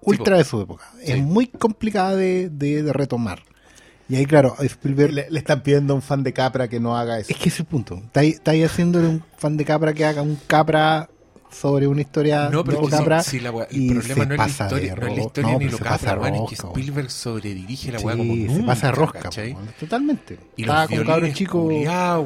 ultra 0.00 0.36
de 0.36 0.44
su 0.44 0.60
época. 0.60 0.84
Sí. 1.02 1.12
Es 1.12 1.18
muy 1.22 1.46
complicada 1.46 2.14
de, 2.16 2.50
de- 2.50 2.82
de 2.82 2.92
retomar. 2.92 3.42
Y 4.08 4.16
ahí, 4.16 4.26
claro, 4.26 4.54
a 4.58 4.64
Spielberg... 4.64 5.12
le, 5.14 5.30
le 5.30 5.38
están 5.38 5.62
pidiendo 5.62 5.94
a 5.94 5.96
un 5.96 6.02
fan 6.02 6.22
de 6.22 6.34
Capra 6.34 6.68
que 6.68 6.78
no 6.78 6.96
haga 6.96 7.18
eso. 7.18 7.30
Es 7.32 7.38
que 7.38 7.48
ese 7.48 7.56
es 7.56 7.60
el 7.60 7.66
punto. 7.66 7.94
Está 7.96 8.20
ahí, 8.20 8.30
está 8.30 8.50
ahí 8.50 8.62
haciéndole 8.62 9.08
un 9.08 9.24
fan 9.38 9.56
de 9.56 9.64
Capra 9.64 9.94
que 9.94 10.04
haga 10.04 10.20
un 10.20 10.36
Capra 10.46 11.08
sobre 11.54 11.86
una 11.86 12.00
historia 12.00 12.48
No, 12.50 12.64
pero 12.64 12.80
de 12.82 12.88
Capra 12.88 13.22
sí, 13.22 13.30
sí, 13.32 13.40
la 13.40 13.52
wea- 13.52 13.68
el 13.70 13.86
problema 13.86 14.04
se 14.04 14.26
no 14.26 14.34
es 14.34 14.38
la 14.38 14.44
pasa 14.44 14.64
de 14.64 14.68
historia, 14.86 14.94
no 14.96 15.06
es 15.06 15.16
la 15.16 15.22
historia 15.22 15.52
no, 15.52 15.58
ni 15.58 15.64
lo 15.66 15.70
se 15.70 15.76
capra, 15.84 15.90
pasa 15.98 16.18
weón, 16.18 16.34
es 16.34 16.40
que 16.50 16.56
rosca, 16.56 16.68
Spielberg 16.68 17.10
sobredirige 17.10 17.92
la 17.92 17.98
Sí, 17.98 18.04
weá 18.04 18.16
como 18.16 18.34
se 18.34 18.40
nunca, 18.40 18.66
pasa 18.66 18.90
rosca, 18.92 19.18
¿cachai? 19.20 19.52
po, 19.54 19.60
totalmente. 19.80 20.38
Y 20.56 20.62
Estaba 20.62 20.80
los 20.86 20.90
con 20.90 21.06
cabros 21.06 21.32
chicos. 21.32 21.64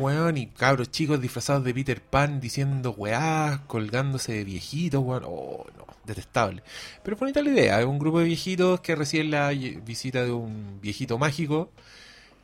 weón, 0.01 0.37
y 0.39 0.47
cabros 0.49 0.91
chicos 0.91 1.21
disfrazados 1.21 1.65
de 1.65 1.75
Peter 1.75 2.01
Pan 2.01 2.41
diciendo 2.41 2.95
weá, 2.97 3.63
colgándose 3.67 4.33
de 4.33 4.45
viejitos, 4.45 5.03
weón. 5.05 5.23
Oh, 5.27 5.67
no, 5.77 5.85
detestable. 6.05 6.63
Pero 7.03 7.15
es 7.17 7.21
bonita 7.21 7.43
la 7.43 7.51
idea, 7.51 7.81
es 7.81 7.87
un 7.87 7.99
grupo 7.99 8.19
de 8.21 8.25
viejitos 8.25 8.81
que 8.81 8.97
reciben 8.97 9.31
la 9.31 9.51
visita 9.51 10.25
de 10.25 10.33
un 10.33 10.79
viejito 10.81 11.19
mágico 11.19 11.71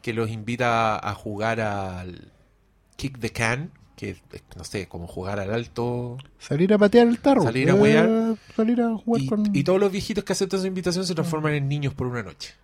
que 0.03 0.13
los 0.13 0.29
invita 0.29 0.97
a 0.99 1.15
jugar 1.15 1.61
al 1.63 2.31
Kick 2.97 3.19
the 3.21 3.31
Can, 3.31 3.71
que 3.97 4.17
no 4.57 4.65
sé, 4.65 4.87
como 4.89 5.07
jugar 5.07 5.39
al 5.41 5.53
alto. 5.55 6.17
Salir 6.39 6.73
a 6.75 6.79
patear 6.79 7.07
el 7.09 7.19
tarro. 7.21 7.43
Salir 7.43 7.71
a 7.71 7.75
huear. 7.75 8.07
Eh, 8.09 8.35
Salir 8.57 8.81
a 8.83 8.97
jugar 8.97 9.23
Y, 9.23 9.27
con. 9.27 9.57
y 9.57 9.63
todos 9.65 9.81
los 9.81 9.93
viejitos 9.93 10.25
que 10.25 10.33
aceptan 10.33 10.61
su 10.61 10.67
invitación 10.67 11.07
se 11.07 11.15
transforman 11.15 11.55
en 11.55 11.69
niños 11.69 11.95
por 11.95 12.07
una 12.09 12.23
noche. 12.23 12.55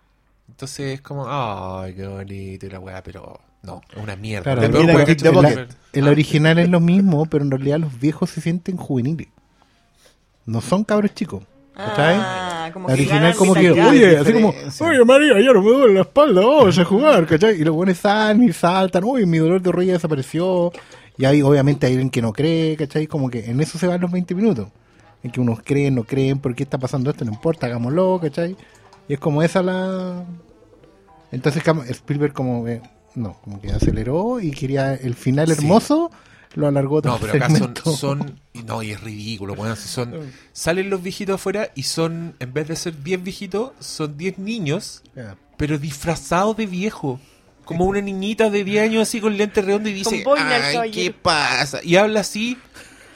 Entonces 0.49 0.95
es 0.95 1.01
como, 1.01 1.25
ay, 1.27 1.93
qué 1.95 2.05
bonito 2.07 2.65
y 2.65 2.69
la 2.69 2.79
weá, 2.79 3.01
pero 3.01 3.39
no, 3.63 3.81
es 3.95 4.03
una 4.03 4.15
mierda. 4.17 4.43
Claro, 4.43 4.61
La 4.61 4.67
el- 4.67 4.73
mira, 4.85 4.95
weá 4.95 5.05
que. 5.05 5.67
El 5.93 6.07
Ah, 6.07 6.11
original 6.11 6.59
es 6.59 6.69
lo 6.69 6.79
mismo, 6.79 7.25
pero 7.27 7.43
en 7.45 7.51
realidad 7.51 7.79
los 7.79 7.99
viejos 7.99 8.29
se 8.29 8.41
sienten 8.41 8.75
juveniles. 8.77 9.27
No 10.45 10.59
son 10.61 10.83
cabros 10.83 11.13
chicos. 11.13 11.43
¿Cachai? 11.73 12.15
Ah, 12.19 12.69
como 12.73 12.89
La 12.89 12.93
original 12.93 13.33
como 13.35 13.53
que, 13.53 13.71
oye, 13.71 14.17
así 14.17 14.33
como, 14.33 14.49
oye 14.49 15.05
María, 15.05 15.39
ya 15.39 15.53
no 15.53 15.61
me 15.61 15.69
duele 15.69 15.93
la 15.95 16.01
espalda, 16.01 16.41
vamos 16.41 16.77
a 16.77 16.83
jugar, 16.85 17.25
¿cachai? 17.25 17.59
Y 17.59 17.63
los 17.63 17.73
buenos 17.73 17.97
salen 17.97 18.43
y 18.43 18.51
saltan, 18.51 19.03
uy, 19.05 19.25
mi 19.25 19.37
dolor 19.37 19.61
de 19.61 19.71
rodilla 19.71 19.93
desapareció. 19.93 20.71
Y 21.21 21.25
hay, 21.25 21.43
obviamente, 21.43 21.85
hay 21.85 21.93
alguien 21.93 22.09
que 22.09 22.19
no 22.19 22.33
cree, 22.33 22.75
¿cachai? 22.75 23.05
Como 23.05 23.29
que 23.29 23.51
en 23.51 23.61
eso 23.61 23.77
se 23.77 23.85
van 23.85 24.01
los 24.01 24.09
20 24.09 24.33
minutos. 24.33 24.69
En 25.21 25.29
que 25.29 25.39
unos 25.39 25.59
creen, 25.63 25.93
no 25.93 26.03
creen, 26.03 26.39
¿por 26.39 26.55
qué 26.55 26.63
está 26.63 26.79
pasando 26.79 27.11
esto? 27.11 27.23
No 27.23 27.31
importa, 27.31 27.67
hagámoslo, 27.67 28.19
¿cachai? 28.19 28.57
Y 29.07 29.13
es 29.13 29.19
como 29.19 29.43
esa 29.43 29.61
la... 29.61 30.25
Entonces 31.31 31.61
Spielberg 31.89 32.33
como 32.33 32.65
que, 32.65 32.81
no, 33.13 33.37
como 33.43 33.61
que 33.61 33.71
aceleró 33.71 34.39
y 34.39 34.49
quería 34.49 34.95
el 34.95 35.13
final 35.13 35.45
Sí. 35.49 35.53
hermoso, 35.53 36.09
lo 36.55 36.65
alargó 36.65 37.03
todo 37.03 37.13
No, 37.13 37.19
pero 37.19 37.33
acá 37.33 37.55
son, 37.55 37.75
son 37.95 38.39
no, 38.65 38.81
y 38.81 38.89
es 38.89 39.01
ridículo, 39.01 39.53
weón, 39.53 39.77
si 39.77 39.89
son, 39.89 40.15
salen 40.53 40.89
los 40.89 41.03
viejitos 41.03 41.35
afuera 41.35 41.69
y 41.75 41.83
son, 41.83 42.33
en 42.39 42.51
vez 42.51 42.67
de 42.67 42.75
ser 42.75 43.03
10 43.03 43.21
viejitos, 43.21 43.73
son 43.79 44.17
10 44.17 44.39
niños, 44.39 45.03
pero 45.55 45.77
disfrazados 45.77 46.57
de 46.57 46.65
viejo. 46.65 47.19
Como 47.71 47.85
una 47.85 48.01
niñita 48.01 48.49
de 48.49 48.63
10 48.63 48.83
años 48.83 49.01
así 49.07 49.19
con 49.21 49.37
lente 49.37 49.61
redondo 49.61 49.89
y 49.89 49.93
dice, 49.93 50.17
ay, 50.17 50.23
caballero". 50.23 50.91
¿qué 50.91 51.11
pasa? 51.11 51.79
Y 51.83 51.95
habla 51.95 52.21
así, 52.21 52.57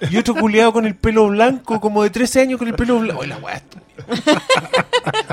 y 0.10 0.18
otro 0.18 0.36
culeado 0.36 0.74
con 0.74 0.86
el 0.86 0.96
pelo 0.96 1.28
blanco, 1.28 1.80
como 1.80 2.04
de 2.04 2.10
13 2.10 2.42
años 2.42 2.60
con 2.60 2.68
el 2.68 2.76
pelo 2.76 3.00
blanco. 3.00 3.22
Oye, 3.22 3.30
la 3.30 3.38
weá, 3.38 3.62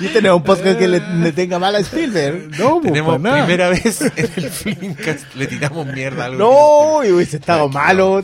Y 0.00 0.08
tenemos 0.08 0.38
un 0.38 0.44
podcast 0.44 0.78
que 0.78 0.88
le, 0.88 1.00
le 1.00 1.32
tenga 1.32 1.58
mal 1.58 1.74
a 1.74 1.80
Spielberg. 1.80 2.50
No, 2.58 2.80
pues, 2.80 2.92
Tenemos 2.92 3.20
nada. 3.20 3.44
primera 3.44 3.68
vez 3.68 4.00
en 4.00 4.12
el 4.16 4.50
Filmcast, 4.50 5.34
le 5.34 5.46
tiramos 5.46 5.86
mierda 5.86 6.24
a 6.24 6.26
algo. 6.26 6.38
No, 6.38 7.04
y 7.04 7.12
hubiese 7.12 7.36
estado 7.36 7.68
malo. 7.68 8.22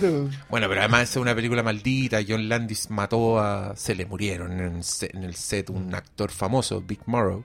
Bueno, 0.48 0.68
pero 0.68 0.80
además 0.80 1.10
es 1.10 1.16
una 1.16 1.34
película 1.34 1.62
maldita. 1.62 2.20
John 2.26 2.48
Landis 2.48 2.90
mató 2.90 3.38
a. 3.38 3.74
Se 3.76 3.94
le 3.94 4.06
murieron 4.06 4.52
en 4.52 4.76
el 4.76 4.84
set, 4.84 5.14
en 5.14 5.24
el 5.24 5.34
set 5.34 5.70
un 5.70 5.94
actor 5.94 6.30
famoso, 6.30 6.80
Big 6.80 7.00
Morrow. 7.06 7.44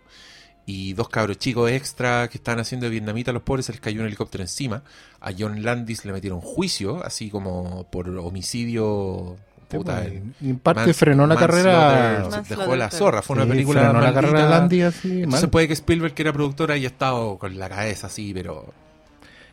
Y 0.70 0.92
dos 0.94 1.08
cabros 1.08 1.38
chicos 1.40 1.72
extra 1.72 2.28
que 2.28 2.38
estaban 2.38 2.60
haciendo 2.60 2.84
de 2.88 2.90
vietnamita 2.92 3.32
a 3.32 3.34
los 3.34 3.42
pobres, 3.42 3.66
se 3.68 3.72
les 3.72 3.80
cayó 3.80 4.02
un 4.02 4.08
helicóptero 4.08 4.44
encima. 4.44 4.84
A 5.22 5.32
John 5.38 5.64
Landis 5.64 6.04
le 6.04 6.12
metieron 6.12 6.42
juicio, 6.42 7.02
así 7.06 7.30
como 7.30 7.86
por 7.90 8.10
homicidio. 8.10 9.38
Puta, 9.70 10.04
en- 10.06 10.36
y 10.42 10.50
en 10.50 10.60
parte 10.60 10.82
mans- 10.88 10.96
frenó 10.98 11.26
la 11.26 11.36
carrera. 11.38 12.30
Dejó 12.48 12.76
la 12.76 12.90
zorra. 12.92 13.22
Fue 13.22 13.36
una 13.38 13.46
película. 13.46 13.82
frenó 13.86 14.02
la 14.02 14.14
carrera 14.14 14.44
de 14.44 14.50
Landy 14.50 14.82
así, 14.82 15.12
Entonces 15.24 15.44
mal. 15.44 15.50
puede 15.52 15.68
que 15.68 15.74
Spielberg, 15.74 16.14
que 16.14 16.22
era 16.24 16.34
productor, 16.34 16.72
haya 16.72 16.88
estado 16.88 17.38
con 17.38 17.58
la 17.58 17.70
cabeza 17.70 18.08
así, 18.08 18.34
pero. 18.34 18.74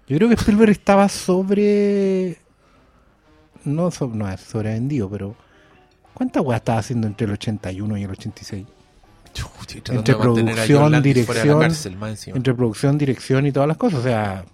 Yo 0.08 0.16
creo 0.16 0.28
que 0.28 0.34
Spielberg 0.34 0.70
estaba 0.72 1.08
sobre. 1.08 2.38
No, 3.64 3.90
so- 3.90 4.10
no 4.12 4.28
es 4.30 4.40
sobrevendido, 4.40 5.08
pero. 5.08 5.36
¿Cuántas 6.12 6.42
weas 6.44 6.60
estaba 6.60 6.78
haciendo 6.78 7.06
entre 7.06 7.26
el 7.26 7.32
81 7.32 7.96
y 7.98 8.02
el 8.04 8.10
86? 8.10 8.66
Entre 9.90 10.14
producción, 10.14 10.80
John 10.82 10.92
Landis 10.92 11.26
fuera 11.26 11.40
de 11.42 11.46
la 11.48 11.54
dirección, 11.54 11.60
cárcel. 11.60 12.36
Entre 12.36 12.54
producción, 12.54 12.98
dirección 12.98 13.46
y 13.46 13.52
todas 13.52 13.68
las 13.68 13.76
cosas. 13.76 14.00
O 14.00 14.02
sea. 14.02 14.44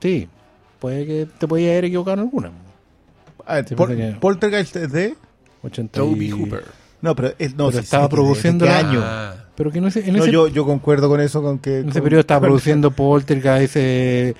Sí, 0.00 0.28
puede 0.78 1.06
que 1.06 1.26
te 1.38 1.46
podías 1.48 1.70
haber 1.72 1.86
equivocado 1.86 2.14
en 2.14 2.20
alguna. 2.20 2.50
A 3.46 3.54
ver, 3.56 3.68
Sí, 3.68 3.74
Pol- 3.74 3.96
que- 3.96 4.16
Poltergeist 4.20 4.76
es 4.76 4.92
de. 4.92 5.14
80 5.62 5.92
Toby 6.00 6.30
Hooper. 6.30 6.64
No, 7.02 7.14
pero, 7.16 7.32
es- 7.38 7.54
no, 7.54 7.66
Pero 7.68 7.72
sí, 7.72 7.84
estaba 7.84 8.04
sí, 8.04 8.08
¿de- 8.10 8.14
produciendo 8.14 8.64
¿De 8.64 8.70
qué 8.70 8.82
la- 8.82 8.88
año? 8.90 9.00
Ah. 9.02 9.34
Pero 9.56 9.70
que 9.70 9.78
en 9.78 9.86
ese, 9.86 10.06
en 10.08 10.16
No, 10.16 10.22
ese, 10.22 10.32
yo, 10.32 10.48
yo 10.48 10.64
concuerdo 10.64 11.08
con 11.08 11.20
eso, 11.20 11.42
con 11.42 11.58
que. 11.58 11.80
en 11.80 11.88
ese 11.88 11.98
con- 12.00 12.04
periodo 12.04 12.20
estaba 12.20 12.40
produciendo 12.46 12.90
Poltergeist, 12.90 13.76
eh, 13.76 14.34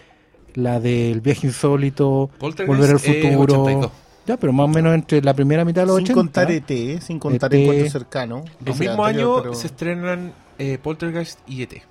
la 0.55 0.81
del 0.81 1.21
viaje 1.21 1.47
insólito, 1.47 2.31
Volver 2.39 2.91
al 2.91 2.99
futuro. 2.99 3.41
82. 3.43 3.91
Ya, 4.27 4.37
pero 4.37 4.53
más 4.53 4.65
o 4.65 4.69
menos 4.69 4.95
entre 4.95 5.23
la 5.23 5.35
primera 5.35 5.65
mitad 5.65 5.83
de 5.83 5.87
los 5.87 5.97
Sin 5.97 6.05
80. 6.05 6.15
contar 6.15 6.51
ET, 6.51 7.01
sin 7.01 7.19
contar 7.19 7.53
ET. 7.55 7.61
Encuentro 7.63 7.91
Cercano. 7.91 8.45
El 8.65 8.75
mismo 8.79 9.05
anterior, 9.05 9.07
año 9.37 9.43
pero- 9.43 9.55
se 9.55 9.67
estrenan 9.69 10.33
eh, 10.59 10.79
Poltergeist 10.83 11.39
y 11.49 11.63
E.T. 11.63 11.83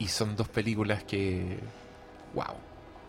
Y 0.00 0.06
son 0.08 0.36
dos 0.36 0.48
películas 0.48 1.02
que... 1.04 1.58
¡Wow! 2.34 2.44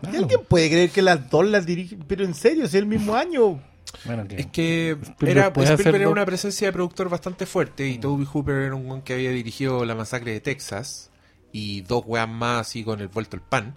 ¿Y 0.02 0.06
Claro. 0.06 0.18
alguien 0.20 0.40
puede 0.48 0.68
creer 0.68 0.90
que 0.90 1.02
las 1.02 1.30
dos 1.30 1.46
las 1.46 1.64
dirigen? 1.66 2.04
Pero 2.08 2.24
en 2.24 2.34
serio, 2.34 2.64
es 2.64 2.74
el 2.74 2.86
mismo 2.86 3.14
año. 3.14 3.60
Bueno, 4.04 4.26
que- 4.26 4.36
Es 4.40 4.46
que 4.46 4.96
era, 5.20 5.52
puede 5.52 5.68
Spielberg 5.74 6.02
era 6.02 6.08
una 6.10 6.24
presencia 6.26 6.66
de 6.68 6.72
productor 6.72 7.08
bastante 7.08 7.46
fuerte 7.46 7.86
y 7.86 7.98
Toby 7.98 8.24
Hooper 8.24 8.54
era 8.56 8.74
un 8.74 9.02
que 9.02 9.14
había 9.14 9.30
dirigido 9.30 9.84
La 9.84 9.94
Masacre 9.94 10.32
de 10.32 10.40
Texas 10.40 11.10
y 11.52 11.82
dos 11.82 12.02
weas 12.06 12.28
más 12.28 12.62
así 12.62 12.82
con 12.82 13.00
el 13.00 13.08
vuelto 13.08 13.36
el 13.36 13.42
pan. 13.42 13.74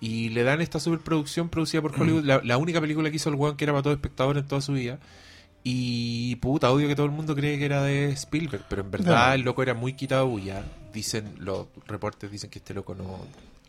Y 0.00 0.28
le 0.28 0.44
dan 0.44 0.60
esta 0.60 0.78
superproducción 0.78 1.48
producida 1.48 1.82
por 1.82 2.00
Hollywood, 2.00 2.24
la, 2.24 2.40
la 2.44 2.56
única 2.56 2.80
película 2.80 3.10
que 3.10 3.16
hizo 3.16 3.30
el 3.30 3.34
weón 3.34 3.56
que 3.56 3.64
era 3.64 3.72
para 3.72 3.82
todo 3.82 3.92
espectador 3.92 4.38
en 4.38 4.46
toda 4.46 4.60
su 4.60 4.72
vida. 4.72 4.98
Y 5.64 6.36
puta, 6.36 6.70
odio 6.70 6.86
que 6.88 6.94
todo 6.94 7.06
el 7.06 7.12
mundo 7.12 7.34
cree 7.34 7.58
que 7.58 7.64
era 7.64 7.82
de 7.82 8.10
Spielberg, 8.12 8.64
pero 8.68 8.82
en 8.82 8.90
verdad 8.90 9.28
No. 9.28 9.32
el 9.34 9.40
loco 9.42 9.62
era 9.62 9.74
muy 9.74 9.94
quitado 9.94 10.26
bulla. 10.28 10.64
Dicen, 10.92 11.34
los 11.38 11.66
reportes 11.86 12.30
dicen 12.30 12.48
que 12.48 12.60
este 12.60 12.74
loco 12.74 12.94
no, 12.94 13.18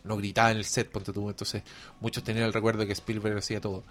no 0.04 0.16
gritaba 0.16 0.52
en 0.52 0.58
el 0.58 0.64
set, 0.64 0.88
ponte 0.88 1.12
tú. 1.12 1.28
Entonces, 1.28 1.62
muchos 2.00 2.22
tenían 2.22 2.46
el 2.46 2.52
recuerdo 2.52 2.80
de 2.80 2.86
que 2.86 2.92
Spielberg 2.92 3.36
hacía 3.38 3.60
todo. 3.60 3.84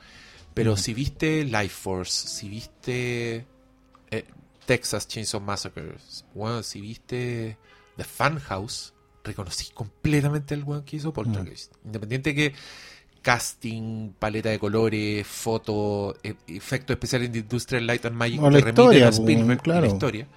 Pero 0.54 0.78
si 0.78 0.94
viste 0.94 1.44
Life 1.44 1.70
Force, 1.70 2.28
si 2.30 2.50
viste 2.50 3.46
eh, 4.12 4.26
Texas 4.66 5.08
Chainsaw 5.08 5.42
Massacre, 5.42 5.96
bueno, 6.34 6.64
si 6.64 6.82
viste 6.82 7.58
The 7.98 8.04
Fun 8.06 8.40
House, 8.40 8.94
reconocí 9.24 9.72
completamente 9.74 10.54
al 10.54 10.64
weón 10.64 10.84
que 10.84 10.98
hizo 10.98 11.14
Poltergeist. 11.14 11.74
Independiente 11.86 12.34
que 12.36 12.54
casting, 13.22 14.12
paleta 14.18 14.50
de 14.50 14.60
colores, 14.60 15.28
foto, 15.28 16.16
e- 16.24 16.36
efectos 16.48 16.94
especiales 16.94 17.32
de 17.32 17.40
Industrial 17.40 17.86
Light 17.86 18.06
and 18.06 18.16
Magic 18.16 18.40
O 18.42 18.44
la 18.44 18.50
remiten 18.60 18.70
historia, 18.70 19.08
a 19.08 19.10
Spielberg 19.12 19.46
pues, 19.48 19.62
claro. 19.62 19.82
la 19.82 19.88
historia. 19.88 20.28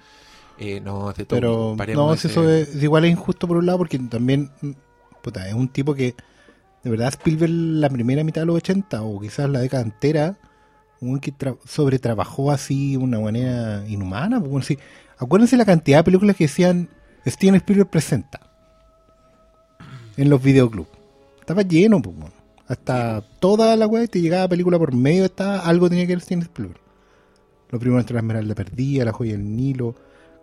Eh, 0.59 0.79
no, 0.81 1.09
es 1.09 1.17
de 1.17 1.25
todo. 1.25 1.37
Pero 1.39 1.75
Paremos 1.77 2.23
no, 2.23 2.29
eso 2.29 2.49
es, 2.49 2.83
igual 2.83 3.05
es 3.05 3.11
injusto 3.11 3.47
por 3.47 3.57
un 3.57 3.65
lado 3.65 3.79
porque 3.79 3.97
también 3.99 4.51
mm, 4.61 4.71
puta, 5.21 5.47
es 5.47 5.53
un 5.53 5.67
tipo 5.69 5.95
que 5.95 6.13
de 6.83 6.89
verdad 6.89 7.07
Spielberg 7.09 7.51
la 7.51 7.89
primera 7.89 8.23
mitad 8.23 8.41
de 8.41 8.45
los 8.47 8.57
80 8.57 9.01
o 9.01 9.19
quizás 9.19 9.49
la 9.49 9.59
década 9.61 9.83
entera 9.83 10.37
un 10.99 11.19
que 11.19 11.33
tra- 11.33 11.57
sobretrabajó 11.65 12.51
así 12.51 12.91
de 12.91 12.97
una 12.97 13.19
manera 13.19 13.83
inhumana. 13.87 14.39
pues, 14.39 14.51
bueno, 14.51 14.65
sí. 14.65 14.77
Acuérdense 15.17 15.57
la 15.57 15.65
cantidad 15.65 15.99
de 15.99 16.03
películas 16.03 16.35
que 16.35 16.43
decían 16.45 16.89
Steven 17.25 17.55
Spielberg 17.55 17.89
presenta 17.89 18.52
en 20.17 20.29
los 20.29 20.41
videoclubs. 20.41 20.89
Estaba 21.39 21.61
lleno, 21.63 22.01
pues, 22.01 22.15
bueno. 22.15 22.33
hasta 22.67 23.21
toda 23.39 23.75
la 23.75 23.85
web 23.85 24.09
te 24.09 24.21
llegaba 24.21 24.47
película 24.47 24.79
por 24.79 24.93
medio, 24.93 25.25
estaba, 25.25 25.59
algo 25.59 25.89
tenía 25.89 26.07
que 26.07 26.13
ver 26.13 26.21
Steven 26.21 26.43
Spielberg. 26.43 26.79
Lo 27.69 27.79
primero 27.79 27.99
entre 27.99 28.13
la 28.13 28.19
Esmeralda 28.19 28.55
Perdida, 28.55 29.05
La 29.05 29.11
Joya 29.11 29.31
del 29.31 29.55
Nilo, 29.55 29.95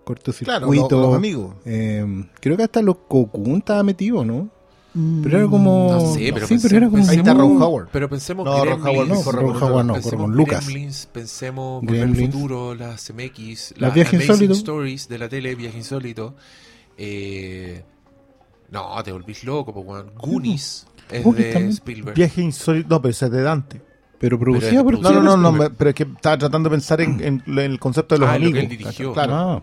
Cortocircuito. 0.04 0.66
Claro, 0.66 0.72
los, 0.72 0.90
los 0.90 1.16
amigos. 1.16 1.54
Eh, 1.64 2.04
creo 2.40 2.56
que 2.56 2.64
hasta 2.64 2.82
los 2.82 2.96
Cocoon 3.08 3.58
estaba 3.58 3.82
metido, 3.82 4.24
¿no? 4.24 4.50
Pero 4.92 5.38
era 5.38 5.46
como. 5.46 5.92
No 5.92 6.14
sé, 6.14 6.32
pero 6.34 6.48
sí, 6.48 6.58
pero 6.60 6.76
era 6.76 6.90
como. 6.90 7.08
Ahí 7.08 7.18
está 7.18 7.32
Ron 7.34 7.62
Howard. 7.62 7.88
Pero 7.92 8.08
pensemos 8.08 8.44
No, 8.44 8.64
Ron 8.64 8.82
Gremlins, 8.82 8.84
Howard 8.84 9.08
no, 9.08 9.22
corre 9.22 9.40
Ron 9.40 9.62
Howard 9.62 9.86
no, 9.86 9.94
pensemos 9.94 10.22
con 10.22 10.36
Lucas. 10.36 10.66
Gremlins, 10.66 11.08
pensemos 11.12 11.82
Volver 11.82 12.02
al 12.02 12.08
Gremlins. 12.08 12.34
Futuro, 12.34 12.74
las 12.74 13.06
CMX, 13.06 13.70
Las 13.72 13.80
las 13.80 13.94
Viaje 13.94 14.16
Amazing 14.16 14.32
Insólito. 14.32 14.54
Stories 14.54 15.08
de 15.08 15.18
la 15.18 15.28
tele, 15.28 15.54
Viaje 15.54 15.78
Insólito. 15.78 16.34
Eh, 16.98 17.84
no, 18.70 19.02
te 19.02 19.12
volvís 19.12 19.44
loco, 19.44 19.72
pues, 19.72 19.86
weón. 19.86 20.12
Goonies 20.16 20.86
es 21.10 21.24
Goonies 21.24 21.44
de 21.46 21.52
también. 21.52 21.72
Spielberg. 21.72 22.16
Viaje 22.16 22.40
insólito. 22.42 22.88
No, 22.88 23.02
pero 23.02 23.10
ese 23.10 23.26
es 23.26 23.32
de 23.32 23.42
Dante. 23.42 23.82
Pero 24.18 24.38
producida 24.38 24.82
por. 24.84 24.98
No, 25.00 25.10
no, 25.12 25.20
no, 25.22 25.36
no, 25.36 25.52
me- 25.52 25.70
pero 25.70 25.90
es 25.90 25.96
que 25.96 26.02
estaba 26.04 26.36
tratando 26.38 26.68
de 26.68 26.74
pensar 26.76 27.00
en, 27.00 27.22
en- 27.24 27.42
en 27.46 27.58
el 27.58 27.80
concepto 27.80 28.14
de 28.14 28.20
los 28.20 28.28
Ah, 28.28 28.34
lo 28.34 28.40
que 28.40 28.44
amigos. 28.46 28.62
él 28.62 28.68
dirigió. 28.68 29.12
Claro. 29.12 29.34
Ah, 29.34 29.62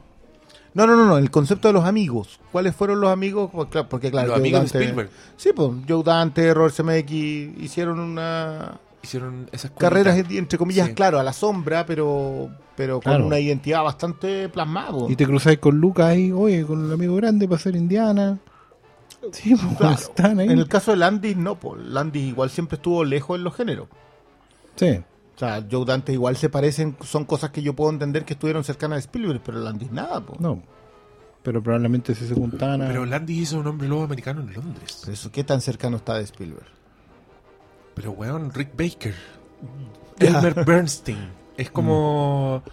No, 0.73 0.85
no, 0.85 0.95
no, 0.95 1.05
no, 1.05 1.17
el 1.17 1.31
concepto 1.31 1.67
de 1.69 1.73
los 1.73 1.85
amigos. 1.85 2.39
¿Cuáles 2.51 2.75
fueron 2.75 2.99
los 3.01 3.09
amigos? 3.11 3.49
Pues, 3.51 3.67
claro, 3.69 3.87
Porque, 3.89 4.11
claro, 4.11 4.27
Los 4.27 4.35
Joe 4.37 4.41
amigos 4.41 4.61
de 4.61 4.65
Dante- 4.67 4.79
Spielberg. 4.85 5.09
Sí, 5.37 5.49
pues 5.55 5.71
Joe 5.87 6.03
Dante, 6.03 6.53
Robert 6.53 6.75
Zemeckis 6.75 7.49
hicieron 7.59 7.99
una, 7.99 8.79
hicieron 9.01 9.47
esas 9.51 9.71
carreras 9.71 10.17
entre 10.17 10.57
comillas, 10.59 10.87
Sí. 10.89 10.93
claro, 10.93 11.19
a 11.19 11.23
la 11.23 11.33
sombra, 11.33 11.85
pero 11.85 12.49
pero 12.75 12.95
con 12.95 13.01
Claro. 13.11 13.25
una 13.25 13.39
identidad 13.39 13.81
bastante 13.83 14.49
plasmada. 14.49 14.91
po. 14.91 15.07
Y 15.09 15.15
te 15.15 15.25
cruzáis 15.25 15.57
con 15.57 15.77
Lucas 15.79 16.07
ahí, 16.09 16.31
oye, 16.31 16.63
con 16.63 16.85
el 16.85 16.91
amigo 16.93 17.15
grande 17.15 17.47
para 17.47 17.59
ser 17.59 17.75
Indiana. 17.75 18.37
Sí, 19.31 19.55
pues 19.55 19.77
Claro. 19.77 19.95
están 19.95 20.39
ahí. 20.39 20.47
En 20.49 20.57
el 20.59 20.67
caso 20.67 20.91
de 20.91 20.97
Landis, 20.97 21.35
no, 21.37 21.55
pues 21.59 21.81
Landis 21.81 22.23
igual 22.23 22.49
siempre 22.49 22.75
estuvo 22.75 23.03
lejos 23.03 23.37
en 23.37 23.43
los 23.43 23.55
géneros. 23.55 23.87
Sí. 24.75 25.01
O 25.35 25.39
sea, 25.39 25.63
Joe 25.69 25.85
Dante 25.85 26.13
igual 26.13 26.35
se 26.37 26.49
parecen, 26.49 26.95
son 27.03 27.25
cosas 27.25 27.51
que 27.51 27.61
yo 27.61 27.73
puedo 27.75 27.91
entender 27.91 28.25
que 28.25 28.33
estuvieron 28.33 28.63
cercanas 28.63 28.97
a 28.97 28.99
Spielberg, 28.99 29.41
pero 29.43 29.59
Landis 29.59 29.91
nada, 29.91 30.19
po. 30.21 30.35
No. 30.39 30.63
Pero 31.43 31.61
probablemente 31.61 32.15
si 32.15 32.27
se 32.27 32.33
juntaban 32.33 32.81
a... 32.81 32.87
Pero 32.87 33.05
Landy 33.05 33.39
hizo 33.39 33.59
un 33.59 33.67
hombre 33.67 33.87
lobo 33.87 34.03
americano 34.03 34.41
en 34.41 34.53
Londres. 34.53 35.07
Eso, 35.07 35.31
¿qué 35.31 35.43
tan 35.43 35.61
cercano 35.61 35.97
está 35.97 36.15
de 36.15 36.23
Spielberg? 36.23 36.65
Pero 37.93 38.11
weón, 38.11 38.51
Rick 38.53 38.71
Baker. 38.75 39.15
Elmer 40.19 40.65
Bernstein. 40.65 41.29
Es 41.55 41.69
como. 41.71 42.63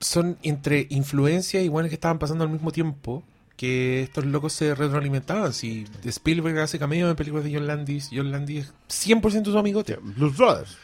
Son 0.00 0.36
entre 0.42 0.86
influencias 0.90 1.62
y 1.64 1.68
buenas 1.68 1.88
que 1.90 1.94
estaban 1.94 2.18
pasando 2.18 2.44
al 2.44 2.50
mismo 2.50 2.70
tiempo. 2.70 3.22
Que 3.56 4.02
estos 4.02 4.26
locos 4.26 4.52
se 4.52 4.74
retroalimentaban. 4.74 5.52
Si 5.54 5.86
Spielberg 6.04 6.58
hace 6.58 6.78
cameo 6.78 7.08
en 7.08 7.16
películas 7.16 7.44
de 7.44 7.54
John 7.54 7.66
Landis, 7.66 8.10
John 8.12 8.30
Landis 8.30 8.72
es 8.88 9.08
100% 9.08 9.44
su 9.46 9.58
amigote. 9.58 9.98
Blues 10.02 10.36
Brothers. 10.36 10.76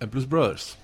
En 0.00 0.10
Blues 0.10 0.28
Brothers. 0.28 0.78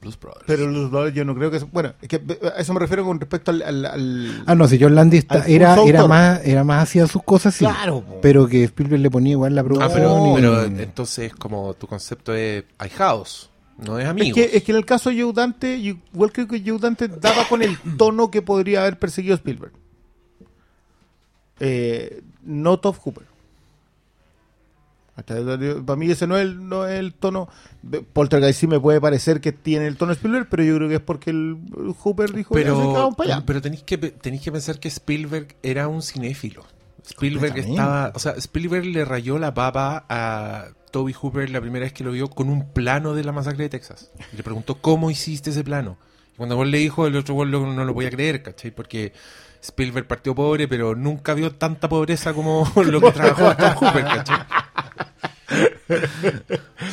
Blues 0.00 0.18
Brothers. 0.18 0.44
Pero 0.46 0.66
Blues 0.66 0.90
Brothers 0.90 1.14
yo 1.14 1.24
no 1.26 1.34
creo 1.34 1.50
que... 1.50 1.58
Bueno, 1.58 1.92
es 2.00 2.08
que 2.08 2.22
a 2.56 2.60
eso 2.60 2.72
me 2.72 2.80
refiero 2.80 3.04
con 3.04 3.20
respecto 3.20 3.50
al... 3.50 3.60
al- 3.62 3.84
al- 3.84 4.44
Ah, 4.46 4.54
no, 4.54 4.66
si 4.66 4.78
John 4.80 4.94
Landis 4.94 5.20
está- 5.20 5.44
era, 5.46 5.76
era, 5.84 6.06
más, 6.06 6.40
era 6.44 6.64
más 6.64 6.84
hacia 6.84 7.06
sus 7.06 7.22
cosas, 7.22 7.54
sí. 7.54 7.66
Claro, 7.66 8.00
po. 8.00 8.18
Pero 8.22 8.46
que 8.48 8.64
Spielberg 8.64 9.02
le 9.02 9.10
ponía 9.10 9.32
igual 9.32 9.54
la 9.54 9.60
Ah, 9.60 9.64
producción. 9.64 9.92
pero, 9.94 10.30
y- 10.30 10.34
pero 10.36 10.62
entonces 10.64 11.34
como 11.34 11.74
tu 11.74 11.86
concepto 11.86 12.32
es 12.34 12.64
ahijados, 12.78 13.49
no 13.86 13.98
es 13.98 14.04
Es 14.04 14.10
amigo. 14.10 14.34
que, 14.34 14.50
es 14.52 14.62
que 14.62 14.72
en 14.72 14.78
el 14.78 14.84
caso 14.86 15.10
de 15.10 15.22
Joe 15.22 15.32
Dante, 15.32 15.76
igual 15.76 16.32
creo 16.32 16.46
que 16.48 16.62
Joe 16.64 16.78
Dante 16.78 17.08
daba 17.08 17.46
con 17.48 17.62
el 17.62 17.78
tono 17.96 18.30
que 18.30 18.42
podría 18.42 18.82
haber 18.82 18.98
perseguido 18.98 19.34
Spielberg. 19.34 19.72
Eh, 21.60 22.22
no 22.42 22.78
Top 22.78 22.96
Hooper. 22.96 23.24
Hasta- 25.16 25.34
Para 25.84 25.96
mí 25.96 26.10
ese 26.10 26.26
no 26.26 26.36
es 26.38 26.42
el, 26.42 26.68
no 26.68 26.86
es 26.86 26.98
el 26.98 27.12
tono. 27.12 27.48
de- 27.82 28.00
Poltergeist 28.00 28.60
sí 28.60 28.66
me 28.66 28.80
puede 28.80 29.00
parecer 29.00 29.40
que 29.40 29.52
tiene 29.52 29.86
el 29.86 29.96
tono 29.96 30.12
Spielberg, 30.12 30.48
pero 30.48 30.62
yo 30.62 30.76
creo 30.76 30.88
que 30.88 30.94
es 30.94 31.00
porque 31.00 31.30
el, 31.30 31.58
Hooper 31.98 32.32
dijo 32.32 32.54
"Ya, 32.54 32.60
se 32.60 32.64
pero, 32.70 32.90
acaban 32.92 33.14
para 33.14 33.34
allá". 33.36 33.46
pero 33.46 33.60
tenéis 33.60 33.82
que 33.82 33.98
tenéis 33.98 34.42
que 34.42 34.52
pensar 34.52 34.78
que 34.80 34.88
Spielberg 34.88 35.56
era 35.62 35.88
un 35.88 36.00
cinéfilo. 36.02 36.64
Spielberg 37.06 37.58
estaba, 37.58 38.12
o 38.14 38.18
sea, 38.18 38.32
Spielberg 38.32 38.86
le 38.86 39.04
rayó 39.04 39.38
la 39.38 39.52
papa 39.52 40.04
a 40.08 40.68
Toby 40.90 41.12
Hooper 41.12 41.50
la 41.50 41.60
primera 41.60 41.84
vez 41.84 41.92
que 41.92 42.04
lo 42.04 42.12
vio 42.12 42.28
con 42.28 42.48
un 42.48 42.72
plano 42.72 43.14
de 43.14 43.24
la 43.24 43.32
masacre 43.32 43.64
de 43.64 43.70
Texas. 43.70 44.10
Y 44.32 44.36
le 44.36 44.42
preguntó 44.42 44.76
cómo 44.76 45.10
hiciste 45.10 45.50
ese 45.50 45.64
plano. 45.64 45.96
Y 46.34 46.36
cuando 46.36 46.60
él 46.62 46.70
le 46.70 46.78
dijo, 46.78 47.06
el 47.06 47.16
otro 47.16 47.44
lo- 47.44 47.66
no 47.72 47.84
lo 47.84 47.94
podía 47.94 48.10
creer, 48.10 48.42
¿cachai? 48.42 48.70
Porque 48.70 49.12
Spielberg 49.62 50.06
partió 50.06 50.34
pobre, 50.34 50.68
pero 50.68 50.94
nunca 50.94 51.34
vio 51.34 51.52
tanta 51.52 51.88
pobreza 51.88 52.32
como 52.34 52.70
lo 52.76 53.00
que 53.00 53.12
trabajó 53.12 53.56
Toby 53.56 53.74
Hooper, 53.86 54.04
¿cachai? 54.04 54.36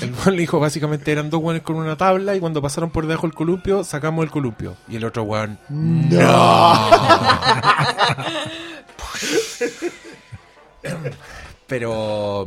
El 0.01 0.11
weón 0.13 0.33
le 0.35 0.39
dijo 0.41 0.59
básicamente 0.59 1.11
eran 1.11 1.29
dos 1.29 1.39
guanes 1.39 1.61
con 1.61 1.75
una 1.75 1.95
tabla 1.95 2.35
y 2.35 2.39
cuando 2.39 2.63
pasaron 2.63 2.89
por 2.89 3.05
debajo 3.05 3.27
del 3.27 3.35
columpio, 3.35 3.83
sacamos 3.83 4.25
el 4.25 4.31
columpio. 4.31 4.75
Y 4.89 4.95
el 4.95 5.05
otro 5.05 5.21
guan, 5.23 5.59
pero 11.67 12.45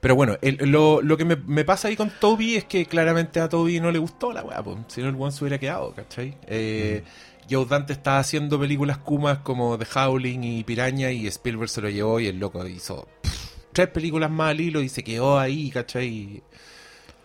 pero 0.00 0.14
bueno, 0.14 0.36
el- 0.42 0.56
lo, 0.70 1.02
lo 1.02 1.16
que 1.16 1.24
me, 1.24 1.36
me 1.36 1.64
pasa 1.64 1.88
ahí 1.88 1.96
con 1.96 2.10
Toby 2.20 2.56
es 2.56 2.64
que 2.64 2.86
claramente 2.86 3.38
a 3.40 3.48
Toby 3.48 3.80
no 3.80 3.90
le 3.90 3.98
gustó 3.98 4.32
la 4.32 4.42
weá, 4.42 4.62
pues, 4.62 4.78
si 4.88 5.02
no 5.02 5.08
el 5.08 5.16
one 5.18 5.32
se 5.32 5.44
hubiera 5.44 5.58
quedado, 5.58 5.92
¿cachai? 5.94 6.36
Eh, 6.46 7.02
Joe 7.50 7.66
Dante 7.66 7.92
estaba 7.92 8.18
haciendo 8.20 8.58
películas 8.60 8.98
kumas 8.98 9.38
como 9.38 9.76
The 9.76 9.86
Howling 9.98 10.44
y 10.44 10.64
Piraña 10.64 11.10
y 11.10 11.26
Spielberg 11.26 11.68
se 11.68 11.80
lo 11.80 11.90
llevó 11.90 12.20
y 12.20 12.28
el 12.28 12.38
loco 12.38 12.64
hizo 12.66 13.08
pff, 13.22 13.48
tres 13.72 13.88
películas 13.88 14.30
más 14.30 14.50
al 14.50 14.60
hilo 14.60 14.80
y 14.82 14.88
se 14.88 15.02
quedó 15.02 15.38
ahí, 15.38 15.70
¿cachai? 15.70 16.42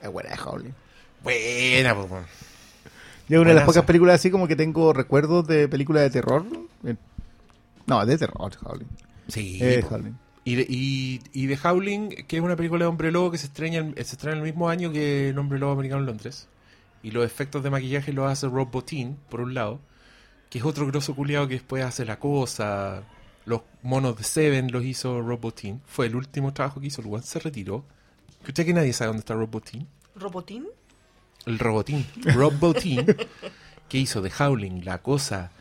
Es 0.02 0.12
buena 0.12 0.32
de 0.32 0.38
Howling. 0.44 0.74
Buena, 1.24 1.96
pues. 1.96 2.10
Yo 3.28 3.42
una 3.42 3.50
de 3.52 3.56
las 3.56 3.66
pocas 3.66 3.84
películas 3.86 4.16
así 4.16 4.30
como 4.30 4.48
que 4.48 4.56
tengo 4.56 4.94
recuerdos 4.94 5.48
de 5.48 5.68
películas 5.68 6.04
de 6.04 6.10
terror. 6.12 6.46
Eh, 6.86 6.96
No, 7.88 8.06
de 8.06 8.18
terror, 8.18 8.52
Howling. 8.64 8.88
Sí, 9.28 9.60
Eh. 9.62 9.84
Howling. 9.90 10.16
Y, 10.46 10.56
de, 10.56 10.66
y, 10.70 11.22
y 11.34 11.48
The 11.48 11.58
Howling, 11.68 12.10
que 12.28 12.38
es 12.38 12.42
una 12.44 12.56
película 12.56 12.86
de 12.86 12.90
Hombre 12.90 13.12
Lobo 13.12 13.32
que 13.32 13.38
se 13.38 13.48
estrena, 13.48 13.78
el- 13.78 13.96
se 13.96 14.02
estrena 14.16 14.38
el 14.38 14.44
mismo 14.44 14.70
año 14.70 14.92
que 14.92 15.30
El 15.30 15.40
Hombre 15.40 15.60
Lobo 15.60 15.74
Americano 15.74 16.02
en 16.02 16.06
Londres. 16.06 16.48
Y 17.04 17.12
los 17.12 17.26
efectos 17.26 17.64
de 17.64 17.70
maquillaje 17.72 18.14
los 18.14 18.32
hace 18.32 18.48
Rob 18.48 18.70
Bottin, 18.72 19.18
por 19.30 19.42
un 19.42 19.54
lado, 19.56 19.80
que 20.50 20.60
es 20.60 20.66
otro 20.66 20.86
grosso 20.88 21.16
culiado 21.16 21.48
que 21.48 21.56
después 21.56 21.84
hace 21.84 22.06
La 22.06 22.20
Cosa. 22.20 23.04
Los 23.46 23.62
monos 23.84 24.18
de 24.18 24.24
Seven 24.24 24.72
los 24.72 24.84
hizo 24.86 25.22
Rob 25.22 25.40
Bottin. 25.42 25.82
Fue 25.86 26.06
el 26.08 26.16
último 26.16 26.54
trabajo 26.54 26.80
que 26.80 26.88
hizo. 26.88 27.02
El 27.02 27.24
se 27.24 27.40
retiró. 27.40 27.84
¿Escuché 28.40 28.66
que 28.66 28.74
nadie 28.74 28.94
sabe 28.94 29.08
dónde 29.10 29.20
está 29.22 29.34
Rob 29.34 29.50
Bottin? 29.50 29.88
¿Robotín? 30.16 30.66
El 31.46 31.60
robotín. 31.60 32.06
Rob 32.36 32.54
Bottin, 32.60 33.06
que 33.90 33.98
hizo 33.98 34.22
The 34.22 34.32
Howling, 34.44 34.84
La 34.86 35.00
Cosa. 35.00 35.52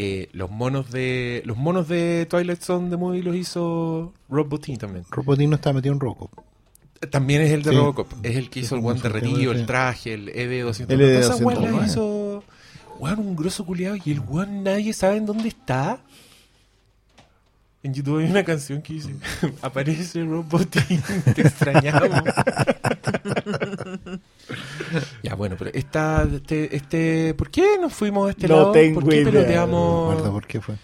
Eh, 0.00 0.28
los 0.32 0.48
monos 0.48 0.92
de 0.92 1.42
los 1.44 1.56
monos 1.56 1.88
de 1.88 2.24
Twilight 2.30 2.60
Zone 2.62 2.88
de 2.88 2.96
Movie 2.96 3.20
los 3.24 3.34
hizo 3.34 4.12
Rob 4.28 4.48
Bottin 4.48 4.76
también. 4.78 5.04
Robotín 5.10 5.50
no 5.50 5.56
está 5.56 5.72
metido 5.72 5.92
en 5.92 5.98
Roco. 5.98 6.30
También 7.10 7.42
es 7.42 7.50
el 7.50 7.64
de 7.64 7.70
Sí. 7.70 7.76
Robocop. 7.76 8.06
Es 8.22 8.36
el 8.36 8.48
que 8.48 8.60
hizo 8.60 8.76
el 8.76 8.80
guante 8.80 9.08
sí. 9.20 9.44
el 9.44 9.66
traje, 9.66 10.14
el 10.14 10.28
E 10.28 10.48
ED200. 10.64 10.86
El 10.90 10.98
Todas 10.98 11.24
esas 11.24 11.40
ED200, 11.40 11.44
weas 11.44 11.60
las 11.60 11.72
bueno. 11.72 11.86
hizo. 11.86 12.44
Weón, 13.00 13.18
un 13.18 13.34
grosso 13.36 13.66
culiado. 13.66 13.96
Y 14.04 14.12
el 14.12 14.20
weón 14.20 14.62
nadie 14.62 14.92
sabe 14.92 15.16
en 15.16 15.26
dónde 15.26 15.48
está. 15.48 16.00
En 17.82 17.94
YouTube 17.94 18.18
hay 18.18 18.30
una 18.30 18.44
canción 18.44 18.82
que 18.82 18.92
dice: 18.94 19.14
Aparece 19.62 20.24
Rob 20.24 20.48
Bottin, 20.48 21.02
te 21.34 21.40
extrañamos. 21.42 22.22
ya, 25.22 25.34
bueno, 25.34 25.56
pero 25.58 25.70
esta, 25.74 26.26
este, 26.32 26.74
este, 26.76 27.34
¿por 27.34 27.50
qué 27.50 27.78
nos 27.80 27.92
fuimos 27.92 28.28
a 28.28 28.30
este 28.30 28.48
No 28.48 28.56
lado? 28.56 28.72
tengo 28.72 29.00
¿Por 29.00 29.08
qué 29.10 29.16
idea. 29.20 29.32
Peloteamos? 29.32 30.22
por 30.30 30.46
qué 30.46 30.60
fue. 30.60 30.76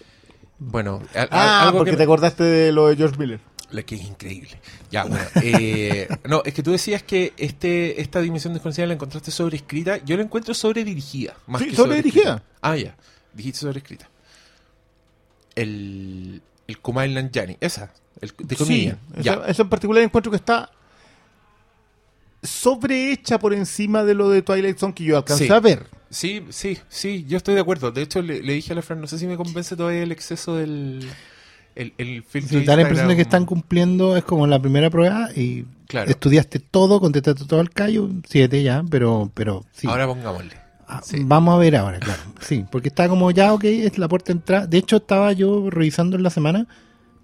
Bueno, 0.59 1.01
a- 1.13 1.27
Ah, 1.31 1.63
algo 1.67 1.79
porque 1.79 1.91
que 1.91 1.97
te 1.97 2.03
acordaste 2.03 2.43
de 2.43 2.71
lo 2.71 2.87
de 2.87 2.95
George 2.95 3.17
Miller. 3.17 3.39
la 3.71 3.83
que 3.83 3.95
es 3.95 4.03
increíble. 4.05 4.51
Ya, 4.91 5.03
bueno. 5.03 5.23
eh, 5.43 6.07
no, 6.25 6.41
es 6.45 6.53
que 6.53 6.63
tú 6.63 6.71
decías 6.71 7.03
que 7.03 7.33
este 7.37 7.99
esta 8.01 8.21
dimensión 8.21 8.53
desconocida 8.53 8.85
la 8.87 8.93
encontraste 8.93 9.31
sobreescrita. 9.31 9.97
Yo 10.05 10.15
la 10.15 10.23
encuentro 10.23 10.53
sobredirigida. 10.53 11.33
Más 11.47 11.61
Sí, 11.61 11.69
que 11.69 11.75
sobredirigida. 11.75 12.41
Ah, 12.61 12.77
ya. 12.77 12.95
Dijiste 13.33 13.59
sobreescrita. 13.59 14.09
El, 15.55 16.41
el 16.67 16.79
Kumail 16.79 17.13
Nanjiani. 17.13 17.57
Esa. 17.59 17.91
El, 18.21 18.33
de 18.43 18.55
Sí, 18.55 18.91
esa, 19.17 19.45
esa 19.47 19.61
en 19.63 19.69
particular 19.69 20.01
encuentro 20.03 20.31
que 20.31 20.37
está 20.37 20.69
sobrehecha 22.45 23.39
por 23.39 23.53
encima 23.53 24.03
de 24.03 24.13
lo 24.15 24.29
de 24.29 24.41
Twilight 24.41 24.77
Zone 24.77 24.93
que 24.93 25.03
yo 25.03 25.17
alcancé 25.17 25.47
Sí. 25.47 25.51
a 25.53 25.59
ver. 25.59 25.87
Sí, 26.09 26.43
sí, 26.49 26.77
sí. 26.87 27.25
Yo 27.27 27.37
estoy 27.37 27.55
de 27.55 27.61
acuerdo. 27.61 27.91
De 27.91 28.01
hecho, 28.01 28.21
le, 28.21 28.41
le 28.41 28.53
dije 28.53 28.71
a 28.73 28.75
la 28.75 28.81
Fran, 28.81 29.01
no 29.01 29.07
sé 29.07 29.17
si 29.19 29.27
me 29.27 29.35
convence 29.37 29.75
todavía 29.75 30.03
el 30.03 30.11
exceso 30.11 30.55
del... 30.55 31.07
El, 31.75 31.93
el 31.97 32.23
filtro 32.23 32.59
Sí, 32.59 32.65
da 32.65 32.75
la 32.77 32.83
impresión 32.83 33.09
de 33.09 33.17
que 33.17 33.21
están 33.23 33.45
cumpliendo, 33.45 34.15
es 34.15 34.23
como 34.23 34.47
la 34.47 34.59
primera 34.61 34.89
prueba 34.89 35.27
y 35.35 35.65
Claro. 35.87 36.09
estudiaste 36.09 36.59
todo, 36.59 37.01
contestaste 37.01 37.43
todo 37.45 37.59
al 37.59 37.69
callo, 37.69 38.09
siete 38.27 38.63
ya, 38.63 38.81
pero, 38.89 39.29
pero 39.33 39.65
sí. 39.73 39.85
Ahora 39.87 40.07
pongámosle. 40.07 40.53
Ah, 40.87 41.01
sí. 41.03 41.17
Vamos 41.25 41.53
a 41.53 41.57
ver 41.57 41.75
ahora, 41.75 41.99
claro. 41.99 42.21
Sí, 42.39 42.63
porque 42.71 42.87
está 42.87 43.09
como 43.09 43.29
ya, 43.31 43.51
ok, 43.53 43.65
es 43.65 43.97
la 43.97 44.07
puerta 44.07 44.27
de 44.27 44.37
entrada. 44.39 44.67
De 44.67 44.77
hecho, 44.77 44.97
estaba 44.97 45.33
yo 45.33 45.69
revisando 45.69 46.15
en 46.15 46.23
la 46.23 46.29
semana 46.29 46.65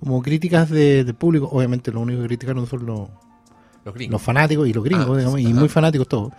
como 0.02 0.22
críticas 0.22 0.70
de, 0.70 1.06
de 1.06 1.14
público. 1.14 1.48
Obviamente, 1.52 1.92
lo 1.92 2.02
único 2.02 2.22
que 2.22 2.28
criticaron 2.28 2.68
son 2.68 2.86
los, 2.86 3.10
Los 3.86 3.94
gringos. 3.96 4.12
los 4.14 4.22
fanáticos 4.22 4.68
y 4.68 4.74
los 4.74 4.84
gringos, 4.84 5.10
Ah, 5.10 5.18
digamos, 5.18 5.40
sí, 5.40 5.44
y 5.48 5.52
ajá. 5.52 5.60
muy 5.60 5.70
fanáticos 5.70 6.08
todos. 6.08 6.34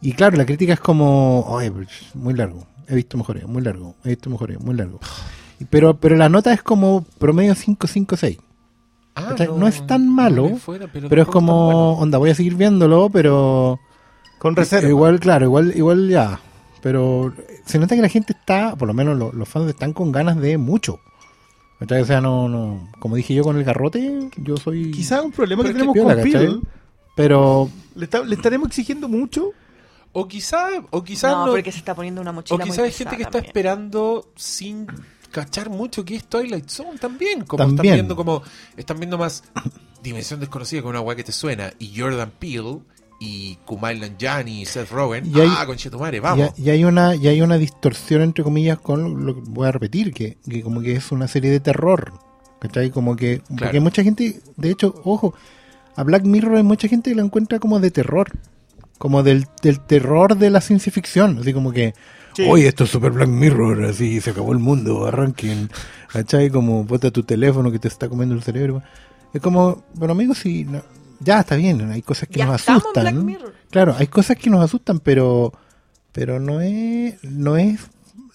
Y 0.00 0.12
claro, 0.12 0.36
la 0.36 0.44
crítica 0.44 0.72
es 0.74 0.80
como, 0.80 1.46
pues, 1.72 1.88
muy 2.14 2.34
largo. 2.34 2.66
He 2.88 2.94
visto 2.96 3.16
mejores, 3.16 3.46
muy 3.46 3.62
largo. 3.62 3.94
He 4.04 4.10
visto 4.10 4.28
mejores, 4.30 4.60
muy 4.60 4.74
largo. 4.74 4.98
Pero, 5.70 5.96
pero 5.96 6.16
la 6.16 6.28
nota 6.28 6.52
es 6.52 6.62
como 6.62 7.04
promedio 7.18 7.54
5, 7.54 7.86
5, 7.86 8.16
6. 8.16 8.38
Ah. 9.14 9.34
No 9.56 9.66
es 9.68 9.86
tan 9.86 10.08
malo, 10.08 10.42
no 10.44 10.48
le 10.48 10.56
fuera, 10.56 10.86
Pero 10.90 11.22
es 11.22 11.28
como, 11.28 11.64
bueno. 11.66 11.88
onda, 12.02 12.18
voy 12.18 12.30
a 12.30 12.34
seguir 12.34 12.56
viéndolo, 12.56 13.10
pero... 13.10 13.78
Con 14.38 14.56
reserva. 14.56 14.88
Igual, 14.88 15.20
claro, 15.20 15.44
igual, 15.46 15.72
igual 15.76 16.08
ya. 16.08 16.40
Pero 16.82 17.32
se 17.64 17.78
nota 17.78 17.94
que 17.94 18.02
la 18.02 18.08
gente 18.08 18.32
está, 18.32 18.74
por 18.74 18.88
lo 18.88 18.94
menos 18.94 19.16
lo- 19.16 19.32
los 19.32 19.48
fans 19.48 19.68
están 19.68 19.92
con 19.92 20.10
ganas 20.10 20.36
de 20.40 20.58
mucho. 20.58 20.98
O 21.80 22.04
sea, 22.04 22.20
no, 22.20 22.48
no, 22.48 22.88
como 22.98 23.16
dije 23.16 23.34
yo 23.34 23.44
con 23.44 23.56
el 23.56 23.64
garrote, 23.64 24.28
yo 24.36 24.56
soy... 24.56 24.90
Quizás 24.92 25.24
un 25.24 25.30
problema 25.32 25.62
Pero 25.62 25.74
que 25.74 25.78
tenemos 25.80 25.94
piola, 25.94 26.14
con. 26.50 26.62
Pero 27.14 27.70
¿Le, 27.94 28.04
está- 28.04 28.22
le 28.24 28.34
estaremos 28.34 28.68
exigiendo 28.68 29.08
mucho? 29.08 29.50
O 30.12 30.28
quizá, 30.28 30.68
o 30.90 31.02
quizá 31.02 31.30
no, 31.30 31.46
no- 31.46 31.52
porque 31.52 31.72
se 31.72 31.78
está 31.78 31.94
poniendo 31.94 32.20
una 32.20 32.30
o 32.30 32.34
mochila 32.34 32.64
quizá 32.64 32.76
muy 32.82 32.84
hay 32.86 32.92
gente 32.92 33.16
que 33.16 33.22
está 33.22 33.38
esperando 33.38 34.30
sin 34.36 34.86
cachar 35.30 35.70
mucho 35.70 36.04
que 36.04 36.16
es 36.16 36.24
Twilight 36.26 36.68
Zone 36.68 36.98
también. 36.98 37.44
Como 37.44 37.62
están 37.62 37.76
También. 37.76 37.94
viendo 37.94 38.14
como, 38.16 38.42
están 38.76 38.98
viendo 38.98 39.16
más 39.16 39.42
Dimensión 40.02 40.40
Desconocida 40.40 40.82
con 40.82 40.90
una 40.90 41.00
weá 41.00 41.16
que 41.16 41.24
te 41.24 41.32
suena, 41.32 41.72
y 41.78 41.98
Jordan 41.98 42.30
Peele, 42.38 42.80
y 43.20 43.54
Kumail 43.64 44.00
Nanjiani, 44.00 44.62
y 44.62 44.66
Seth 44.66 44.90
Rogen, 44.90 45.24
Y 45.34 45.40
hay- 45.40 45.48
ah, 45.56 45.64
conchetumare, 45.64 46.18
vamos. 46.20 46.50
y 46.58 46.68
hay 46.70 46.84
una 46.84 47.14
y 47.14 47.28
hay 47.28 47.40
una 47.40 47.56
distorsión 47.56 48.20
entre 48.20 48.42
comillas 48.44 48.78
con 48.80 49.24
lo 49.24 49.34
que 49.36 49.40
voy 49.46 49.68
a 49.68 49.72
repetir 49.72 50.12
que, 50.12 50.36
que 50.46 50.60
como 50.62 50.80
que 50.82 50.96
es 50.96 51.12
una 51.12 51.28
serie 51.28 51.50
de 51.50 51.60
terror 51.60 52.12
¿cachai? 52.60 52.90
como 52.90 53.14
que 53.16 53.38
porque 53.38 53.54
Claro. 53.56 53.72
hay 53.74 53.80
mucha 53.80 54.02
gente 54.02 54.40
de 54.56 54.70
hecho 54.70 55.00
ojo 55.04 55.34
a 55.96 56.02
Black 56.04 56.24
Mirror 56.24 56.56
hay 56.56 56.62
mucha 56.62 56.88
gente 56.88 57.10
que 57.10 57.16
la 57.16 57.22
encuentra 57.22 57.58
como 57.58 57.80
de 57.80 57.90
terror 57.90 58.30
como 58.98 59.22
del, 59.22 59.46
del 59.62 59.80
terror 59.80 60.36
de 60.36 60.50
la 60.50 60.60
ciencia 60.60 60.92
ficción 60.92 61.38
así 61.40 61.52
como 61.52 61.72
que 61.72 61.94
Sí. 62.34 62.46
oye 62.48 62.66
esto 62.66 62.84
es 62.84 62.90
super 62.90 63.10
Black 63.12 63.28
Mirror 63.28 63.84
así 63.84 64.20
se 64.22 64.30
acabó 64.30 64.52
el 64.52 64.58
mundo 64.58 65.06
arranquen 65.06 65.68
¿cachai? 66.10 66.48
como 66.48 66.84
bota 66.84 67.10
tu 67.10 67.24
teléfono 67.24 67.70
que 67.70 67.78
te 67.78 67.88
está 67.88 68.08
comiendo 68.08 68.34
el 68.34 68.42
cerebro 68.42 68.82
es 69.34 69.42
como 69.42 69.84
bueno 69.94 70.12
amigos 70.12 70.38
si 70.38 70.64
no- 70.64 70.82
ya 71.20 71.40
está 71.40 71.56
bien 71.56 71.90
hay 71.90 72.00
cosas 72.02 72.28
que 72.28 72.38
Ya 72.38 72.46
nos 72.46 72.66
asustan. 72.68 73.36
Claro, 73.70 73.94
hay 73.98 74.06
cosas 74.08 74.36
que 74.38 74.48
nos 74.50 74.60
asustan, 74.64 74.98
pero 75.00 75.52
pero 76.10 76.40
no 76.40 76.60
es 76.60 77.22
no 77.22 77.56
es 77.56 77.80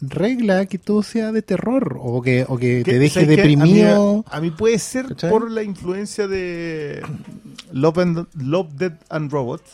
regla 0.01 0.65
que 0.67 0.77
todo 0.77 1.01
sea 1.03 1.31
de 1.31 1.41
terror 1.41 1.97
o 1.99 2.21
que 2.21 2.45
o 2.47 2.57
que 2.57 2.83
te 2.83 2.99
deje 2.99 3.25
deprimido. 3.25 4.23
A 4.27 4.39
mí, 4.39 4.49
a 4.49 4.51
mí 4.51 4.51
puede 4.51 4.77
ser 4.79 5.07
¿Cachai? 5.07 5.29
por 5.29 5.49
la 5.49 5.63
influencia 5.63 6.27
de 6.27 7.01
Love, 7.71 7.97
and, 7.99 8.27
Love, 8.35 8.73
Dead 8.73 8.93
and 9.09 9.31
Robots, 9.31 9.71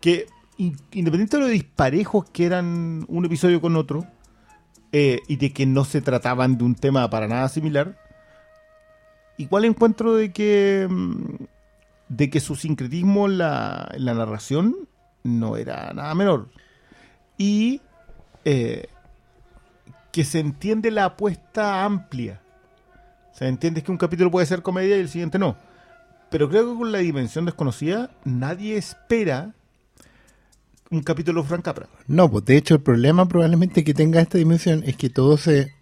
que 0.00 0.26
in- 0.58 0.76
independiente 0.92 1.36
de 1.38 1.42
lo 1.44 1.48
disparejos 1.48 2.28
que 2.30 2.44
eran 2.46 3.04
un 3.08 3.24
episodio 3.24 3.60
con 3.60 3.76
otro, 3.76 4.06
eh, 4.92 5.20
y 5.28 5.36
de 5.36 5.52
que 5.52 5.66
no 5.66 5.84
se 5.84 6.00
trataban 6.02 6.58
de 6.58 6.64
un 6.64 6.74
tema 6.74 7.08
para 7.10 7.26
nada 7.26 7.48
similar, 7.48 7.98
igual 9.38 9.64
encuentro 9.64 10.14
de 10.14 10.32
que 10.32 10.86
mm, 10.90 11.44
de 12.08 12.30
que 12.30 12.38
su 12.40 12.54
sincretismo 12.54 13.26
en 13.26 13.38
la, 13.38 13.92
la 13.96 14.14
narración 14.14 14.76
no 15.24 15.56
era 15.56 15.92
nada 15.92 16.14
menor. 16.14 16.48
Y 17.36 17.80
eh, 18.44 18.86
que 20.16 20.24
se 20.24 20.38
entiende 20.38 20.90
la 20.90 21.04
apuesta 21.04 21.84
amplia. 21.84 22.40
Se 23.34 23.46
entiende 23.46 23.82
que 23.82 23.92
un 23.92 23.98
capítulo 23.98 24.30
puede 24.30 24.46
ser 24.46 24.62
comedia 24.62 24.96
y 24.96 25.00
el 25.00 25.10
siguiente 25.10 25.38
no. 25.38 25.58
Pero 26.30 26.48
creo 26.48 26.72
que 26.72 26.78
con 26.78 26.90
la 26.90 27.00
dimensión 27.00 27.44
desconocida 27.44 28.08
nadie 28.24 28.78
espera 28.78 29.52
un 30.90 31.02
capítulo 31.02 31.44
Frank. 31.44 31.68
No, 32.06 32.30
pues 32.30 32.46
de 32.46 32.56
hecho 32.56 32.72
el 32.76 32.80
problema 32.80 33.28
probablemente 33.28 33.84
que 33.84 33.92
tenga 33.92 34.22
esta 34.22 34.38
dimensión 34.38 34.84
es 34.86 34.96
que 34.96 35.10
todos 35.10 35.42
se 35.42 35.74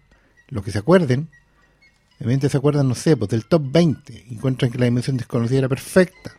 los 0.49 0.65
que 0.65 0.71
se 0.71 0.79
acuerden, 0.79 1.29
obviamente 2.17 2.49
se 2.49 2.57
acuerdan, 2.57 2.89
no 2.89 2.95
sé, 2.95 3.15
pues 3.15 3.31
del 3.31 3.45
top 3.45 3.61
20, 3.71 4.25
y 4.27 4.33
encuentran 4.33 4.69
que 4.69 4.79
la 4.79 4.83
dimensión 4.83 5.15
desconocida 5.15 5.59
era 5.59 5.69
perfecta. 5.69 6.33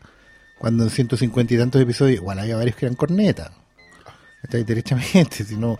Cuando 0.59 0.85
en 0.85 0.90
150 0.90 1.55
y 1.55 1.56
tantos 1.56 1.81
episodios, 1.81 2.16
igual 2.20 2.40
había 2.40 2.56
varios 2.56 2.77
que 2.77 2.85
eran 2.85 2.97
cornetas. 2.97 3.52
¿Cachai? 4.43 4.64
Derechamente, 4.64 5.44
sino 5.44 5.78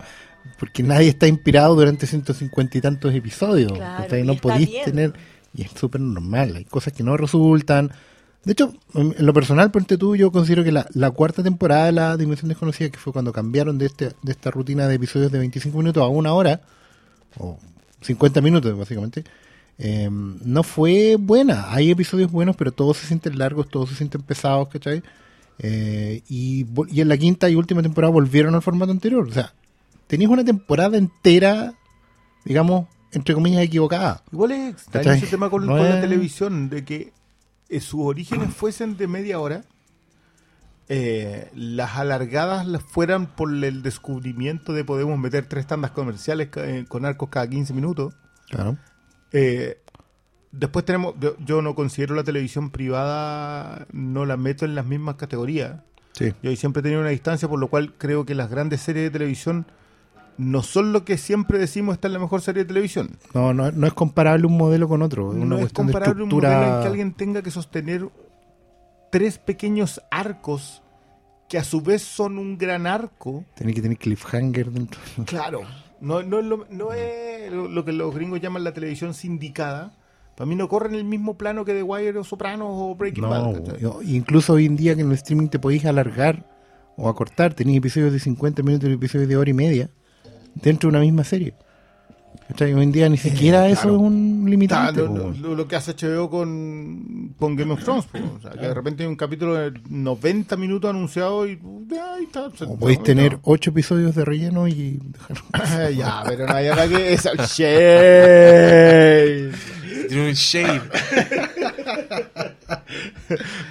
porque 0.59 0.83
nadie 0.83 1.09
está 1.09 1.27
inspirado 1.27 1.75
durante 1.75 2.07
150 2.07 2.77
y 2.77 2.81
tantos 2.81 3.13
episodios. 3.13 3.73
Claro, 3.73 4.03
¿cachai? 4.03 4.21
y 4.21 4.23
No 4.25 4.35
podéis 4.35 4.69
bien. 4.69 4.85
tener, 4.85 5.13
y 5.53 5.63
es 5.63 5.71
súper 5.71 6.01
normal, 6.01 6.55
hay 6.55 6.65
cosas 6.65 6.93
que 6.93 7.03
no 7.03 7.17
resultan. 7.17 7.91
De 8.43 8.53
hecho, 8.53 8.73
en 8.93 9.13
lo 9.25 9.33
personal, 9.33 9.71
ponte 9.71 9.97
tú, 9.97 10.15
yo 10.15 10.31
considero 10.31 10.63
que 10.63 10.71
la, 10.71 10.87
la 10.93 11.11
cuarta 11.11 11.43
temporada 11.43 11.87
de 11.87 11.91
la 11.91 12.17
Dimensión 12.17 12.47
Desconocida, 12.47 12.89
que 12.89 12.97
fue 12.97 13.11
cuando 13.11 13.33
cambiaron 13.33 13.77
de, 13.77 13.87
este, 13.87 14.11
de 14.21 14.31
esta 14.31 14.51
rutina 14.51 14.87
de 14.87 14.95
episodios 14.95 15.31
de 15.31 15.39
25 15.39 15.77
minutos 15.77 16.01
a 16.01 16.07
una 16.07 16.31
hora, 16.33 16.61
o 17.37 17.57
50 18.01 18.39
minutos 18.41 18.77
básicamente, 18.77 19.25
eh, 19.79 20.09
no 20.09 20.63
fue 20.63 21.17
buena. 21.19 21.73
Hay 21.73 21.91
episodios 21.91 22.31
buenos, 22.31 22.55
pero 22.55 22.71
todos 22.71 22.97
se 22.97 23.07
sienten 23.07 23.37
largos, 23.37 23.69
todos 23.69 23.89
se 23.89 23.95
sienten 23.95 24.21
pesados, 24.21 24.69
¿cachai? 24.69 25.03
Eh, 25.59 26.21
y, 26.29 26.65
y 26.89 27.01
en 27.01 27.07
la 27.07 27.17
quinta 27.17 27.49
y 27.49 27.55
última 27.55 27.81
temporada 27.81 28.11
volvieron 28.11 28.55
al 28.55 28.61
formato 28.61 28.91
anterior. 28.91 29.27
O 29.27 29.33
sea, 29.33 29.53
tenéis 30.07 30.29
una 30.29 30.43
temporada 30.43 30.97
entera, 30.97 31.73
digamos, 32.45 32.87
entre 33.11 33.35
comillas, 33.35 33.63
equivocada. 33.63 34.23
Igual 34.31 34.51
es 34.51 34.73
extraño 34.73 35.11
ese 35.11 35.27
tema 35.27 35.49
con, 35.49 35.65
No 35.65 35.73
con 35.73 35.83
la 35.83 36.01
televisión, 36.01 36.69
de 36.69 36.83
que 36.83 37.13
eh, 37.69 37.79
sus 37.79 38.01
orígenes 38.01 38.53
fuesen 38.55 38.97
de 38.97 39.07
media 39.07 39.39
hora, 39.39 39.63
eh, 40.89 41.49
las 41.53 41.97
alargadas 41.97 42.65
las 42.65 42.81
fueran 42.81 43.27
por 43.27 43.51
el 43.51 43.83
descubrimiento 43.83 44.71
de 44.71 44.85
podemos 44.85 45.19
meter 45.19 45.45
tres 45.45 45.67
tandas 45.67 45.91
comerciales 45.91 46.47
eh, 46.55 46.85
con 46.87 47.05
arcos 47.05 47.29
cada 47.29 47.49
15 47.49 47.73
minutos. 47.73 48.13
Claro. 48.49 48.77
Eh, 49.33 49.81
después 50.53 50.85
tenemos, 50.85 51.15
yo, 51.19 51.35
yo 51.39 51.61
no 51.61 51.75
considero 51.75 52.15
la 52.15 52.23
televisión 52.23 52.71
privada, 52.71 53.85
no 53.91 54.25
la 54.25 54.37
meto 54.37 54.63
en 54.63 54.75
las 54.75 54.85
mismas 54.85 55.15
categorías. 55.15 55.81
Sí. 56.13 56.33
Yo 56.41 56.55
siempre 56.55 56.79
he 56.79 56.83
tenido 56.83 57.01
una 57.01 57.09
distancia, 57.09 57.49
por 57.49 57.59
lo 57.59 57.67
cual 57.67 57.93
creo 57.97 58.25
que 58.25 58.33
las 58.33 58.49
grandes 58.49 58.81
series 58.81 59.05
de 59.05 59.11
televisión 59.11 59.67
no 60.37 60.61
son 60.63 60.93
lo 60.93 61.03
que 61.05 61.17
siempre 61.17 61.57
decimos 61.59 61.93
está 61.95 62.07
en 62.07 62.13
la 62.13 62.19
mejor 62.19 62.41
serie 62.41 62.63
de 62.63 62.67
televisión. 62.67 63.17
No, 63.33 63.53
no, 63.53 63.71
no 63.71 63.87
es 63.87 63.93
comparable 63.93 64.45
un 64.47 64.57
modelo 64.57 64.87
con 64.87 65.01
otro. 65.01 65.31
Es 65.31 65.37
una 65.37 65.45
no 65.45 65.57
es 65.59 65.73
comparable 65.73 66.23
un 66.23 66.29
modelo 66.29 66.75
en 66.75 66.81
que 66.81 66.87
alguien 66.87 67.13
tenga 67.13 67.41
que 67.41 67.51
sostener 67.51 68.07
tres 69.11 69.37
pequeños 69.37 70.01
arcos 70.11 70.81
que 71.49 71.57
a 71.57 71.63
su 71.63 71.81
vez 71.81 72.01
son 72.01 72.37
un 72.37 72.57
gran 72.57 72.85
arco. 72.87 73.45
Tiene 73.55 73.73
que 73.73 73.81
tener 73.81 73.97
cliffhanger 73.97 74.71
dentro. 74.71 74.99
Claro. 75.25 75.61
No, 75.99 76.21
no, 76.21 76.37
es 76.39 76.45
lo, 76.45 76.67
no 76.69 76.93
es 76.93 77.51
lo, 77.51 77.67
lo 77.67 77.83
que 77.83 77.91
los 77.91 78.13
gringos 78.13 78.39
llaman 78.39 78.63
la 78.63 78.73
televisión 78.73 79.15
sindicada. 79.15 79.97
Para 80.35 80.47
mí 80.47 80.55
no 80.55 80.69
corre 80.69 80.89
en 80.89 80.95
el 80.95 81.03
mismo 81.05 81.35
plano 81.39 81.65
que 81.65 81.73
The 81.73 81.81
Wire 81.81 82.19
o 82.19 82.23
Sopranos 82.23 82.67
o 82.69 82.93
Breaking 82.95 83.23
No, 83.23 83.29
Bad. 83.31 83.77
yo- 83.79 84.01
incluso 84.03 84.53
hoy 84.53 84.67
en 84.67 84.75
día 84.75 84.93
que 84.93 85.01
en 85.01 85.07
el 85.07 85.13
streaming 85.15 85.47
te 85.47 85.57
podéis 85.57 85.85
alargar 85.85 86.45
o 86.97 87.09
acortar, 87.09 87.55
tenéis 87.55 87.79
episodios 87.79 88.13
de 88.13 88.19
50 88.19 88.61
minutos 88.61 88.87
y 88.87 88.93
episodios 88.93 89.27
de 89.27 89.37
hora 89.37 89.49
y 89.49 89.53
media 89.53 89.89
dentro 90.61 90.89
de 90.89 90.97
una 90.97 91.03
misma 91.03 91.23
serie. 91.23 91.53
Hoy 92.61 92.71
en 92.71 92.91
día 92.93 93.09
ni 93.09 93.17
siquiera 93.17 93.67
eso 93.67 93.81
claro. 93.81 93.95
es 93.97 94.01
un 94.03 94.45
limitante. 94.47 95.01
lo, 95.01 95.07
po. 95.07 95.17
lo- 95.17 95.31
lo- 95.33 95.55
lo 95.55 95.67
que 95.67 95.75
hace 95.75 95.93
HBO 95.93 96.29
con, 96.29 97.33
con 97.37 97.57
Game 97.57 97.73
of 97.73 97.83
Thrones. 97.83 98.05
po. 98.05 98.19
O 98.37 98.41
sea, 98.41 98.51
que 98.51 98.67
de 98.67 98.73
repente 98.73 99.03
hay 99.03 99.09
un 99.09 99.17
capítulo 99.17 99.55
de 99.55 99.73
90 99.89 100.55
minutos 100.55 100.89
anunciado 100.89 101.45
y 101.45 101.59
ahí 101.91 102.23
está. 102.23 102.49
se- 102.55 102.63
O 102.63 102.77
podéis 102.77 103.03
tener 103.03 103.37
ocho 103.43 103.71
episodios 103.71 104.15
de 104.15 104.23
relleno 104.23 104.65
y 104.67 104.97
dejar... 105.03 105.91
ya, 105.93 106.23
pero 106.25 106.47
no 106.47 106.53
hay 106.53 106.69
nada 106.69 106.87
que 106.87 107.13
es 107.13 107.25
el 107.25 107.37
shade. 107.37 109.51
Tiene 110.07 110.27
un 110.29 110.33
shade. 110.33 110.81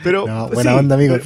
Pero, 0.03 0.27
No, 0.27 0.49
buena 0.49 0.73
sí, 0.73 0.79
onda, 0.79 0.95
amigos. 0.95 1.21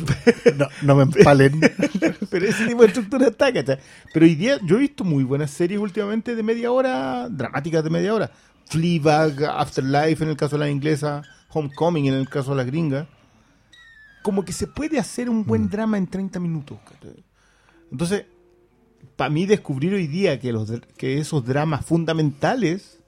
No, 0.57 0.67
no 0.83 0.95
me 0.97 1.03
empalen. 1.05 1.61
Pero 2.31 2.47
ese 2.47 2.67
tipo 2.67 2.83
de 2.83 2.89
estructura 2.89 3.29
está, 3.29 3.53
¿cachai? 3.53 3.79
Pero 4.13 4.27
hoy 4.27 4.35
día 4.35 4.59
yo 4.65 4.77
he 4.77 4.81
visto 4.81 5.05
muy 5.05 5.25
buenas 5.25 5.51
series 5.51 5.81
últimamente 5.81 6.35
de 6.35 6.43
media 6.43 6.73
hora, 6.73 7.29
dramáticas 7.29 7.85
de 7.85 7.91
media 7.91 8.15
hora. 8.15 8.31
Fleabag, 8.67 9.45
Afterlife 9.45 10.23
en 10.23 10.31
el 10.31 10.37
caso 10.37 10.57
de 10.57 10.61
la 10.61 10.71
inglesa, 10.71 11.23
Homecoming 11.49 12.07
en 12.07 12.15
el 12.15 12.29
caso 12.29 12.51
de 12.51 12.57
la 12.57 12.65
gringa. 12.65 13.09
Como 14.23 14.45
que 14.45 14.53
se 14.53 14.67
puede 14.67 14.99
hacer 14.99 15.31
un 15.31 15.45
buen 15.45 15.69
drama 15.69 15.99
en 15.99 16.07
30 16.07 16.39
minutos. 16.41 16.79
¿cachai? 16.85 17.25
Entonces, 17.91 18.27
para 19.17 19.31
mí 19.31 19.47
descubrir 19.47 19.95
hoy 19.95 20.07
día 20.07 20.39
que, 20.39 20.53
los, 20.53 20.73
que 20.97 21.19
esos 21.19 21.45
dramas 21.45 21.85
fundamentales, 21.85 23.01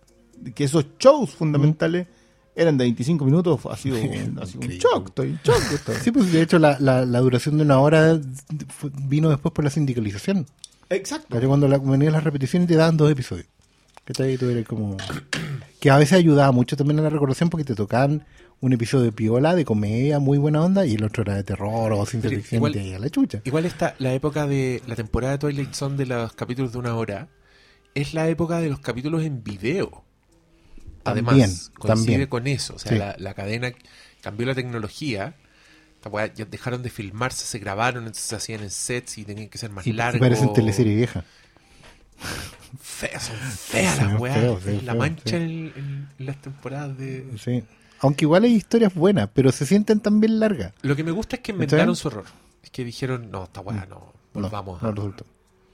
que 0.54 0.64
esos 0.64 0.86
shows 0.98 1.30
fundamentales 1.30 2.08
eran 2.54 2.76
de 2.78 2.84
25 2.84 3.24
minutos, 3.24 3.60
ha 3.70 3.76
sido, 3.76 3.96
un- 4.00 4.38
ha 4.40 4.46
sido 4.46 4.60
un 4.60 4.68
shock. 4.68 5.08
Estoy 5.08 5.28
en 5.30 5.40
shock. 5.44 5.72
estoy. 5.72 5.94
Sí, 6.02 6.10
pues 6.10 6.32
de 6.32 6.42
hecho 6.42 6.58
la, 6.58 6.76
la, 6.80 7.04
la 7.06 7.20
duración 7.20 7.56
de 7.56 7.64
una 7.64 7.78
hora 7.78 8.20
fue- 8.68 8.90
vino 9.04 9.30
después 9.30 9.52
por 9.52 9.64
la 9.64 9.70
sindicalización. 9.70 10.46
Exacto. 10.90 11.28
¿Cachai? 11.30 11.48
Cuando 11.48 11.68
la, 11.68 11.78
venían 11.78 12.12
las 12.12 12.24
repeticiones 12.24 12.68
te 12.68 12.74
daban 12.76 12.96
dos 12.96 13.10
episodios. 13.10 13.46
¿Cachai? 14.04 14.36
Tú 14.36 14.48
eres 14.50 14.66
como... 14.66 14.96
Que 15.80 15.90
a 15.90 15.96
veces 15.96 16.14
ayudaba 16.18 16.52
mucho 16.52 16.76
también 16.76 16.98
a 16.98 17.02
la 17.02 17.10
recordación 17.10 17.48
porque 17.50 17.64
te 17.64 17.74
tocaban 17.74 18.24
un 18.60 18.72
episodio 18.72 19.04
de 19.06 19.12
piola, 19.12 19.54
de 19.56 19.64
comedia, 19.64 20.18
muy 20.20 20.38
buena 20.38 20.62
onda, 20.62 20.86
y 20.86 20.94
el 20.94 21.02
otro 21.04 21.22
era 21.22 21.34
de 21.34 21.42
terror 21.42 21.92
o 21.92 22.06
ciencia 22.06 22.30
ficción, 22.30 22.62
y 22.74 22.92
a 22.94 22.98
la 23.00 23.10
chucha. 23.10 23.40
Igual 23.44 23.64
está 23.66 23.96
la 23.98 24.12
época 24.12 24.46
de 24.46 24.80
la 24.86 24.94
temporada 24.94 25.32
de 25.32 25.38
Twilight 25.38 25.72
Zone 25.74 25.96
de 25.96 26.06
los 26.06 26.32
capítulos 26.34 26.70
de 26.72 26.78
una 26.78 26.94
hora. 26.94 27.28
Es 27.94 28.14
la 28.14 28.28
época 28.28 28.60
de 28.60 28.68
los 28.70 28.78
capítulos 28.78 29.22
en 29.24 29.42
video. 29.42 30.04
Además, 31.04 31.34
También, 31.34 31.50
coincide 31.78 32.06
también. 32.12 32.26
con 32.28 32.46
eso. 32.46 32.74
O 32.74 32.78
sea, 32.78 32.92
Sí. 32.92 32.98
la, 32.98 33.14
la 33.18 33.34
cadena 33.34 33.72
cambió 34.20 34.46
la 34.46 34.54
tecnología. 34.54 35.34
Ya 36.34 36.44
dejaron 36.46 36.82
de 36.82 36.90
filmarse, 36.90 37.46
se 37.46 37.58
grabaron, 37.60 38.02
entonces 38.04 38.24
se 38.24 38.34
hacían 38.34 38.60
en 38.62 38.70
sets 38.70 39.18
y 39.18 39.24
tenían 39.24 39.48
que 39.48 39.56
ser 39.58 39.70
más 39.70 39.86
Y, 39.86 39.92
largos. 39.92 40.20
parecen 40.20 40.52
teleserie 40.52 40.96
vieja. 40.96 41.24
Feas, 42.80 43.22
son 43.24 43.36
feas 43.36 43.96
Sí, 43.96 44.04
las 44.04 44.20
weas. 44.20 44.36
feo, 44.38 44.54
la 44.82 44.92
feo, 44.92 44.94
mancha 44.96 45.36
en, 45.36 45.42
en- 45.42 46.08
en 46.18 46.26
las 46.26 46.40
temporadas 46.40 46.96
de. 46.98 47.26
Sí. 47.38 47.62
Aunque 48.00 48.24
igual 48.24 48.44
hay 48.44 48.54
historias 48.54 48.94
buenas, 48.94 49.28
pero 49.32 49.52
se 49.52 49.64
sienten 49.66 50.00
también 50.00 50.40
largas. 50.40 50.72
Lo 50.82 50.96
que 50.96 51.04
me 51.04 51.12
gusta 51.12 51.36
es 51.36 51.42
que 51.42 51.52
¿Está 51.52 51.64
inventaron 51.64 51.94
su 51.94 52.08
error. 52.08 52.24
Es 52.64 52.70
que 52.70 52.84
dijeron, 52.84 53.30
no, 53.30 53.44
esta 53.44 53.60
weá 53.60 53.86
no, 53.86 54.12
No, 54.34 54.40
volvamos 54.42 54.82
no 54.82 54.88
a. 54.88 54.92
resultó. 54.92 55.26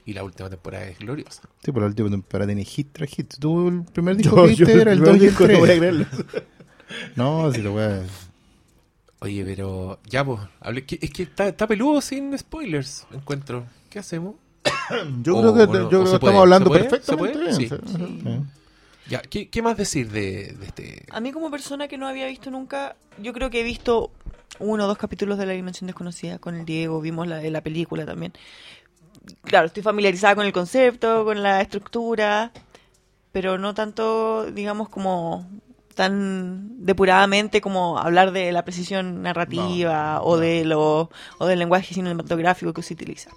Y 0.09 0.13
la 0.13 0.23
última 0.23 0.49
temporada 0.49 0.85
es 0.87 0.97
gloriosa. 0.97 1.43
Sí, 1.63 1.71
por 1.71 1.83
la 1.83 1.87
última 1.89 2.09
temporada 2.09 2.47
tiene 2.47 2.63
hit 2.65 2.87
tras 2.93 3.09
hit. 3.11 3.35
Tú 3.39 3.67
el 3.67 3.83
primer 3.83 4.15
disco 4.17 4.35
Yo- 4.37 4.41
que 4.43 4.49
viste 4.49 4.81
era 4.81 4.91
el 4.93 4.99
primer 5.01 5.13
2 5.13 5.21
y 5.21 5.25
el 5.25 5.29
disco 5.29 5.47
no 5.47 5.59
voy 5.59 5.63
a 5.63 5.65
3. 5.65 5.77
creerlo. 5.79 6.05
No, 7.15 7.51
si 7.53 7.61
lo 7.61 7.73
voy 7.73 7.83
a... 7.83 8.01
Oye, 9.19 9.43
pero 9.45 9.99
ya, 10.09 10.25
pues, 10.25 10.39
hable- 10.61 10.83
que- 10.85 10.97
es 10.99 11.11
que 11.11 11.23
está, 11.23 11.47
está 11.49 11.67
peludo 11.67 12.01
sin 12.01 12.35
spoilers, 12.37 13.05
encuentro. 13.11 13.65
¿Qué 13.91 13.99
hacemos? 13.99 14.33
Yo 15.21 15.35
O- 15.37 15.41
creo 15.41 15.53
que, 15.53 15.59
yo 15.59 15.67
creo 15.67 15.89
que 15.89 15.95
estamos 16.05 16.19
puede, 16.19 16.37
hablando 16.37 16.71
perfectamente. 16.71 17.51
¿Se 17.53 17.57
bien, 17.59 17.69
puede? 17.69 17.85
sí. 17.87 17.97
Sí. 18.23 18.39
Ya, 19.09 19.21
¿qué, 19.21 19.49
qué 19.49 19.61
más 19.61 19.77
decir 19.77 20.09
de, 20.11 20.53
de 20.59 20.65
este? 20.65 21.05
A 21.11 21.19
mí 21.19 21.31
como 21.31 21.51
persona 21.51 21.87
que 21.87 21.97
no 21.99 22.07
había 22.07 22.25
visto 22.27 22.49
nunca, 22.49 22.95
yo 23.21 23.31
creo 23.33 23.49
que 23.51 23.59
he 23.61 23.63
visto 23.63 24.11
uno 24.59 24.85
o 24.85 24.87
dos 24.87 24.97
capítulos 24.97 25.37
de 25.37 25.45
La 25.45 25.53
Dimensión 25.53 25.85
Desconocida 25.87 26.39
con 26.39 26.55
el 26.55 26.65
Diego, 26.65 26.99
vimos 27.01 27.27
la, 27.27 27.41
la 27.41 27.61
película 27.61 28.05
también. 28.05 28.33
Claro, 29.43 29.67
estoy 29.67 29.83
familiarizada 29.83 30.35
con 30.35 30.45
el 30.45 30.53
concepto, 30.53 31.23
con 31.25 31.41
la 31.43 31.61
estructura, 31.61 32.51
pero 33.31 33.57
no 33.57 33.73
tanto, 33.73 34.45
digamos, 34.51 34.89
como 34.89 35.47
tan 35.95 36.85
depuradamente 36.85 37.59
como 37.59 37.99
hablar 37.99 38.31
de 38.31 38.51
la 38.53 38.63
precisión 38.63 39.21
narrativa 39.21 40.15
No, 40.15 40.21
o 40.23 40.35
no. 40.35 40.41
de 40.41 40.63
lo 40.63 41.09
o 41.39 41.45
del 41.45 41.59
lenguaje 41.59 41.93
cinematográfico 41.93 42.73
que 42.73 42.83
se 42.83 42.93
utiliza. 42.93 43.31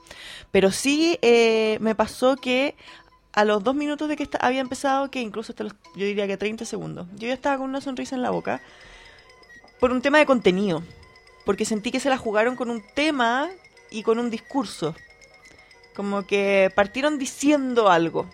Pero 0.52 0.70
sí 0.70 1.18
eh, 1.22 1.78
me 1.80 1.94
pasó 1.96 2.36
que 2.36 2.76
a 3.32 3.44
los 3.44 3.64
dos 3.64 3.74
minutos 3.74 4.08
de 4.08 4.16
que 4.16 4.28
había 4.40 4.60
empezado, 4.60 5.10
que 5.10 5.20
incluso 5.20 5.52
hasta 5.52 5.64
los, 5.64 5.74
yo 5.96 6.04
diría 6.06 6.26
que 6.26 6.36
30 6.36 6.64
segundos, 6.64 7.08
yo 7.16 7.26
ya 7.28 7.34
estaba 7.34 7.56
con 7.58 7.68
una 7.68 7.80
sonrisa 7.80 8.14
en 8.14 8.22
la 8.22 8.30
boca 8.30 8.60
por 9.80 9.90
un 9.90 10.00
tema 10.00 10.18
de 10.18 10.26
contenido, 10.26 10.82
porque 11.44 11.64
sentí 11.64 11.90
que 11.90 11.98
se 11.98 12.10
la 12.10 12.16
jugaron 12.18 12.54
con 12.54 12.70
un 12.70 12.82
tema 12.94 13.48
y 13.90 14.04
con 14.04 14.18
un 14.20 14.30
discurso, 14.30 14.94
como 15.94 16.26
que 16.26 16.70
partieron 16.74 17.18
diciendo 17.18 17.90
algo. 17.90 18.28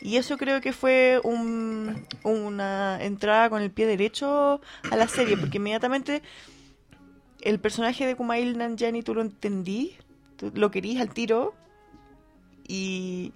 Y 0.00 0.16
eso 0.16 0.36
creo 0.36 0.60
que 0.60 0.72
fue 0.72 1.20
un- 1.24 2.06
una 2.24 2.98
entrada 3.02 3.48
con 3.48 3.62
el 3.62 3.70
pie 3.70 3.86
derecho 3.86 4.60
a 4.90 4.96
la 4.96 5.08
serie, 5.08 5.36
porque 5.36 5.56
inmediatamente 5.58 6.22
el 7.40 7.58
personaje 7.58 8.06
de 8.06 8.14
Kumail 8.16 8.56
Nanjiani 8.58 9.02
tú 9.02 9.14
lo 9.14 9.22
entendí, 9.22 9.96
tú 10.36 10.50
lo 10.54 10.70
querías 10.70 11.00
al 11.00 11.10
tiro 11.14 11.54
y 12.66 13.32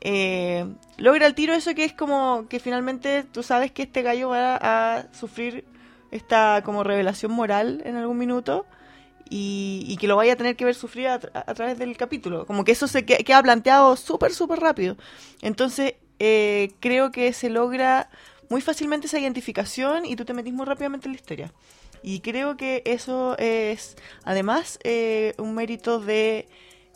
eh, 0.00 0.66
logra 0.98 1.26
al 1.26 1.34
tiro 1.34 1.54
eso 1.54 1.74
que 1.74 1.84
es 1.84 1.92
como 1.92 2.46
que 2.48 2.60
finalmente 2.60 3.24
tú 3.24 3.42
sabes 3.42 3.72
que 3.72 3.82
este 3.84 4.02
gallo 4.02 4.28
va 4.30 4.56
a 4.60 5.12
sufrir 5.12 5.64
esta 6.10 6.62
como 6.64 6.84
revelación 6.84 7.32
moral 7.32 7.82
en 7.84 7.96
algún 7.96 8.18
minuto 8.18 8.66
y, 9.28 9.84
y 9.88 9.96
que 9.96 10.06
lo 10.06 10.16
vaya 10.16 10.34
a 10.34 10.36
tener 10.36 10.56
que 10.56 10.64
ver 10.64 10.74
sufrir 10.74 11.08
a, 11.08 11.20
tra- 11.20 11.44
a 11.46 11.54
través 11.54 11.78
del 11.78 11.96
capítulo. 11.96 12.46
Como 12.46 12.64
que 12.64 12.72
eso 12.72 12.86
se 12.88 13.04
que- 13.04 13.18
queda 13.24 13.42
planteado 13.42 13.96
súper, 13.96 14.32
súper 14.32 14.60
rápido. 14.60 14.96
Entonces, 15.42 15.94
eh, 16.18 16.72
creo 16.80 17.10
que 17.10 17.32
se 17.32 17.50
logra 17.50 18.08
muy 18.48 18.60
fácilmente 18.60 19.06
esa 19.08 19.18
identificación 19.18 20.06
y 20.06 20.16
tú 20.16 20.24
te 20.24 20.32
metís 20.34 20.54
muy 20.54 20.64
rápidamente 20.66 21.08
en 21.08 21.12
la 21.12 21.16
historia. 21.16 21.52
Y 22.02 22.20
creo 22.20 22.56
que 22.56 22.82
eso 22.86 23.36
es, 23.38 23.96
además, 24.24 24.78
eh, 24.84 25.34
un 25.38 25.54
mérito 25.54 25.98
de, 25.98 26.48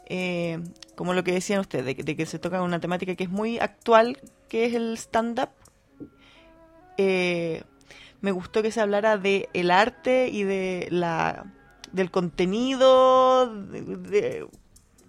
eh, 0.07 0.61
como 0.95 1.15
lo 1.15 1.25
que 1.25 1.33
decían 1.33 1.61
ustedes, 1.61 1.85
de, 1.85 1.95
de 1.95 2.17
que 2.17 2.27
se 2.27 2.39
toca 2.39 2.63
una 2.63 2.81
temática 2.81 3.17
que 3.17 3.25
es 3.25 3.31
muy 3.31 3.59
actual, 3.59 4.21
que 4.49 4.67
es 4.67 4.75
el 4.75 4.95
stand-up. 4.97 5.49
Eh, 6.97 7.63
me 8.21 8.31
gustó 8.31 8.63
que 8.63 8.71
se 8.71 8.81
hablara 8.81 9.17
de 9.17 9.49
el 9.55 9.71
arte 9.71 10.29
y 10.29 10.43
de 10.45 10.87
la 10.91 11.47
del 11.93 12.11
contenido 12.11 13.47
de- 13.55 13.83
de- 13.97 14.47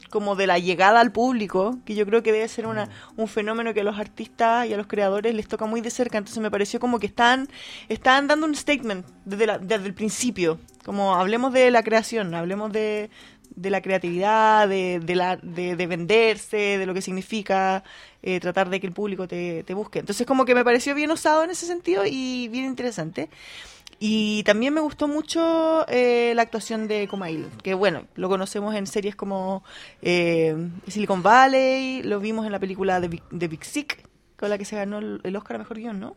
como 0.09 0.35
de 0.35 0.45
la 0.45 0.59
llegada 0.59 0.99
al 0.99 1.13
público 1.13 1.77
que 1.85 1.95
yo 1.95 2.05
creo 2.05 2.21
que 2.21 2.33
debe 2.33 2.45
ser 2.49 2.67
una, 2.67 2.89
un 3.15 3.29
fenómeno 3.29 3.73
que 3.73 3.79
a 3.79 3.83
los 3.85 3.97
artistas 3.97 4.67
y 4.67 4.73
a 4.73 4.77
los 4.77 4.87
creadores 4.87 5.33
les 5.33 5.47
toca 5.47 5.65
muy 5.65 5.79
de 5.79 5.89
cerca. 5.89 6.17
Entonces 6.17 6.41
me 6.43 6.51
pareció 6.51 6.81
como 6.81 6.99
que 6.99 7.07
están 7.07 7.47
están 7.87 8.27
dando 8.27 8.45
un 8.45 8.53
statement 8.53 9.05
desde, 9.23 9.45
la- 9.47 9.57
desde 9.57 9.85
el 9.87 9.93
principio. 9.93 10.59
Como 10.83 11.15
hablemos 11.15 11.53
de 11.53 11.71
la 11.71 11.81
creación 11.83 12.35
hablemos 12.35 12.73
de, 12.73 13.09
de 13.55 13.69
la 13.69 13.81
creatividad 13.81 14.67
de, 14.67 14.99
de 15.01 15.15
la, 15.15 15.37
de, 15.37 15.77
de 15.77 15.87
venderse 15.87 16.57
de 16.77 16.85
lo 16.85 16.93
que 16.93 17.01
significa 17.01 17.83
eh, 18.21 18.39
tratar 18.41 18.69
de 18.69 18.81
que 18.81 18.87
el 18.87 18.93
público 18.93 19.29
te, 19.29 19.63
te 19.63 19.73
busque. 19.73 19.99
Entonces 19.99 20.27
como 20.27 20.43
que 20.43 20.55
me 20.55 20.65
pareció 20.65 20.93
bien 20.93 21.11
usado 21.11 21.43
en 21.45 21.51
ese 21.51 21.65
sentido 21.65 22.03
y 22.05 22.49
bien 22.49 22.65
interesante 22.65 23.29
y 24.03 24.41
también 24.45 24.73
me 24.73 24.81
gustó 24.81 25.07
mucho 25.07 25.85
eh, 25.87 26.33
la 26.35 26.41
actuación 26.41 26.87
de 26.87 27.07
Kumail, 27.07 27.45
que 27.61 27.75
bueno, 27.75 28.07
lo 28.15 28.29
conocemos 28.29 28.73
en 28.73 28.87
series 28.87 29.15
como 29.15 29.63
eh, 30.01 30.55
Silicon 30.87 31.21
Valley, 31.21 32.01
lo 32.01 32.19
vimos 32.19 32.47
en 32.47 32.51
la 32.51 32.57
película 32.57 32.99
de 32.99 33.09
Big, 33.09 33.23
de 33.29 33.47
Big 33.47 33.63
Sick, 33.63 34.03
con 34.37 34.49
la 34.49 34.57
que 34.57 34.65
se 34.65 34.75
ganó 34.75 34.97
el, 34.97 35.35
Oscar 35.35 35.57
a 35.57 35.59
Mejor 35.59 35.77
Guión, 35.77 35.99
¿no? 35.99 36.15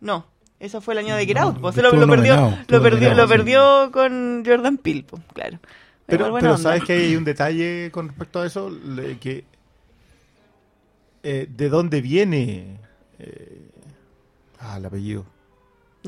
No, 0.00 0.26
eso 0.60 0.82
fue 0.82 0.92
el 0.92 0.98
año 0.98 1.16
de 1.16 1.24
Get 1.24 1.36
No, 1.38 1.44
Out, 1.44 1.60
pues, 1.62 1.74
que 1.76 1.80
lo, 1.80 1.92
perdió, 1.92 2.06
nominado, 2.06 2.50
lo 2.68 2.82
perdió, 2.82 3.08
nominado, 3.08 3.16
lo 3.16 3.22
sí. 3.22 3.28
perdió 3.38 3.90
con 3.90 4.42
Jordan 4.44 4.76
Peele, 4.76 5.04
pues, 5.08 5.22
claro. 5.32 5.58
Pero, 6.04 6.34
pero 6.34 6.58
sabes 6.58 6.84
que 6.84 6.92
hay 6.92 7.16
un 7.16 7.24
detalle 7.24 7.90
con 7.90 8.08
respecto 8.08 8.40
a 8.42 8.46
eso, 8.46 8.68
le- 8.68 9.18
que 9.18 9.44
eh, 11.22 11.48
de 11.48 11.68
dónde 11.70 12.02
viene 12.02 12.76
eh, 13.18 13.70
ah, 14.60 14.76
el 14.76 14.84
apellido 14.84 15.24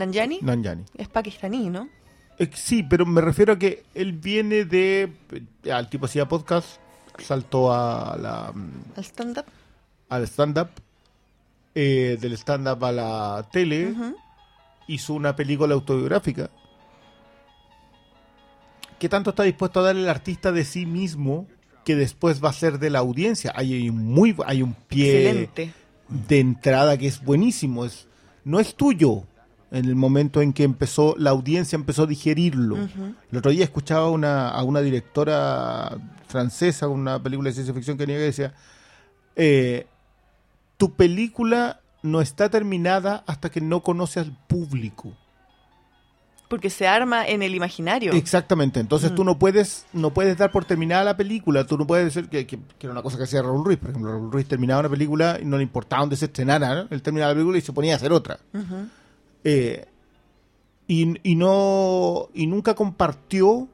Nanjani 0.01 0.39
Nanjani. 0.43 0.85
es 0.97 1.09
pakistaní, 1.09 1.70
¿no? 1.70 1.89
Eh, 2.39 2.51
sí, 2.55 2.82
pero 2.82 3.05
me 3.06 3.20
refiero 3.20 3.52
a 3.52 3.59
que 3.59 3.85
él 3.94 4.12
viene 4.12 4.64
de 4.64 5.12
eh, 5.64 5.72
al 5.72 5.89
tipo 5.90 6.06
hacía 6.06 6.27
podcast, 6.27 6.78
saltó 7.18 7.72
a 7.72 8.16
la 8.16 8.52
mm, 8.55 8.70
Al 8.97 9.05
stand-up. 9.05 9.44
al 10.09 10.22
stand 10.27 10.59
up, 10.59 10.68
del 11.74 12.32
stand 12.35 12.66
up 12.68 12.85
a 12.85 12.93
la 12.93 13.48
tele, 13.52 13.94
hizo 14.89 15.12
una 15.14 15.36
película 15.36 15.74
autobiográfica. 15.74 16.51
¿Qué 18.98 19.09
tanto 19.09 19.31
está 19.31 19.44
dispuesto 19.44 19.81
a 19.81 19.85
dar 19.85 19.97
el 19.97 20.09
artista 20.09 20.52
de 20.52 20.64
sí 20.64 20.85
mismo 20.86 21.47
que 21.85 21.97
después 21.97 22.43
va 22.44 22.51
a 22.51 22.52
ser 22.52 22.78
de 22.78 22.90
la 22.90 22.98
audiencia? 22.98 23.52
Hay 23.55 23.89
un 23.89 23.97
muy 24.05 24.36
hay 24.47 24.62
un 24.62 24.74
pie 24.74 25.20
Excelente. 25.28 25.72
de 26.09 26.40
entrada 26.40 26.98
que 26.98 27.06
es 27.06 27.22
buenísimo, 27.24 27.85
es 27.85 28.06
no 28.44 28.60
es 28.60 28.74
tuyo 28.74 29.24
en 29.71 29.85
el 29.85 29.95
momento 29.97 30.41
en 30.43 30.53
que 30.53 30.65
empezó 30.65 31.15
la 31.19 31.31
audiencia 31.31 31.77
empezó 31.77 32.03
a 32.03 32.07
digerirlo. 32.07 32.77
El 33.31 33.39
otro 33.39 33.51
día 33.53 33.65
escuchaba 33.65 34.09
una, 34.11 34.49
a 34.49 34.63
una 34.65 34.81
directora 34.81 35.97
francesa, 36.29 36.89
una 36.89 37.23
película 37.23 37.49
de 37.51 37.55
ciencia 37.55 37.75
ficción 37.75 37.97
que 37.97 38.07
decía, 38.07 38.53
eh, 39.37 39.87
tu 40.77 40.93
película 40.95 41.81
no 42.03 42.21
está 42.21 42.49
terminada 42.49 43.23
hasta 43.27 43.51
que 43.51 43.61
no 43.61 43.81
conoce 43.83 44.21
al 44.21 44.37
público. 44.47 45.13
Porque 46.49 46.69
se 46.69 46.89
arma 46.89 47.29
en 47.29 47.43
el 47.45 47.55
imaginario. 47.55 48.13
Exactamente, 48.13 48.81
entonces 48.81 49.13
Mm. 49.13 49.15
tú 49.15 49.23
no 49.25 49.39
puedes 49.39 49.87
no 49.93 50.13
puedes 50.13 50.37
dar 50.37 50.51
por 50.51 50.65
terminada 50.65 51.05
la 51.05 51.17
película, 51.17 51.65
tú 51.65 51.79
no 51.79 51.87
puedes 51.87 52.07
decir 52.07 52.29
que, 52.29 52.45
que- 52.45 52.59
que 52.59 52.87
era 52.87 52.93
una 52.93 53.03
cosa 53.03 53.17
que 53.19 53.23
hacía 53.23 53.41
Raúl 53.41 53.65
Ruiz, 53.65 53.79
por 53.79 53.91
ejemplo, 53.91 54.11
Raúl 54.11 54.33
Ruiz 54.33 54.49
terminaba 54.49 54.81
una 54.81 54.89
película 54.89 55.39
y 55.41 55.45
no 55.45 55.57
le 55.59 55.63
importaba 55.63 56.01
dónde 56.01 56.17
se 56.17 56.25
estrenara, 56.25 56.75
¿no? 56.75 56.87
él 56.91 57.03
terminaba 57.03 57.31
la 57.31 57.35
película 57.37 57.59
y 57.59 57.61
se 57.61 57.73
ponía 57.73 57.93
a 57.93 57.97
hacer 57.97 58.11
otra. 58.13 58.41
Ujú. 58.53 58.89
Eh, 59.45 59.87
y, 60.87 61.15
y 61.31 61.35
no 61.37 62.29
y 62.35 62.47
nunca 62.47 62.75
compartió 62.75 63.69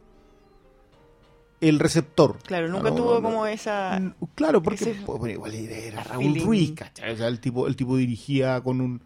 el 1.61 1.79
receptor. 1.79 2.37
Claro, 2.45 2.69
nunca 2.69 2.91
No, 2.91 2.97
tuvo 2.97 3.15
no. 3.15 3.23
como 3.23 3.47
esa... 3.47 4.01
Claro, 4.35 4.63
porque 4.63 4.85
Ese- 4.85 5.03
pues, 5.07 5.19
bueno, 5.19 5.33
igual 5.35 5.55
era 5.55 6.05
Raúl 6.05 6.25
feeling. 6.25 6.45
Ruiz, 6.45 6.73
¿cachai? 6.73 7.13
O 7.13 7.17
sea, 7.17 7.29
el 7.29 7.41
tipo, 7.41 7.67
el 7.67 7.75
tipo 7.77 7.97
dirigía 7.97 8.61
con 8.61 8.81
un 8.81 9.01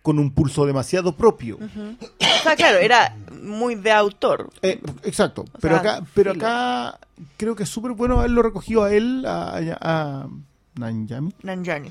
con 0.00 0.18
un 0.18 0.30
pulso 0.32 0.64
demasiado 0.64 1.14
propio. 1.16 1.56
Ujú. 1.56 1.96
O 2.00 2.42
sea, 2.42 2.56
claro, 2.56 2.78
era 2.78 3.14
muy 3.42 3.74
de 3.74 3.90
autor. 3.92 4.48
Eh, 4.62 4.80
exacto. 5.02 5.42
O 5.42 5.58
pero 5.60 5.80
sea, 5.80 5.96
acá, 5.96 6.06
pero 6.14 6.32
filo. 6.32 6.46
acá 6.46 6.98
creo 7.36 7.54
que 7.54 7.64
es 7.64 7.68
súper 7.68 7.92
bueno 7.92 8.18
haberlo 8.18 8.40
recogido 8.42 8.84
a 8.84 8.92
él, 8.94 9.24
a, 9.26 9.56
a, 9.58 9.78
a 10.22 10.28
Nanjami, 10.76 11.34
Nanjani. 11.42 11.90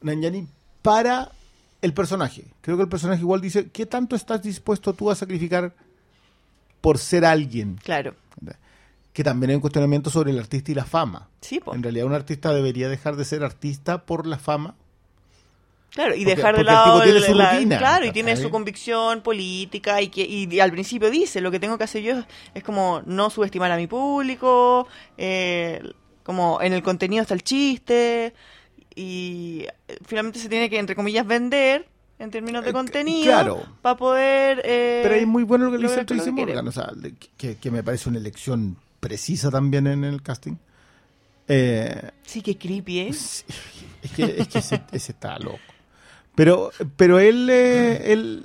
Nanjani, 0.00 0.46
para 0.80 1.32
el 1.82 1.92
personaje. 1.94 2.44
Creo 2.60 2.76
que 2.76 2.82
el 2.84 2.88
personaje 2.88 3.20
igual 3.22 3.40
dice, 3.40 3.68
¿qué 3.70 3.86
tanto 3.86 4.16
estás 4.16 4.42
dispuesto 4.42 4.92
tú 4.92 5.10
a 5.10 5.14
sacrificar 5.14 5.72
por 6.80 6.98
ser 6.98 7.24
alguien? 7.24 7.78
Claro. 7.82 8.14
Que 9.12 9.24
también 9.24 9.50
hay 9.50 9.56
un 9.56 9.60
cuestionamiento 9.60 10.08
sobre 10.08 10.30
el 10.30 10.38
artista 10.38 10.70
y 10.70 10.74
la 10.74 10.84
fama. 10.84 11.28
Sí, 11.40 11.58
po. 11.58 11.74
En 11.74 11.82
realidad 11.82 12.06
un 12.06 12.14
artista 12.14 12.52
debería 12.54 12.88
dejar 12.88 13.16
de 13.16 13.24
ser 13.24 13.42
artista 13.42 14.04
por 14.06 14.26
la 14.26 14.38
fama. 14.38 14.76
Claro, 15.90 16.14
y 16.14 16.18
Porque- 16.24 16.36
dejar 16.36 16.54
de 16.54 16.60
el 16.60 16.66
lado 16.68 16.92
tipo 16.92 17.02
tiene 17.04 17.18
el- 17.18 17.24
su 17.24 17.34
la- 17.34 17.52
rutina, 17.52 17.78
claro, 17.78 18.04
y 18.06 18.12
tiene 18.12 18.36
su 18.36 18.48
convicción 18.50 19.22
política 19.22 20.00
y 20.00 20.06
que 20.08 20.22
y, 20.22 20.48
y 20.48 20.60
al 20.60 20.70
principio 20.70 21.10
dice 21.10 21.40
lo 21.40 21.50
que 21.50 21.58
tengo 21.58 21.76
que 21.78 21.82
hacer 21.84 22.02
yo 22.04 22.18
es, 22.18 22.24
es 22.54 22.62
como 22.62 23.02
no 23.06 23.28
subestimar 23.28 23.72
a 23.72 23.76
mi 23.76 23.88
público, 23.88 24.86
eh, 25.18 25.82
como 26.22 26.62
en 26.62 26.74
el 26.74 26.84
contenido 26.84 27.22
está 27.22 27.34
el 27.34 27.42
chiste 27.42 28.32
y 29.00 29.66
eh, 29.88 29.98
finalmente 30.04 30.38
se 30.38 30.48
tiene 30.48 30.68
que 30.68 30.78
entre 30.78 30.94
comillas 30.94 31.26
vender 31.26 31.88
en 32.18 32.30
términos 32.30 32.62
de 32.62 32.70
Eh, 32.70 32.72
contenido 32.72 33.32
claro. 33.32 33.62
para 33.80 33.96
poder 33.96 34.60
eh, 34.62 35.00
Pero 35.02 35.14
es 35.14 35.26
muy 35.26 35.42
bueno 35.42 35.64
lo 35.66 35.72
que 35.72 35.78
le 35.78 35.88
que 35.88 36.04
Tracy. 36.04 36.30
Morgan, 36.30 36.68
o 36.68 36.72
sea, 36.72 36.92
que, 37.38 37.56
que 37.56 37.70
me 37.70 37.82
parece 37.82 38.10
una 38.10 38.18
elección 38.18 38.76
precisa 39.00 39.50
también 39.50 39.86
en 39.86 40.04
el 40.04 40.20
casting. 40.20 40.56
Eh, 41.48 42.10
sí 42.22 42.42
que 42.42 42.58
creepy, 42.58 43.00
¿eh? 43.00 43.12
sí, 43.14 43.44
es 44.02 44.10
que, 44.12 44.22
es 44.38 44.48
que 44.48 44.58
ese, 44.58 44.82
ese 44.92 45.12
está 45.12 45.38
loco. 45.38 45.58
Pero, 46.34 46.70
pero 46.96 47.18
él, 47.18 47.48
eh, 47.50 48.12
él, 48.12 48.44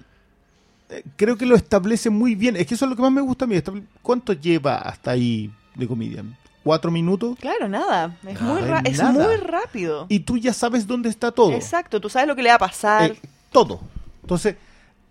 creo 1.17 1.37
que 1.37 1.45
lo 1.45 1.55
establece 1.55 2.09
muy 2.09 2.33
bien. 2.33 2.55
Es 2.55 2.65
que 2.65 2.75
eso 2.75 2.85
es 2.85 2.89
lo 2.89 2.95
que 2.95 3.01
más 3.01 3.11
me 3.11 3.21
gusta 3.21 3.43
a 3.43 3.47
mí. 3.47 3.61
¿Cuánto 4.01 4.33
lleva 4.33 4.77
hasta 4.77 5.11
ahí 5.11 5.51
de 5.75 5.87
Comedian? 5.87 6.35
¿Cuatro 6.65 6.89
minutos? 6.89 7.37
Claro, 7.39 7.69
nada. 7.69 8.17
Es, 8.27 8.41
muy, 8.41 8.59
ra- 8.61 8.81
es 8.83 8.97
nada. 8.97 9.27
muy 9.27 9.37
rápido. 9.37 10.07
Y 10.09 10.21
tú 10.21 10.35
ya 10.39 10.51
sabes 10.51 10.87
dónde 10.87 11.09
está 11.09 11.31
todo. 11.31 11.51
Exacto, 11.51 12.01
tú 12.01 12.09
sabes 12.09 12.27
lo 12.27 12.35
que 12.35 12.41
le 12.41 12.49
va 12.49 12.55
a 12.55 12.59
pasar. 12.59 13.11
Eh, 13.11 13.19
todo. 13.51 13.81
Entonces, 14.23 14.55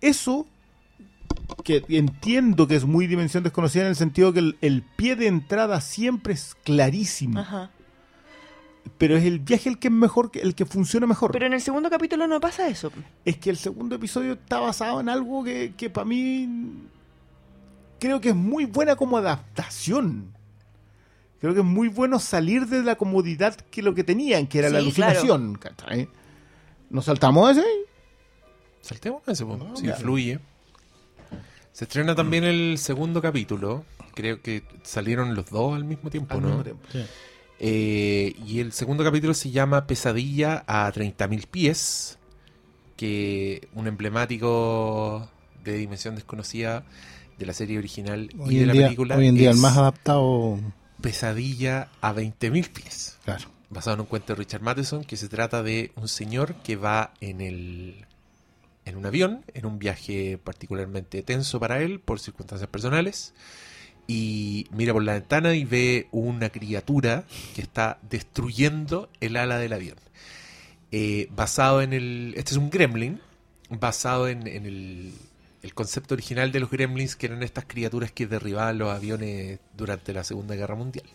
eso 0.01 0.45
que 1.63 1.81
entiendo 1.87 2.67
que 2.67 2.75
es 2.75 2.83
muy 2.83 3.07
dimensión 3.07 3.41
desconocida 3.41 3.83
en 3.83 3.87
el 3.89 3.95
sentido 3.95 4.33
que 4.33 4.39
el, 4.39 4.57
el 4.59 4.81
pie 4.83 5.15
de 5.15 5.27
entrada 5.27 5.79
siempre 5.79 6.33
es 6.33 6.55
clarísimo, 6.65 7.39
Ajá. 7.39 7.69
pero 8.97 9.15
es 9.15 9.23
el 9.23 9.39
viaje 9.39 9.69
el 9.69 9.79
que 9.79 9.87
es 9.87 9.93
mejor, 9.93 10.31
el 10.33 10.55
que 10.55 10.65
funciona 10.65 11.07
mejor. 11.07 11.31
Pero 11.31 11.45
en 11.45 11.53
el 11.53 11.61
segundo 11.61 11.89
capítulo 11.89 12.27
no 12.27 12.41
pasa 12.41 12.67
eso. 12.67 12.91
es 13.23 13.37
que 13.37 13.49
el 13.49 13.57
segundo 13.57 13.95
episodio 13.95 14.33
está 14.33 14.59
basado 14.59 14.99
en 14.99 15.07
algo 15.07 15.41
que, 15.41 15.73
que 15.77 15.89
para 15.89 16.03
mí 16.03 16.83
creo 17.97 18.19
que 18.19 18.29
es 18.29 18.35
muy 18.35 18.65
buena 18.65 18.97
como 18.97 19.17
adaptación. 19.17 20.34
Creo 21.45 21.53
que 21.53 21.59
es 21.59 21.65
muy 21.65 21.89
bueno 21.89 22.17
salir 22.17 22.65
de 22.65 22.81
la 22.81 22.95
comodidad 22.95 23.55
que 23.55 23.83
lo 23.83 23.93
que 23.93 24.03
tenían, 24.03 24.47
que 24.47 24.57
era 24.57 24.69
la 24.71 24.81
Sí, 24.81 24.91
claro. 24.93 25.19
alucinación. 25.19 25.59
¿Nos 26.89 27.05
saltamos 27.05 27.51
ese? 27.55 27.63
Saltemos 28.81 29.21
ese, 29.27 29.45
po, 29.45 29.55
No, 29.55 29.75
fluye. 29.95 30.39
Se 31.71 31.83
estrena 31.83 32.15
también 32.15 32.45
el 32.45 32.79
segundo 32.79 33.21
capítulo. 33.21 33.85
Creo 34.15 34.41
que 34.41 34.63
salieron 34.81 35.35
los 35.35 35.51
dos 35.51 35.75
al 35.75 35.83
mismo 35.83 36.09
tiempo, 36.09 36.33
Al 36.33 36.41
¿no? 36.41 36.47
mismo 36.47 36.63
tiempo. 36.63 36.81
Eh, 37.59 38.35
y 38.43 38.59
el 38.59 38.71
segundo 38.71 39.03
capítulo 39.03 39.35
se 39.35 39.51
llama 39.51 39.85
Pesadilla 39.85 40.63
a 40.65 40.91
30.000 40.91 41.45
pies, 41.45 42.17
que 42.97 43.67
un 43.75 43.85
emblemático 43.85 45.29
de 45.63 45.77
Dimensión 45.77 46.15
Desconocida 46.15 46.85
de 47.37 47.45
la 47.45 47.53
serie 47.53 47.77
original 47.77 48.31
y 48.47 48.55
de 48.57 48.65
la 48.65 48.73
día, 48.73 48.85
película 48.87 49.15
hoy 49.15 49.27
en 49.27 49.35
día 49.35 49.51
es 49.51 49.57
el 49.57 49.61
más 49.61 49.77
adaptado. 49.77 50.57
Pesadilla 51.01 51.89
a 52.01 52.13
20.000 52.13 52.69
pies, 52.71 53.17
Claro. 53.25 53.45
basado 53.69 53.95
en 53.95 53.99
un 54.01 54.05
cuento 54.07 54.33
de 54.33 54.39
Richard 54.39 54.61
Matheson 54.61 55.03
que 55.03 55.17
se 55.17 55.27
trata 55.29 55.61
de 55.63 55.91
un 55.95 56.07
señor 56.07 56.55
que 56.63 56.75
va 56.75 57.13
en 57.21 57.41
el 57.41 58.05
en 58.85 58.97
un 58.97 59.05
avión, 59.07 59.43
en 59.55 59.65
un 59.65 59.79
viaje 59.79 60.37
particularmente 60.43 61.23
tenso 61.23 61.59
para 61.59 61.79
él 61.81 61.99
por 61.99 62.19
circunstancias 62.19 62.69
personales 62.69 63.33
y 64.07 64.67
mira 64.69 64.93
por 64.93 65.03
la 65.03 65.13
ventana 65.13 65.55
y 65.55 65.65
ve 65.65 66.07
una 66.11 66.49
criatura 66.49 67.23
que 67.55 67.61
está 67.63 67.97
destruyendo 68.07 69.09
el 69.21 69.37
ala 69.37 69.57
del 69.57 69.73
avión. 69.73 69.97
Eh, 70.91 71.27
basado 71.35 71.81
en 71.81 71.93
el... 71.93 72.33
Este 72.37 72.51
es 72.51 72.57
un 72.57 72.69
gremlin, 72.69 73.19
basado 73.69 74.27
en, 74.27 74.45
en 74.45 74.67
el, 74.67 75.13
el 75.65 75.73
concepto 75.73 76.13
original 76.13 76.51
de 76.51 76.59
los 76.59 76.69
gremlins, 76.69 77.15
que 77.15 77.25
eran 77.25 77.43
estas 77.43 77.65
criaturas 77.65 78.11
que 78.11 78.27
derribaban 78.27 78.77
los 78.77 78.89
aviones 78.95 79.59
durante 79.75 80.13
la 80.13 80.23
Segunda 80.23 80.55
Guerra 80.55 80.75
Mundial. 80.75 81.05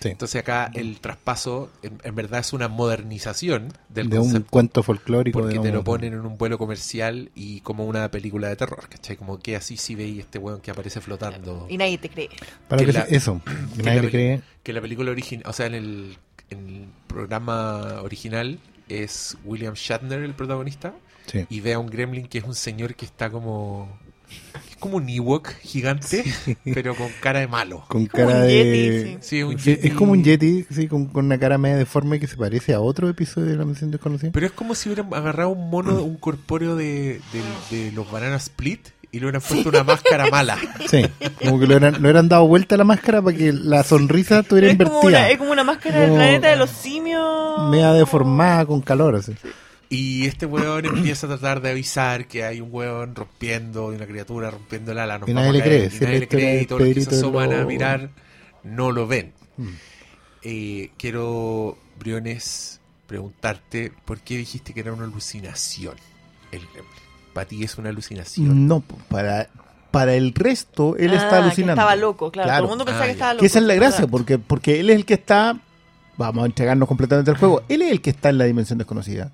Sí. 0.00 0.08
Entonces 0.08 0.40
acá 0.40 0.68
el 0.74 0.98
traspaso 1.00 1.70
en, 1.82 1.98
en 2.02 2.14
verdad 2.16 2.40
es 2.40 2.52
una 2.52 2.66
modernización 2.68 3.72
del 3.88 4.10
de 4.10 4.18
un 4.18 4.24
concepto. 4.24 4.50
cuento 4.50 4.82
folclórico. 4.82 5.38
Porque 5.40 5.58
te 5.60 5.70
lo 5.70 5.84
ponen 5.84 6.14
en 6.14 6.20
un 6.26 6.36
vuelo 6.36 6.58
comercial 6.58 7.30
y 7.36 7.60
como 7.60 7.86
una 7.86 8.10
película 8.10 8.48
de 8.48 8.56
terror, 8.56 8.88
¿cachai? 8.88 9.16
Como 9.16 9.38
que 9.38 9.54
así 9.54 9.76
sí 9.76 9.94
veis 9.94 10.18
este 10.20 10.38
weón 10.38 10.60
que 10.60 10.70
aparece 10.72 11.00
flotando. 11.00 11.66
Y 11.70 11.76
nadie 11.78 11.98
te 11.98 12.08
cree. 12.08 12.28
Para 12.68 12.80
que 12.80 12.86
que 12.86 12.92
la- 12.92 13.06
se- 13.06 13.14
eso. 13.16 13.40
que 13.76 13.82
nadie 13.84 14.02
la 14.02 14.10
cree. 14.10 14.40
Que 14.64 14.72
la 14.72 14.80
película 14.80 15.12
original, 15.12 15.44
o 15.48 15.52
sea, 15.52 15.66
en 15.66 15.74
el, 15.74 16.16
en 16.50 16.58
el 16.68 16.86
programa 17.06 18.00
original 18.02 18.58
es 18.88 19.36
William 19.44 19.74
Shatner 19.74 20.20
el 20.22 20.34
protagonista 20.34 20.92
Sí. 21.32 21.46
y 21.48 21.60
ve 21.60 21.72
a 21.72 21.78
un 21.78 21.86
gremlin 21.86 22.26
que 22.26 22.38
es 22.38 22.44
un 22.44 22.54
señor 22.54 22.94
que 22.94 23.04
está 23.06 23.30
como... 23.30 23.88
Es 24.70 24.76
como 24.78 24.96
un 24.96 25.08
Ewok 25.08 25.48
gigante, 25.60 26.24
pero 26.64 26.94
con 26.94 27.08
cara 27.20 27.40
de 27.40 27.48
malo. 27.48 27.84
Con 27.88 28.06
cara 28.06 28.28
un 28.36 28.42
de. 28.46 28.48
yeti, 28.48 29.10
sí. 29.12 29.18
Sí, 29.20 29.42
un 29.42 29.58
Sí, 29.58 29.70
yeti. 29.76 29.88
Es 29.88 29.94
como 29.94 30.12
un 30.12 30.24
Yeti, 30.24 30.64
sí, 30.70 30.88
con, 30.88 31.06
con 31.06 31.26
una 31.26 31.38
cara 31.38 31.58
media 31.58 31.76
deforme 31.76 32.18
que 32.18 32.26
se 32.26 32.36
parece 32.38 32.72
a 32.72 32.80
otro 32.80 33.08
episodio 33.10 33.48
de 33.48 33.56
la 33.56 33.64
misión 33.66 33.90
desconocida. 33.90 34.30
Pero 34.32 34.46
es 34.46 34.52
como 34.52 34.74
si 34.74 34.88
hubieran 34.88 35.12
agarrado 35.12 35.50
un 35.50 35.68
mono, 35.68 36.02
un 36.02 36.16
corpóreo 36.16 36.76
de, 36.76 37.20
de- 37.70 37.76
de 37.76 37.92
los 37.92 38.10
Banana 38.10 38.36
Split 38.36 38.88
y 39.10 39.18
le 39.20 39.26
hubieran 39.26 39.42
puesto 39.42 39.68
una 39.68 39.84
máscara 39.84 40.26
mala. 40.30 40.56
Sí, 40.88 41.04
como 41.44 41.60
que 41.60 41.66
le 41.66 41.76
hubieran, 41.76 42.00
hubieran 42.00 42.28
dado 42.30 42.46
vuelta 42.46 42.76
a 42.76 42.78
la 42.78 42.84
máscara 42.84 43.20
para 43.20 43.36
que 43.36 43.52
la 43.52 43.82
sonrisa 43.84 44.38
estuviera 44.40 44.68
Es 44.68 44.78
como, 44.78 44.88
invertida. 44.88 45.18
una, 45.20 45.28
es 45.30 45.36
como 45.38 45.52
una 45.52 45.64
máscara 45.64 46.00
del 46.00 46.12
planeta 46.14 46.48
de 46.48 46.56
los 46.56 46.70
simios. 46.70 47.70
Media 47.70 47.92
deformada 47.92 48.64
con 48.64 48.80
calor, 48.80 49.16
así. 49.16 49.34
Y 49.94 50.26
este 50.26 50.46
weón 50.46 50.86
empieza 50.86 51.26
a 51.26 51.30
tratar 51.30 51.60
de 51.60 51.70
avisar 51.70 52.26
que 52.26 52.44
hay 52.44 52.60
un 52.60 52.68
weón 52.72 53.14
rompiendo, 53.14 53.86
una 53.88 54.06
criatura 54.06 54.50
rompiendo 54.50 54.92
el 54.92 54.98
ala. 54.98 55.18
nos 55.18 55.28
Y 55.28 55.34
nadie 55.34 55.48
a 55.50 55.52
le 55.52 55.62
cree, 55.62 55.90
y 55.92 56.00
nadie 56.04 56.20
le 56.20 56.28
cree, 56.28 56.62
y 56.62 56.66
todos 56.66 56.80
los 56.82 56.94
que 56.94 57.00
se 57.02 57.14
asoman 57.16 57.52
a 57.52 57.64
mirar 57.64 58.10
no 58.64 58.90
lo 58.90 59.06
ven. 59.06 59.32
Mm. 59.58 59.68
Eh, 60.44 60.90
quiero, 60.96 61.76
Briones, 61.98 62.80
preguntarte 63.06 63.92
por 64.04 64.20
qué 64.20 64.36
dijiste 64.38 64.72
que 64.72 64.80
era 64.80 64.92
una 64.92 65.04
alucinación 65.04 65.94
el 66.50 66.60
gremlin. 66.72 66.92
Para 67.34 67.46
ti 67.48 67.62
es 67.62 67.76
una 67.78 67.90
alucinación. 67.90 68.66
No, 68.66 68.80
para, 69.08 69.48
para 69.90 70.14
el 70.14 70.34
resto 70.34 70.96
él 70.96 71.10
Ah, 71.12 71.16
está 71.16 71.28
que 71.30 71.36
alucinando. 71.36 71.72
estaba 71.80 71.96
loco, 71.96 72.30
claro. 72.30 72.46
Claro. 72.48 72.58
Todo 72.64 72.66
el 72.66 72.78
mundo 72.78 72.84
pensaba 72.86 73.04
Ah, 73.04 73.06
que 73.08 73.12
estaba 73.12 73.32
loco. 73.34 73.40
Que 73.40 73.46
esa 73.46 73.58
es 73.58 73.64
la 73.66 73.74
gracia, 73.74 74.06
porque, 74.06 74.38
porque 74.38 74.80
él 74.80 74.90
es 74.90 74.96
el 74.96 75.04
que 75.04 75.14
está, 75.14 75.60
vamos 76.16 76.42
a 76.42 76.46
entregarnos 76.46 76.88
completamente 76.88 77.30
al 77.30 77.36
juego, 77.36 77.62
él 77.68 77.82
es 77.82 77.90
el 77.92 78.00
que 78.00 78.10
está 78.10 78.30
en 78.30 78.38
la 78.38 78.44
dimensión 78.44 78.78
desconocida, 78.78 79.30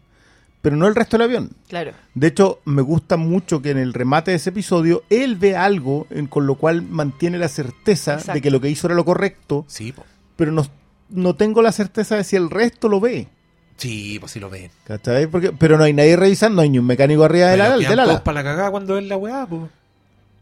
pero 0.62 0.76
no 0.76 0.86
el 0.89 0.94
resto 0.94 1.16
del 1.16 1.24
avión. 1.26 1.51
Claro. 1.68 1.93
De 2.14 2.26
hecho, 2.26 2.60
me 2.64 2.82
gusta 2.82 3.16
mucho 3.16 3.62
que 3.62 3.70
en 3.70 3.78
el 3.78 3.93
remate 3.94 4.32
de 4.32 4.36
ese 4.39 4.51
episodio 4.51 5.02
él 5.10 5.36
ve 5.36 5.56
algo 5.56 6.06
en- 6.10 6.26
con 6.26 6.47
lo 6.47 6.56
cual 6.56 6.82
mantiene 6.82 7.39
la 7.39 7.48
certeza 7.48 8.16
de 8.16 8.40
que 8.40 8.51
lo 8.51 8.60
que 8.60 8.68
hizo 8.70 8.86
era 8.89 8.97
lo 8.97 9.05
correcto, 9.05 9.64
Sí, 9.68 9.93
po. 9.93 10.05
pero 10.36 10.51
no, 10.52 10.66
no 11.10 11.35
tengo 11.36 11.62
la 11.62 11.72
certeza 11.72 12.16
de 12.16 12.24
si 12.24 12.36
el 12.36 12.51
resto 12.51 12.89
lo 12.89 13.01
ve. 13.01 13.28
Sí, 13.76 14.18
pues 14.18 14.32
sí 14.32 14.40
lo 14.40 14.51
ven. 14.51 14.70
¿cachai? 14.85 15.28
Porque, 15.28 15.52
pero 15.52 15.78
no 15.78 15.85
hay 15.85 15.93
nadie 15.93 16.16
revisando, 16.16 16.56
no 16.56 16.62
hay 16.62 16.68
ni 16.70 16.80
un 16.80 16.86
mecánico 16.86 17.22
arriba 17.22 17.47
del 17.51 17.60
ala. 17.60 17.76
del 17.76 17.86
ala. 17.86 18.05
todos 18.05 18.20
para 18.22 18.43
la 18.43 18.51
cagada 18.51 18.70
cuando 18.72 18.94
ven 18.94 19.09
la 19.09 19.16
weá, 19.16 19.47
po. 19.47 19.68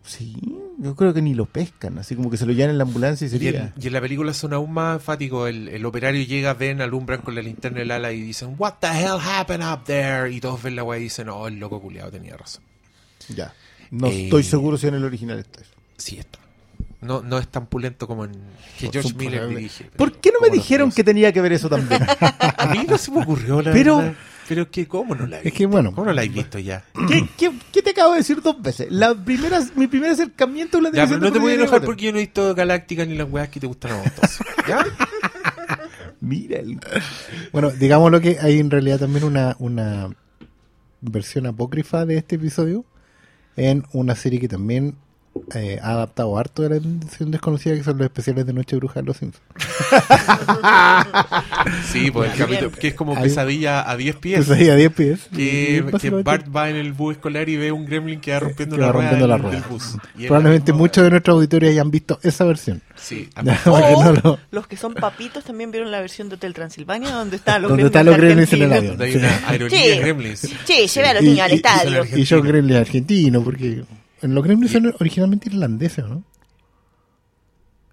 Sí, 0.07 0.37
yo 0.79 0.95
creo 0.95 1.13
que 1.13 1.21
ni 1.21 1.35
lo 1.35 1.47
pescan, 1.47 1.99
así 1.99 2.15
como 2.15 2.31
que 2.31 2.37
se 2.37 2.47
lo 2.47 2.53
llevan 2.53 2.71
en 2.71 2.79
la 2.79 2.85
ambulancia 2.85 3.27
y 3.27 3.31
sería. 3.31 3.73
en, 3.77 3.83
y 3.83 3.87
en 3.89 3.93
la 3.93 4.01
película 4.01 4.33
son 4.33 4.53
aún 4.53 4.73
más 4.73 4.97
enfáticos. 4.97 5.49
El, 5.49 5.69
el 5.69 5.85
operario 5.85 6.25
llega, 6.25 6.55
ven, 6.55 6.81
alumbran 6.81 7.23
con 7.23 7.35
la 7.35 7.43
linterna 7.43 7.81
del 7.81 7.91
ala 7.91 8.13
y 8.13 8.21
dicen, 8.21 8.55
What 8.57 8.75
the 8.81 8.87
hell 8.87 9.19
happened 9.21 9.65
up 9.65 9.85
there? 9.85 10.31
Y 10.33 10.41
todos 10.41 10.63
ven 10.63 10.77
la 10.77 10.85
weá 10.85 10.99
y 11.01 11.05
dicen, 11.05 11.29
Oh, 11.29 11.49
el 11.49 11.59
loco 11.59 11.81
culiado 11.81 12.11
tenía 12.11 12.37
razón. 12.37 12.63
Ya. 13.35 13.53
No 13.91 14.07
Eh, 14.07 14.25
estoy 14.25 14.43
seguro 14.45 14.79
si 14.79 14.87
en 14.87 14.95
el 14.95 15.05
original 15.05 15.39
está 15.41 15.61
eso. 15.61 15.71
Sí, 15.97 16.19
está. 16.19 16.39
No, 17.01 17.23
no 17.23 17.39
es 17.39 17.49
tan 17.49 17.67
pulento 17.67 18.07
como 18.07 18.25
en 18.25 18.33
que 18.79 18.87
Por 18.87 18.93
George. 18.93 19.15
Miller 19.15 19.49
dirige. 19.49 19.85
¿Por 19.97 20.13
qué 20.19 20.31
no 20.33 20.41
me 20.41 20.51
dijeron 20.51 20.91
que 20.93 21.03
tenía 21.05 21.33
que 21.33 21.41
ver 21.41 21.53
eso 21.53 21.69
también? 21.69 22.01
A 22.59 22.67
mí 22.67 22.85
no 22.89 22.97
se 22.97 23.11
me 23.11 23.23
ocurrió, 23.23 23.61
la 23.61 23.73
Pero- 23.73 23.97
verdad. 23.99 24.15
Pero 24.49 24.71
que, 24.71 24.87
¿cómo 24.87 25.15
no 25.15 25.27
la 25.27 25.37
he 25.37 25.39
Es 25.41 25.45
visto? 25.45 25.59
que 25.59 25.67
bueno, 25.67 25.93
¿Cómo 25.93 26.07
no 26.07 26.13
la 26.13 26.23
he 26.23 26.29
visto 26.29 26.59
ya? 26.59 26.85
¿Qué, 27.09 27.29
qué, 27.37 27.51
qué 27.73 27.83
te 27.83 27.91
acabo 27.91 28.13
de 28.13 28.19
decir 28.19 28.41
dos 28.43 28.61
veces? 28.63 28.87
La 28.91 29.15
primera, 29.15 29.61
mi 29.75 29.87
primer 29.89 30.11
acercamiento 30.13 30.79
a 30.79 30.83
la 30.83 30.89
Ya, 30.91 31.07
pero 31.07 31.07
dimensión 31.07 31.21
no 31.29 31.33
te 31.33 31.39
voy 31.41 31.53
a 31.53 31.55
enojar 31.57 31.83
porque 31.83 32.05
yo 32.07 32.13
no 32.13 32.19
he 32.19 32.23
visto 32.23 32.55
Galáctica 32.55 33.05
ni 33.05 33.17
las 33.17 33.29
weas 33.31 33.49
que 33.49 33.59
te 33.61 33.67
gustan 33.67 33.93
a 33.93 33.97
vos. 33.97 34.07
¿Ya? 34.69 34.85
Mira, 36.21 36.61
el- 36.61 36.81
bueno, 37.53 37.71
digamos 37.71 38.11
lo 38.11 38.21
que 38.21 38.39
hay 38.41 38.59
en 38.59 38.71
realidad 38.71 38.99
también 39.01 39.25
una, 39.25 39.57
una 39.59 40.15
versión 41.01 41.47
apócrifa 41.47 42.07
de 42.07 42.17
este 42.19 42.37
episodio 42.37 42.85
en 43.57 43.85
una 43.93 44.15
serie 44.15 44.41
que 44.41 44.49
también 44.49 44.97
eh, 45.55 45.79
ha 45.83 45.91
adaptado 45.93 46.37
harto 46.39 46.63
de 46.63 46.69
la 46.71 46.79
dimensión 46.79 47.31
desconocida, 47.31 47.75
que 47.75 47.83
son 47.85 47.99
los 47.99 48.05
especiales 48.07 48.47
de 48.47 48.53
Noche 48.53 48.77
Bruja 48.77 49.01
de 49.01 49.07
los 49.07 49.17
Simpsons. 49.17 49.43
Sí, 51.93 52.11
pues 52.11 52.33
el 52.33 52.39
capítulo 52.39 52.71
que 52.73 52.89
es 52.89 52.95
como 52.95 53.17
Hay- 53.17 53.25
pesadilla 53.25 53.89
a 53.89 53.97
10 53.97 54.17
pies. 54.17 54.51
Ahí 54.51 54.69
a 54.69 54.77
10 54.77 54.93
pies. 54.93 55.21
Que, 55.35 55.43
Y 55.43 55.75
que 55.77 55.83
básicamente- 55.83 56.23
Bart 56.31 56.47
va 56.55 56.71
en 56.71 56.77
el 56.77 56.93
bus 56.93 57.15
escolar 57.17 57.49
y 57.49 57.57
ve 57.57 57.73
un 57.73 57.85
gremlin 57.87 58.21
que 58.21 58.33
va 58.33 58.41
rompiendo 58.41 58.77
que 58.77 58.81
la 58.81 58.87
va 58.89 58.93
rueda 58.93 59.11
rompiendo 59.11 59.27
la 59.29 59.35
del- 59.35 59.43
rueda. 59.43 59.61
del 59.61 59.69
bus. 59.71 59.97
Y 60.17 60.23
él- 60.23 60.27
Probablemente 60.29 60.73
muchos 60.73 61.05
de 61.05 61.11
nuestros 61.11 61.35
auditores 61.35 61.71
hayan 61.71 61.91
visto 61.91 62.19
esa 62.23 62.45
versión. 62.45 62.83
Sí, 62.97 63.29
a- 63.35 63.43
Ya, 63.43 63.61
para 63.65 63.89
que 63.89 63.95
O 63.95 64.05
no 64.05 64.13
lo- 64.23 64.39
los 64.51 64.67
que 64.67 64.77
son 64.77 64.95
papitos 64.95 65.45
también 65.45 65.71
vieron 65.71 65.91
la 65.91 66.01
versión 66.01 66.29
de 66.29 66.35
Hotel 66.37 66.55
Transilvania 66.55 67.11
donde 67.11 67.37
están 67.37 67.63
los 67.63 67.71
Donde 67.71 67.85
los 67.85 68.17
gremlins 68.17 68.53
en 68.53 68.63
el 68.63 68.73
argentinos. 68.73 68.77
avión. 68.77 68.87
donde 68.99 69.05
hay 69.07 69.13
Sí. 69.13 69.19
una 69.19 69.49
aerolínea 69.49 69.83
Sí. 69.83 69.89
de 69.89 69.99
gremlins. 69.99 70.39
Sí, 70.41 70.87
lleve 70.95 71.09
a 71.09 71.15
los 71.15 71.23
Y- 71.23 71.27
niños 71.27 71.41
al 71.41 71.51
y- 71.51 71.55
y- 71.55 71.57
estadio. 71.57 72.05
son 72.05 72.19
Y 72.19 72.25
yo 72.25 72.43
gremlins 72.43 72.81
argentinos, 72.81 73.45
porque 73.45 73.85
los 74.35 74.45
gremlins 74.45 74.73
son 74.73 74.95
originalmente 75.01 75.49
irlandeses, 75.49 76.05
¿o 76.05 76.09
¿no? 76.09 76.25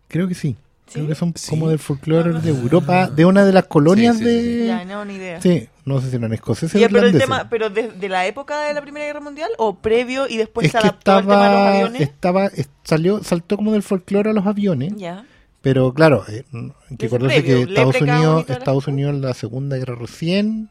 Creo 0.08 0.28
que 0.28 0.36
sí. 0.36 0.56
Creo 0.92 1.08
que 1.08 1.16
son 1.16 1.34
Sí. 1.36 1.50
como 1.50 1.70
del 1.70 1.80
folclore 1.80 2.40
de 2.42 2.50
Europa, 2.50 3.08
de 3.10 3.26
una 3.26 3.46
de 3.46 3.54
las 3.54 3.66
colonias 3.66 4.18
Sí, 4.18 4.24
sí, 4.26 4.30
sí, 4.30 4.58
de... 4.60 4.68
Ya, 4.68 4.86
no, 4.86 5.06
ni 5.06 5.16
idea. 5.16 5.42
Sí, 5.42 5.68
no 5.86 6.00
sé 6.02 6.10
si 6.12 6.18
eran 6.18 6.32
escoceses 6.34 6.76
o 6.84 6.88
pero 6.92 7.08
el 7.08 7.18
tema, 7.18 7.48
pero 7.50 7.70
de, 7.72 7.90
de 7.90 8.10
la 8.10 8.28
época 8.28 8.62
de 8.62 8.74
la 8.76 8.82
Primera 8.82 9.06
Guerra 9.08 9.22
Mundial 9.22 9.50
o 9.58 9.76
previo 9.78 10.28
y 10.28 10.38
después 10.38 10.66
es 10.68 10.72
se 10.74 10.78
que 10.80 10.88
adaptó 10.88 11.14
al 11.14 11.22
tema 11.24 11.48
de 11.48 11.50
los 11.56 11.68
aviones. 11.68 12.02
estaba, 12.02 12.46
es- 12.48 12.70
salió, 12.84 13.24
saltó 13.24 13.56
como 13.58 13.72
del 13.72 13.82
folclore 13.82 14.30
a 14.30 14.34
los 14.34 14.46
aviones, 14.46 14.94
Ya. 14.98 15.26
pero 15.62 15.94
claro, 15.94 16.26
eh, 16.28 16.44
hay 16.54 16.72
que 16.98 17.06
Desde 17.06 17.06
acordarse 17.08 17.42
previo, 17.42 17.66
que 17.66 17.72
Estados 17.74 18.02
Unidos, 18.02 18.46
Estados. 18.50 18.88
Unidos 18.88 19.14
en 19.16 19.22
la 19.22 19.34
Segunda 19.34 19.78
Guerra 19.78 19.96
recién 19.96 20.70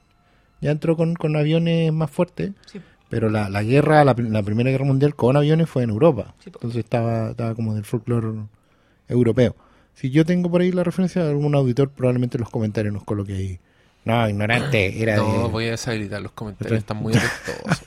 ya 0.60 0.70
entró 0.70 0.96
con, 0.96 1.14
con 1.14 1.34
aviones 1.36 1.92
más 1.92 2.10
fuertes, 2.10 2.52
Sí. 2.70 2.80
Pero 3.12 3.28
la, 3.28 3.50
la 3.50 3.62
guerra, 3.62 4.06
la, 4.06 4.16
la 4.16 4.42
Primera 4.42 4.70
Guerra 4.70 4.86
Mundial 4.86 5.14
con 5.14 5.36
aviones 5.36 5.68
fue 5.68 5.82
en 5.82 5.90
Europa. 5.90 6.34
Sí. 6.38 6.50
Entonces 6.54 6.78
estaba, 6.82 7.32
estaba 7.32 7.54
como 7.54 7.74
del 7.74 7.84
folclore 7.84 8.46
europeo. 9.06 9.54
Si 9.92 10.08
yo 10.08 10.24
tengo 10.24 10.50
por 10.50 10.62
ahí 10.62 10.72
la 10.72 10.82
referencia, 10.82 11.28
algún 11.28 11.54
auditor 11.54 11.90
probablemente 11.90 12.38
en 12.38 12.40
los 12.40 12.48
comentarios 12.48 12.94
nos 12.94 13.04
coloque 13.04 13.34
ahí. 13.34 13.60
No, 14.06 14.26
ignorante, 14.26 15.02
era 15.02 15.16
No, 15.16 15.42
de... 15.42 15.48
voy 15.48 15.66
a 15.66 15.72
deshabilitar 15.72 16.22
los 16.22 16.32
comentarios, 16.32 16.78
están 16.78 16.96
muy 16.96 17.12
apestosos. 17.12 17.84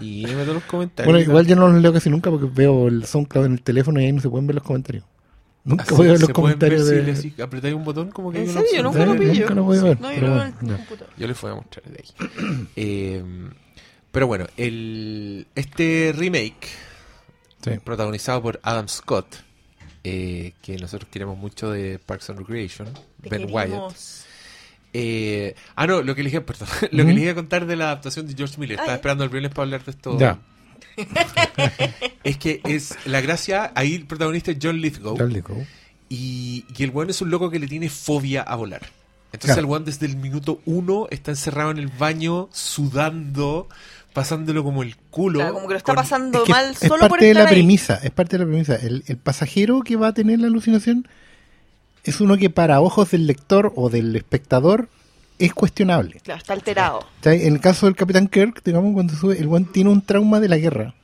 Sí, 0.00 0.26
meto 0.36 0.54
los 0.54 0.64
comentarios. 0.64 1.06
Bueno, 1.14 1.20
igual 1.30 1.46
yo 1.46 1.54
no 1.54 1.68
los 1.68 1.80
leo 1.80 1.92
casi 1.92 2.10
nunca 2.10 2.28
porque 2.28 2.48
veo 2.52 2.88
el 2.88 3.04
SoundCloud 3.04 3.46
en 3.46 3.52
el 3.52 3.62
teléfono 3.62 4.00
y 4.00 4.06
ahí 4.06 4.12
no 4.12 4.20
se 4.20 4.28
pueden 4.28 4.48
ver 4.48 4.56
los 4.56 4.64
comentarios. 4.64 5.04
Nunca 5.64 5.84
Así, 5.84 5.94
voy 5.94 6.06
a 6.08 6.10
ver 6.10 6.18
¿se 6.18 6.22
los 6.22 6.28
ver 6.28 6.34
comentarios 6.34 6.88
si 6.88 6.94
de... 6.94 7.16
si 7.16 7.42
apretáis 7.42 7.74
un 7.74 7.84
botón 7.84 8.10
como 8.10 8.32
que 8.32 8.38
hay 8.38 8.44
¿En 8.44 8.50
una 8.50 8.60
serio? 8.62 8.76
Yo 8.76 8.82
nunca 8.82 9.06
lo 9.06 9.16
pillo. 9.16 9.40
nunca 9.40 9.54
lo 9.54 9.62
voy 9.62 9.78
a 9.78 9.82
ver, 9.82 10.00
No, 10.00 10.12
yo 10.12 10.20
lo 10.20 10.34
bueno. 10.34 10.54
Yo 11.16 11.26
les 11.28 11.40
voy 11.40 11.52
a 11.52 11.54
mostrar 11.54 11.84
de 11.86 11.98
ahí. 12.02 12.68
Eh, 12.76 13.24
pero 14.12 14.26
bueno, 14.26 14.46
el, 14.56 15.46
este 15.54 16.12
remake, 16.16 16.68
Sí. 17.62 17.70
protagonizado 17.84 18.40
por 18.42 18.60
Adam 18.62 18.88
Scott, 18.88 19.36
eh, 20.04 20.52
que 20.62 20.76
nosotros 20.78 21.08
queremos 21.10 21.36
mucho 21.36 21.70
de 21.70 21.98
Parks 21.98 22.30
and 22.30 22.38
Recreation, 22.38 22.88
Te 23.22 23.28
Ben 23.30 23.46
Wyatt. 23.52 23.94
Eh, 24.94 25.54
ah, 25.76 25.86
no, 25.86 26.02
lo 26.02 26.14
que 26.14 26.22
les 26.22 26.32
iba, 26.34 26.44
perdón, 26.44 26.68
lo 26.82 26.88
que 26.88 27.02
Ujú. 27.02 27.08
les 27.12 27.18
iba 27.22 27.32
a 27.32 27.34
contar 27.34 27.66
de 27.66 27.76
la 27.76 27.86
adaptación 27.86 28.26
de 28.26 28.34
George 28.34 28.58
Miller. 28.58 28.78
Estaba 28.78 28.94
esperando 28.94 29.24
el 29.24 29.30
viernes 29.30 29.50
para 29.52 29.64
hablar 29.64 29.84
de 29.84 29.90
esto. 29.90 30.18
Ya, 30.18 30.38
Es 32.24 32.36
que 32.38 32.60
es 32.64 32.94
la 33.06 33.20
gracia, 33.20 33.72
ahí 33.74 33.94
el 33.94 34.06
protagonista 34.06 34.50
es 34.50 34.58
John 34.62 34.80
Lithgow. 34.80 35.16
le 35.18 35.34
digo. 35.34 35.56
Y, 36.08 36.64
y 36.76 36.82
el 36.84 36.90
weón 36.90 37.10
es 37.10 37.20
un 37.20 37.30
loco 37.30 37.50
que 37.50 37.58
le 37.58 37.66
tiene 37.68 37.88
fobia 37.90 38.42
a 38.42 38.54
volar. 38.56 38.82
Entonces 39.32 39.48
Claro. 39.56 39.60
el 39.60 39.66
weón 39.66 39.84
desde 39.84 40.06
el 40.06 40.16
minuto 40.16 40.60
uno 40.64 41.06
está 41.10 41.32
encerrado 41.32 41.70
en 41.70 41.78
el 41.78 41.88
baño, 41.88 42.48
sudando, 42.52 43.68
pasándolo 44.18 44.62
como 44.64 44.82
el 44.82 44.96
culo. 45.10 45.38
Claro, 45.40 45.54
como 45.54 45.68
que 45.68 45.74
lo 45.74 45.78
está 45.78 45.94
con- 45.94 46.02
pasando 46.02 46.38
Es 46.38 46.44
que 46.44 46.52
mal 46.52 46.70
es 46.70 46.78
solo 46.78 47.00
por 47.00 47.10
parte 47.10 47.24
de 47.26 47.30
estar 47.32 47.44
la 47.44 47.50
ahí. 47.50 47.54
premisa, 47.56 48.00
es 48.02 48.10
parte 48.10 48.36
de 48.38 48.44
la 48.44 48.50
premisa. 48.50 48.74
El, 48.76 49.04
el 49.06 49.16
pasajero 49.16 49.80
que 49.82 49.96
va 49.96 50.08
a 50.08 50.12
tener 50.14 50.38
la 50.40 50.46
alucinación 50.48 51.06
es 52.04 52.20
uno 52.20 52.36
que 52.36 52.50
para 52.50 52.80
ojos 52.80 53.10
del 53.10 53.26
lector 53.26 53.72
o 53.76 53.90
del 53.90 54.14
espectador 54.16 54.88
es 55.38 55.54
cuestionable. 55.54 56.20
Claro, 56.24 56.38
está 56.38 56.52
alterado. 56.52 57.06
En 57.24 57.54
el 57.54 57.60
caso 57.60 57.86
del 57.86 57.94
Capitán 57.96 58.26
Kirk, 58.28 58.62
digamos, 58.64 58.92
cuando 58.94 59.14
sube, 59.14 59.38
el 59.38 59.46
buen 59.46 59.66
tiene 59.66 59.90
un 59.90 60.02
trauma 60.02 60.40
de 60.40 60.48
la 60.48 60.56
guerra. 60.58 60.94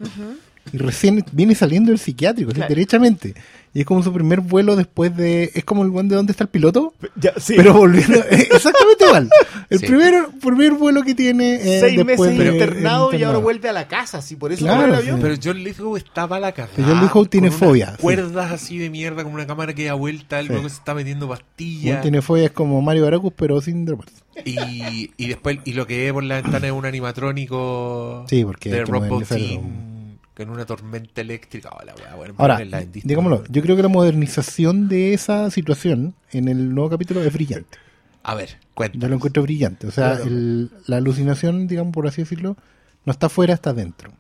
Y 0.73 0.79
recién 0.79 1.25
viene 1.33 1.55
saliendo 1.55 1.91
del 1.91 1.99
psiquiátrico, 1.99 2.51
así, 2.51 2.57
Claro. 2.57 2.75
derechamente. 2.75 3.35
Y 3.75 3.81
es 3.81 3.87
como 3.87 4.05
su 4.05 4.13
primer 4.13 4.41
vuelo 4.41 4.77
después 4.77 5.17
de... 5.17 5.51
Es 5.55 5.65
como 5.65 5.83
el 5.83 5.91
buen 5.91 6.09
de 6.09 6.15
dónde 6.15 6.31
está 6.31 6.45
el 6.45 6.49
piloto, 6.51 6.95
Ya, 7.17 7.33
sí. 7.39 7.55
pero 7.57 7.75
volviendo... 7.75 8.19
exactamente 8.31 9.05
igual. 9.05 9.29
El 9.69 9.79
Sí. 9.81 9.87
primer, 9.87 10.27
primer 10.41 10.73
vuelo 10.75 11.03
que 11.03 11.15
tiene 11.17 11.57
eh, 11.57 11.81
Seis 11.81 11.97
después 11.97 12.31
meses 12.31 12.39
de- 12.39 12.53
internado 12.53 13.13
y 13.17 13.25
ahora 13.25 13.39
vuelve 13.39 13.69
a 13.69 13.73
la 13.73 13.89
casa, 13.89 14.23
sí, 14.23 14.37
por 14.37 14.53
eso 14.53 14.65
Claro, 14.65 14.85
el 14.87 14.93
sí. 15.03 15.09
avión. 15.09 15.21
Pero 15.21 15.35
John 15.43 15.59
Lithgow 15.65 15.97
estaba 15.97 16.37
a 16.37 16.41
la. 16.41 16.55
Pero 16.55 16.69
John 16.89 17.01
Lithgow 17.01 17.27
tiene 17.27 17.49
con 17.49 17.57
unas 17.57 17.69
fobia, 17.69 17.91
sí. 17.97 18.03
Cuerdas 18.03 18.53
así 18.53 18.79
de 18.79 18.91
mierda, 18.91 19.25
como 19.25 19.35
una 19.35 19.47
cámara 19.47 19.75
que 19.75 19.85
da 19.87 19.95
vuelta, 19.95 20.39
el 20.39 20.47
Sí. 20.47 20.53
loco 20.53 20.69
se 20.69 20.77
está 20.77 20.95
metiendo 20.95 21.29
pastillas. 21.29 22.01
tiene 22.01 22.23
fobias 22.23 22.53
como 22.53 22.81
Mario 22.81 23.03
Baracus, 23.05 23.33
pero 23.37 23.61
sin 23.61 23.85
drogas. 23.87 24.07
Y, 24.45 25.11
y 25.17 25.27
después, 25.29 25.59
y 25.65 25.73
lo 25.73 25.87
que 25.89 26.05
ve 26.05 26.13
por 26.13 26.23
la 26.23 26.41
ventana 26.43 26.67
es 26.69 26.73
un 26.73 26.87
animatrónico 26.87 28.25
Sí, 28.29 28.45
porque 28.45 28.71
de 28.71 28.85
Rob 28.85 29.07
Bottin 29.09 29.94
con 30.37 30.51
una 30.51 30.67
tormenta 30.67 31.21
eléctrica. 31.21 31.71
Oh, 31.73 31.85
la 31.85 31.95
wea, 31.95 32.15
bueno, 32.17 32.35
Ahora, 32.39 32.61
en 32.61 32.71
Disney, 32.93 33.03
digámoslo, 33.05 33.45
yo 33.49 33.63
creo 33.63 33.77
que 33.77 33.83
la 33.83 33.89
modernización 33.89 34.89
de 34.89 35.15
esa 35.15 35.51
situación 35.51 36.15
en 36.33 36.49
el 36.49 36.75
nuevo 36.75 36.91
capítulo 36.91 37.23
es 37.23 37.33
brillante. 37.33 37.79
A 38.23 38.35
ver, 38.35 38.59
cuenta. 38.75 38.99
Yo 38.99 39.09
lo 39.09 39.15
encuentro 39.17 39.43
brillante. 39.43 39.87
O 39.87 39.91
sea, 39.91 40.13
Claro. 40.17 40.25
el- 40.25 40.71
la 40.87 40.97
alucinación, 40.97 41.67
digamos 41.69 41.93
por 41.93 42.07
así 42.07 42.23
decirlo, 42.23 42.57
no 43.05 43.13
está 43.13 43.27
afuera, 43.27 43.55
está 43.55 43.73
dentro. 43.73 44.13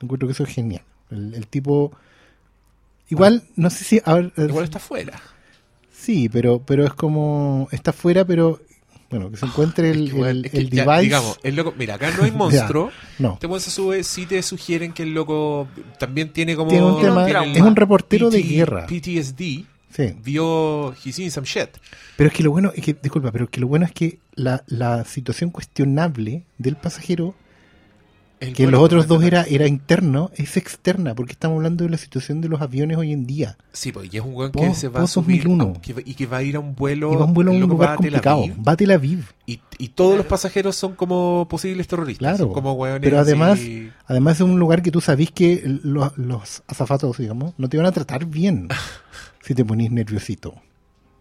Encuentro 0.00 0.28
que 0.28 0.32
eso 0.32 0.42
es 0.44 0.50
genial. 0.50 0.82
El, 1.10 1.34
el 1.34 1.46
tipo... 1.46 1.92
Igual, 3.08 3.44
no 3.54 3.70
sé 3.70 3.84
si... 3.84 4.00
a 4.04 4.14
ver, 4.14 4.32
Igual 4.36 4.64
está 4.64 4.80
fuera. 4.80 5.20
Sí, 5.92 6.28
pero, 6.28 6.58
pero 6.60 6.84
es 6.84 6.92
como... 6.92 7.68
Está 7.70 7.92
afuera, 7.92 8.24
pero... 8.24 8.60
Bueno, 9.10 9.30
que 9.30 9.36
se 9.36 9.46
encuentre 9.46 9.90
el, 9.92 10.10
el- 10.52 10.70
ya, 10.70 10.84
device... 10.84 11.02
digamos, 11.02 11.38
el 11.42 11.54
loco, 11.56 11.74
mira, 11.78 11.94
acá 11.94 12.10
no 12.16 12.24
hay 12.24 12.30
monstruo. 12.32 12.90
no. 13.18 13.38
Este 13.40 13.60
se 13.60 13.70
sube, 13.70 14.02
sí 14.04 14.26
te 14.26 14.42
sugieren 14.42 14.92
que 14.92 15.02
el 15.04 15.14
loco 15.14 15.68
también 15.98 16.32
tiene 16.32 16.56
como. 16.56 16.70
Tiene 16.70 16.86
un 16.86 17.00
tema... 17.00 17.26
Es 17.44 17.60
un 17.62 17.76
reportero 17.76 18.30
de 18.30 18.42
guerra. 18.42 18.86
PTSD. 18.86 19.64
Sí. 19.94 20.14
Vio. 20.22 20.92
He 21.04 21.12
seen 21.12 21.30
some 21.30 21.46
shit. 21.46 21.68
Pero 22.16 22.28
es 22.28 22.34
que 22.34 22.42
lo 22.42 22.50
bueno, 22.50 22.70
es 22.74 22.84
que, 22.84 22.94
disculpa, 22.94 23.32
pero 23.32 23.44
es 23.44 23.50
que 23.50 23.60
lo 23.60 23.68
bueno 23.68 23.86
es 23.86 23.92
que 23.92 24.18
la, 24.34 24.62
la 24.66 25.04
situación 25.04 25.50
cuestionable 25.50 26.42
del 26.58 26.76
pasajero, 26.76 27.34
El 28.38 28.52
que 28.52 28.64
los 28.64 28.72
lo 28.72 28.82
otros 28.82 29.06
dos 29.06 29.22
era, 29.24 29.44
era 29.44 29.66
interno, 29.66 30.30
es 30.36 30.58
externa, 30.58 31.14
porque 31.14 31.32
estamos 31.32 31.56
hablando 31.56 31.84
de 31.84 31.90
la 31.90 31.96
situación 31.96 32.42
de 32.42 32.50
los 32.50 32.60
aviones 32.60 32.98
hoy 32.98 33.10
en 33.12 33.26
día. 33.26 33.56
Sí, 33.72 33.92
pues, 33.92 34.12
y 34.12 34.18
es 34.18 34.22
un 34.22 34.34
weón 34.34 34.52
que 34.52 34.74
se 34.74 34.88
va 34.88 35.02
a 35.02 35.06
subir 35.06 35.44
2001. 35.44 35.72
a- 35.76 35.80
que 35.80 35.94
y 36.04 36.12
que 36.14 36.26
va 36.26 36.36
a 36.38 36.42
ir 36.42 36.56
a 36.56 36.60
un 36.60 36.74
vuelo. 36.74 37.12
y 37.12 37.16
va 37.16 37.22
a 37.22 37.24
un 37.24 37.32
vuelo 37.32 37.52
a 37.52 37.54
un 37.54 37.60
lugar 37.60 37.90
va 37.90 37.96
complicado. 37.96 38.42
Aviv, 38.42 38.68
Va 38.68 38.72
a 38.72 38.76
Tel 38.76 38.90
Aviv, 38.90 39.24
y, 39.46 39.60
y 39.78 39.88
todos 39.88 40.18
los 40.18 40.26
pasajeros 40.26 40.76
son 40.76 40.94
como 40.96 41.46
posibles 41.48 41.88
terroristas. 41.88 42.36
claro. 42.36 42.52
como 42.52 42.78
Pero 43.00 43.18
además, 43.18 43.58
además 44.06 44.34
es 44.36 44.40
un 44.42 44.58
lugar 44.58 44.82
que 44.82 44.90
tú 44.90 45.00
sabís 45.00 45.30
que 45.30 45.62
los, 45.82 46.16
los 46.18 46.62
azafatos, 46.66 47.16
digamos, 47.16 47.54
no 47.56 47.68
te 47.70 47.78
van 47.78 47.86
a 47.86 47.92
tratar 47.92 48.26
bien 48.26 48.68
si 49.42 49.54
te 49.54 49.64
ponís 49.64 49.90
nerviosito. 49.90 50.54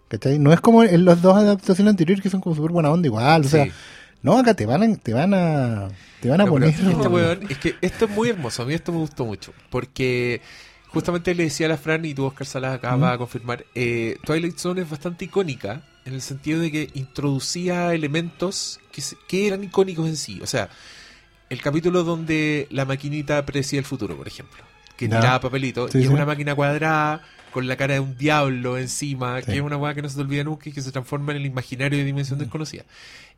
¿Cachai? 0.09 0.37
No 0.37 0.53
es 0.53 0.59
como 0.61 0.83
en 0.83 1.03
las 1.05 1.21
dos 1.21 1.35
adaptaciones 1.35 1.91
anteriores 1.91 2.21
que 2.21 2.29
son 2.29 2.39
como 2.41 2.55
súper 2.55 2.71
buena 2.71 2.91
onda 2.91 3.07
igual. 3.07 3.41
O 3.45 3.47
sea, 3.49 3.65
Sí. 3.65 3.71
No, 4.25 4.37
acá 4.37 4.53
te 4.53 4.65
van 4.65 4.83
a, 4.83 4.95
te 4.97 5.13
van 5.13 5.33
a, 5.33 5.87
te 6.21 6.29
van 6.29 6.41
a 6.41 6.45
No, 6.45 6.49
poner... 6.51 6.69
este 6.69 6.83
weón, 7.07 7.39
es 7.49 7.57
que 7.59 7.75
esto 7.81 8.05
es 8.05 8.11
muy 8.11 8.29
hermoso, 8.29 8.63
a 8.63 8.65
mí 8.65 8.73
esto 8.73 8.91
me 8.91 8.97
gustó 8.99 9.25
mucho, 9.25 9.53
porque 9.69 10.41
justamente 10.87 11.33
le 11.35 11.43
decía 11.43 11.67
a 11.67 11.69
la 11.69 11.77
Fran, 11.77 12.03
y 12.05 12.13
tú 12.13 12.25
Oscar 12.25 12.47
Salas 12.47 12.75
acá 12.75 12.95
va 12.95 13.13
a 13.13 13.17
confirmar, 13.17 13.65
eh, 13.75 14.17
Twilight 14.25 14.57
Zone 14.57 14.81
es 14.81 14.89
bastante 14.89 15.25
icónica, 15.25 15.83
en 16.05 16.13
el 16.13 16.21
sentido 16.21 16.59
de 16.59 16.71
que 16.71 16.89
introducía 16.93 17.93
elementos 17.93 18.79
que, 18.91 19.01
se- 19.01 19.17
que 19.27 19.47
eran 19.47 19.63
icónicos 19.63 20.07
en 20.07 20.17
sí, 20.17 20.39
o 20.41 20.47
sea, 20.47 20.69
el 21.49 21.61
capítulo 21.61 22.03
donde 22.03 22.67
la 22.71 22.85
maquinita 22.85 23.45
predecía 23.45 23.79
el 23.79 23.85
futuro, 23.85 24.15
por 24.17 24.27
ejemplo, 24.27 24.63
que 24.97 25.07
Ya. 25.07 25.19
tiraba 25.19 25.39
papelito, 25.41 25.89
Sí, 25.89 25.99
y 25.99 26.03
es 26.03 26.09
una 26.09 26.25
máquina 26.25 26.55
cuadrada, 26.55 27.21
con 27.51 27.67
la 27.67 27.77
cara 27.77 27.93
de 27.93 27.99
un 28.01 28.17
diablo 28.17 28.77
encima, 28.77 29.39
Sí. 29.39 29.45
que 29.45 29.55
es 29.55 29.61
una 29.61 29.77
weá 29.77 29.93
que 29.93 30.01
no 30.01 30.09
se 30.09 30.15
te 30.15 30.21
olvida 30.21 30.43
nunca 30.43 30.69
y 30.69 30.73
que 30.73 30.81
se 30.81 30.91
transforma 30.91 31.31
en 31.31 31.37
el 31.37 31.45
imaginario 31.45 31.97
de 31.97 32.03
dimensión 32.03 32.37
desconocida. 32.39 32.83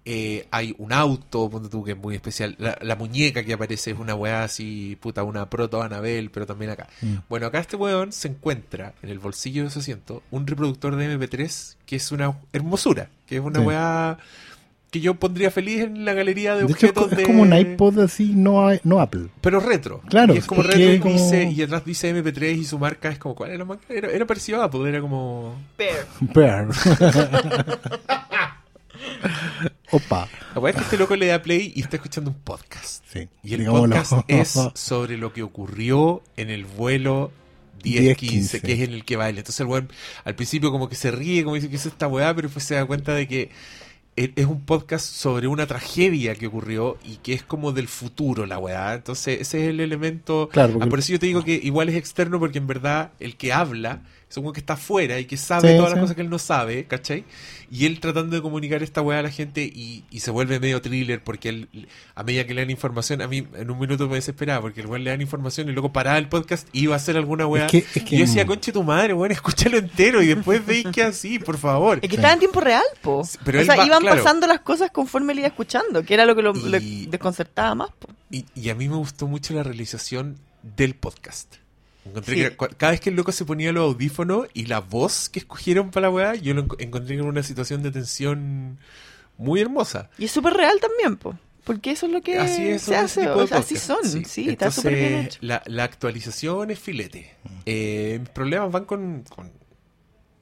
Eh, 0.10 0.48
hay 0.52 0.74
un 0.78 0.94
auto, 0.94 1.50
ponte 1.50 1.68
tú, 1.68 1.84
que 1.84 1.92
es 1.92 1.98
muy 1.98 2.16
especial. 2.16 2.56
La, 2.60 2.78
la 2.82 2.96
muñeca 2.96 3.44
que 3.44 3.52
aparece 3.52 3.92
es 3.92 4.00
una 4.00 4.16
weá 4.16 4.44
así, 4.46 4.98
puta, 5.02 5.24
una 5.24 5.50
proto 5.50 5.82
Anabel, 5.84 6.30
pero 6.32 6.46
también 6.46 6.72
acá. 6.72 6.88
Mm. 7.02 7.16
Bueno, 7.28 7.48
acá 7.48 7.60
este 7.60 7.76
weón 7.76 8.14
se 8.14 8.30
encuentra 8.30 8.94
en 9.04 9.10
el 9.10 9.20
bolsillo 9.20 9.66
de 9.66 9.70
su 9.70 9.80
asiento 9.80 10.24
un 10.32 10.48
reproductor 10.48 10.96
de 10.96 11.18
MP3 11.18 11.76
que 11.86 11.98
es 11.98 12.12
una 12.14 12.38
hermosura, 12.54 13.10
que 13.26 13.36
es 13.36 13.42
una 13.42 13.60
Sí. 13.60 13.66
weá 13.66 14.18
que 14.92 15.02
yo 15.02 15.16
pondría 15.16 15.52
feliz 15.52 15.82
en 15.82 16.06
la 16.06 16.14
galería 16.14 16.56
de, 16.56 16.64
De 16.64 16.72
hecho, 16.72 16.86
es, 16.86 16.92
objetos 16.94 17.12
es 17.12 17.18
de... 17.18 17.24
como 17.26 17.42
un 17.42 17.54
iPod 17.54 18.00
así, 18.00 18.32
no, 18.34 18.70
no 18.86 19.02
Apple. 19.02 19.28
Pero 19.42 19.60
retro. 19.60 20.00
Claro, 20.08 20.34
Y 20.34 20.38
es 20.38 20.46
como 20.46 20.64
retro 20.64 20.94
y, 20.94 21.00
como- 21.00 21.14
dice, 21.16 21.44
y 21.52 21.62
atrás 21.62 21.84
dice 21.84 22.16
MP3 22.16 22.56
y 22.60 22.64
su 22.64 22.80
marca 22.80 23.10
es 23.10 23.18
como, 23.20 23.36
¿cuál 23.36 23.50
era 23.50 23.60
la 23.60 23.66
marca? 23.66 23.84
Era, 23.94 24.10
era 24.10 24.26
parecido 24.26 24.62
a 24.62 24.66
Apple, 24.68 24.88
era 24.88 25.02
como... 25.02 25.54
Bear. 25.78 26.08
Bear. 26.34 26.68
Opa. 29.92 30.28
La 30.54 30.62
weá 30.62 30.72
es 30.72 30.78
que 30.78 30.84
este 30.84 30.98
loco 30.98 31.16
le 31.16 31.28
da 31.28 31.42
play 31.42 31.72
y 31.76 31.82
está 31.82 31.96
escuchando 31.98 32.32
un 32.32 32.38
podcast. 32.38 33.04
Sí. 33.12 33.28
Y 33.44 33.54
el 33.54 33.60
digámoslo. 33.62 33.96
podcast 33.96 34.14
es 34.30 34.60
sobre 34.74 35.18
lo 35.18 35.34
que 35.34 35.44
ocurrió 35.44 36.22
en 36.36 36.50
el 36.50 36.66
vuelo 36.66 37.32
10-15, 37.84 38.16
10-15. 38.18 38.62
que 38.62 38.74
es 38.74 38.80
en 38.82 38.94
el 38.94 39.06
que 39.06 39.16
baila. 39.16 39.40
Entonces 39.40 39.60
el 39.62 39.68
weón 39.68 39.90
al 40.26 40.36
principio 40.36 40.72
como 40.72 40.90
que 40.90 40.96
se 40.96 41.12
ríe, 41.12 41.44
como 41.44 41.56
dice 41.56 41.70
que 41.70 41.78
es 41.78 41.86
esta 41.86 42.08
weá, 42.08 42.34
pero 42.36 42.48
después 42.48 42.66
se 42.66 42.76
da 42.76 42.86
cuenta 42.86 43.14
de 43.14 43.28
que 43.28 43.50
e- 44.18 44.34
es 44.36 44.46
un 44.48 44.62
podcast 44.66 45.06
sobre 45.06 45.48
una 45.48 45.68
tragedia 45.68 46.34
que 46.36 46.48
ocurrió 46.48 46.98
y 47.06 47.18
que 47.18 47.34
es 47.34 47.44
como 47.44 47.72
del 47.72 47.88
futuro 47.88 48.46
la 48.46 48.58
weá. 48.58 48.96
Entonces 48.96 49.40
ese 49.42 49.64
es 49.64 49.70
el 49.70 49.80
elemento... 49.80 50.50
Claro, 50.52 50.74
porque- 50.74 50.88
Ah, 50.88 50.90
por 50.90 51.00
eso 51.00 51.14
yo 51.14 51.20
te 51.20 51.28
digo 51.28 51.44
que 51.44 51.54
igual 51.64 51.88
es 51.90 51.96
externo 51.96 52.40
porque 52.40 52.58
en 52.58 52.68
verdad 52.68 53.12
el 53.20 53.38
que 53.38 53.54
habla 53.54 54.02
es 54.30 54.36
un 54.36 54.52
que 54.52 54.60
está 54.60 54.74
afuera 54.74 55.18
y 55.20 55.26
que 55.26 55.38
sabe 55.38 55.72
Sí, 55.72 55.78
todas 55.78 55.92
sí. 55.92 55.96
las 55.96 56.02
cosas 56.04 56.16
que 56.16 56.22
él 56.24 56.30
no 56.30 56.40
sabe, 56.40 56.86
¿cachai? 56.86 57.24
Y 57.69 57.85
él 57.85 57.99
tratando 57.99 58.35
de 58.35 58.41
comunicar 58.41 58.81
esta 58.81 59.02
weá 59.02 59.19
a 59.19 59.22
la 59.22 59.30
gente 59.30 59.61
y, 59.64 60.03
y 60.10 60.22
se 60.22 60.31
vuelve 60.31 60.60
medio 60.60 60.81
thriller 60.81 61.22
porque 61.23 61.49
él, 61.49 61.88
a 62.15 62.23
medida 62.23 62.45
que 62.48 62.53
le 62.53 62.61
dan 62.61 62.69
información, 62.69 63.22
a 63.22 63.27
mí 63.27 63.45
en 63.56 63.69
un 63.69 63.77
minuto 63.80 64.07
me 64.07 64.15
desesperaba 64.15 64.61
porque 64.61 64.81
el 64.81 64.88
weón 64.88 65.03
le 65.03 65.10
dan 65.10 65.22
información 65.22 65.68
y 65.68 65.73
luego 65.73 65.91
paraba 65.91 66.18
el 66.18 66.30
podcast 66.30 66.68
y 66.72 66.84
iba 66.84 66.94
a 66.94 66.98
hacer 66.98 67.18
alguna 67.18 67.45
weá. 67.45 67.65
Es 67.65 67.72
que- 67.72 67.77
es 67.80 68.03
que- 68.06 68.15
y 68.15 68.19
yo 68.19 68.26
decía, 68.26 68.45
conche 68.45 68.72
tu 68.72 68.84
madre, 68.84 69.14
weón, 69.14 69.31
escúchalo 69.31 69.77
entero 69.77 70.22
y 70.22 70.27
después 70.27 70.65
veis 70.65 70.88
que 70.94 71.03
así, 71.03 71.39
por 71.39 71.57
favor. 71.57 71.99
Es 72.02 72.10
que 72.10 72.15
estaba 72.15 72.34
en 72.34 72.39
tiempo 72.39 72.61
real, 72.61 72.84
po. 73.02 73.22
Pero 73.44 73.61
o 73.61 73.64
sea, 73.65 73.76
va- 73.76 73.85
iban 73.85 74.02
claro. 74.02 74.23
pasando 74.23 74.48
las 74.48 74.61
cosas 74.61 74.91
conforme 74.91 75.34
él 75.34 75.39
iba 75.39 75.48
escuchando, 75.48 76.03
que 76.03 76.14
era 76.14 76.26
lo 76.26 76.35
que 76.35 76.41
lo, 76.41 76.53
desconcertaba 76.53 77.76
más, 77.76 77.89
po. 77.99 78.07
Y, 78.31 78.45
y 78.56 78.69
a 78.69 78.76
mí 78.76 78.88
me 78.89 78.95
gustó 78.95 79.27
mucho 79.27 79.53
la 79.53 79.64
realización 79.64 80.38
del 80.76 80.95
podcast. 80.95 81.56
Encontré 82.10 82.36
Sí. 82.36 82.42
que 82.44 82.56
cada 82.78 82.92
vez 82.92 83.02
que 83.02 83.10
el 83.10 83.16
loco 83.16 83.32
se 83.32 83.46
ponía 83.46 83.72
los 83.72 83.84
audífonos 83.84 84.48
y 84.54 84.66
la 84.66 84.80
voz 84.80 85.30
que 85.30 85.40
escogieron 85.40 85.92
para 85.92 86.08
la 86.08 86.14
weá, 86.14 86.36
yo 86.36 86.54
lo 86.54 86.66
enco- 86.66 86.76
encontré 86.80 87.16
en 87.16 87.22
una 87.22 87.44
situación 87.44 87.84
de 87.84 87.92
tensión 87.92 88.80
muy 89.38 89.62
hermosa. 89.62 90.10
Y 90.18 90.26
es 90.26 90.32
súper 90.32 90.54
real 90.54 90.80
también, 90.80 91.18
po. 91.18 91.38
Porque 91.64 91.92
eso 91.92 92.06
es 92.06 92.14
lo 92.14 92.22
que 92.22 92.38
Así 92.38 92.66
es, 92.66 92.84
se 92.84 92.96
hace, 92.96 93.28
o 93.30 93.46
sea, 93.46 93.58
así 93.58 93.76
son, 93.76 93.98
sí, 94.26 94.50
está 94.50 94.72
súper 94.72 94.94
bien 94.96 95.06
Entonces, 95.14 95.36
hecho. 95.36 95.40
La, 95.42 95.62
la 95.66 95.84
actualización 95.84 96.72
es 96.72 96.80
filete. 96.80 97.36
Eh, 97.66 98.18
mis 98.22 98.30
problemas 98.30 98.72
van 98.72 98.86
con, 98.86 99.24
con- 99.24 99.52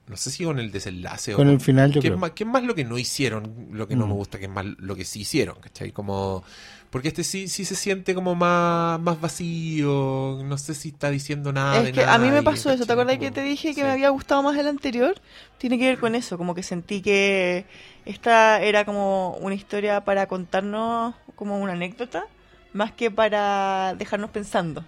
No 0.08 0.18
sé 0.18 0.30
si 0.30 0.44
con 0.46 0.60
el 0.60 0.72
desenlace 0.72 1.34
o 1.34 1.38
Con 1.38 1.50
el 1.50 1.60
final, 1.60 1.92
yo 1.92 2.00
que 2.00 2.10
creo. 2.10 2.20
Más, 2.20 2.30
que 2.32 2.44
es 2.44 2.50
más 2.50 2.62
lo 2.64 2.76
que 2.76 2.84
no 2.86 2.96
hicieron, 3.00 3.70
lo 3.72 3.88
que 3.88 3.96
no 3.96 4.06
Mm. 4.06 4.10
me 4.10 4.14
gusta, 4.14 4.38
que 4.38 4.46
es 4.46 4.52
más 4.52 4.66
lo 4.78 4.96
que 4.96 5.04
sí 5.04 5.22
hicieron, 5.22 5.60
¿cachai? 5.60 5.92
Como. 5.92 6.44
Porque 6.90 7.10
este 7.10 7.24
sí, 7.24 7.48
sí 7.48 7.66
se 7.66 7.76
siente 7.76 8.16
como 8.16 8.36
más, 8.36 9.00
más 9.00 9.20
vacío. 9.20 10.42
No 10.44 10.58
sé 10.58 10.74
si 10.74 10.90
está 10.90 11.10
diciendo 11.10 11.52
nada. 11.52 11.82
de 11.82 11.92
que 11.92 12.04
a 12.04 12.18
mí 12.18 12.30
me 12.30 12.44
pasó 12.44 12.72
eso, 12.72 12.86
¿te 12.86 12.94
acuerdas 12.94 13.18
que 13.18 13.32
te 13.32 13.42
dije 13.42 13.70
que 13.70 13.76
sí. 13.76 13.82
me 13.82 13.92
había 13.92 14.10
gustado 14.10 14.42
más 14.44 14.58
el 14.58 14.68
anterior? 14.68 15.20
Tiene 15.58 15.78
que 15.78 15.88
ver 15.88 16.00
con 16.00 16.16
eso, 16.16 16.38
como 16.38 16.56
que 16.56 16.64
sentí 16.64 17.02
que 17.02 17.66
esta 18.06 18.62
era 18.62 18.86
como 18.86 19.36
una 19.38 19.56
historia 19.56 20.06
para 20.06 20.28
contarnos 20.28 21.16
como 21.36 21.60
una 21.60 21.74
anécdota, 21.74 22.26
más 22.74 22.92
que 22.92 23.12
para 23.12 23.96
dejarnos 23.98 24.30
pensando. 24.30 24.86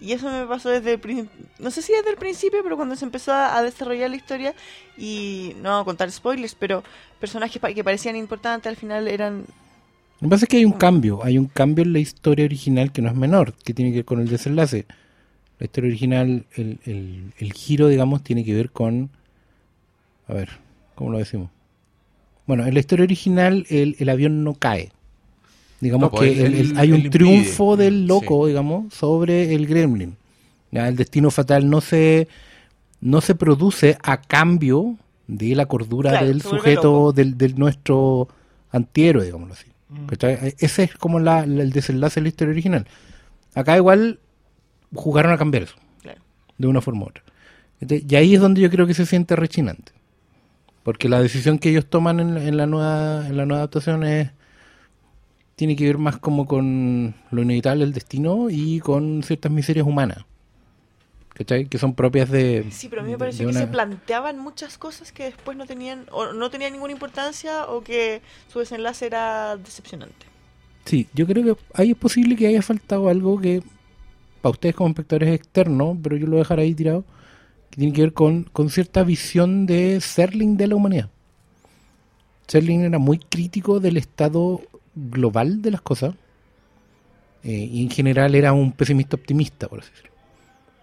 Y 0.00 0.12
eso 0.12 0.30
me 0.30 0.46
pasó 0.46 0.68
desde 0.68 0.92
el 0.92 1.00
principio, 1.00 1.46
no 1.58 1.70
sé 1.72 1.82
si 1.82 1.92
desde 1.92 2.10
el 2.10 2.16
principio, 2.16 2.62
pero 2.62 2.76
cuando 2.76 2.94
se 2.94 3.04
empezó 3.04 3.32
a 3.32 3.60
desarrollar 3.62 4.08
la 4.10 4.16
historia 4.16 4.54
y 4.96 5.54
no 5.56 5.70
vamos 5.70 5.82
a 5.82 5.84
contar 5.86 6.10
spoilers, 6.12 6.54
pero 6.54 6.84
personajes 7.18 7.60
que 7.74 7.84
parecían 7.84 8.16
importantes 8.16 8.70
al 8.70 8.76
final 8.76 9.08
eran... 9.08 9.44
Lo 10.20 10.28
que 10.28 10.30
pasa 10.30 10.44
es 10.44 10.48
que 10.48 10.56
hay 10.56 10.64
un 10.64 10.72
cambio, 10.72 11.24
hay 11.24 11.38
un 11.38 11.46
cambio 11.46 11.84
en 11.84 11.92
la 11.92 12.00
historia 12.00 12.44
original 12.44 12.90
que 12.92 13.02
no 13.02 13.08
es 13.08 13.14
menor, 13.14 13.52
que 13.64 13.72
tiene 13.74 13.92
que 13.92 13.98
ver 13.98 14.04
con 14.04 14.20
el 14.20 14.28
desenlace. 14.28 14.86
La 15.60 15.64
historia 15.66 15.88
original, 15.88 16.44
el, 16.54 16.78
el, 16.84 17.32
el 17.38 17.52
giro, 17.52 17.88
digamos, 17.88 18.22
tiene 18.22 18.44
que 18.44 18.54
ver 18.54 18.70
con... 18.70 19.10
A 20.26 20.34
ver, 20.34 20.50
¿cómo 20.94 21.10
lo 21.10 21.18
decimos? 21.18 21.50
Bueno, 22.46 22.66
en 22.66 22.74
la 22.74 22.80
historia 22.80 23.04
original 23.04 23.66
el, 23.68 23.96
el 23.98 24.08
avión 24.08 24.42
no 24.44 24.54
cae. 24.54 24.90
Digamos 25.80 26.10
No, 26.12 26.18
pues, 26.18 26.32
que 26.32 26.44
el- 26.44 26.76
hay 26.76 26.90
un 26.90 26.96
impide. 26.98 27.10
triunfo 27.10 27.76
del 27.76 28.04
Mm, 28.04 28.06
loco, 28.08 28.46
digamos, 28.46 28.92
sobre 28.94 29.54
el 29.54 29.66
gremlin. 29.66 30.16
Ya, 30.72 30.88
el 30.88 30.96
destino 30.96 31.30
fatal 31.30 31.70
no 31.70 31.80
se, 31.80 32.28
no 33.00 33.20
se 33.20 33.34
produce 33.34 33.96
a 34.02 34.20
cambio 34.20 34.96
de 35.28 35.54
la 35.54 35.66
cordura 35.66 36.10
Claro, 36.10 36.26
del 36.26 36.42
sujeto, 36.42 37.12
del, 37.12 37.38
del 37.38 37.56
nuestro 37.58 38.28
antihéroe, 38.70 39.24
digámoslo 39.24 39.54
así. 39.54 39.66
¿Cachai? 40.06 40.54
Ese 40.58 40.84
es 40.84 40.94
como 40.94 41.18
la- 41.18 41.46
la- 41.46 41.62
el 41.62 41.72
desenlace 41.72 42.20
de 42.20 42.22
la 42.24 42.28
historia 42.28 42.52
original. 42.52 42.86
Acá 43.54 43.76
igual 43.76 44.20
jugaron 44.94 45.32
a 45.32 45.38
cambiar 45.38 45.62
eso, 45.64 45.76
Claro. 46.02 46.20
de 46.58 46.66
una 46.66 46.80
forma 46.80 47.04
u 47.04 47.08
otra. 47.08 47.22
¿Cachai? 47.80 48.04
Y 48.08 48.14
ahí 48.16 48.34
es 48.34 48.40
donde 48.40 48.60
yo 48.60 48.70
creo 48.70 48.86
que 48.86 48.94
se 48.94 49.06
siente 49.06 49.34
rechinante. 49.36 49.92
Porque 50.82 51.08
la 51.08 51.20
decisión 51.20 51.58
que 51.58 51.70
ellos 51.70 51.86
toman 51.86 52.20
en, 52.20 52.34
la- 52.34 52.44
en 52.44 52.56
la 52.56 52.66
nueva 52.66 53.26
en 53.26 53.36
la 53.36 53.44
nueva 53.46 53.60
adaptación 53.62 54.04
es 54.04 54.30
tiene 55.56 55.74
que 55.74 55.86
ver 55.86 55.98
más 55.98 56.18
como 56.18 56.46
con 56.46 57.14
lo 57.30 57.42
inevitable 57.42 57.84
del 57.84 57.92
destino 57.92 58.48
y 58.48 58.78
con 58.80 59.22
ciertas 59.24 59.50
miserias 59.50 59.86
humanas. 59.86 60.18
¿Cachai? 61.38 61.66
Que 61.66 61.78
son 61.78 61.94
propias 61.94 62.28
de... 62.30 62.66
Sí, 62.72 62.88
pero 62.88 63.02
a 63.02 63.04
mí 63.04 63.12
me 63.12 63.18
pareció 63.18 63.46
que 63.46 63.52
una- 63.52 63.60
se 63.60 63.66
planteaban 63.68 64.38
muchas 64.38 64.76
cosas 64.76 65.12
que 65.12 65.24
después 65.24 65.56
no 65.56 65.66
tenían 65.66 66.04
o 66.10 66.32
no 66.32 66.50
tenían 66.50 66.72
ninguna 66.72 66.92
importancia 66.92 67.66
o 67.66 67.80
que 67.82 68.20
su 68.52 68.58
desenlace 68.58 69.06
era 69.06 69.56
decepcionante. 69.56 70.26
Sí, 70.84 71.06
yo 71.14 71.26
creo 71.26 71.54
que 71.54 71.62
ahí 71.74 71.92
es 71.92 71.96
posible 71.96 72.34
que 72.34 72.48
haya 72.48 72.60
faltado 72.60 73.08
algo 73.08 73.40
que 73.40 73.62
para 74.42 74.50
ustedes 74.50 74.74
como 74.74 74.88
espectadores 74.88 75.28
es 75.28 75.34
externo, 75.36 75.96
pero 76.02 76.16
yo 76.16 76.26
lo 76.26 76.32
voy 76.32 76.38
a 76.38 76.42
dejar 76.42 76.58
ahí 76.58 76.74
tirado, 76.74 77.04
que 77.70 77.76
tiene 77.76 77.92
que 77.92 78.00
ver 78.02 78.12
con, 78.12 78.44
con 78.44 78.68
cierta 78.70 79.04
visión 79.04 79.66
de 79.66 80.00
Serling 80.00 80.56
de 80.56 80.66
la 80.66 80.74
humanidad. 80.74 81.10
Serling 82.48 82.80
era 82.82 82.98
muy 82.98 83.18
crítico 83.18 83.78
del 83.78 83.96
estado 83.96 84.62
global 84.94 85.60
de 85.62 85.70
las 85.70 85.82
cosas 85.82 86.14
eh, 87.44 87.68
y 87.70 87.82
en 87.84 87.90
general 87.90 88.34
era 88.34 88.52
un 88.52 88.72
pesimista 88.72 89.16
optimista, 89.16 89.68
por 89.68 89.80
así 89.80 89.90
decirlo. 89.90 90.08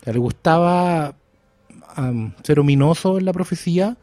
Sea, 0.05 0.13
le 0.13 0.19
gustaba 0.19 1.15
ser 2.43 2.59
ominoso 2.59 3.17
en 3.17 3.25
la 3.25 3.33
profecía, 3.33 3.97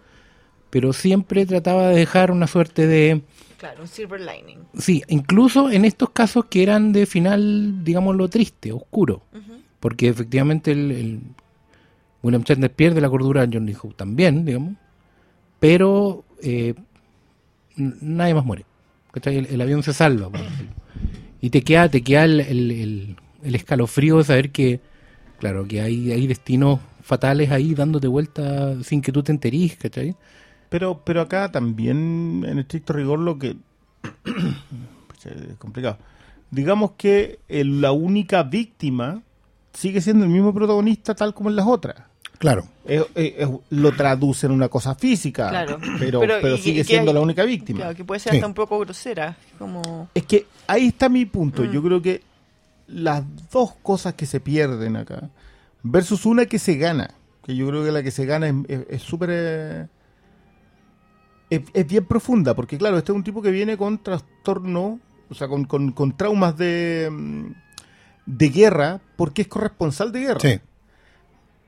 pero 0.70 0.92
siempre 0.92 1.46
trataba 1.46 1.88
de 1.88 1.96
dejar 1.96 2.30
una 2.30 2.46
suerte 2.46 2.86
de... 2.86 3.22
Claro, 3.58 3.82
un 3.82 3.88
silver 3.88 4.20
lining. 4.20 4.58
Sí, 4.78 5.02
incluso 5.08 5.70
en 5.70 5.84
estos 5.84 6.10
casos 6.10 6.46
que 6.46 6.62
eran 6.62 6.92
de 6.92 7.06
final, 7.06 7.84
digámoslo, 7.84 8.28
triste, 8.28 8.72
oscuro. 8.72 9.22
Porque 9.78 10.08
efectivamente 10.08 10.72
el, 10.72 10.90
el 10.90 11.20
William 12.22 12.42
Shatner 12.42 12.72
pierde 12.72 13.00
la 13.00 13.08
cordura, 13.10 13.46
John 13.52 13.66
Lee 13.66 13.76
Howe 13.80 13.94
también, 13.94 14.44
digamos. 14.44 14.74
Pero 15.60 16.24
eh, 16.42 16.74
nadie 17.76 18.34
más 18.34 18.44
muere. 18.44 18.64
El, 19.24 19.46
el 19.46 19.60
avión 19.60 19.82
se 19.82 19.92
salva. 19.92 20.28
por. 20.30 20.40
Y 21.40 21.50
te 21.50 21.62
queda, 21.62 21.88
te 21.88 22.02
queda 22.02 22.24
el, 22.24 22.40
el- 22.40 22.70
el- 22.70 23.16
el 23.44 23.54
escalofrío 23.56 24.18
de 24.18 24.24
saber 24.24 24.50
que, 24.50 24.80
claro, 25.42 25.66
que 25.66 25.80
hay, 25.80 26.12
hay 26.12 26.28
destinos 26.28 26.78
fatales 27.02 27.50
ahí 27.50 27.74
dándote 27.74 28.06
vuelta 28.06 28.80
sin 28.84 29.02
que 29.02 29.10
tú 29.10 29.24
te 29.24 29.32
enterís, 29.32 29.74
¿cachai? 29.76 30.14
Pero, 30.68 31.02
pero 31.04 31.20
acá 31.20 31.50
también, 31.50 32.44
en 32.46 32.60
estricto 32.60 32.92
rigor, 32.92 33.18
lo 33.18 33.36
que. 33.40 33.56
Es 35.24 35.56
complicado. 35.58 35.98
Digamos 36.50 36.92
que 36.92 37.40
el- 37.48 37.80
la 37.80 37.90
única 37.92 38.42
víctima 38.44 39.20
sigue 39.72 40.00
siendo 40.00 40.24
el 40.24 40.30
mismo 40.30 40.52
protagonista, 40.54 41.14
tal 41.14 41.34
como 41.34 41.50
en 41.50 41.56
las 41.56 41.66
otras. 41.66 41.96
Claro. 42.38 42.64
Es- 42.84 43.04
es- 43.14 43.34
es- 43.38 43.48
lo 43.70 43.92
traduce 43.92 44.46
en 44.46 44.52
una 44.52 44.68
cosa 44.68 44.94
física, 44.94 45.48
Claro. 45.48 45.78
pero, 45.98 46.20
Pero, 46.20 46.56
sigue 46.56 46.84
siendo 46.84 47.10
hay- 47.10 47.14
la 47.14 47.20
única 47.20 47.44
víctima. 47.44 47.80
Claro, 47.80 47.94
que 47.96 48.04
puede 48.04 48.18
ser 48.20 48.30
Sí. 48.32 48.36
hasta 48.38 48.46
un 48.48 48.54
poco 48.54 48.78
grosera. 48.80 49.36
Como... 49.58 50.08
Es 50.14 50.24
que 50.24 50.46
ahí 50.66 50.88
está 50.88 51.08
mi 51.08 51.24
punto. 51.26 51.62
Mm. 51.62 51.70
Yo 51.72 51.82
creo 51.82 52.00
que 52.02 52.20
las 52.86 53.24
dos 53.50 53.74
cosas 53.82 54.14
que 54.14 54.26
se 54.26 54.40
pierden 54.40 54.96
acá, 54.96 55.30
versus 55.82 56.26
una 56.26 56.46
que 56.46 56.58
se 56.58 56.76
gana, 56.76 57.10
que 57.44 57.56
yo 57.56 57.66
creo 57.68 57.84
que 57.84 57.92
la 57.92 58.02
que 58.02 58.10
se 58.10 58.26
gana 58.26 58.48
es- 58.68 59.02
súper... 59.02 59.30
eh, 59.32 59.88
es, 61.50 61.62
es 61.74 61.86
bien 61.86 62.04
profunda, 62.06 62.54
porque 62.54 62.78
claro, 62.78 62.98
este 62.98 63.12
es 63.12 63.16
un 63.16 63.24
tipo 63.24 63.42
que 63.42 63.50
viene 63.50 63.76
con 63.76 64.02
trastorno, 64.02 65.00
o 65.28 65.34
sea, 65.34 65.48
con, 65.48 65.64
con- 65.64 65.92
con 65.92 66.16
traumas 66.16 66.56
de, 66.56 67.08
mm, 67.10 67.46
de 68.26 68.48
guerra, 68.48 69.00
porque 69.16 69.42
es 69.42 69.48
corresponsal 69.48 70.12
de 70.12 70.20
guerra. 70.20 70.40
Sí. 70.40 70.60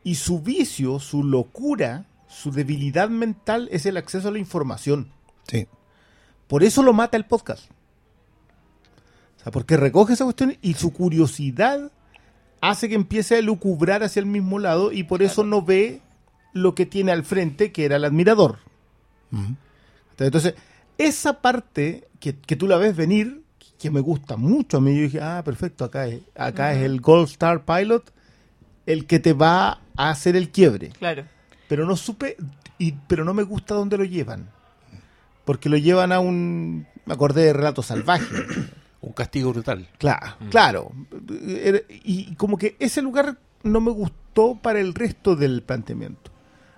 Y 0.05 0.15
su 0.17 0.41
vicio, 0.41 0.99
su 1.01 1.23
locura, 1.25 2.07
su 2.29 2.51
debilidad 2.51 3.09
mental 3.09 3.69
es 3.73 3.87
el 3.87 3.97
acceso 3.97 4.29
a 4.29 4.33
la 4.33 4.39
información. 4.39 5.11
Sí. 5.49 5.67
Por 6.47 6.63
eso 6.63 6.83
lo 6.83 6.93
mata 6.93 7.17
el 7.17 7.25
podcast. 7.27 7.71
Sea, 9.45 9.53
porque 9.53 9.77
recoge 9.77 10.15
esa 10.15 10.25
cuestión 10.25 10.57
y 10.63 10.75
su 10.75 10.93
curiosidad 10.93 11.93
hace 12.61 12.89
que 12.89 12.95
empiece 12.95 13.37
a 13.37 13.43
lucubrar 13.43 14.03
hacia 14.03 14.21
el 14.21 14.27
mismo 14.27 14.59
lado 14.59 14.91
y 14.91 15.05
por 15.05 15.23
eso 15.23 15.45
no 15.45 15.63
ve 15.63 16.01
lo 16.53 16.75
que 16.75 16.87
tiene 16.87 17.13
al 17.13 17.25
frente, 17.25 17.71
que 17.73 17.85
era 17.85 17.97
el 17.97 18.05
admirador. 18.05 18.59
Entonces, 20.19 20.55
esa 20.97 21.41
parte 21.43 22.09
que, 22.21 22.37
que 22.37 22.57
tú 22.57 22.67
la 22.69 22.77
ves 22.77 22.97
venir, 22.97 23.43
que 23.79 23.91
me 23.91 24.01
gusta 24.01 24.37
mucho 24.37 24.79
a 24.79 24.81
mí, 24.81 24.95
yo 24.97 25.03
dije, 25.03 25.21
ah, 25.21 25.43
perfecto, 25.45 25.85
acá 25.85 26.07
es, 26.07 26.23
acá 26.37 26.73
es 26.73 26.83
el 26.83 27.01
Gold 27.01 27.29
Star 27.29 27.65
Pilot, 27.65 28.13
el 28.87 29.07
que 29.07 29.19
te 29.19 29.33
va 29.33 29.81
a 29.97 30.11
hacer 30.11 30.37
el 30.37 30.51
quiebre 30.51 30.89
Claro. 30.91 31.25
pero 31.69 31.87
no 31.87 31.97
supe 31.97 32.37
y 32.79 32.93
pero 33.09 33.25
no 33.25 33.33
me 33.35 33.43
gusta 33.43 33.75
dónde 33.75 33.97
lo 33.97 34.05
llevan 34.05 34.51
porque 35.45 35.69
lo 35.69 35.77
llevan 35.79 36.13
a 36.13 36.21
un 36.21 36.87
me 37.07 37.15
acordé 37.15 37.45
de 37.45 37.53
relato 37.55 37.83
salvaje 37.83 38.27
Un 39.07 39.13
castigo 39.13 39.53
brutal. 39.53 39.89
claro 39.99 40.37
Mm. 40.41 40.49
claro 40.49 40.93
y 42.05 42.35
como 42.37 42.57
que 42.59 42.77
ese 42.79 43.03
lugar 43.03 43.37
no 43.63 43.81
me 43.81 43.91
gustó 43.91 44.57
para 44.61 44.81
el 44.81 44.95
resto 44.95 45.37
del 45.37 45.63
planteamiento 45.63 46.31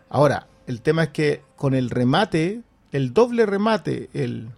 ahora 0.09 0.47
el 0.67 0.81
tema 0.83 1.05
es 1.05 1.09
que 1.11 1.43
con 1.57 1.75
el 1.75 1.91
remate 1.91 2.63
el 2.93 3.13
doble 3.15 3.47
remate 3.47 4.09
el 4.13 4.51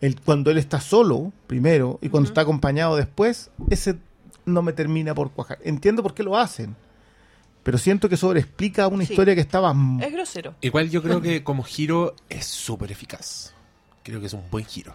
el 0.00 0.18
cuando 0.20 0.50
él 0.50 0.58
está 0.58 0.80
solo 0.80 1.32
primero 1.46 1.98
y 2.00 2.08
cuando 2.08 2.28
está 2.28 2.40
acompañado 2.42 2.96
después 2.96 3.50
ese 3.68 3.98
no 4.46 4.62
me 4.62 4.72
termina 4.72 5.14
por 5.14 5.30
cuajar 5.32 5.58
entiendo 5.64 6.02
por 6.02 6.14
qué 6.14 6.22
lo 6.22 6.36
hacen 6.38 6.74
pero 7.62 7.76
siento 7.76 8.08
que 8.08 8.16
sobreexplica 8.16 8.88
una 8.88 9.04
Sí. 9.04 9.12
historia 9.12 9.34
que 9.34 9.42
estaba 9.42 9.74
Es 10.00 10.10
grosero. 10.12 10.54
Igual 10.62 10.88
yo 10.88 11.02
creo 11.02 11.20
que 11.20 11.44
como 11.44 11.62
giro 11.62 12.14
es 12.30 12.46
súper 12.46 12.90
eficaz. 12.90 13.52
Creo 14.02 14.18
que 14.18 14.28
es 14.28 14.32
un 14.32 14.44
buen 14.50 14.64
giro. 14.64 14.94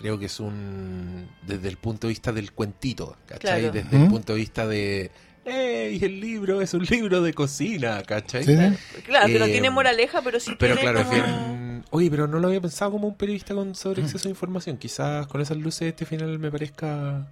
Creo 0.00 0.18
que 0.18 0.26
es 0.26 0.40
un... 0.40 1.28
Desde 1.46 1.68
el 1.68 1.76
punto 1.76 2.06
de 2.06 2.12
vista 2.12 2.32
del 2.32 2.52
cuentito, 2.52 3.16
¿cachai? 3.26 3.60
Claro. 3.60 3.72
Desde 3.72 4.02
el 4.02 4.08
punto 4.08 4.32
de 4.32 4.38
vista 4.38 4.66
de... 4.66 5.10
¡Ey! 5.44 6.02
El 6.02 6.20
libro 6.20 6.60
es 6.62 6.72
un 6.74 6.84
libro 6.84 7.20
de 7.22 7.34
cocina, 7.34 8.02
¿cachai? 8.02 8.44
Sí. 8.44 8.56
Claro, 9.04 9.26
que 9.26 9.38
no 9.38 9.44
Eh, 9.46 9.52
tiene 9.52 9.68
moraleja, 9.70 10.22
pero 10.22 10.40
sí 10.40 10.54
Pero 10.58 10.74
tiene 10.76 10.90
claro, 10.92 11.00
es 11.00 11.06
como... 11.06 11.22
bien... 11.22 11.84
Oye, 11.90 12.10
pero 12.10 12.26
no 12.26 12.38
lo 12.38 12.48
había 12.48 12.60
pensado 12.60 12.92
como 12.92 13.08
un 13.08 13.14
periodista 13.16 13.54
con 13.54 13.74
sobre 13.74 14.00
exceso 14.02 14.24
de 14.24 14.30
información. 14.30 14.76
Quizás 14.78 15.26
con 15.26 15.40
esas 15.40 15.56
luces 15.58 15.82
este 15.88 16.06
final 16.06 16.38
me 16.38 16.50
parezca 16.50 17.26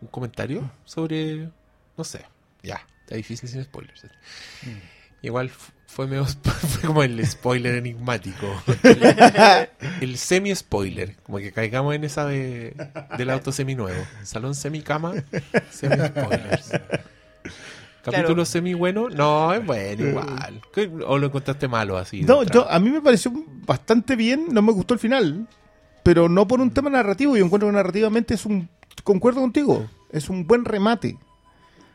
un 0.00 0.08
comentario 0.08 0.70
sobre... 0.84 1.50
No 1.96 2.04
sé. 2.04 2.24
Ya, 2.62 2.86
está 3.02 3.16
difícil 3.16 3.48
sin 3.48 3.62
spoilers. 3.64 4.06
Igual 5.22 5.50
fu- 5.50 5.72
fue, 5.86 6.06
medio, 6.06 6.24
fue 6.42 6.88
como 6.88 7.02
el 7.02 7.24
spoiler 7.26 7.74
enigmático. 7.76 8.46
el 10.00 10.16
semi-spoiler. 10.16 11.16
Como 11.22 11.38
que 11.38 11.52
caigamos 11.52 11.94
en 11.94 12.04
esa 12.04 12.26
de, 12.26 12.74
del 13.16 13.30
auto 13.30 13.52
semi-nuevo. 13.52 14.02
Salón 14.22 14.54
semi-cama, 14.54 15.14
semi-spoilers. 15.70 16.70
Capítulo 18.02 18.34
Claro. 18.34 18.44
semi 18.44 18.74
bueno, 18.74 19.08
no, 19.08 19.54
es 19.54 19.64
bueno 19.64 20.06
igual. 20.08 20.60
¿Qué- 20.74 20.90
¿O 21.06 21.16
lo 21.16 21.26
encontraste 21.28 21.68
malo 21.68 21.96
así? 21.96 22.20
No, 22.20 22.42
yo, 22.42 22.70
a 22.70 22.78
mí 22.78 22.90
me 22.90 23.00
pareció 23.00 23.32
bastante 23.66 24.14
bien, 24.14 24.48
no 24.52 24.60
me 24.60 24.72
gustó 24.72 24.92
el 24.92 25.00
final, 25.00 25.48
pero 26.02 26.28
no 26.28 26.46
por 26.46 26.60
un 26.60 26.70
tema 26.70 26.90
narrativo, 26.90 27.34
yo 27.34 27.42
encuentro 27.46 27.66
que 27.66 27.72
narrativamente 27.72 28.34
es 28.34 28.44
un, 28.44 28.68
concuerdo 29.04 29.40
contigo, 29.40 29.88
es 30.12 30.28
un 30.28 30.46
buen 30.46 30.66
remate. 30.66 31.16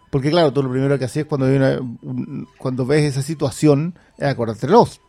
Porque 0.10 0.30
claro, 0.32 0.52
tú 0.52 0.64
lo 0.64 0.70
primero 0.72 0.98
que 0.98 1.06
hacías 1.06 1.26
cuando, 1.26 1.46
hay 1.48 1.56
una- 1.56 1.80
un- 1.80 2.48
cuando 2.58 2.86
ves 2.86 3.04
esa 3.04 3.22
situación 3.22 3.94
es 4.18 4.28
acordarte 4.28 4.66
de 4.68 4.74
Lost. 4.74 5.02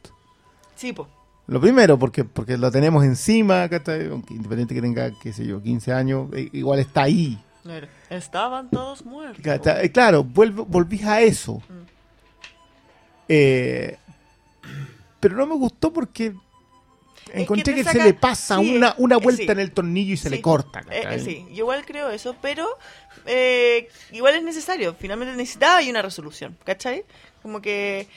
Sí, 0.77 0.93
po. 0.93 1.09
Lo 1.47 1.61
primero, 1.61 1.99
porque, 1.99 2.25
porque 2.25 2.57
lo 2.59 2.71
tenemos 2.71 3.05
encima. 3.05 3.63
Aunque 3.63 4.35
independiente 4.35 4.75
que 4.75 4.81
tenga, 4.83 5.11
qué 5.21 5.33
sé 5.33 5.45
yo, 5.47 5.63
15 5.63 5.93
años, 5.93 6.29
eh, 6.35 6.49
igual 6.53 6.79
está 6.79 7.03
ahí. 7.03 7.43
Estaban 8.09 8.71
todos 8.71 9.05
muertos. 9.05 9.45
Eh, 9.47 9.91
Claro, 9.93 10.23
vuelve, 10.25 10.63
volvís 10.67 11.05
a 11.05 11.21
eso. 11.23 11.55
Mm. 11.69 11.87
Eh, 13.29 13.97
pero 15.21 15.37
no 15.37 15.47
me 15.47 15.55
gustó 15.55 15.93
porque 15.93 16.33
que 16.33 16.37
encontré 17.35 17.75
que, 17.75 17.85
saca- 17.85 17.99
se 17.99 18.05
le 18.05 18.15
pasa 18.15 18.59
sí, 18.59 18.77
una, 18.77 18.95
una 18.99 19.17
eh, 19.17 19.21
vuelta 19.23 19.43
sí. 19.45 19.51
en 19.51 19.59
el 19.61 19.73
tornillo 19.73 20.15
y 20.15 20.17
se 20.17 20.29
Sí. 20.29 20.37
le 20.37 20.41
corta. 20.43 20.83
Eh, 20.91 21.19
sí, 21.19 21.47
yo 21.51 21.57
igual 21.65 21.85
creo 21.85 22.11
eso, 22.11 22.35
pero 22.43 22.67
eh, 23.27 23.89
igual 24.13 24.35
es 24.37 24.43
necesario. 24.43 24.95
Finalmente 24.99 25.37
necesitaba 25.37 25.83
y 25.83 25.91
una 25.91 26.03
resolución, 26.03 26.57
¿cachai? 26.65 27.05
Como 27.43 27.61
que 27.63 28.09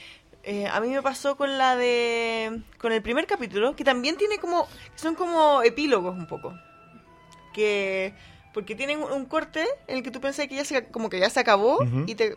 eh, 0.42 0.66
a 0.66 0.80
mí 0.80 0.88
me 0.88 1.00
pasó 1.02 1.36
con 1.36 1.56
la 1.58 1.76
de. 1.76 2.60
con 2.78 2.92
el 2.92 3.02
primer 3.02 3.26
capítulo, 3.26 3.74
que 3.76 3.84
también 3.84 4.16
tiene 4.16 4.38
como. 4.38 4.68
son 4.94 5.14
como 5.14 5.62
epílogos 5.62 6.16
un 6.16 6.26
poco. 6.26 6.54
Que. 7.52 8.12
porque 8.52 8.74
tienen 8.74 9.00
un, 9.02 9.26
corte 9.26 9.64
en 9.86 9.98
el 9.98 10.02
que 10.02 10.10
tú 10.10 10.20
pensás 10.20 10.48
que 10.48 10.56
ya 10.56 10.64
se, 10.64 10.86
como 10.86 11.08
que 11.08 11.18
ya 11.20 11.30
se 11.30 11.40
acabó 11.40 11.78
y 12.06 12.14
te 12.14 12.36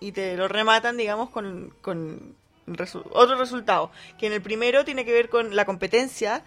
y 0.00 0.12
te 0.12 0.36
lo 0.36 0.46
rematan, 0.48 0.96
digamos, 0.96 1.30
con, 1.30 1.72
con 1.80 2.36
resu- 2.66 3.04
otro 3.12 3.36
resultado. 3.36 3.90
Que 4.18 4.26
en 4.26 4.32
el 4.32 4.42
primero 4.42 4.84
tiene 4.84 5.04
que 5.04 5.12
ver 5.12 5.28
con 5.28 5.54
la 5.56 5.64
competencia, 5.64 6.42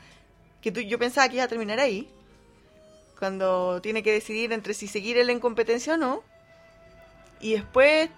que 0.61 0.71
tú, 0.71 0.81
yo 0.81 0.99
pensaba 0.99 1.27
que 1.29 1.35
iba 1.35 1.43
a 1.45 1.47
terminar 1.47 1.79
ahí, 1.79 2.09
cuando 3.17 3.81
tiene 3.81 4.01
que 4.03 4.11
decidir 4.13 4.53
entre 4.53 4.73
si 4.73 4.87
seguir 4.87 5.17
él 5.17 5.29
en 5.29 5.39
competencia 5.39 5.95
o 5.95 5.97
no. 5.97 6.23
Y 7.41 7.53
después 7.53 8.09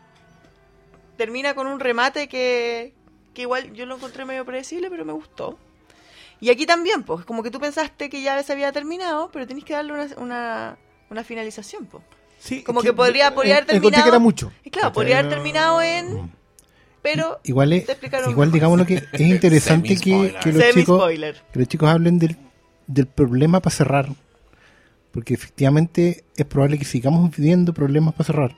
termina 1.18 1.53
con 1.56 1.68
un 1.68 1.80
remate 1.80 2.28
que, 2.28 2.94
que 3.34 3.44
igual 3.44 3.73
yo 3.73 3.86
lo 3.86 3.95
encontré 3.95 4.26
medio 4.26 4.45
predecible, 4.45 4.90
pero 4.90 5.06
me 5.06 5.14
gustó. 5.14 5.57
Y 6.40 6.49
aquí 6.49 6.65
también, 6.65 7.03
pues, 7.03 7.23
como 7.26 7.44
que 7.44 7.52
tú 7.52 7.60
pensaste 7.60 8.10
que 8.10 8.22
ya 8.23 8.41
se 8.41 8.52
había 8.53 8.72
terminado, 8.72 9.30
pero 9.32 9.45
tenés 9.45 9.64
que 9.64 9.73
darle 9.73 9.94
una, 9.94 10.07
una, 10.18 10.78
una 11.11 11.23
finalización, 11.23 11.86
pues. 11.86 12.03
Sí, 12.40 12.64
como 12.64 12.82
que 12.82 12.94
podría- 12.94 13.36
podría 13.36 13.57
haber 13.57 13.76
en- 13.76 13.82
terminado- 13.82 14.03
que 14.03 14.10
era 14.10 14.18
mucho. 14.19 14.52
Y 14.64 14.72
claro, 14.72 14.91
podría 14.91 15.19
haber 15.19 15.30
terminado 15.32 15.82
en... 15.84 16.32
Pero 17.02 17.40
Igual 17.44 17.73
es, 17.73 17.86
te 17.86 17.94
explicaron 17.94 18.30
igual 18.30 18.52
digamos 18.52 18.78
lo 18.78 18.86
que 18.86 19.02
es 19.11 19.22
interesante 19.22 19.95
que, 19.98 20.36
que 20.41 20.52
los 20.52 20.69
chicos 20.73 21.03
que 21.52 21.60
los 21.60 21.68
chicos 21.68 21.90
hablen 21.90 22.19
del, 22.19 22.38
del 22.88 23.07
problema 23.07 23.60
para 23.60 23.76
cerrar. 23.76 24.10
Porque 25.11 25.34
efectivamente 25.34 26.23
es 26.38 26.45
probable 26.45 26.78
que 26.78 26.86
sigamos 26.86 27.36
viendo 27.36 27.73
problemas 27.73 28.14
para 28.14 28.26
cerrar. 28.26 28.56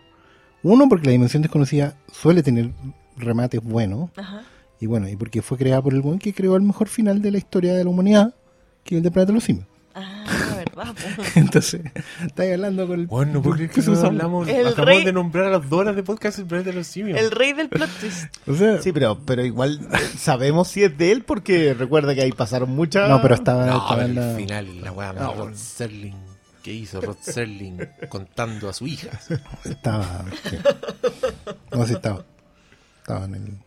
Uno, 0.61 0.87
porque 0.87 1.07
la 1.07 1.11
dimensión 1.11 1.41
desconocida 1.41 1.97
suele 2.11 2.43
tener 2.43 2.71
remates 3.17 3.61
buenos. 3.61 4.09
Ajá. 4.15 4.43
Y 4.79 4.85
bueno, 4.85 5.07
y 5.07 5.15
porque 5.15 5.41
fue 5.41 5.57
creada 5.57 5.81
por 5.81 5.93
el 5.93 6.01
buen 6.01 6.19
que 6.19 6.33
creó 6.33 6.55
el 6.55 6.61
mejor 6.61 6.89
final 6.89 7.21
de 7.21 7.31
la 7.31 7.37
historia 7.37 7.73
de 7.73 7.83
la 7.83 7.89
humanidad, 7.89 8.35
que 8.83 8.95
es 8.95 8.97
el 8.97 9.03
de 9.03 9.11
Planeta 9.11 9.31
de 9.31 9.35
los 9.35 9.43
Simios. 9.45 9.65
Ah, 9.95 10.25
verdad. 10.75 10.95
Entonces, 11.35 11.81
estáis 12.25 12.53
hablando 12.53 12.87
con 12.87 12.99
el. 13.01 13.07
Bueno, 13.07 13.33
no 13.33 13.41
puedo 13.41 13.55
creer 13.55 13.69
que 13.69 13.75
¿qué 13.75 13.81
se 13.81 13.91
no 13.91 13.99
hablamos. 14.01 14.47
El 14.47 14.67
acabamos 14.67 14.85
rey- 14.85 15.05
de 15.05 15.13
nombrar 15.13 15.45
a 15.45 15.49
las 15.51 15.69
dos 15.69 15.79
horas 15.79 15.95
de 15.95 16.03
podcast 16.03 16.39
el 16.39 16.45
planeta 16.45 16.69
de 16.71 16.75
los 16.77 16.87
simios. 16.87 17.19
El 17.19 17.31
rey 17.31 17.53
del 17.53 17.69
plot 17.69 17.89
twist. 17.99 18.25
O 18.47 18.55
sea, 18.55 18.81
Sí, 18.81 18.91
pero, 18.91 19.19
pero 19.25 19.43
igual 19.45 19.79
eh, 19.93 19.97
sabemos 20.17 20.67
si 20.67 20.83
es 20.83 20.97
de 20.97 21.11
él 21.11 21.23
porque 21.23 21.73
recuerda 21.73 22.13
que 22.15 22.21
ahí 22.21 22.31
pasaron 22.31 22.69
muchas... 22.71 23.09
no, 23.09 23.21
pero 23.21 23.35
estaba, 23.35 23.65
No, 23.65 23.73
estaba 23.77 23.95
pero 23.95 24.05
en 24.07 24.17
el 24.17 24.29
la. 24.31 24.35
final, 24.37 24.81
la 24.81 24.91
weá, 24.91 25.13
No, 25.13 25.27
Rod 25.31 25.37
bueno. 25.37 25.57
Serling. 25.57 26.15
¿Qué 26.63 26.71
hizo 26.73 27.01
Rod 27.01 27.17
Serling 27.21 27.77
contando 28.09 28.69
a 28.69 28.73
su 28.73 28.87
hija? 28.87 29.09
Estaba. 29.65 30.23
sí. 30.49 30.57
No, 31.71 31.85
sí 31.85 31.93
estaba. 31.93 32.23
Estaba 33.01 33.25
en 33.25 33.35
el. 33.35 33.57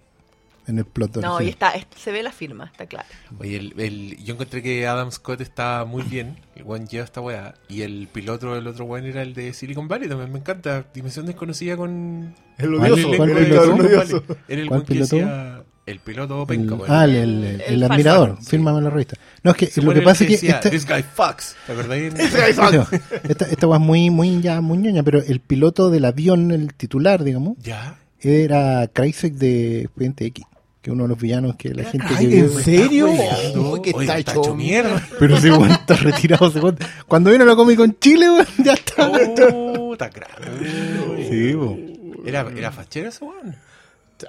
En 0.69 0.79
el 0.79 0.85
plot 0.85 1.19
No, 1.19 1.41
y 1.41 1.49
está, 1.49 1.71
es- 1.71 1.87
se 1.97 2.11
ve 2.11 2.23
la 2.25 2.33
firma, 2.33 2.65
está 2.67 2.87
claro. 2.87 3.07
Oye, 3.39 3.57
el, 3.57 3.75
el- 3.81 4.17
yo 4.25 4.35
encontré 4.35 4.63
que 4.63 4.87
Adam 4.87 5.11
Scott 5.13 5.41
está 5.41 5.85
muy 5.85 6.03
bien. 6.03 6.39
El 6.57 6.65
weón 6.65 6.87
lleva 6.89 7.05
esta 7.05 7.21
weá. 7.21 7.55
Y 7.69 7.83
el 7.83 8.09
piloto 8.13 8.53
del 8.55 8.67
otro 8.67 8.85
weón 8.85 9.07
era 9.07 9.23
el 9.23 9.33
de 9.35 9.53
Silicon 9.53 9.87
Valley. 9.87 10.09
También 10.09 10.33
me 10.33 10.41
encanta. 10.41 10.85
Dimensión 10.93 11.25
desconocida 11.27 11.77
con. 11.77 12.35
El 12.59 12.77
¿Cuál- 12.79 12.93
odioso. 12.93 13.17
cuál 13.17 13.31
el 13.31 13.37
odioso. 13.59 13.77
Valley. 13.77 14.23
Era 14.49 14.61
el 14.63 14.69
¿Cuál 14.69 14.79
weón 14.81 14.87
que 14.87 14.93
piloto? 14.95 15.17
decía. 15.17 15.63
El 15.87 16.01
piloto 16.01 16.45
penca, 16.49 16.75
El- 16.75 16.81
ah, 16.89 17.05
el, 17.05 17.15
el, 17.15 17.45
El- 17.45 17.61
el 17.61 17.75
el 17.75 17.83
admirador. 17.85 18.39
Fírmame 18.43 18.83
la 18.83 18.91
revista. 18.91 19.17
No, 19.45 19.53
es 19.53 19.57
que 19.57 19.81
lo 19.81 19.95
que 19.95 20.03
pasa 20.03 20.25
es 20.25 20.29
que. 20.31 20.35
decía, 20.35 20.57
Esta, 20.57 20.69
This 20.71 20.85
guy 20.85 21.05
fucks. 21.05 21.55
¿Te 21.65 21.73
acordáis? 21.75 22.13
esta, 23.29 23.47
esta 23.47 23.67
weá 23.69 23.79
es 23.79 23.85
muy, 23.85 24.11
muy, 24.11 24.41
ya, 24.41 24.61
muy 24.61 24.79
ñoña, 24.79 25.05
pero 25.05 25.23
el 25.23 25.39
piloto 25.39 25.91
del 25.91 26.05
avión, 26.07 26.51
el 26.51 26.75
titular, 26.75 27.23
digamos, 27.23 27.57
Ya. 27.63 27.99
era 28.21 28.89
Kreisek 28.93 29.35
de 29.35 29.83
Expediente 29.83 30.27
X, 30.27 30.45
que 30.87 30.93
uno 30.93 31.03
de 31.03 31.09
los 31.09 31.19
villanos 31.19 31.57
que 31.57 31.75
la 31.75 31.83
gente 31.83 32.07
Ay, 32.11 32.29
que 32.29 32.39
¿en 32.39 32.49
vio- 32.49 32.61
serio? 32.63 33.09
Uy, 33.09 33.83
que 33.83 33.91
Oye, 33.93 34.07
está 34.07 34.19
hecho 34.21 34.55
mierda. 34.55 35.05
Pero 35.19 35.37
ese 35.37 35.51
weón 35.51 35.73
está 35.73 35.97
retirado. 36.01 36.47
ese 36.47 36.61
weón. 36.61 36.79
Cuando 37.09 37.33
vino 37.33 37.45
la 37.45 37.57
Comic 37.57 37.77
con 37.77 37.99
Chile, 37.99 38.31
weón, 38.31 38.47
ya 38.65 38.75
está. 38.75 39.11
Oh, 39.53 39.93
está 39.95 40.09
grande. 40.11 41.27
Sí, 41.29 41.55
po. 41.57 41.77
Era, 42.25 42.47
era 42.57 42.71
fachero 42.71 43.09
ese 43.09 43.25
weón. 43.25 43.57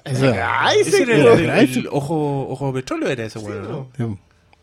Ese 0.03 0.19
sí, 0.19 0.25
era 1.03 1.15
el, 1.15 1.27
el- 1.27 1.45
Kreisek. 1.45 1.77
el 1.77 1.87
ojo, 1.91 2.47
ojo 2.49 2.73
petróleo 2.73 3.07
era 3.07 3.23
ese 3.25 3.37
weón, 3.37 3.87
¿no? 3.99 4.17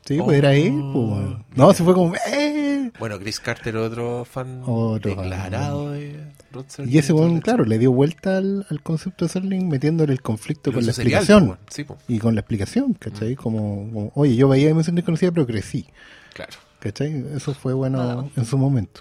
Sí, 0.04 0.18
pues 0.18 0.36
era 0.38 0.52
él. 0.54 0.72
pues. 0.92 1.56
No, 1.56 1.72
se 1.72 1.82
fue 1.84 1.94
como. 1.94 2.14
¡Eh! 2.30 2.90
Bueno, 2.98 3.18
Chris 3.18 3.40
Carter, 3.40 3.76
otro 3.76 4.24
fan 4.24 4.62
Otro 4.66 5.14
fan. 5.14 5.24
declarado 5.24 5.90
de 5.92 6.20
Rod 6.52 6.64
Serling. 6.68 6.94
Y 6.94 6.98
ese 6.98 7.12
weón, 7.12 7.40
claro, 7.40 7.64
le 7.64 7.78
dio 7.78 7.90
vuelta 7.90 8.36
al, 8.36 8.66
al 8.70 8.82
concepto 8.82 9.24
de 9.24 9.30
Serling 9.30 9.68
metiéndole 9.68 10.12
el 10.12 10.20
conflicto 10.22 10.70
Lo 10.70 10.76
con 10.76 10.86
la 10.86 10.92
serial, 10.92 11.20
explicación. 11.22 11.56
po. 11.56 11.58
Sí, 11.70 11.84
po, 11.84 11.96
Y 12.06 12.18
con 12.18 12.34
la 12.34 12.40
explicación, 12.42 12.92
¿cachai? 12.94 13.34
Como, 13.34 13.60
como, 13.90 14.12
oye, 14.14 14.36
yo 14.36 14.48
veía 14.48 14.68
Dimensión 14.68 14.94
Desconocida, 14.96 15.32
pero 15.32 15.46
crecí. 15.46 15.86
claro. 16.34 16.52
¿Cachai? 16.80 17.24
Eso 17.34 17.54
fue 17.54 17.72
bueno 17.72 18.30
en 18.36 18.44
su 18.44 18.58
momento. 18.58 19.00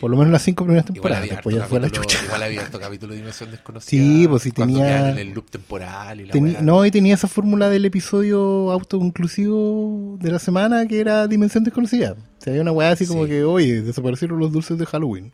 Por 0.00 0.10
lo 0.10 0.16
menos 0.16 0.32
las 0.32 0.42
cinco 0.42 0.64
primeras 0.64 0.84
Igual 0.84 0.94
temporadas. 0.94 1.22
había, 1.22 1.34
Después 1.36 1.54
harto 1.56 1.64
ya 1.64 1.68
fue 1.68 1.80
la 1.80 1.86
capítulo, 1.88 2.04
chucha. 2.08 2.24
igual 2.24 2.42
había 2.42 2.60
harto 2.62 2.80
capítulo 2.80 3.12
de 3.12 3.18
Dimensión 3.18 3.50
Desconocida. 3.50 4.02
Sí, 4.02 4.28
pues 4.28 4.42
sí 4.42 4.52
tenía- 4.52 5.10
el 5.20 5.30
loop 5.32 5.50
temporal 5.50 6.20
y 6.20 6.26
la 6.26 6.34
Teni- 6.34 6.60
no, 6.60 6.84
y 6.86 6.90
tenía 6.90 7.14
esa 7.14 7.28
fórmula 7.28 7.68
del 7.68 7.84
episodio 7.84 8.70
autoconclusivo 8.72 10.16
de 10.20 10.30
la 10.32 10.38
semana 10.38 10.86
que 10.86 11.00
era 11.00 11.26
Dimensión 11.26 11.64
Desconocida. 11.64 12.12
O 12.12 12.42
sea, 12.42 12.52
había 12.52 12.62
una 12.62 12.72
weá 12.72 12.90
así 12.90 13.06
como 13.06 13.24
Sí. 13.24 13.30
que, 13.30 13.44
oye, 13.44 13.82
desaparecieron 13.82 14.38
los 14.38 14.52
dulces 14.52 14.78
de 14.78 14.86
Halloween. 14.86 15.32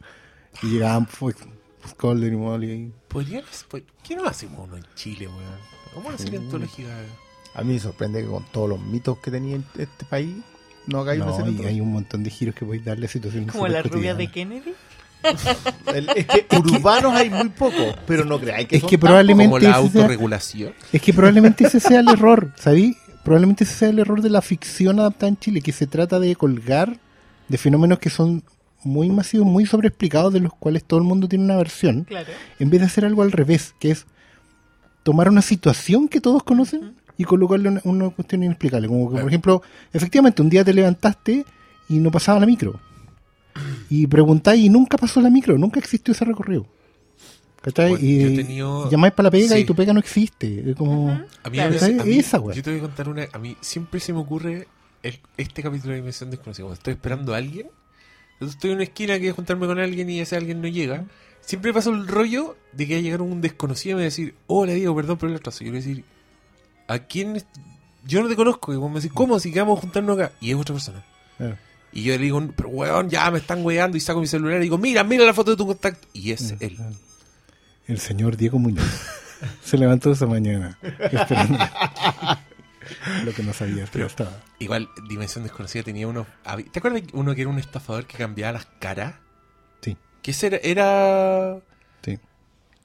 Y 0.62 0.66
llegaban 0.68 1.06
pues, 1.06 1.36
pues, 1.82 1.94
Calder 1.94 2.32
y 2.32 2.36
Molly. 2.36 2.92
Podrían, 3.08 3.44
pues, 3.68 3.82
¿Qué 4.02 4.16
no 4.16 4.24
hacemos 4.26 4.66
uno 4.68 4.76
en 4.76 4.84
Chile, 4.94 5.26
weón? 5.28 5.40
¿Cómo 5.94 6.08
una 6.08 6.18
serie 6.18 6.38
antológica? 6.38 6.88
A 7.54 7.62
mí 7.62 7.72
me 7.74 7.78
sorprende 7.80 8.22
que 8.22 8.28
con 8.28 8.44
todos 8.52 8.68
los 8.68 8.80
mitos 8.80 9.18
que 9.18 9.30
tenía 9.30 9.56
este 9.78 10.04
país 10.08 10.34
no 10.86 11.00
hagáis 11.00 11.18
No, 11.20 11.48
y 11.50 11.64
hay 11.66 11.80
un 11.80 11.92
montón 11.92 12.22
de 12.22 12.30
giros 12.30 12.54
que 12.54 12.64
podéis 12.64 12.84
darle 12.84 13.06
a 13.06 13.08
situaciones 13.08 13.52
Como 13.52 13.66
la 13.68 13.82
rubia 13.82 14.14
de. 14.14 14.28
Kennedy. 14.28 14.72
El- 15.94 16.08
Es 16.14 16.26
que 16.26 16.46
urbanos 16.58 17.12
hay 17.14 17.30
muy 17.30 17.48
pocos, 17.48 17.96
pero 18.06 18.24
no 18.24 18.38
creáis 18.38 18.68
que 18.68 18.76
Es 18.76 18.80
son 18.82 18.90
que 18.90 18.98
probablemente 18.98 19.48
Como 19.50 19.58
la 19.58 19.68
sea- 19.70 19.76
autorregulación. 19.76 20.72
Es 20.92 21.02
que 21.02 21.12
probablemente 21.12 21.66
ese 21.66 21.80
sea 21.80 22.00
el 22.00 22.08
error, 22.12 22.52
¿sabí? 22.56 22.96
Probablemente 23.24 23.64
ese 23.64 23.74
sea 23.74 23.88
el 23.88 23.98
error 23.98 24.22
de 24.22 24.30
la 24.30 24.42
ficción 24.42 25.00
adaptada 25.00 25.28
en 25.28 25.36
Chile, 25.38 25.60
que 25.60 25.72
se 25.72 25.86
trata 25.86 26.20
de 26.20 26.36
colgar 26.36 26.98
de 27.48 27.58
fenómenos 27.58 27.98
que 27.98 28.10
son 28.10 28.44
muy 28.84 29.08
masivos, 29.10 29.46
muy 29.48 29.66
sobreexplicados, 29.66 30.32
de 30.32 30.40
los 30.40 30.52
cuales 30.54 30.84
todo 30.84 31.00
el 31.00 31.06
mundo 31.06 31.26
tiene 31.28 31.44
una 31.44 31.56
versión, 31.56 32.04
Claro. 32.04 32.28
en 32.60 32.70
vez 32.70 32.80
de 32.80 32.86
hacer 32.86 33.04
algo 33.04 33.22
al 33.22 33.32
revés, 33.32 33.74
que 33.80 33.90
es 33.90 34.06
tomar 35.02 35.28
una 35.28 35.42
situación 35.42 36.08
que 36.08 36.20
todos 36.20 36.42
conocen 36.44 36.94
y 37.18 37.24
colocarle 37.24 37.68
una, 37.68 37.80
una 37.84 38.10
cuestión 38.10 38.42
inexplicable. 38.42 38.88
Como 38.88 39.10
que, 39.12 39.20
por 39.20 39.28
ejemplo, 39.28 39.62
efectivamente, 39.92 40.42
un 40.42 40.50
día 40.50 40.64
te 40.64 40.74
levantaste 40.74 41.44
y 41.88 41.98
no 41.98 42.10
pasaba 42.10 42.40
la 42.40 42.46
micro. 42.46 42.78
Y 43.88 44.06
preguntáis 44.06 44.64
y 44.64 44.68
nunca 44.68 44.98
pasó 44.98 45.20
la 45.20 45.30
micro, 45.30 45.56
nunca 45.56 45.78
existió 45.80 46.12
ese 46.12 46.24
recorrido. 46.24 46.66
¿Cachai? 47.62 47.90
Bueno, 47.90 48.04
y 48.06 48.20
yo 48.20 48.28
he 48.28 48.36
tenido- 48.36 48.90
llamáis 48.90 49.14
para 49.14 49.24
la 49.28 49.30
pega 49.30 49.54
Sí. 49.56 49.60
y 49.62 49.64
tu 49.64 49.74
pega 49.74 49.92
no 49.92 49.98
existe. 49.98 50.70
Es 50.70 50.76
como... 50.76 51.10
A 51.42 51.50
mí, 51.50 51.58
a 51.58 51.68
veces- 51.68 51.98
a 51.98 52.04
mí- 52.04 52.18
Esa, 52.18 52.38
yo 52.38 52.62
te 52.62 52.70
voy 52.70 52.78
a 52.78 52.82
contar 52.82 53.08
una. 53.08 53.26
A 53.32 53.38
mí 53.38 53.56
siempre 53.60 53.98
se 53.98 54.12
me 54.12 54.20
ocurre 54.20 54.68
el- 55.02 55.18
este 55.36 55.62
capítulo 55.62 55.92
de 55.92 55.96
Dimensión 55.96 56.30
Desconocida. 56.30 56.64
Cuando 56.64 56.74
estoy 56.78 56.92
esperando 56.92 57.34
a 57.34 57.38
alguien, 57.38 57.68
estoy 58.40 58.70
en 58.70 58.76
una 58.76 58.84
esquina 58.84 59.14
que 59.14 59.20
voy 59.20 59.28
a 59.30 59.32
juntarme 59.32 59.66
con 59.66 59.78
alguien 59.80 60.08
y 60.10 60.20
ese 60.20 60.36
alguien 60.36 60.60
no 60.60 60.68
llega. 60.68 61.04
siempre 61.40 61.72
pasó 61.72 61.90
el 61.90 62.06
rollo 62.08 62.56
de 62.72 62.86
que 62.88 62.94
va 62.94 62.98
a 62.98 63.02
llegar 63.02 63.22
un 63.22 63.40
desconocido 63.40 63.92
y 63.92 63.94
me 63.94 64.00
va 64.00 64.02
a 64.02 64.04
decir, 64.06 64.34
hola 64.48 64.72
Diego, 64.72 64.94
perdón 64.96 65.16
por 65.16 65.28
el 65.30 65.36
atraso. 65.36 65.62
Y 65.62 65.68
yo 65.68 65.72
le 65.72 65.78
voy 65.78 65.84
a 65.84 65.88
decir, 65.88 66.04
¿a 66.88 66.98
quién? 67.00 67.42
Yo 68.04 68.22
no 68.22 68.28
te 68.28 68.36
conozco. 68.36 68.72
Y 68.72 68.76
vos 68.76 68.90
me 68.90 68.96
decís, 69.00 69.12
¿cómo? 69.12 69.38
Si 69.40 69.52
quedamos 69.52 69.80
juntarnos 69.80 70.18
acá. 70.18 70.32
Y 70.40 70.50
es 70.50 70.56
otra 70.56 70.74
persona. 70.74 71.04
Claro. 71.36 71.56
Y 71.92 72.02
yo 72.02 72.12
le 72.12 72.18
digo, 72.18 72.46
pero 72.54 72.68
weón, 72.68 73.08
ya 73.08 73.30
me 73.30 73.38
están 73.38 73.64
weando. 73.64 73.96
Y 73.96 74.00
saco 74.00 74.20
mi 74.20 74.26
celular 74.26 74.58
y 74.58 74.64
digo, 74.64 74.78
mira, 74.78 75.02
mira 75.04 75.24
la 75.24 75.32
foto 75.34 75.52
de 75.52 75.56
tu 75.56 75.66
contacto. 75.66 76.06
Y 76.12 76.32
es 76.32 76.54
él. 76.60 76.76
El 77.86 77.98
señor 78.00 78.36
Diego 78.36 78.58
Muñoz 78.58 78.84
se 79.64 79.78
levantó 79.78 80.10
esa 80.10 80.26
mañana 80.26 80.76
esperando 80.82 81.58
lo 83.24 83.32
que 83.32 83.42
no 83.42 83.52
sabía, 83.52 83.86
pero 83.92 84.06
estaba. 84.06 84.42
Igual, 84.58 84.88
Dimensión 85.08 85.44
Desconocida 85.44 85.84
tenía 85.84 86.08
uno. 86.08 86.26
¿Te 86.72 86.78
acuerdas 86.80 87.02
de 87.06 87.08
uno 87.12 87.34
que 87.34 87.42
era 87.42 87.50
un 87.50 87.58
estafador 87.58 88.06
que 88.06 88.18
cambiaba 88.18 88.52
las 88.52 88.66
caras? 88.80 89.14
Sí, 89.82 89.96
Que 90.22 90.32
ese 90.32 90.48
era. 90.48 90.58
Era. 90.58 91.56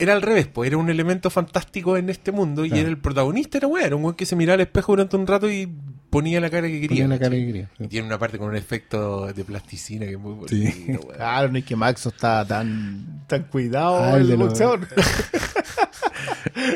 Era 0.01 0.13
al 0.13 0.21
revés, 0.21 0.47
pues 0.47 0.67
era 0.67 0.77
un 0.77 0.89
elemento 0.89 1.29
fantástico 1.29 1.97
en 1.97 2.09
este 2.09 2.31
mundo. 2.31 2.65
Y 2.65 2.71
era 2.77 2.89
el 2.89 2.97
protagonista, 2.97 3.57
era 3.57 3.67
weón. 3.67 3.85
Era 3.85 3.95
un 3.95 4.03
weón 4.03 4.15
que 4.15 4.25
se 4.25 4.35
miraba 4.35 4.55
al 4.55 4.61
espejo 4.61 4.91
durante 4.93 5.15
un 5.15 5.27
rato 5.27 5.49
y 5.51 5.69
ponía 6.09 6.41
la 6.41 6.49
cara 6.49 6.67
que 6.67 6.81
quería. 6.81 7.05
Ponía 7.05 7.07
la 7.07 7.17
cara 7.19 7.29
¿cachai? 7.31 7.39
que 7.41 7.47
quería. 7.47 7.69
Y 7.79 7.87
tiene 7.87 8.07
una 8.07 8.17
parte 8.19 8.37
con 8.37 8.49
un 8.49 8.55
efecto 8.55 9.27
de 9.31 9.43
plasticina 9.45 10.05
que 10.05 10.13
es 10.13 10.19
muy 10.19 10.35
Sí. 10.49 10.63
bonito, 10.63 11.05
weón. 11.07 11.15
Claro, 11.17 11.51
no 11.51 11.57
es 11.57 11.65
que 11.65 11.75
Maxo 11.75 12.09
está 12.09 12.45
tan, 12.45 13.23
tan 13.27 13.43
cuidado 13.43 13.97
Ah, 14.03 14.17
el 14.17 14.35
boxeador. 14.37 14.87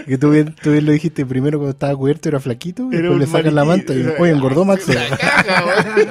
Que 0.08 0.18
tú 0.18 0.32
bien, 0.32 0.56
tú 0.62 0.72
bien 0.72 0.86
lo 0.86 0.92
dijiste 0.94 1.26
primero 1.26 1.58
cuando 1.60 1.72
estaba 1.72 1.96
cubierto, 1.96 2.30
era 2.30 2.40
flaquito, 2.40 2.84
y 2.92 2.96
Era 2.96 3.10
después 3.10 3.20
le 3.20 3.28
sacan 3.28 3.56
la 3.56 3.66
manta 3.66 3.94
y 3.94 4.06
oye, 4.20 4.32
engordó 4.32 4.64
Max. 4.66 4.88
La 4.88 5.18
caga, 5.18 5.66
weón. 5.66 6.10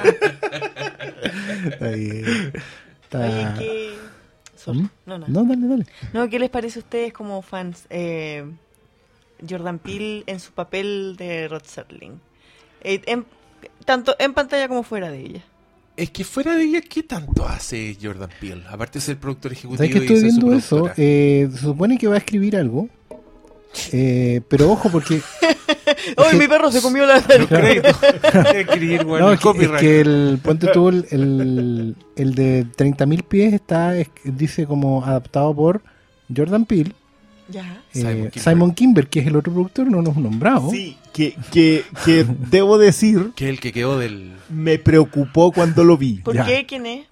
Está 1.71 1.89
bien. 1.89 2.53
Está- 3.03 3.19
Oye, 3.19 3.47
¿qué... 3.57 3.95
Sorry. 4.65 4.79
¿Mm? 4.79 4.89
No, 5.05 5.17
no. 5.19 5.27
No, 5.27 5.43
dale, 5.45 5.67
dale. 5.67 5.85
No, 6.13 6.27
¿qué 6.29 6.39
les 6.39 6.49
parece 6.49 6.79
a 6.79 6.81
ustedes 6.81 7.13
como 7.13 7.41
fans? 7.41 7.85
Eh, 7.89 8.43
Jordan 9.47 9.79
Peele 9.79 10.23
en 10.27 10.39
su 10.39 10.51
papel 10.51 11.15
de 11.17 11.47
Rod 11.47 11.63
Serling. 11.63 12.19
Eh, 12.81 13.01
en- 13.05 13.25
tanto 13.85 14.15
en 14.19 14.33
pantalla 14.33 14.67
como 14.67 14.83
fuera 14.83 15.09
de 15.11 15.19
ella. 15.21 15.43
Es 15.97 16.09
que 16.09 16.23
fuera 16.25 16.55
de 16.55 16.63
ella, 16.63 16.81
¿qué 16.81 17.03
tanto 17.03 17.47
hace 17.47 17.97
Jordan 18.01 18.29
Peele? 18.41 18.63
Aparte 18.67 18.99
de 18.99 19.05
ser 19.05 19.17
productor 19.17 19.53
ejecutivo 19.53 19.77
¿Sabes 19.77 19.91
que 19.93 19.97
y 19.99 20.01
estoy 20.01 20.17
su 20.17 20.23
viendo 20.25 20.53
eso? 20.53 20.91
Eh, 20.97 21.47
se 21.51 21.57
supone 21.59 21.97
que 21.97 22.07
va 22.07 22.15
a 22.15 22.17
escribir 22.17 22.57
algo. 22.57 22.89
Eh, 23.91 24.41
pero 24.47 24.71
ojo, 24.71 24.89
porque. 24.89 25.21
¡Ay, 26.17 26.31
que- 26.31 26.37
mi 26.37 26.47
perro 26.47 26.71
se 26.71 26.81
comió 26.81 27.05
la. 27.05 27.17
Escribir, 28.55 29.05
weón, 29.05 29.21
No, 29.21 29.27
el 29.29 29.33
es 29.35 29.39
que, 29.39 29.49
es 29.49 29.53
copyright. 29.53 29.79
que 29.79 30.01
el. 30.01 30.39
Ponte 30.41 30.67
tú, 30.67 30.89
el, 30.89 31.05
el, 31.11 31.95
el 32.15 32.35
de 32.35 32.65
30.000 32.65 33.23
pies 33.23 33.53
está. 33.53 33.97
es- 33.97 34.09
dice 34.23 34.65
como 34.65 35.03
adaptado 35.03 35.53
por 35.55 35.81
Jordan 36.35 36.65
Peele. 36.65 36.93
Ya. 37.47 37.83
eh, 37.93 37.99
Simon 38.01 38.31
Simon, 38.33 38.73
Kinberg. 38.73 38.75
Kimber, 38.75 39.07
que 39.07 39.19
es 39.19 39.27
el 39.27 39.35
otro 39.35 39.53
productor, 39.53 39.87
no 39.87 40.01
nos 40.01 40.17
nombrado. 40.17 40.71
Sí, 40.71 40.97
que, 41.13 41.35
que, 41.51 41.83
que 42.03 42.25
debo 42.49 42.77
decir, 42.79 43.33
Que 43.35 43.49
el 43.49 43.59
que 43.59 43.71
quedó 43.71 43.99
del... 43.99 44.33
me 44.49 44.79
preocupó 44.79 45.51
cuando 45.51 45.83
lo 45.83 45.95
vi. 45.95 46.15
¿Por 46.23 46.33
Ya. 46.35 46.43
qué? 46.45 46.65
¿Quién 46.65 46.87
es? 46.87 47.05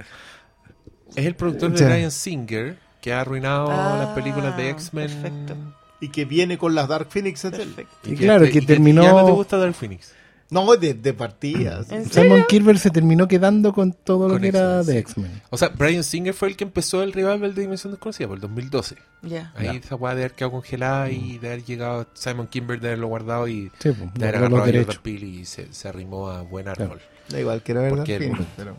Es 1.16 1.26
el 1.28 1.36
productor 1.36 1.72
de 1.74 1.80
Ya. 1.80 1.88
Ryan 1.90 2.10
Singer, 2.12 2.78
que 3.00 3.14
ha 3.14 3.22
arruinado 3.22 3.68
Ah, 3.70 3.98
las 4.06 4.16
películas 4.16 4.58
de 4.58 4.72
X-Men. 4.72 5.08
perfecto. 5.22 5.56
Y 6.04 6.10
que 6.10 6.26
viene 6.26 6.58
con 6.58 6.76
las 6.76 6.88
Dark 6.88 7.08
Phoenix. 7.10 7.42
Perfecto. 7.42 7.88
Y 8.10 8.16
claro, 8.16 8.46
que 8.50 8.60
y 8.60 8.66
terminó- 8.66 9.04
Ya 9.04 9.12
no 9.14 9.26
te 9.26 9.32
gusta 9.32 9.58
Dark 9.58 9.74
Phoenix. 9.74 10.12
No, 10.50 10.76
de, 10.76 10.94
de 10.94 11.14
partidas. 11.14 11.88
Simon 12.12 12.44
Kimber 12.48 12.78
se 12.78 12.92
terminó 12.92 13.28
quedando 13.28 13.74
con 13.74 13.92
todo 13.94 14.28
lo 14.30 14.40
que 14.40 14.50
era 14.50 14.84
de. 14.84 15.00
X-Men. 15.00 15.42
O 15.50 15.58
sea, 15.58 15.70
Brian 15.70 16.04
Singer 16.04 16.34
fue 16.34 16.50
el 16.50 16.56
que 16.58 16.64
empezó 16.64 17.02
el 17.02 17.12
revival 17.14 17.56
de 17.56 17.62
Dimensión 17.62 17.92
Desconocida 17.94 18.28
por 18.28 18.38
el 18.38 18.42
2012. 18.42 18.98
Ya. 19.24 19.52
Ahí 19.56 19.66
Ya. 19.66 19.72
esa 19.74 19.96
weá 19.96 20.14
de 20.14 20.22
haber 20.24 20.34
quedado 20.34 20.52
congelada 20.52 21.10
y 21.10 21.40
de 21.40 21.48
haber 21.48 21.64
llegado 21.64 22.06
Simon 22.14 22.46
Kimber 22.48 22.80
de 22.80 22.88
haberlo 22.90 23.08
guardado 23.08 23.48
y 23.48 23.72
Sí, 23.80 23.90
pues, 23.92 24.14
de 24.14 24.24
haber 24.26 24.36
agarrado 24.36 24.58
a 24.58 24.66
Jordan. 24.66 24.86
Peele 25.02 25.26
y 25.26 25.46
se, 25.46 25.74
se 25.74 25.88
arrimó 25.88 26.30
a 26.30 26.42
buen 26.42 26.66
Claro. 26.66 26.84
árbol. 26.84 27.00
Da 27.30 27.40
igual, 27.40 27.64
quiero 27.64 27.82
ver 27.82 27.90
Porque 27.96 28.12
Dark 28.12 28.24
el- 28.24 28.30
Phoenix, 28.34 28.52
pero 28.58 28.76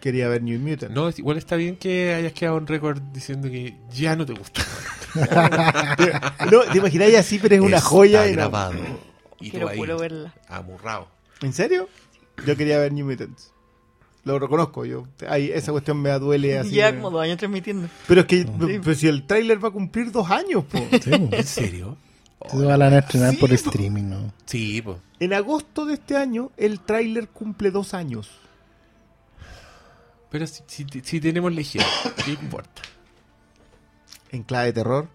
quería 0.00 0.28
ver 0.28 0.42
New 0.42 0.58
Mutant. 0.60 0.92
No, 0.94 1.08
es- 1.08 1.18
igual 1.18 1.36
está 1.38 1.56
bien 1.56 1.76
que 1.76 2.14
hayas 2.14 2.32
quedado 2.32 2.58
en 2.58 2.66
récord 2.66 3.00
diciendo 3.12 3.48
que 3.50 3.76
ya 3.92 4.16
no 4.16 4.24
te 4.26 4.32
gusta. 4.34 4.62
No, 6.50 6.60
te 6.70 6.78
imagináis 6.78 7.16
así, 7.16 7.38
pero 7.38 7.54
es 7.56 7.60
una 7.60 7.76
Está 7.78 7.88
joya. 7.88 8.26
y 8.26 8.30
no- 8.30 8.36
grabado. 8.36 8.74
Y 9.40 9.46
tú 9.46 9.50
Quiero 9.52 9.68
ahí, 9.68 9.78
puro 9.78 9.98
verla. 9.98 10.34
amurrado. 10.48 11.08
¿En 11.42 11.52
serio? 11.52 11.88
Yo 12.46 12.56
quería 12.56 12.78
ver 12.78 12.92
New 12.92 13.06
Mutants. 13.06 13.52
Lo 14.24 14.38
reconozco, 14.38 14.84
yo. 14.84 15.06
Ay, 15.28 15.50
esa 15.52 15.72
cuestión 15.72 16.02
me 16.02 16.10
duele 16.18 16.58
así. 16.58 16.70
ya 16.72 16.94
como 16.94 17.10
dos 17.10 17.22
años 17.22 17.38
transmitiendo. 17.38 17.88
Pero 18.06 18.20
es 18.22 18.26
que 18.26 18.46
pero 18.82 18.94
si 18.94 19.08
el 19.08 19.26
tráiler 19.26 19.62
va 19.62 19.68
a 19.68 19.72
cumplir 19.72 20.10
dos 20.12 20.30
años, 20.30 20.64
po. 20.64 20.78
Sí, 20.90 21.10
pues. 21.10 21.32
¿En 21.32 21.44
serio? 21.46 21.96
Se 22.50 22.56
van 22.64 22.82
a 22.82 22.98
estrenar 22.98 23.32
Sí, 23.32 23.36
por 23.38 23.52
streaming, 23.52 24.04
¿no? 24.10 24.32
Sí, 24.46 24.82
pues. 24.82 24.98
En 25.20 25.32
agosto 25.32 25.86
de 25.86 25.94
este 25.94 26.16
año, 26.16 26.50
el 26.56 26.80
tráiler 26.80 27.28
cumple 27.28 27.70
dos 27.70 27.94
años. 27.94 28.30
Pero 30.30 30.46
si, 30.46 30.62
si, 30.66 30.84
si 31.02 31.20
tenemos 31.20 31.52
legión, 31.52 31.84
¿qué 32.24 32.32
importa? 32.32 32.82
En 34.30 34.42
clave 34.42 34.66
de 34.66 34.72
terror. 34.74 35.08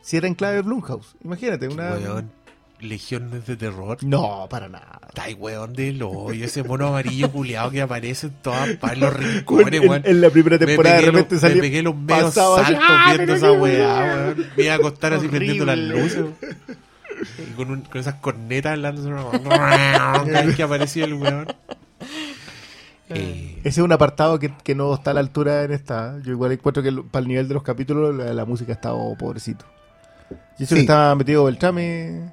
Si 0.00 0.16
era 0.16 0.26
en 0.26 0.34
clave 0.34 0.56
de 0.56 0.62
Blumhouse. 0.62 1.14
Imagínate, 1.22 1.68
una. 1.68 1.92
Weón, 1.92 2.32
legión 2.80 3.30
no 3.30 3.36
es 3.36 3.46
de 3.46 3.56
terror. 3.56 3.98
No, 4.02 4.48
para 4.50 4.68
nada. 4.68 4.98
Ahí, 5.20 5.34
weón, 5.34 5.72
de 5.74 5.92
lo 5.92 6.32
y 6.32 6.42
ese 6.42 6.64
mono 6.64 6.88
amarillo 6.88 7.30
culeado 7.30 7.70
que 7.70 7.80
aparece 7.82 8.26
en 8.28 8.32
todas 8.42 8.70
partes, 8.76 8.98
los 8.98 9.14
rincones, 9.14 9.80
en, 9.82 9.88
weón. 9.88 10.02
en 10.04 10.20
la 10.20 10.30
primera 10.30 10.58
Me 10.58 10.66
temporada 10.66 10.96
de 10.96 11.02
repente 11.12 11.38
salió. 11.38 11.56
Me 11.56 11.62
pegué 11.62 11.82
los 11.82 11.94
medios 11.94 12.34
saltos 12.34 12.76
¡ah, 12.82 13.12
viendo 13.14 13.34
esa 13.34 13.52
weá, 13.52 14.04
weón. 14.16 14.46
Me 14.56 14.64
iba 14.64 14.72
a 14.72 14.76
acostar 14.76 15.12
así 15.12 15.28
prendiendo 15.28 15.64
las 15.66 15.78
luces. 15.78 16.16
weón. 16.16 16.36
Y 17.38 17.52
con, 17.52 17.70
un- 17.70 17.82
con 17.82 18.00
esas 18.00 18.14
cornetas 18.16 18.72
vez 20.42 20.56
que 20.56 20.62
aparecía 20.64 21.04
el 21.04 21.14
weón. 21.14 21.46
Eh, 23.14 23.58
Ese 23.60 23.80
es 23.80 23.84
un 23.84 23.92
apartado 23.92 24.38
que, 24.38 24.52
que 24.64 24.74
no 24.74 24.94
está 24.94 25.10
a 25.12 25.14
la 25.14 25.20
altura 25.20 25.64
en 25.64 25.72
esta. 25.72 26.18
Yo 26.24 26.32
igual 26.32 26.52
encuentro 26.52 26.82
que 26.82 26.92
para 27.10 27.22
el 27.22 27.28
nivel 27.28 27.48
de 27.48 27.54
los 27.54 27.62
capítulos 27.62 28.14
la, 28.14 28.32
la 28.34 28.44
música 28.44 28.72
está 28.72 28.92
oh, 28.94 29.16
pobrecito. 29.16 29.64
Y 30.58 30.64
eso 30.64 30.70
Sí. 30.70 30.74
que 30.76 30.80
está 30.82 31.14
metido 31.14 31.44
Beltrame. 31.44 32.30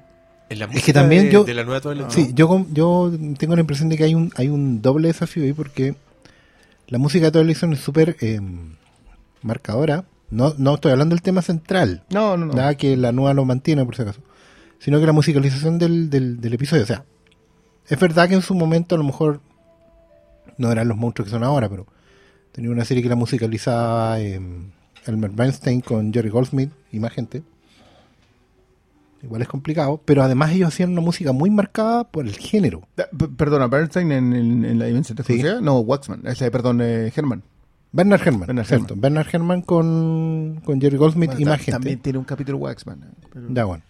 en 0.48 0.58
la 0.58 0.66
que 0.66 0.72
música 0.74 1.00
también 1.00 1.26
de, 1.26 1.32
yo- 1.32 1.44
de 1.44 1.54
la 1.54 1.64
nueva 1.64 1.94
la 1.94 2.10
Sí, 2.10 2.30
yo, 2.34 2.66
yo 2.72 3.12
tengo 3.38 3.54
la 3.54 3.60
impresión 3.60 3.88
de 3.88 3.96
que 3.96 4.04
hay 4.04 4.14
un, 4.14 4.32
hay 4.36 4.48
un 4.48 4.82
doble 4.82 5.08
desafío 5.08 5.44
ahí 5.44 5.52
porque 5.52 5.94
la 6.88 6.98
música 6.98 7.26
de 7.26 7.30
Twilight 7.32 7.62
es 7.62 7.78
súper 7.80 8.16
eh, 8.20 8.40
marcadora. 9.42 10.04
No, 10.30 10.54
no 10.58 10.74
estoy 10.74 10.92
hablando 10.92 11.14
del 11.14 11.22
tema 11.22 11.42
central, 11.42 12.04
No, 12.10 12.36
no, 12.36 12.46
no. 12.46 12.52
nada 12.54 12.76
que 12.76 12.96
la 12.96 13.10
nueva 13.10 13.34
lo 13.34 13.44
mantiene 13.44 13.84
por 13.84 13.96
si 13.96 14.02
acaso, 14.02 14.20
sino 14.78 15.00
que 15.00 15.06
la 15.06 15.12
musicalización 15.12 15.78
del, 15.78 16.08
del, 16.08 16.40
del 16.40 16.52
episodio. 16.54 16.84
O 16.84 16.86
sea, 16.86 17.04
es 17.88 17.98
verdad 17.98 18.28
que 18.28 18.34
en 18.36 18.42
su 18.42 18.54
momento 18.54 18.94
a 18.94 18.98
lo 18.98 19.02
mejor 19.04 19.40
no 20.60 20.70
eran 20.70 20.86
los 20.88 20.96
monstruos 20.96 21.26
que 21.26 21.30
son 21.32 21.42
ahora, 21.44 21.68
pero 21.68 21.86
tenía 22.52 22.70
una 22.70 22.84
serie 22.84 23.02
que 23.02 23.08
la 23.08 23.16
musicalizaba 23.16 24.20
eh, 24.20 24.40
Elmer 25.06 25.30
Bernstein 25.30 25.80
con 25.80 26.12
Jerry 26.12 26.28
Goldsmith 26.30 26.70
y 26.92 27.00
más 27.00 27.12
gente. 27.12 27.42
Igual 29.22 29.42
es 29.42 29.48
complicado, 29.48 30.00
pero 30.04 30.22
además 30.22 30.52
ellos 30.52 30.68
hacían 30.68 30.92
una 30.92 31.02
música 31.02 31.32
muy 31.32 31.50
marcada 31.50 32.04
por 32.04 32.26
el 32.26 32.34
género. 32.36 32.82
P- 32.94 33.28
Perdona, 33.36 33.66
Bernstein 33.66 34.10
en, 34.12 34.32
en- 34.32 34.64
en 34.64 34.78
la 34.78 34.86
dimensión 34.86 35.16
Sí. 35.18 35.22
desconocida? 35.34 35.60
No, 35.60 35.80
Waxman. 35.80 36.26
Ese, 36.26 36.50
perdón, 36.50 36.80
eh, 36.80 37.12
Herman. 37.14 37.42
Bernard 37.92 38.20
Herrmann, 38.22 38.46
Bernard 38.46 38.66
cierto. 38.66 38.94
Bernard 38.96 39.26
Herrmann 39.32 39.62
con, 39.62 40.62
con 40.64 40.80
Jerry 40.80 40.96
Goldsmith 40.96 41.30
Bueno, 41.30 41.40
y 41.40 41.44
más 41.44 41.58
gente. 41.58 41.72
También 41.72 41.98
tiene 41.98 42.18
un 42.18 42.24
capítulo 42.24 42.56
Waxman. 42.58 43.02
eh, 43.02 43.26
pero- 43.32 43.46
Ya, 43.50 43.64
bueno. 43.64 43.82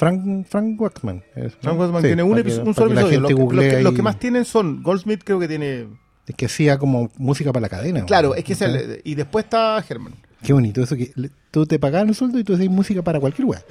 Frank, 0.00 0.46
Frank 0.48 0.80
Waxman. 0.80 1.22
es, 1.36 1.52
Frank 1.60 1.74
¿no? 1.76 1.80
Waxman 1.80 2.02
Sí, 2.02 2.08
tiene 2.08 2.22
un, 2.22 2.34
que- 2.42 2.48
un 2.58 2.74
solo 2.74 2.90
episodio. 2.92 3.20
Los 3.20 3.28
que, 3.28 3.34
los 3.36 3.50
que- 3.50 3.82
los 3.82 3.90
ahí. 3.92 3.96
que 3.96 4.02
más 4.02 4.18
tienen 4.18 4.44
son 4.46 4.82
Goldsmith, 4.82 5.20
creo 5.24 5.38
que 5.38 5.46
tiene. 5.46 5.86
Es 6.26 6.34
que 6.34 6.46
hacía 6.46 6.78
como 6.78 7.10
música 7.18 7.52
para 7.52 7.60
la 7.62 7.68
cadena. 7.68 8.04
Claro, 8.06 8.30
¿no? 8.30 8.34
es 8.34 8.42
que 8.44 8.54
es 8.54 8.62
el- 8.62 9.00
Y 9.04 9.14
después 9.14 9.44
está 9.44 9.84
Herman. 9.88 10.14
Qué 10.42 10.52
bonito 10.54 10.82
eso 10.82 10.96
que 10.96 11.12
le- 11.16 11.30
tú 11.50 11.66
te 11.66 11.78
pagaban 11.78 12.08
el 12.08 12.14
sueldo 12.14 12.38
y 12.38 12.44
tú 12.44 12.54
hacías 12.54 12.70
música 12.70 13.02
para 13.02 13.20
cualquier 13.20 13.46
weá. 13.46 13.62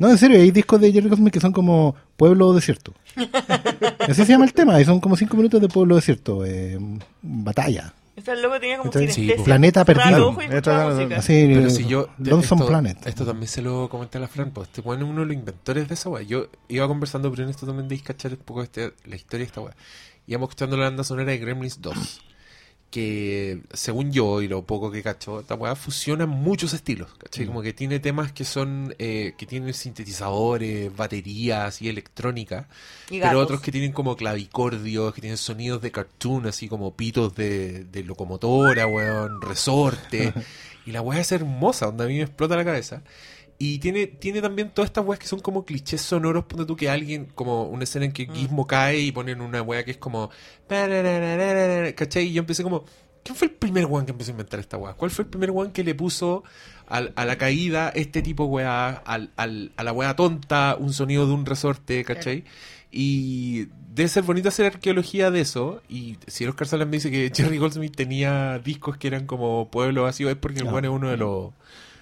No, 0.00 0.10
en 0.10 0.18
serio, 0.18 0.38
hay 0.40 0.50
discos 0.50 0.80
de 0.80 0.92
Jerry 0.92 1.08
Goldsmith 1.08 1.32
que 1.32 1.40
son 1.40 1.52
como 1.52 1.94
Pueblo 2.16 2.52
Desierto. 2.52 2.92
Así 4.00 4.14
se 4.24 4.26
llama 4.32 4.44
el 4.44 4.52
tema, 4.52 4.80
y 4.80 4.84
son 4.84 5.00
como 5.00 5.16
cinco 5.16 5.36
minutos 5.36 5.60
de 5.60 5.68
Pueblo 5.68 5.96
Desierto, 5.96 6.44
eh, 6.44 6.78
batalla. 7.22 7.92
Ese 8.32 8.42
loco 8.42 8.60
tenía 8.60 8.78
como 8.78 8.88
Entonces, 8.88 9.14
sí. 9.14 9.32
Planeta 9.44 9.84
Perdido. 9.84 10.36
Pero 10.36 11.70
si 11.70 11.86
yo. 11.86 12.08
Lonesome 12.18 12.62
esto, 12.62 12.66
Planet. 12.66 13.06
Esto 13.06 13.24
también 13.24 13.48
se 13.48 13.62
lo 13.62 13.88
comenté 13.88 14.18
a 14.18 14.20
la 14.20 14.28
Fran, 14.28 14.50
pues 14.50 14.68
este 14.68 14.80
es 14.80 14.86
uno 14.86 15.20
de 15.20 15.26
los 15.26 15.34
inventores 15.34 15.88
de 15.88 15.94
esa 15.94 16.08
weá. 16.08 16.22
Yo 16.22 16.48
iba 16.68 16.86
conversando, 16.86 17.30
pero 17.30 17.44
en 17.44 17.50
esto 17.50 17.66
también 17.66 17.88
de 17.88 17.98
cachar 18.00 18.32
un 18.32 18.38
poco 18.38 18.62
este, 18.62 18.92
la 19.06 19.16
historia 19.16 19.44
de 19.44 19.48
esta 19.48 19.60
weá. 19.60 19.74
Íbamos 20.26 20.48
escuchando 20.50 20.76
la 20.76 20.84
banda 20.84 21.04
sonora 21.04 21.30
de 21.30 21.38
Gremlins 21.38 21.80
2. 21.80 22.20
Que 22.90 23.60
según 23.74 24.12
yo 24.12 24.40
y 24.40 24.48
lo 24.48 24.64
poco 24.64 24.90
que 24.90 25.02
cacho, 25.02 25.40
esta 25.40 25.54
weá 25.54 25.76
fusiona 25.76 26.24
muchos 26.26 26.72
estilos. 26.72 27.10
¿cachai? 27.18 27.46
Como 27.46 27.60
que 27.60 27.72
tiene 27.74 28.00
temas 28.00 28.32
que 28.32 28.44
son. 28.44 28.94
eh, 28.98 29.34
que 29.36 29.44
tienen 29.46 29.74
sintetizadores, 29.74 30.94
baterías 30.96 31.82
y 31.82 31.88
electrónica. 31.88 32.68
Y 33.10 33.20
Pero 33.20 33.40
otros 33.40 33.60
que 33.60 33.72
tienen 33.72 33.92
como 33.92 34.16
clavicordios, 34.16 35.12
que 35.14 35.20
tienen 35.20 35.36
sonidos 35.38 35.82
de 35.82 35.92
cartoon, 35.92 36.46
así 36.46 36.68
como 36.68 36.94
pitos 36.96 37.34
de, 37.34 37.84
de 37.84 38.04
locomotora, 38.04 38.86
weón, 38.86 39.40
resorte. 39.42 40.32
Y 40.86 40.92
la 40.92 41.02
weá 41.02 41.20
es 41.20 41.30
hermosa, 41.32 41.84
donde 41.84 42.04
a 42.04 42.06
mí 42.06 42.14
me 42.14 42.22
explota 42.22 42.56
la 42.56 42.64
cabeza. 42.64 43.02
Y 43.60 43.78
tiene, 43.80 44.06
tiene 44.06 44.40
también 44.40 44.70
todas 44.70 44.88
estas 44.88 45.04
weas 45.04 45.18
que 45.18 45.26
son 45.26 45.40
como 45.40 45.64
clichés 45.64 46.00
sonoros, 46.00 46.44
ponte 46.44 46.64
tú 46.64 46.76
que 46.76 46.88
alguien, 46.88 47.26
como 47.34 47.64
una 47.64 47.82
escena 47.84 48.04
en 48.04 48.12
que 48.12 48.26
Mm. 48.28 48.32
Gizmo 48.34 48.66
cae 48.68 49.00
y 49.00 49.10
ponen 49.12 49.40
una 49.40 49.62
wea 49.62 49.84
que 49.84 49.90
es 49.90 49.96
como... 49.96 50.30
¿Cachai? 51.96 52.26
Y 52.26 52.32
yo 52.32 52.40
empecé 52.40 52.62
como... 52.62 52.84
¿Quién 53.24 53.36
fue 53.36 53.48
el 53.48 53.54
primer 53.54 53.84
weón 53.86 54.06
que 54.06 54.12
empezó 54.12 54.30
a 54.30 54.32
inventar 54.32 54.60
esta 54.60 54.76
wea? 54.78 54.94
¿Cuál 54.94 55.10
fue 55.10 55.24
el 55.24 55.28
primer 55.30 55.50
weón 55.50 55.72
que 55.72 55.84
le 55.84 55.94
puso 55.94 56.44
al- 56.86 57.12
a 57.16 57.24
la 57.26 57.36
caída 57.36 57.90
este 57.94 58.22
tipo 58.22 58.44
de 58.44 58.50
wea, 58.50 58.88
al, 58.90 59.32
al- 59.36 59.72
a 59.76 59.84
la 59.84 59.92
wea 59.92 60.14
tonta, 60.16 60.76
un 60.78 60.92
sonido 60.94 61.26
de 61.26 61.32
un 61.34 61.44
resorte, 61.44 62.04
¿cachai? 62.04 62.44
Y 62.90 63.66
debe 63.92 64.08
ser 64.08 64.22
bonito 64.22 64.48
hacer 64.48 64.66
arqueología 64.66 65.30
de 65.30 65.40
eso. 65.40 65.82
Y 65.90 66.16
si 66.26 66.46
Oscar 66.46 66.68
Salas 66.68 66.86
me 66.88 66.96
dice 66.96 67.10
que 67.10 67.30
Jerry 67.34 67.58
Goldsmith 67.58 67.94
tenía 67.96 68.60
discos 68.60 68.96
que 68.96 69.08
eran 69.08 69.26
como 69.26 69.68
Pueblo 69.70 70.04
Vacío, 70.04 70.30
es 70.30 70.36
porque 70.36 70.60
el 70.60 70.66
No. 70.66 70.70
weón 70.72 70.84
es 70.86 70.90
uno 70.90 71.10
de 71.10 71.16
los... 71.18 71.50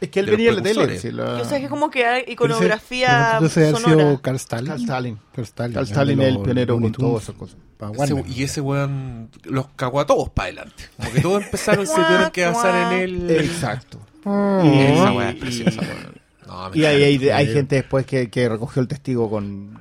Es 0.01 0.11
que 0.11 0.21
él 0.21 0.27
venía 0.27 0.51
en 0.51 0.57
la 0.57 0.63
tele. 0.63 0.99
sí, 0.99 1.11
la- 1.11 1.39
Yo 1.39 1.45
sé 1.45 1.61
que 1.61 1.69
como 1.69 1.91
que 1.91 2.05
hay 2.05 2.23
Pero 2.23 2.25
ese- 2.25 2.33
iconografía 2.33 3.09
pero 3.09 3.33
entonces 3.47 3.75
ha 3.75 3.77
sonora. 3.81 4.03
sido 4.05 4.23
Carl 4.23 4.37
Stalin. 4.37 4.67
Carl 4.69 4.81
Stalin. 4.83 5.19
Carl 5.33 5.45
Stalin. 5.47 5.75
Carl 5.75 5.87
Stalin 5.87 6.19
de 6.19 6.23
es 6.25 6.29
el 6.29 6.35
los 6.35 6.45
pionero 6.45 6.81
con 6.81 6.93
todas 6.93 7.23
esas 7.23 7.35
cosas. 7.37 7.57
Ese- 8.03 8.25
y 8.29 8.43
ese 8.43 8.61
weón 8.61 9.31
los 9.45 9.69
cagó 9.77 10.01
a 10.01 10.07
todos 10.07 10.31
para 10.31 10.47
adelante. 10.49 10.85
Como 10.97 11.11
que 11.13 11.21
todos 11.21 11.43
empezaron, 11.45 11.87
se 11.87 11.95
tuvieron 11.95 12.31
que 12.31 12.45
basar 12.47 12.93
en 12.93 12.99
él. 13.01 13.31
Exacto. 13.31 13.99
Mm. 14.25 14.65
Y- 14.65 14.81
Esa 14.83 15.13
y- 15.13 15.17
weá 15.17 15.31
es 15.31 15.37
preciosa, 15.37 15.81
weón. 15.81 16.17
No, 16.47 16.71
me 16.71 16.79
Y 16.79 16.85
hay, 16.85 17.03
hay, 17.03 17.15
encanta. 17.17 17.37
hay 17.37 17.47
gente 17.53 17.77
después 17.77 18.07
que, 18.07 18.31
que 18.31 18.49
recogió 18.49 18.81
el 18.83 18.89
testigo 18.89 19.29
con 19.31 19.81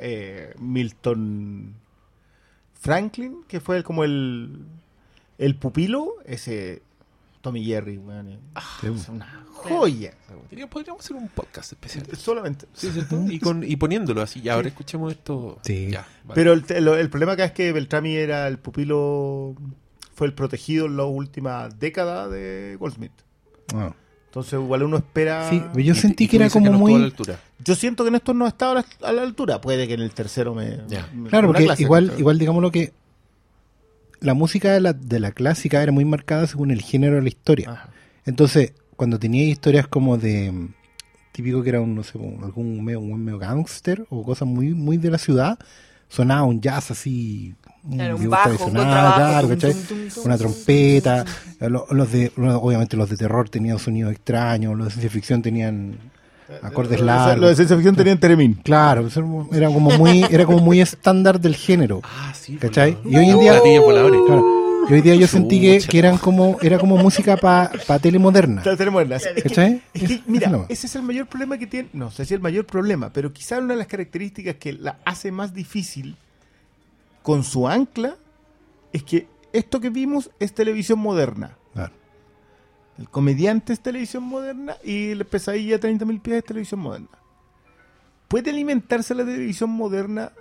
eh, 0.00 0.54
Milton 0.58 1.74
Franklin, 2.80 3.42
que 3.48 3.60
fue 3.60 3.76
el- 3.78 3.84
como 3.84 4.04
el, 4.04 4.60
el 5.38 5.54
pupilo, 5.56 6.14
ese 6.24 6.82
Tommy 7.40 7.64
Jerry, 7.64 7.98
weón, 7.98 8.38
Sí. 8.80 8.86
es 8.88 9.08
una 9.08 9.44
joya. 9.52 10.12
Podríamos 10.70 11.04
hacer 11.04 11.16
un 11.16 11.28
podcast 11.28 11.72
especial. 11.72 12.04
Solamente. 12.16 12.66
Sí, 12.74 12.90
¿cierto? 12.90 13.24
Y, 13.28 13.38
con, 13.40 13.62
y 13.64 13.76
poniéndolo 13.76 14.22
así. 14.22 14.40
Ya, 14.42 14.54
ahora 14.54 14.68
escuchemos 14.68 15.12
esto. 15.12 15.58
Sí. 15.62 15.88
Ya, 15.90 16.06
vale. 16.24 16.34
Pero 16.34 16.52
el, 16.52 16.64
el- 16.68 16.88
el 16.88 17.10
problema 17.10 17.32
acá 17.32 17.44
es 17.44 17.52
que 17.52 17.72
Beltrami 17.72 18.14
era 18.16 18.46
el 18.48 18.58
pupilo, 18.58 19.54
fue 20.14 20.26
el 20.26 20.34
protegido 20.34 20.86
en 20.86 20.96
la 20.96 21.04
última 21.04 21.68
década 21.68 22.28
de 22.28 22.76
Goldsmith. 22.78 23.12
Ah. 23.74 23.94
Entonces 24.26 24.52
igual 24.54 24.82
uno 24.82 24.98
espera... 24.98 25.48
Sí, 25.48 25.62
yo 25.76 25.94
sentí 25.94 26.24
y 26.24 26.28
que 26.28 26.36
era 26.36 26.50
como 26.50 26.66
no 26.66 26.72
estuvo 26.72 26.86
a 26.86 26.90
la 26.90 26.96
muy... 26.98 27.04
altura. 27.04 27.40
Yo 27.64 27.74
siento 27.74 28.04
que 28.04 28.08
en 28.08 28.16
estos 28.16 28.34
no 28.34 28.46
está 28.46 28.72
a 28.72 28.74
la, 28.74 28.84
a 29.02 29.12
la 29.12 29.22
altura. 29.22 29.58
Puede 29.60 29.88
que 29.88 29.94
en 29.94 30.00
el 30.00 30.10
tercero 30.12 30.54
me... 30.54 30.80
Ya. 30.86 31.08
me- 31.14 31.30
Claro, 31.30 31.48
porque 31.48 31.64
clase, 31.64 31.82
igual, 31.82 32.12
igual 32.18 32.38
digámoslo 32.38 32.70
que 32.70 32.92
la 34.20 34.34
música 34.34 34.72
de 34.72 34.80
la, 34.80 34.92
de 34.92 35.20
la 35.20 35.32
clásica 35.32 35.82
era 35.82 35.92
muy 35.92 36.04
marcada 36.04 36.46
según 36.46 36.70
el 36.70 36.82
género 36.82 37.16
de 37.16 37.22
la 37.22 37.28
historia. 37.28 37.70
Ajá. 37.70 37.90
Entonces, 38.26 38.72
cuando 38.96 39.18
tenía 39.18 39.44
historias 39.44 39.86
como 39.88 40.18
de 40.18 40.68
típico 41.32 41.62
que 41.62 41.68
era 41.70 41.80
un, 41.80 41.94
no 41.94 42.02
sé, 42.02 42.18
un- 42.18 42.42
algún 42.42 42.84
medio, 42.84 43.00
un 43.00 43.24
medio 43.24 43.38
gángster 43.38 44.04
o 44.10 44.24
cosas 44.24 44.48
muy, 44.48 44.74
muy 44.74 44.96
de 44.96 45.10
la 45.10 45.18
ciudad, 45.18 45.58
sonaba 46.08 46.42
un 46.44 46.60
jazz 46.60 46.90
así, 46.90 47.54
un 47.84 47.96
Claro, 47.96 48.16
un 48.16 48.28
bajo, 48.30 48.48
un 48.50 48.56
tradicional, 48.56 48.84
contrabajo, 48.84 49.16
claro, 49.16 49.48
tum, 49.48 49.54
¿cachai? 49.56 49.72
tum, 49.72 49.82
tum, 49.86 50.08
tum, 50.14 50.22
una 50.24 50.38
trompeta, 50.38 51.24
tum, 51.24 51.34
tum, 51.58 51.68
lo- 51.70 51.86
los 51.90 52.12
de, 52.12 52.32
obviamente 52.36 52.96
los 52.96 53.08
de 53.10 53.16
terror 53.16 53.48
tenían 53.48 53.78
sonidos 53.78 54.12
extraños, 54.12 54.76
los 54.76 54.86
de 54.86 54.90
ciencia 54.92 55.10
ficción 55.10 55.42
tenían 55.42 55.98
acordes 56.62 57.00
largos. 57.00 57.38
Lo 57.40 57.48
de 57.48 57.54
ciencia 57.54 57.76
ficción 57.76 57.94
tenían 57.96 58.18
Teremín. 58.18 58.54
Claro, 58.62 59.08
era 59.52 59.66
como 59.68 59.90
muy, 59.90 60.24
era 60.30 60.44
como 60.46 60.58
muy 60.58 60.80
estándar 60.80 61.40
del 61.40 61.54
género. 61.56 62.00
Ah, 62.04 62.32
sí. 62.34 62.56
¿Cachai? 62.56 62.94
por 62.94 63.12
Y 63.12 63.16
hoy 63.16 63.30
en 63.30 63.38
día-. 63.40 63.60
Claro. 63.60 64.58
Y 64.88 64.92
hoy 64.94 65.00
día 65.02 65.14
yo 65.16 65.26
sentí 65.26 65.60
que, 65.60 65.80
que 65.86 65.98
eran 65.98 66.16
como, 66.16 66.56
era 66.62 66.78
como 66.78 66.96
música 66.96 67.36
para 67.36 67.70
pa 67.86 67.98
tele 67.98 68.18
moderna. 68.18 68.62
La 68.64 68.74
tenemos 68.74 69.02
en 69.02 69.10
la- 69.10 69.16
Es 69.16 69.26
que, 69.26 69.42
¿Cachai? 69.42 69.82
es 69.92 70.02
que, 70.08 70.14
Es- 70.14 70.20
mira, 70.26 70.48
es 70.70 70.78
ese 70.78 70.86
es 70.86 70.96
el 70.96 71.02
mayor 71.02 71.26
problema 71.26 71.58
que 71.58 71.66
tiene. 71.66 71.90
No 71.92 72.10
sé 72.10 72.24
si 72.24 72.32
el 72.32 72.40
mayor 72.40 72.64
problema, 72.64 73.12
pero 73.12 73.30
quizá 73.32 73.58
una 73.58 73.74
de 73.74 73.78
las 73.80 73.86
características 73.86 74.54
que 74.54 74.72
la 74.72 74.98
hace 75.04 75.30
más 75.30 75.52
difícil 75.52 76.16
con 77.22 77.44
su 77.44 77.68
ancla 77.68 78.16
es 78.94 79.02
que 79.02 79.26
esto 79.52 79.78
que 79.80 79.90
vimos 79.90 80.30
es 80.40 80.54
televisión 80.54 80.98
moderna. 81.00 81.57
El 82.98 83.08
comediante 83.08 83.72
es 83.72 83.80
televisión 83.80 84.24
moderna 84.24 84.76
y 84.82 85.14
la 85.14 85.24
pesadilla 85.24 85.76
a 85.76 85.80
30.000 85.80 86.20
pies 86.20 86.38
es 86.38 86.44
televisión 86.44 86.80
moderna. 86.80 87.08
¿Puede 88.26 88.50
alimentarse 88.50 89.14
la 89.14 89.24
televisión 89.24 89.70
moderna 89.70 90.32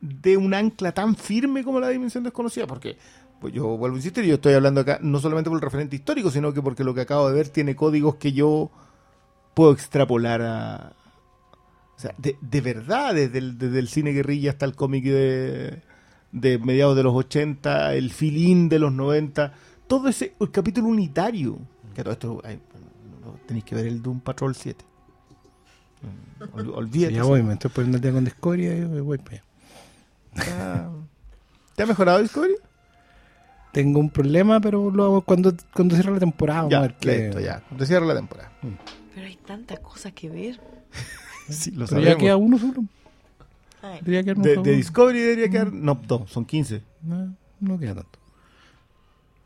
de 0.00 0.36
un 0.36 0.52
ancla 0.52 0.92
tan 0.92 1.14
firme 1.14 1.62
como 1.62 1.78
la 1.78 1.88
dimensión 1.88 2.24
desconocida? 2.24 2.66
Porque 2.66 2.98
pues 3.40 3.54
yo 3.54 3.76
vuelvo 3.76 3.96
a 3.96 3.98
insistir, 3.98 4.24
yo 4.24 4.34
estoy 4.34 4.52
hablando 4.54 4.82
acá 4.82 4.98
no 5.00 5.18
solamente 5.20 5.48
por 5.48 5.58
el 5.58 5.62
referente 5.62 5.96
histórico, 5.96 6.30
sino 6.30 6.52
que 6.52 6.60
porque 6.60 6.84
lo 6.84 6.92
que 6.92 7.02
acabo 7.02 7.28
de 7.28 7.34
ver 7.34 7.48
tiene 7.48 7.76
códigos 7.76 8.16
que 8.16 8.32
yo 8.32 8.70
puedo 9.54 9.72
extrapolar 9.72 10.42
a... 10.42 10.92
O 11.96 12.00
sea, 12.00 12.14
de, 12.18 12.36
de 12.40 12.60
verdad, 12.60 13.14
desde 13.14 13.38
el, 13.38 13.58
desde 13.58 13.78
el 13.78 13.88
cine 13.88 14.12
guerrilla 14.12 14.50
hasta 14.50 14.66
el 14.66 14.74
cómic 14.74 15.04
de, 15.04 15.82
de 16.32 16.58
mediados 16.58 16.96
de 16.96 17.02
los 17.02 17.14
80, 17.14 17.94
el 17.94 18.10
filín 18.10 18.68
de 18.68 18.78
los 18.78 18.92
90, 18.92 19.52
todo 19.90 20.08
ese 20.08 20.34
el 20.38 20.50
capítulo 20.52 20.86
unitario. 20.86 21.58
Que 21.94 22.04
todo 22.04 22.12
esto, 22.12 22.40
ay, 22.44 22.60
no, 23.24 23.32
tenéis 23.46 23.64
que 23.64 23.74
ver 23.74 23.86
el 23.88 24.00
Doom 24.00 24.20
Patrol 24.20 24.54
7. 24.54 24.84
Ol- 26.54 26.70
olvídate. 26.74 27.12
ya 27.14 27.24
voy, 27.24 27.42
me 27.42 27.54
estoy 27.54 27.70
poniendo 27.72 27.96
el 27.96 28.02
día 28.02 28.12
con 28.12 28.24
Discovery 28.24 28.66
y 28.66 28.84
voy, 29.00 29.18
para 29.18 29.32
allá. 29.32 29.44
Ah, 30.36 30.90
¿Te 31.74 31.82
ha 31.82 31.86
mejorado 31.86 32.22
Discovery? 32.22 32.54
Tengo 33.72 33.98
un 33.98 34.10
problema, 34.10 34.60
pero 34.60 34.90
lo 34.92 35.04
hago 35.04 35.20
cuando, 35.22 35.52
cuando 35.74 35.96
cierre 35.96 36.12
la 36.12 36.20
temporada. 36.20 36.62
Vamos 36.62 36.72
a 36.74 36.76
Ya, 36.76 36.80
ver 36.82 36.94
qué. 36.98 37.18
listo, 37.24 37.40
ya. 37.40 37.60
Te 37.76 37.84
cierra 37.86 38.06
la 38.06 38.14
temporada. 38.14 38.52
Pero 39.14 39.26
hay 39.26 39.36
tantas 39.36 39.80
cosas 39.80 40.12
que 40.12 40.28
ver. 40.30 40.60
Sí, 41.48 41.72
lo 41.72 41.86
Pero 41.86 42.00
ya 42.02 42.16
queda 42.16 42.36
uno 42.36 42.56
solo. 42.58 42.84
Ay, 43.82 43.98
Debería 44.02 44.34
De, 44.34 44.56
de 44.62 44.76
Discovery 44.76 45.18
debería 45.18 45.48
quedar. 45.50 45.72
No, 45.72 45.94
dos, 46.06 46.30
son 46.30 46.44
15. 46.44 46.80
No, 47.02 47.34
no 47.58 47.76
queda 47.76 47.96
tanto. 47.96 48.19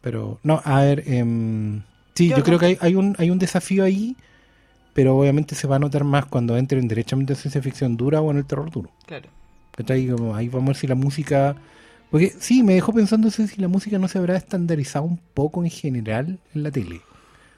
Pero, 0.05 0.39
no, 0.43 0.61
a 0.67 0.83
ver, 0.83 1.03
em, 1.07 1.81
sí, 2.15 2.29
¿Qué 2.29 2.37
yo 2.37 2.45
creo 2.45 2.59
que 2.59 2.67
hay, 2.67 2.79
hay, 2.83 2.95
un, 2.95 3.17
hay 3.19 3.31
un 3.31 3.39
desafío 3.39 3.85
ahí, 3.85 4.17
pero 4.93 5.17
obviamente 5.17 5.55
se 5.55 5.67
va 5.67 5.77
a 5.77 5.79
notar 5.79 6.05
más 6.05 6.27
cuando 6.27 6.59
entren 6.59 6.87
derechamente 6.89 7.33
en 7.33 7.39
ciencia 7.39 7.63
ficción 7.63 7.97
dura 7.97 8.21
o 8.21 8.31
en 8.31 8.37
el 8.37 8.45
terror 8.45 8.71
duro. 8.71 8.91
claro. 9.07 9.31
Ahí 9.89 10.07
vamos 10.07 10.37
a 10.37 10.67
ver 10.69 10.77
si 10.77 10.87
la 10.87 10.95
música... 10.95 11.57
Porque 12.11 12.35
sí, 12.39 12.63
me 12.63 12.75
dejó 12.75 12.93
pensando 12.93 13.31
si 13.31 13.57
la 13.57 13.67
música 13.67 13.99
no 13.99 14.07
se 14.07 14.19
habrá 14.19 14.37
estandarizado 14.37 15.07
un 15.07 15.19
poco 15.33 15.65
en 15.65 15.71
general 15.71 16.39
en 16.55 16.63
la 16.63 16.71
tele. 16.71 17.01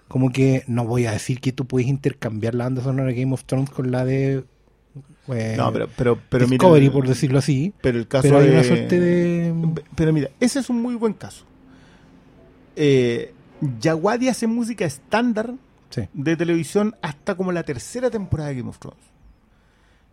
Como 0.07 0.31
que 0.31 0.63
no 0.69 0.87
voy 0.87 1.05
a 1.07 1.11
decir 1.11 1.41
que 1.41 1.53
tú 1.53 1.67
puedes 1.67 1.89
intercambiar 1.89 2.55
la 2.55 2.65
banda 2.65 2.81
sonora 2.83 3.09
de 3.09 3.21
Game 3.21 3.35
of 3.35 3.45
Thrones 3.45 3.71
con 3.71 3.91
la 3.91 4.05
de 4.05 4.45
eh, 5.29 5.55
No, 5.59 5.73
pero, 5.73 5.89
pero, 5.95 6.19
pero 6.31 6.47
mira. 6.47 6.63
Discovery, 6.63 6.91
por 6.91 7.09
decirlo 7.09 7.41
así. 7.41 7.75
Pero 7.83 7.99
el 7.99 8.07
caso 8.07 8.23
Pero 8.23 8.39
hay 8.39 8.47
de- 8.47 8.53
una 8.53 8.63
suerte 8.65 9.01
de... 9.01 9.53
Pero 9.97 10.13
mira, 10.13 10.31
ese 10.41 10.61
es 10.61 10.71
un 10.71 10.81
muy 10.81 10.95
buen 10.95 11.13
caso. 11.13 11.45
Eh, 12.77 13.35
Yawadi 13.81 14.29
hace 14.29 14.47
música 14.47 14.85
estándar 14.85 15.55
Sí. 15.91 16.03
de 16.13 16.37
televisión 16.37 16.95
hasta 17.01 17.35
como 17.37 17.53
la 17.53 17.63
tercera 17.63 18.11
temporada 18.11 18.51
de 18.51 18.57
Game 18.57 18.69
of 18.69 18.79
Thrones. 18.79 19.03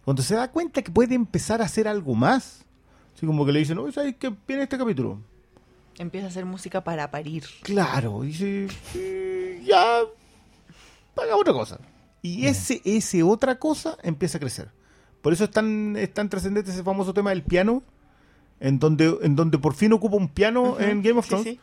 Cuando 0.06 0.22
se 0.22 0.36
da 0.36 0.50
cuenta 0.52 0.82
que 0.82 0.92
puede 0.92 1.16
empezar 1.16 1.62
a 1.62 1.66
hacer 1.66 1.88
algo 1.88 2.14
más, 2.16 2.64
así 3.16 3.26
como 3.26 3.46
que 3.46 3.52
le 3.52 3.60
dicen, 3.60 3.76
no, 3.78 3.92
¿sabes 3.92 4.16
qué 4.18 4.34
viene 4.48 4.64
este 4.64 4.78
capítulo? 4.78 5.20
Empieza 5.98 6.28
a 6.28 6.30
hacer 6.30 6.46
música 6.46 6.84
para 6.84 7.10
parir. 7.12 7.44
Claro, 7.64 8.22
dice, 8.22 8.68
"Eh, 8.96 9.62
ya, 9.66 10.00
haga 11.16 11.36
otra 11.36 11.54
cosa. 11.54 11.80
Y 12.22 12.46
ese, 12.48 12.82
ese 12.86 13.22
otra 13.24 13.60
cosa 13.60 13.98
empieza 14.04 14.38
a 14.38 14.42
crecer. 14.42 14.70
Por 15.22 15.34
eso 15.34 15.44
es 15.46 15.52
tan, 15.52 15.96
es 15.98 16.14
tan 16.14 16.30
trascendente 16.30 16.72
ese 16.72 16.84
famoso 16.84 17.14
tema 17.14 17.30
del 17.32 17.44
piano, 17.44 17.84
en 18.60 18.80
donde, 18.80 19.18
en 19.22 19.36
donde 19.36 19.58
por 19.58 19.74
fin 19.74 19.94
ocupa 19.94 20.16
un 20.18 20.30
piano 20.30 20.80
en 20.80 21.02
Game 21.02 21.20
of 21.20 21.26
sí, 21.26 21.30
Thrones, 21.30 21.48
sí. 21.54 21.60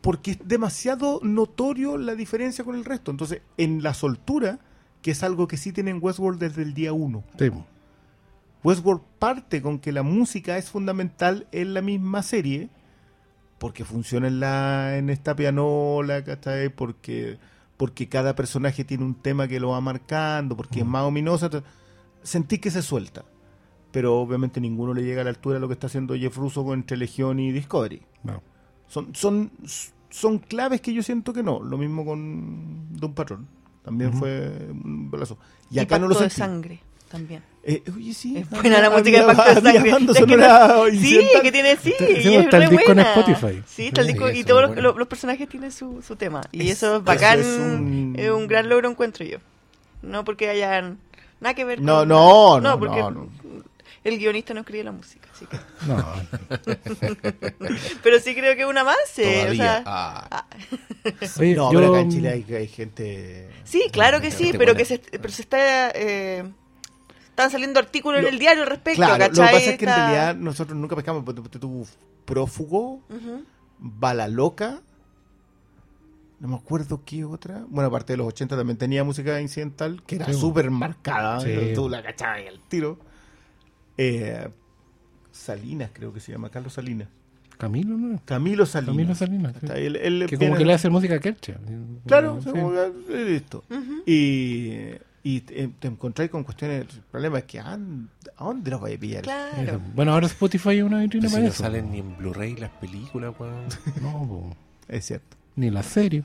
Porque 0.00 0.32
es 0.32 0.38
demasiado 0.44 1.20
notorio 1.22 1.98
la 1.98 2.14
diferencia 2.14 2.64
con 2.64 2.74
el 2.74 2.84
resto. 2.84 3.10
Entonces, 3.10 3.42
en 3.56 3.82
la 3.82 3.94
soltura, 3.94 4.58
que 5.02 5.10
es 5.10 5.22
algo 5.22 5.46
que 5.46 5.56
sí 5.56 5.72
tienen 5.72 5.98
Westworld 6.00 6.40
desde 6.40 6.62
el 6.62 6.74
día 6.74 6.92
uno. 6.92 7.24
Sí. 7.38 7.50
Westworld 8.62 9.02
parte 9.18 9.62
con 9.62 9.78
que 9.78 9.92
la 9.92 10.02
música 10.02 10.58
es 10.58 10.70
fundamental 10.70 11.46
en 11.52 11.74
la 11.74 11.82
misma 11.82 12.22
serie, 12.22 12.68
porque 13.58 13.84
funciona 13.84 14.28
en, 14.28 14.40
la, 14.40 14.96
en 14.96 15.10
esta 15.10 15.34
pianola, 15.34 16.24
¿cachai? 16.24 16.70
Porque, 16.70 17.38
porque 17.76 18.08
cada 18.08 18.34
personaje 18.34 18.84
tiene 18.84 19.04
un 19.04 19.14
tema 19.14 19.48
que 19.48 19.60
lo 19.60 19.70
va 19.70 19.80
marcando, 19.80 20.56
porque 20.56 20.80
es 20.80 20.86
más 20.86 21.04
ominosa. 21.04 21.50
Sentí 22.22 22.58
que 22.58 22.70
se 22.70 22.82
suelta. 22.82 23.24
Pero 23.92 24.18
obviamente 24.18 24.60
ninguno 24.60 24.94
le 24.94 25.02
llega 25.02 25.22
a 25.22 25.24
la 25.24 25.30
altura 25.30 25.54
de 25.54 25.60
lo 25.60 25.68
que 25.68 25.74
está 25.74 25.88
haciendo 25.88 26.14
Jeff 26.14 26.36
Russo 26.36 26.72
entre 26.72 26.96
Legion 26.96 27.40
y 27.40 27.52
Discovery. 27.52 28.02
No. 28.22 28.42
Son, 28.90 29.14
son, 29.14 29.50
son 30.10 30.38
claves 30.38 30.80
que 30.82 30.92
yo 30.92 31.02
siento 31.02 31.32
que 31.32 31.42
no. 31.42 31.60
Lo 31.62 31.78
mismo 31.78 32.04
con 32.04 32.88
Don 32.96 33.14
Patrón. 33.14 33.46
También 33.84 34.12
fue 34.12 34.68
un 34.70 35.10
balazo. 35.10 35.38
Y 35.70 35.76
Y 35.76 35.78
acá 35.78 35.98
no 35.98 36.06
lo 36.08 36.14
Pacto 36.14 36.24
de 36.24 36.30
sentí. 36.30 36.38
sangre. 36.52 36.80
también. 37.10 37.42
Eh, 37.64 37.82
oye, 37.94 38.12
sí. 38.14 38.36
Es 38.36 38.48
buena 38.50 38.80
la 38.80 38.90
música 38.90 39.20
de 39.20 39.34
Pacto 39.34 39.54
de 39.54 39.72
Sangre. 39.72 39.90
Es 40.10 40.26
que 40.26 40.36
no- 40.36 40.84
sí, 41.00 41.20
que 41.42 41.52
tiene, 41.52 41.76
sí, 41.76 41.92
Sí, 41.98 42.04
y 42.28 42.34
es 42.36 42.44
está 42.44 42.56
el 42.58 42.70
disco 42.70 42.90
en 42.92 42.96
buena. 42.96 43.14
Spotify. 43.14 43.62
Sí, 43.66 43.86
está 43.86 44.00
el 44.02 44.06
disco 44.08 44.30
y 44.30 44.44
todos 44.44 44.62
los, 44.62 44.70
bueno. 44.72 44.82
los- 44.82 44.96
los 44.98 45.08
personajes 45.08 45.48
tienen 45.48 45.72
su, 45.72 46.02
su 46.02 46.16
tema. 46.16 46.40
Y 46.52 46.62
Es- 46.68 46.78
eso 46.82 46.96
es 46.96 47.04
bacán, 47.04 47.40
eso 47.40 47.48
es 47.48 47.58
un- 47.58 48.16
un 48.34 48.46
gran 48.48 48.68
logro 48.68 48.88
encuentro 48.90 49.24
yo. 49.24 49.38
No 50.02 50.24
porque 50.24 50.48
hayan 50.50 50.98
nada 51.40 51.54
que 51.54 51.64
ver 51.64 51.80
No, 51.80 52.00
con... 52.00 52.08
no, 52.08 52.60
no, 52.60 52.78
porque 52.78 53.00
no, 53.00 53.10
no. 53.10 53.28
El 54.04 54.18
guionista 54.18 54.54
no 54.54 54.60
escribe 54.60 54.84
la 54.84 54.92
música, 54.92 55.28
así 55.34 55.46
que... 55.46 55.58
No, 55.86 55.96
Pero 58.02 58.18
sí 58.20 58.34
creo 58.34 58.54
que 58.56 58.62
es 58.62 58.68
un 58.68 58.78
avance. 58.78 59.50
o 59.50 59.54
sea, 59.54 59.82
Ah. 59.86 60.26
ah, 60.30 60.46
Oye, 61.38 61.54
No, 61.54 61.72
yo- 61.72 61.78
pero 61.80 61.92
acá 61.92 62.00
en 62.00 62.10
Chile 62.10 62.28
hay, 62.30 62.54
hay 62.54 62.68
gente. 62.68 63.50
sí, 63.64 63.84
claro 63.92 64.20
que 64.20 64.30
sí, 64.30 64.50
pero 64.52 64.72
buena. 64.74 64.78
que 64.78 64.84
se, 64.84 64.98
pero 64.98 65.28
se 65.30 65.42
está... 65.42 65.90
Eh, 65.90 66.44
están 67.28 67.50
saliendo 67.50 67.78
artículos 67.80 68.20
Lo- 68.20 68.28
en 68.28 68.34
el 68.34 68.40
diario 68.40 68.62
al 68.64 68.68
respecto, 68.68 68.98
Claro, 69.02 69.12
lo 69.12 69.18
que 69.18 69.28
¿cachai? 69.38 69.54
pasa 69.54 69.70
es 69.70 69.78
que 69.78 69.84
en 69.84 69.90
realidad 69.94 70.34
nosotros 70.36 70.76
nunca 70.78 70.96
pescamos. 70.96 71.24
porque 71.24 71.58
tú- 71.58 71.86
prófugo, 72.24 73.02
Ujú. 73.08 73.44
bala 73.78 74.28
loca. 74.28 74.80
No 76.38 76.48
me 76.48 76.56
acuerdo 76.56 77.02
qué 77.04 77.24
otra. 77.24 77.64
Bueno, 77.68 77.88
aparte 77.88 78.12
de 78.12 78.16
los 78.18 78.26
80 78.28 78.56
también 78.56 78.76
tenía 78.78 79.04
música 79.04 79.40
incidental 79.40 80.02
que 80.06 80.16
era 80.16 80.26
Sí. 80.26 80.34
súper 80.34 80.70
marcada. 80.70 81.40
Sí. 81.40 81.72
Tú 81.74 81.88
la 81.88 82.02
cachabas 82.02 82.42
y 82.44 82.48
al 82.48 82.60
tiro. 82.60 82.98
Eh, 84.02 84.48
Salinas, 85.30 85.90
creo 85.92 86.12
que 86.12 86.20
se 86.20 86.32
llama, 86.32 86.50
Carlos 86.50 86.72
Salinas. 86.72 87.08
Camilo, 87.58 87.96
¿no? 87.98 88.20
Camilo 88.24 88.64
Salinas. 88.64 88.94
Camilo 88.96 89.14
Salinas, 89.14 89.52
sí. 89.52 89.58
Está 89.66 89.74
ahí, 89.74 89.86
él- 89.86 89.96
él 89.96 90.26
Que 90.26 90.36
viene- 90.36 90.52
como 90.52 90.58
que 90.58 90.64
le 90.64 90.72
hace 90.72 90.88
música 90.88 91.16
a 91.16 91.18
Kerche. 91.18 91.56
Claro, 92.06 92.40
Sí. 92.42 92.48
como 92.50 92.70
que, 92.72 93.42
eh. 94.08 95.00
Y, 95.22 95.28
y 95.36 95.40
te, 95.42 95.68
te 95.68 95.88
encontráis 95.88 96.30
con 96.30 96.42
cuestiones. 96.42 96.86
El 96.94 97.02
problema 97.10 97.38
es 97.38 97.44
que 97.44 97.60
¿a 97.60 97.72
dónde- 97.72 98.08
¿a 98.36 98.44
dónde 98.44 98.70
los 98.70 98.80
vais 98.80 98.96
a 98.96 99.00
pillar? 99.00 99.22
Claro. 99.22 99.80
Bueno, 99.94 100.14
ahora 100.14 100.26
Spotify 100.26 100.78
es 100.78 100.84
una 100.84 101.00
vitrina 101.00 101.24
Pero 101.24 101.28
si 101.28 101.34
para 101.34 101.42
no 101.44 101.48
eso. 101.50 101.62
salen 101.62 101.90
ni 101.90 101.98
en 101.98 102.16
Blu-ray 102.16 102.56
las 102.56 102.70
películas, 102.70 103.34
weón. 103.38 103.66
No, 104.02 104.26
po. 104.26 104.56
Es 104.88 105.04
cierto. 105.06 105.36
ni 105.56 105.68
la 105.70 105.82
serie. 105.82 106.24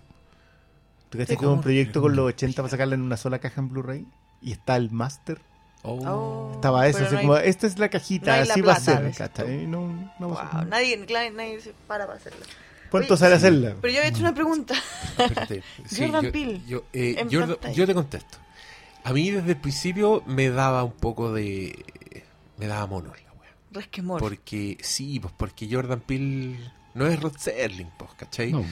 ¿Tú 1.10 1.18
crees 1.18 1.38
que 1.38 1.46
un 1.46 1.62
proyecto 1.62 2.02
con 2.02 2.16
los 2.16 2.28
80 2.30 2.62
para 2.62 2.70
sacarla 2.72 2.96
en 2.96 3.02
una 3.02 3.18
sola 3.18 3.40
caja 3.40 3.60
en 3.60 3.68
Blu-ray? 3.70 4.06
Y 4.42 4.54
está 4.54 4.78
el 4.78 4.90
máster. 4.92 5.40
Oh. 5.88 6.52
Estaba 6.56 6.88
eso, 6.88 7.00
así 7.00 7.14
no 7.14 7.20
hay- 7.20 7.26
como, 7.26 7.38
esta 7.38 7.68
es 7.68 7.78
la 7.80 7.90
cajita, 7.90 8.26
no 8.38 8.42
hay 8.42 8.48
la 8.48 8.54
así 8.54 8.62
va 8.62 8.74
a 8.74 8.80
ser. 8.80 9.12
¿cachai? 9.16 9.68
No, 9.68 10.12
no 10.20 10.30
va 10.30 10.42
a. 10.42 10.58
Wow, 10.62 10.66
nadie, 10.70 10.98
nadie, 10.98 11.32
nadie 11.32 11.62
se 11.62 11.74
para 11.88 12.06
para 12.06 12.18
hacerlo. 12.18 12.46
¿Cuánto 12.90 13.18
sale 13.18 13.36
hacerla? 13.36 13.76
Pero 13.82 13.94
yo 13.94 14.00
había 14.00 14.10
hecho 14.10 14.22
una 14.22 14.34
pregunta. 14.34 14.74
Espérate. 15.18 15.64
Jordan 15.98 16.24
yo, 16.26 16.32
Peele, 16.32 16.62
Yo, 16.68 16.84
eh, 16.94 17.26
Jordan- 17.30 17.74
yo 17.74 17.86
te 17.86 17.94
contesto. 17.94 18.38
A 19.04 19.12
mí 19.14 19.30
desde 19.32 19.52
el 19.52 19.58
principio 19.58 20.24
me 20.26 20.50
daba 20.50 20.84
un 20.84 20.94
poco 20.94 21.32
de... 21.34 21.86
Me 22.58 22.68
daba 22.68 22.88
mono 22.88 23.10
la 23.10 23.34
wea. 23.34 23.52
Resquemor. 23.72 24.20
Porque, 24.22 24.78
sí, 24.82 25.20
pues 25.20 25.34
porque 25.38 25.68
Jordan 25.70 26.00
Peele 26.00 26.58
no 26.94 27.06
es 27.06 27.20
Rod 27.20 27.36
Serling, 27.38 27.90
pues, 27.98 28.12
¿cachai? 28.16 28.52
No. 28.54 28.64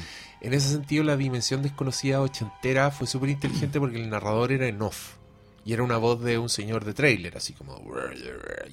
En 0.41 0.53
ese 0.53 0.69
sentido, 0.69 1.03
la 1.03 1.18
dimensión 1.18 1.61
desconocida 1.61 2.22
ochentera 2.22 2.90
fue 2.91 3.06
súper 3.07 3.30
inteligente 3.30 3.80
porque 3.80 3.98
el 4.02 4.10
narrador 4.10 4.52
era 4.53 4.68
en 4.68 4.81
off. 4.81 5.15
Y 5.65 5.73
era 5.73 5.84
una 5.84 5.98
voz 5.98 6.22
de 6.22 6.38
un 6.38 6.49
señor 6.49 6.84
de 6.85 6.94
trailer, 6.94 7.38
así 7.38 7.53
como... 7.53 7.81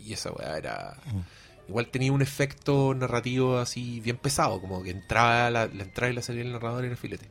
Y 0.04 0.12
esa 0.12 0.32
weá 0.32 0.56
era... 0.58 0.96
Igual 1.68 1.86
tenía 1.86 2.12
un 2.12 2.20
efecto 2.20 2.92
narrativo 2.94 3.58
así 3.58 4.00
bien 4.00 4.16
pesado, 4.16 4.60
como 4.60 4.82
que 4.82 4.90
entraba 4.90 5.50
la, 5.50 5.66
la 5.66 5.84
entrada 5.84 6.12
y 6.12 6.16
la 6.16 6.22
salida 6.22 6.42
del 6.42 6.52
narrador 6.52 6.84
era 6.84 6.96
filete. 6.96 7.28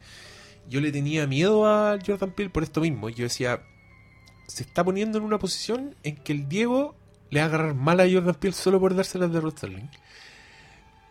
Yo 0.70 0.80
le 0.80 0.92
tenía 0.94 1.28
miedo 1.28 1.68
a 1.68 1.98
Jordan 2.06 2.32
Peele 2.32 2.50
por 2.50 2.64
esto 2.64 2.80
mismo. 2.80 3.10
Yo 3.10 3.24
decía, 3.24 3.62
se 4.48 4.64
está 4.64 4.84
poniendo 4.84 5.18
en 5.18 5.26
una 5.26 5.40
posición 5.40 5.96
en 6.04 6.16
que 6.16 6.32
el 6.32 6.48
Diego 6.48 6.96
le 7.32 7.42
va 7.42 7.48
a 7.48 7.50
agarrar 7.50 7.76
mal 7.76 8.00
a 8.00 8.10
Jordan 8.10 8.36
Peele 8.36 8.56
solo 8.56 8.80
por 8.80 8.96
dárselas 8.96 9.34
de 9.34 9.42
Rod 9.42 9.58
Serling. 9.58 9.90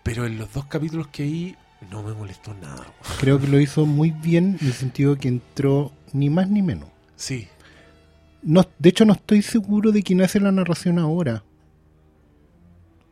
Pero 0.04 0.24
en 0.24 0.38
los 0.38 0.50
dos 0.54 0.64
capítulos 0.64 1.08
que 1.08 1.24
vi, 1.24 1.56
no 1.90 2.02
me 2.02 2.14
molestó 2.14 2.54
nada. 2.54 2.86
Creo 3.20 3.38
que 3.38 3.46
lo 3.46 3.60
hizo 3.60 3.84
muy 3.84 4.10
bien 4.10 4.56
en 4.60 4.68
el 4.68 4.72
sentido 4.72 5.18
que 5.18 5.28
entró 5.28 5.92
ni 6.12 6.30
más 6.30 6.48
ni 6.48 6.62
menos. 6.62 6.88
Sí, 7.16 7.48
No, 8.43 8.65
de 8.78 8.89
hecho, 8.89 9.05
no 9.05 9.15
estoy 9.15 9.43
seguro 9.43 9.90
de 9.93 10.02
quién 10.02 10.20
hace 10.23 10.39
la 10.40 10.52
narración 10.52 10.98
ahora. 10.98 11.43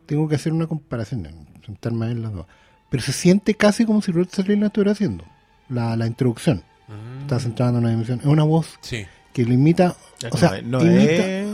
Tengo 0.07 0.28
que 0.28 0.36
hacer 0.36 0.53
una 0.53 0.66
comparación, 0.66 1.28
sentarme 1.65 2.05
a 2.07 2.09
ver 2.09 2.19
las 2.19 2.32
dos. 2.32 2.47
Pero 2.90 3.03
se 3.03 3.12
siente 3.12 3.55
casi 3.55 3.85
como 3.85 4.01
si 4.03 4.12
Rod 4.12 4.28
Serling 4.31 4.61
la 4.61 4.66
estuviera 4.66 4.93
haciendo. 4.93 5.24
La, 5.69 5.97
la 5.97 6.07
introducción. 6.07 6.62
Mm. 6.86 7.23
Está 7.23 7.40
centrada 7.40 7.73
en 7.73 7.78
una 7.78 7.90
dimensión. 7.90 8.20
Es 8.20 8.27
una 8.27 8.44
voz 8.44 8.78
Sí. 8.82 9.05
que 9.32 9.44
lo 9.44 9.53
imita. 9.53 9.97
O 10.31 10.36
sea, 10.36 10.62
no, 10.62 10.81
imita. 10.81 11.03
es. 11.27 11.45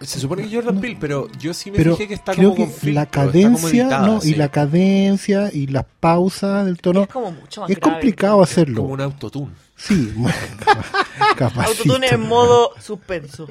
Se 0.00 0.20
supone 0.20 0.42
que 0.48 0.54
Jordan 0.54 0.78
Peele, 0.80 0.96
pero 1.00 1.28
yo 1.38 1.54
sí 1.54 1.70
me 1.70 1.78
Pero 1.78 1.96
fijé 1.96 2.08
que 2.08 2.14
está 2.14 2.32
creo 2.32 2.50
como 2.50 2.66
que 2.66 2.70
con 2.70 2.80
filtro, 2.80 2.92
la 2.94 3.02
está 3.04 3.20
como 3.20 3.32
cadencia, 3.32 3.82
editada, 3.82 4.06
no, 4.06 4.20
sí. 4.20 4.30
y 4.30 4.34
la 4.34 4.48
cadencia 4.50 5.50
y 5.52 5.66
las 5.68 5.84
pausas 6.00 6.66
del 6.66 6.76
tono 6.78 7.02
es 7.02 7.08
como 7.08 7.32
mucho 7.32 7.62
más 7.62 7.70
es 7.70 7.76
grave. 7.76 7.92
complicado 7.94 8.42
hacerlo. 8.42 8.82
como 8.82 8.92
un 8.94 9.00
autotune. 9.00 9.52
Sí, 9.74 10.12
capacito. 11.36 11.62
Autotune 11.92 12.08
en 12.08 12.20
modo 12.20 12.70
suspenso. 12.80 13.46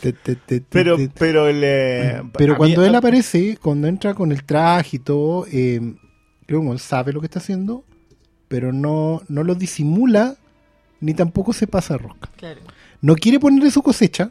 Te- 0.00 0.12
te- 0.12 0.36
te- 0.36 0.60
te- 0.60 0.66
Pero, 0.68 0.96
pero 1.18 1.48
el. 1.48 1.60
eh, 1.64 2.22
Pero 2.36 2.56
cuando 2.56 2.84
él 2.84 2.94
aparece, 2.94 3.56
cuando 3.60 3.88
entra 3.88 4.14
con 4.14 4.30
el 4.32 4.44
traje 4.44 4.96
y 4.96 5.00
todo, 5.00 5.46
eh, 5.50 5.80
creo 6.46 6.60
que 6.62 6.68
él 6.70 6.78
sabe 6.78 7.12
lo 7.12 7.20
que 7.20 7.26
está 7.26 7.38
haciendo, 7.38 7.84
pero 8.48 8.72
no, 8.72 9.22
no 9.28 9.42
lo 9.42 9.54
disimula 9.54 10.36
ni 11.00 11.12
tampoco 11.14 11.52
se 11.52 11.66
pasa 11.66 11.94
a 11.94 11.98
rosca. 11.98 12.30
Claro. 12.36 12.60
No 13.00 13.14
quiere 13.16 13.38
ponerle 13.38 13.70
su 13.70 13.82
cosecha, 13.82 14.30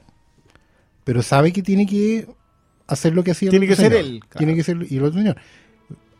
pero 1.05 1.23
sabe 1.23 1.53
que 1.53 1.61
tiene 1.61 1.85
que 1.85 2.27
hacer 2.87 3.13
lo 3.15 3.23
que 3.23 3.31
hacía 3.31 3.47
el 3.47 3.51
Tiene 3.51 3.65
otro 3.71 3.75
que 3.77 3.89
ser 3.89 3.93
él, 3.93 4.19
claro. 4.19 4.37
Tiene 4.37 4.55
que 4.55 4.63
ser 4.63 4.77
y 4.89 4.97
el 4.97 5.03
otro 5.03 5.19
señor. 5.19 5.37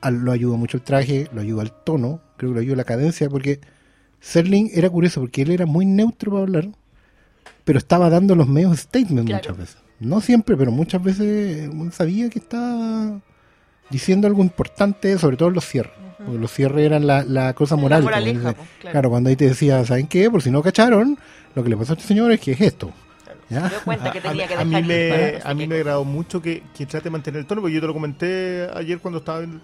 Lo 0.10 0.32
ayuda 0.32 0.56
mucho 0.56 0.78
el 0.78 0.84
traje, 0.84 1.28
lo 1.34 1.42
ayuda 1.42 1.64
el 1.64 1.72
tono, 1.72 2.22
creo 2.38 2.52
que 2.52 2.56
lo 2.56 2.62
ayuda 2.62 2.76
la 2.78 2.84
cadencia, 2.86 3.28
porque 3.28 3.60
Serling 4.20 4.70
era 4.74 4.90
curioso, 4.90 5.20
porque 5.22 5.42
él 5.42 5.52
era 5.52 5.66
muy 5.66 5.86
neutro 5.86 6.32
para 6.32 6.44
hablar, 6.44 6.70
pero 7.64 7.80
estaba 7.80 8.10
dando 8.10 8.36
los 8.36 8.48
medios 8.48 8.80
statements 8.80 9.26
Claro. 9.26 9.42
muchas 9.44 9.58
veces. 9.58 9.78
No 10.00 10.22
siempre, 10.22 10.56
pero 10.56 10.72
muchas 10.72 11.02
veces 11.02 11.70
uno 11.72 11.92
sabía 11.92 12.30
que 12.30 12.38
estaba 12.40 13.20
diciendo 13.90 14.28
algo 14.28 14.42
importante, 14.44 15.18
sobre 15.18 15.38
todo 15.38 15.50
en 15.50 15.56
los 15.56 15.66
cierres. 15.66 15.94
Porque 16.18 16.40
los 16.40 16.52
cierres 16.52 16.86
eran 16.86 17.08
la, 17.08 17.24
la 17.24 17.54
cosa 17.54 17.76
moral. 17.76 18.04
moraleja, 18.04 18.54
po, 18.54 18.64
claro. 18.80 18.92
claro. 18.92 19.10
cuando 19.10 19.30
ahí 19.30 19.36
te 19.36 19.46
decía, 19.48 19.84
¿saben 19.86 20.08
qué? 20.08 20.30
Por 20.30 20.42
si 20.42 20.52
no 20.52 20.62
cacharon, 20.62 21.18
lo 21.56 21.64
que 21.64 21.70
le 21.70 21.78
pasó 21.78 21.94
a 21.94 21.96
este 21.96 22.08
señor 22.08 22.32
es 22.32 22.40
que 22.40 22.52
es 22.52 22.62
esto. 22.62 22.92
¿Ya? 23.50 23.70
Dio 23.70 23.80
cuenta 23.84 24.12
que 24.12 24.18
A, 24.18 24.22
a 24.22 24.24
tenía 24.24 24.44
mí- 24.44 24.48
que 24.48 24.56
a 24.56 24.64
mí 24.66 24.72
dejar 24.76 24.88
me, 24.88 25.40
no 25.40 25.50
a 25.50 25.54
mí 25.54 25.68
me 25.68 25.76
agradó 25.76 26.04
mucho 26.04 26.42
que, 26.42 26.64
que 26.76 26.86
trate 26.86 27.06
de 27.06 27.10
mantener 27.12 27.40
el 27.42 27.46
tono, 27.48 27.62
porque 27.62 27.76
yo 27.76 27.82
te 27.82 27.88
lo 27.88 27.94
comenté 27.94 28.68
ayer 28.74 29.00
cuando 29.00 29.20
estaba 29.20 29.44
en... 29.44 29.62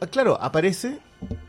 Ah, 0.00 0.06
claro, 0.06 0.38
aparece, 0.40 0.98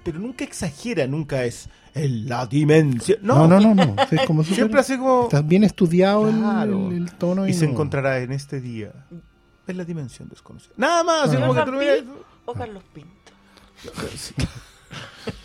pero 0.04 0.20
nunca 0.20 0.44
exagera, 0.44 1.06
nunca 1.06 1.44
es 1.44 1.70
en 1.94 2.30
la 2.30 2.46
dimensión. 2.48 3.20
No, 3.22 3.48
No, 3.48 3.60
no, 3.60 3.76
no, 3.76 3.86
no. 3.86 3.96
Es 4.10 4.22
como 4.26 4.44
súper- 4.44 4.56
siempre 4.56 4.80
hace 4.80 4.98
como... 4.98 5.24
Está 5.24 5.42
bien 5.42 5.64
estudiado 5.66 6.30
el- 6.30 6.38
Claro. 6.38 6.90
el, 6.92 6.98
el 6.98 7.12
tono. 7.14 7.48
Y 7.48 7.54
se 7.54 7.66
no- 7.66 7.72
encontrará 7.74 8.20
en 8.20 8.32
este 8.32 8.62
día. 8.62 8.92
En 9.68 9.78
la 9.78 9.84
dimensión 9.86 10.30
desconocida. 10.30 10.74
Nada 10.78 11.04
más, 11.04 11.24
así 11.30 11.36
Ah. 11.38 11.42
como 11.46 11.54
que 11.54 12.02
tú 12.02 12.14
o 12.46 12.54
Carlos 12.54 12.84
Pinto. 12.94 13.10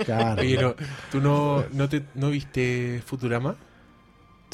Claro. 0.05 0.41
Oye, 0.41 0.57
no, 0.61 0.75
¿tú 1.13 1.21
no, 1.21 1.65
no, 1.73 1.89
te, 1.89 2.05
no 2.15 2.31
viste 2.31 3.03
Futurama? 3.05 3.55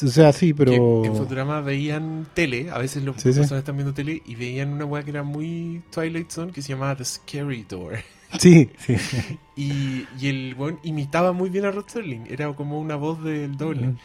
O 0.03 0.07
sea, 0.07 0.31
sí, 0.33 0.53
pero. 0.53 1.01
Que 1.01 1.07
en 1.09 1.15
Futurama 1.15 1.61
veían 1.61 2.27
tele, 2.33 2.69
a 2.71 2.77
veces 2.77 3.03
los 3.03 3.15
Sí, 3.17 3.31
sí. 3.33 3.39
personas 3.39 3.59
están 3.59 3.75
viendo 3.77 3.93
tele 3.93 4.21
y 4.25 4.35
veían 4.35 4.73
una 4.73 4.85
weá 4.85 5.03
que 5.03 5.11
era 5.11 5.23
muy 5.23 5.81
Twilight 5.91 6.29
Zone 6.31 6.51
que 6.51 6.61
se 6.61 6.69
llamaba 6.69 6.95
The 6.95 7.05
Scary 7.05 7.65
Door. 7.67 7.99
Sí, 8.39 8.69
sí. 8.79 8.95
Y, 9.57 10.07
y 10.19 10.27
el 10.29 10.55
weón 10.57 10.79
imitaba 10.83 11.33
muy 11.33 11.49
bien 11.49 11.65
a 11.65 11.71
Rod 11.71 11.85
Serling, 11.87 12.25
era 12.29 12.51
como 12.53 12.79
una 12.79 12.95
voz 12.95 13.23
del 13.23 13.57
doble. 13.57 13.87
Mm. 13.87 13.97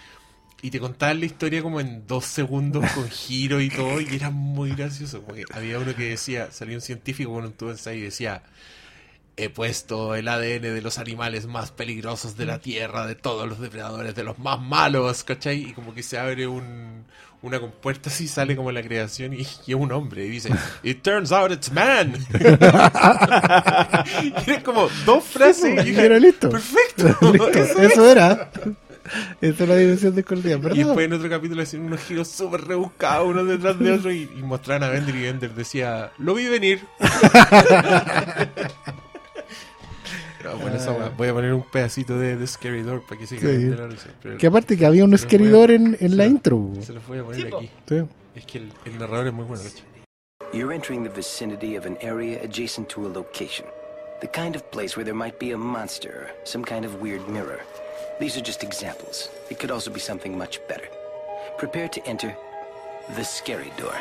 Y 0.63 0.71
te 0.71 0.81
contaban 0.81 1.21
la 1.21 1.27
historia 1.27 1.63
como 1.63 1.81
en 1.81 2.07
dos 2.07 2.25
segundos 2.25 2.85
con 2.93 3.09
giro 3.09 3.61
y 3.61 3.69
todo, 3.71 4.01
y 4.01 4.09
era 4.15 4.31
muy 4.31 4.75
gracioso. 4.75 5.23
Como 5.23 5.35
que 5.35 5.45
había 5.53 5.79
uno 5.79 5.95
que 5.95 6.09
decía, 6.11 6.51
salía 6.51 6.75
un 6.77 6.81
científico 6.81 7.33
con 7.33 7.45
un 7.45 7.53
tubo 7.53 7.69
de 7.69 7.75
ensayo 7.77 7.99
y 8.01 8.03
decía, 8.05 8.43
he 9.37 9.51
puesto 9.51 10.15
el 10.15 10.29
ADN 10.29 10.63
de 10.63 10.83
los 10.83 10.99
animales 10.99 11.47
más 11.47 11.71
peligrosos 11.71 12.37
de 12.37 12.47
la 12.47 12.59
Tierra, 12.59 13.07
de 13.07 13.15
todos 13.15 13.47
los 13.49 13.61
depredadores, 13.61 14.15
de 14.15 14.25
los 14.25 14.39
más 14.39 14.61
malos, 14.61 15.25
¿cachai? 15.25 15.71
Y 15.71 15.73
como 15.75 15.95
que 15.95 16.03
se 16.03 16.19
abre 16.19 16.47
un, 16.47 17.05
una 17.43 17.61
compuerta 17.61 18.09
así, 18.09 18.29
sale 18.29 18.57
como 18.57 18.73
la 18.73 18.83
creación 18.83 19.35
y, 19.35 19.39
y 19.67 19.73
es 19.73 19.75
un 19.75 19.93
hombre 19.93 20.25
y 20.25 20.29
dice, 20.31 20.51
It 20.83 21.03
turns 21.03 21.33
out 21.33 21.53
it's 21.53 21.71
man. 21.71 22.15
y 24.47 24.57
como 24.63 24.89
dos 25.05 25.25
frases 25.25 25.85
y 25.87 25.91
Y 25.91 25.97
era 25.99 26.19
listo. 26.19 26.49
perfecto. 26.51 27.07
Listo, 27.33 27.49
Eso 27.51 27.83
Eso 27.83 28.11
era. 28.11 28.51
Esa 29.41 29.63
es 29.63 29.69
la 29.69 29.77
dimensión 29.77 30.15
desconocida, 30.17 30.55
Y 30.55 30.61
¿verdad? 30.61 30.77
después 30.77 31.07
en 31.07 31.13
otro 31.13 31.31
capítulo 31.31 31.63
hacían 31.63 31.83
unos 31.85 32.01
giros 32.01 32.27
súper 32.29 32.63
rebuscados 32.63 33.29
uno 33.29 33.45
detrás 33.45 33.79
de 33.79 33.93
otro 33.93 34.11
y, 34.11 34.23
y 34.37 34.43
mostraban 34.43 34.83
a 34.83 34.89
Bender 34.89 35.15
y 35.15 35.23
Bender 35.23 35.55
decía, 35.55 36.11
lo 36.19 36.35
vi 36.35 36.49
venir. 36.49 36.85
No, 40.53 40.57
bueno, 40.59 40.77
esa 40.77 40.93
weá. 40.93 41.09
Voy 41.17 41.29
a 41.29 41.33
poner 41.35 41.53
un 41.53 41.63
pedacito 41.63 42.19
de, 42.19 42.37
de 42.37 42.47
Scary 42.47 42.83
Door 42.83 43.07
para 43.07 43.21
que 43.21 43.27
se 43.27 43.37
Sí. 43.37 43.41
quede 43.41 43.59
de 43.71 43.77
la 43.77 43.87
risa. 43.89 44.09
Pero 44.23 44.39
Que 44.39 44.47
aparte 44.47 44.77
que 44.77 44.87
había 44.87 45.05
un 45.05 45.11
Se 45.11 45.13
los 45.13 45.21
voy 45.23 45.25
a- 45.25 45.27
esqueridor 45.27 45.71
en, 45.71 45.97
en 46.01 46.17
la 46.17 46.27
intro. 46.27 46.71
Se 46.81 46.93
los 46.93 47.07
voy 47.07 47.19
a 47.19 47.25
poner 47.25 47.41
Sí, 47.43 47.47
po. 47.49 47.57
aquí. 47.59 47.71
Sí. 47.89 48.05
Es 48.35 48.47
que 48.47 48.59
el, 48.59 48.73
el 48.85 48.99
narrador 48.99 49.27
es 49.29 49.33
muy 49.33 49.45
bueno. 49.45 49.63
You're 50.53 50.73
entering 50.75 51.03
the 51.03 51.11
vicinity 51.11 51.77
of 51.77 51.87
an 51.87 51.99
area 52.03 52.41
adjacent 52.43 52.89
to 52.91 53.07
a 53.07 53.09
location. 53.09 53.67
The 54.21 54.29
kind 54.29 54.55
of 54.57 54.63
place 54.71 54.97
where 54.97 55.05
there 55.05 55.17
might 55.17 55.39
be 55.39 55.53
a 55.53 55.59
monster 55.59 56.29
some 56.45 56.65
kind 56.65 56.85
of 56.87 57.01
weird 57.03 57.27
mirror. 57.29 57.61
These 58.21 58.39
are 58.39 58.43
just 58.47 58.63
examples. 58.63 59.29
It 59.51 59.59
could 59.59 59.71
also 59.71 59.91
be 59.91 60.01
something 60.01 60.37
much 60.39 60.59
better. 60.69 60.89
Prepare 61.59 61.89
to 61.89 62.01
enter 62.07 62.35
the 63.15 63.25
scary 63.25 63.73
door. 63.77 63.93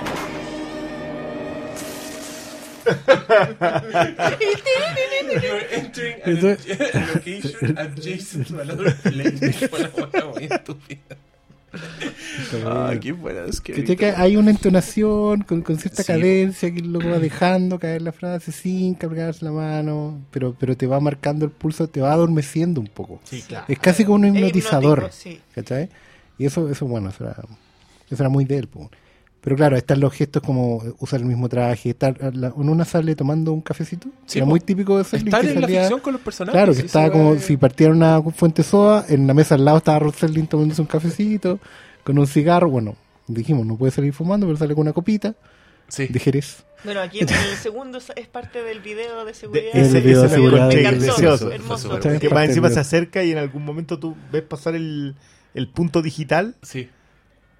You're 5.41 5.65
entering 5.71 6.17
location 7.13 7.77
adjacent 7.77 8.47
to 8.47 8.61
another 8.61 8.95
place. 8.95 9.67
Fue 9.67 9.79
una 9.79 9.89
weá 10.09 10.25
muy 10.33 10.43
estúpida. 10.45 10.99
Ah, 12.65 12.93
qué 13.01 13.11
buena 13.11 13.51
Scary 13.51 13.83
Que, 13.83 13.95
que 13.97 14.11
Door. 14.11 14.21
hay 14.21 14.37
una 14.37 14.51
entonación 14.51 15.41
con, 15.43 15.61
con 15.61 15.77
cierta 15.77 16.03
Sí. 16.03 16.07
cadencia 16.13 16.73
que 16.73 16.79
luego 16.79 17.09
va 17.09 17.19
dejando 17.19 17.77
caer 17.79 18.01
la 18.01 18.13
frase 18.13 18.53
sin 18.53 18.93
cargarse 18.95 19.43
la 19.43 19.51
mano, 19.51 20.21
pero, 20.31 20.55
pero 20.57 20.77
te 20.77 20.87
va 20.87 21.01
marcando 21.01 21.43
el 21.43 21.51
pulso, 21.51 21.89
te 21.89 21.99
va 21.99 22.13
adormeciendo 22.13 22.79
un 22.79 22.87
poco. 22.87 23.19
Sí, 23.25 23.41
claro. 23.41 23.65
Es 23.67 23.77
casi 23.79 24.05
como 24.05 24.15
un 24.19 24.27
hipnotizador. 24.37 24.99
hipnótico, 24.99 25.21
sí. 25.21 25.41
¿Cachai? 25.53 25.89
Y 26.37 26.45
eso, 26.45 26.69
eso 26.69 26.85
bueno, 26.85 27.09
eso 27.09 27.25
era, 27.25 27.35
eso 28.09 28.23
era 28.23 28.29
muy 28.29 28.45
de 28.45 28.57
él. 28.59 28.67
po. 28.69 28.89
Pero 29.45 29.55
claro, 29.55 29.77
están 29.77 29.99
los 30.01 30.11
gestos 30.11 30.41
como 30.43 30.83
usar 30.99 31.21
el 31.21 31.25
mismo 31.27 31.47
traje, 31.47 31.91
estar 31.91 32.17
la- 32.35 32.47
en 32.47 32.67
una 32.69 32.83
sale 32.83 33.15
tomando 33.15 33.53
un 33.53 33.61
cafecito. 33.61 34.09
Sí, 34.25 34.39
era 34.39 34.45
po. 34.45 34.49
muy 34.49 34.59
típico 34.59 34.97
de 34.97 35.03
Selling 35.05 35.27
Estar 35.27 35.41
que 35.41 35.51
en 35.51 35.61
la 35.61 35.67
ficción 35.67 35.99
con 36.01 36.13
los 36.13 36.21
personajes. 36.21 36.57
Claro, 36.57 36.73
que 36.73 36.79
sí, 36.81 36.85
estaba 36.87 37.11
como 37.11 37.37
si 37.37 37.55
partiera 37.55 37.93
una 37.93 38.21
fuente 38.23 38.63
soda, 38.63 39.05
en 39.07 39.27
la 39.27 39.33
mesa 39.33 39.55
al 39.55 39.63
lado 39.63 39.77
estaba 39.77 39.99
Roselyn 39.99 40.47
tomándose 40.47 40.81
un 40.81 40.87
cafecito, 40.87 41.59
con 42.03 42.17
un 42.19 42.27
cigarro, 42.27 42.69
bueno, 42.69 42.95
dijimos, 43.27 43.65
no 43.65 43.77
puede 43.77 43.91
salir 43.91 44.11
fumando, 44.13 44.45
pero 44.47 44.57
sale 44.57 44.73
con 44.73 44.81
una 44.81 44.93
copita 44.93 45.35
Sí. 45.87 46.07
de 46.07 46.19
Jerez. 46.19 46.65
Bueno, 46.83 46.99
aquí 47.01 47.19
en 47.19 47.29
el 47.29 47.57
segundo 47.61 47.99
es- 47.99 48.27
parte 48.27 48.63
del 48.63 48.79
video 48.79 49.25
de 49.25 49.33
seguridad. 49.35 49.69
El 49.73 49.85
ese, 49.85 50.01
video 50.01 50.21
de 50.21 50.27
ese 50.27 50.35
seguridad 50.35 50.69
de- 50.69 50.75
de- 50.75 50.89
precioso. 50.89 51.49
de- 51.49 51.55
hermoso. 51.55 51.99
Que 51.99 52.29
más 52.29 52.41
del 52.41 52.49
encima 52.49 52.69
se 52.71 52.79
acerca 52.79 53.23
y 53.23 53.31
en 53.31 53.37
algún 53.37 53.63
momento 53.63 53.99
tú 53.99 54.15
ves 54.31 54.41
pasar 54.43 54.73
el, 54.75 55.15
el 55.53 55.67
punto 55.69 56.01
digital 56.01 56.55
Sí. 56.63 56.89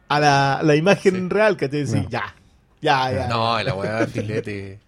A 0.08 0.20
la, 0.20 0.60
la 0.64 0.76
imagen 0.76 1.16
Sí. 1.16 1.30
real, 1.30 1.58
que 1.58 1.68
te 1.70 1.78
decís, 1.78 1.94
No. 2.04 2.10
ya, 2.10 2.36
ya, 2.82 3.12
ya. 3.12 3.28
No, 3.28 3.62
la 3.62 3.74
weá 3.76 4.08
filete. 4.08 4.80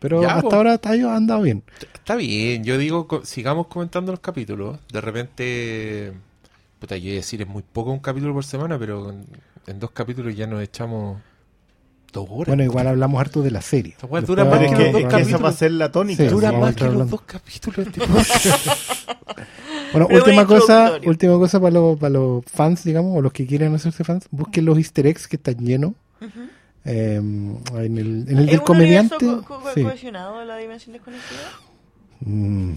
Pero 0.00 0.22
Ya, 0.22 0.36
hasta 0.36 0.48
po. 0.48 0.54
ahora 0.56 0.80
ha 0.82 0.96
ido- 0.96 1.10
ha 1.10 1.16
andado 1.16 1.42
bien. 1.42 1.64
Está 1.94 2.14
bien, 2.14 2.62
yo 2.64 2.78
digo, 2.78 3.08
sigamos 3.24 3.66
comentando 3.66 4.12
los 4.12 4.20
capítulos. 4.20 4.78
De 4.92 5.00
repente, 5.00 6.12
puta, 6.78 6.96
yo 6.96 7.06
iba 7.08 7.12
a 7.14 7.16
decir, 7.16 7.42
es 7.42 7.48
muy 7.48 7.62
poco 7.64 7.90
un 7.90 7.98
capítulo 7.98 8.32
por 8.32 8.44
semana, 8.44 8.78
pero 8.78 9.10
en, 9.10 9.26
en 9.66 9.80
dos 9.80 9.90
capítulos 9.90 10.36
ya 10.36 10.46
nos 10.46 10.62
echamos 10.62 11.20
dos 12.12 12.26
horas. 12.30 12.46
Bueno, 12.46 12.62
igual 12.62 12.86
hablamos 12.86 13.20
harto 13.20 13.42
de 13.42 13.50
la 13.50 13.60
serie. 13.60 13.92
Esta 13.92 14.06
weá 14.06 14.20
Después 14.20 14.36
dura 14.38 14.44
más 14.48 14.58
Pero 14.60 14.70
es 14.72 14.76
que 14.78 14.84
los 14.84 14.92
dos 14.92 15.00
que 15.00 15.06
esa 15.08 15.18
capítulos. 15.18 15.44
va 15.44 15.48
a 15.48 15.52
ser 15.52 15.70
la 15.72 15.90
tónica. 15.92 16.22
Sí, 16.22 16.28
Dura 16.30 16.52
más 16.52 16.74
que 16.76 16.84
los 16.84 17.10
dos 17.10 17.20
capítulos 17.22 17.78
este. 17.88 18.00
Bueno, 19.92 20.06
Pero 20.08 20.18
última 20.24 20.46
cosa, 20.46 20.98
última 21.04 21.34
cosa 21.38 21.60
para 21.60 21.72
los, 21.72 21.98
para 21.98 22.10
los 22.10 22.44
fans, 22.46 22.84
digamos, 22.84 23.16
o 23.16 23.20
los 23.22 23.32
que 23.32 23.46
quieren 23.46 23.74
hacerse 23.74 24.04
fans, 24.04 24.26
busquen 24.30 24.64
los 24.64 24.76
easter 24.78 25.06
eggs 25.06 25.26
que 25.28 25.36
están 25.36 25.56
llenos. 25.58 25.92
Ujú. 26.20 26.40
Eh, 26.84 27.16
en 27.16 27.98
el, 27.98 28.24
en 28.28 28.38
el 28.38 28.44
¿Es 28.44 28.46
del 28.50 28.58
un 28.60 28.64
comediante. 28.64 29.16
co- 29.26 29.42
co- 29.42 29.62
sí. 29.74 29.82
cohesionado 29.82 30.44
la 30.44 30.56
dimensión 30.56 30.92
desconocida? 30.94 31.52
Mm, 32.20 32.72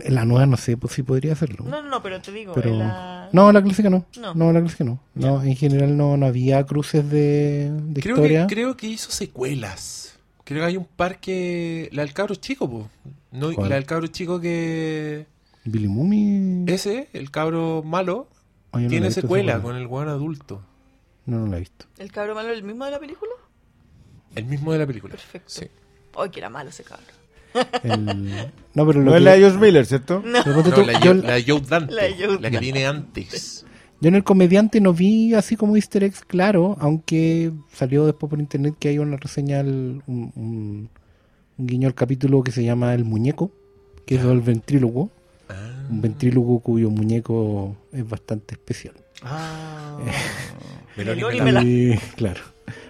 en 0.00 0.14
la 0.14 0.24
nueva 0.24 0.46
no 0.46 0.56
sé, 0.56 0.76
pues 0.76 0.92
sí 0.92 1.02
podría 1.02 1.32
hacerlo. 1.32 1.64
No, 1.64 1.82
no, 1.82 1.88
no, 1.88 2.02
pero 2.02 2.20
te 2.20 2.32
digo, 2.32 2.52
pero 2.54 2.70
en 2.70 2.78
la... 2.80 3.28
no, 3.32 3.52
la 3.52 3.62
clásica 3.62 3.88
no. 3.90 4.04
No. 4.20 4.34
No, 4.34 4.52
la 4.52 4.60
clásica 4.60 4.84
no. 4.84 4.98
No, 5.14 5.42
en 5.42 5.56
general 5.56 5.96
no, 5.96 6.16
no 6.16 6.26
había 6.26 6.64
cruces 6.64 7.08
de, 7.10 7.70
de 7.88 8.00
creo, 8.02 8.16
historia. 8.16 8.46
que, 8.46 8.54
creo 8.54 8.76
que 8.76 8.88
hizo 8.88 9.10
secuelas. 9.10 10.18
Creo 10.44 10.60
que 10.60 10.66
hay 10.66 10.76
un 10.76 10.84
par 10.84 11.20
que... 11.20 11.88
La 11.92 12.02
del 12.02 12.12
cabro 12.12 12.34
chico, 12.34 12.68
pues. 12.68 12.84
No, 13.32 13.52
¿Cuál? 13.54 13.70
la 13.70 13.76
del 13.76 13.86
cabro 13.86 14.06
chico 14.08 14.38
que... 14.40 15.26
Billy 15.64 15.88
Mummy. 15.88 16.64
Ese, 16.66 17.08
el 17.12 17.30
cabro 17.30 17.82
malo, 17.82 18.28
Ah, 18.72 18.80
no 18.80 18.88
tiene 18.88 19.10
secuela 19.10 19.62
con 19.62 19.76
el 19.76 19.86
buen 19.86 20.08
adulto. 20.08 20.60
No, 21.26 21.38
no 21.40 21.46
la 21.46 21.56
he 21.56 21.60
visto. 21.60 21.86
¿El 21.98 22.10
cabro 22.10 22.34
malo 22.34 22.50
es 22.50 22.58
el 22.58 22.64
mismo 22.64 22.84
de 22.84 22.90
la 22.90 22.98
película? 22.98 23.30
El 24.34 24.44
mismo 24.46 24.72
de 24.72 24.78
la 24.80 24.86
película. 24.86 25.12
Perfecto. 25.14 25.48
Sí. 25.48 25.66
Ay, 26.18 26.30
que 26.30 26.40
era 26.40 26.50
malo 26.50 26.70
ese 26.70 26.82
cabro. 26.84 27.04
El- 27.84 28.04
No, 28.74 28.84
pero 28.86 28.98
lo 28.98 29.04
No 29.06 29.10
que- 29.12 29.18
es 29.18 29.22
la 29.22 29.32
de 29.32 29.38
George 29.38 29.58
Miller, 29.58 29.86
¿cierto? 29.86 30.22
No, 30.26 30.42
tú, 30.42 30.82
la, 30.84 31.00
yo, 31.00 31.14
la 31.14 31.34
de 31.34 31.44
Joe 31.46 31.60
Dante. 31.60 31.94
La 31.94 32.02
de 32.02 32.14
Joe 32.14 32.40
la 32.40 32.50
que 32.50 32.58
viene 32.58 32.84
antes. 32.86 33.64
yo 34.00 34.08
en 34.08 34.16
el 34.16 34.24
comediante 34.24 34.80
no 34.80 34.92
vi 34.92 35.34
así 35.34 35.54
como 35.56 35.76
easter 35.76 36.02
eggs, 36.02 36.22
claro, 36.22 36.76
aunque 36.80 37.52
salió 37.72 38.06
después 38.06 38.28
por 38.28 38.40
internet 38.40 38.74
que 38.78 38.88
hay 38.88 38.98
una 38.98 39.16
reseña, 39.16 39.60
un, 39.60 40.02
un- 40.08 40.90
un 41.56 41.66
guiño 41.66 41.86
al 41.86 41.94
capítulo 41.94 42.42
que 42.42 42.50
se 42.50 42.64
llama 42.64 42.92
El 42.92 43.04
Muñeco, 43.04 43.52
que 44.04 44.16
es 44.16 44.24
el 44.24 44.40
ventrílogo. 44.40 45.10
Un 45.90 46.00
ventrílogo 46.00 46.60
cuyo 46.60 46.90
muñeco 46.90 47.76
es 47.92 48.08
bastante 48.08 48.54
especial. 48.54 48.94
Ah, 49.22 49.98
Meloni 50.96 51.96
claro. 52.16 52.40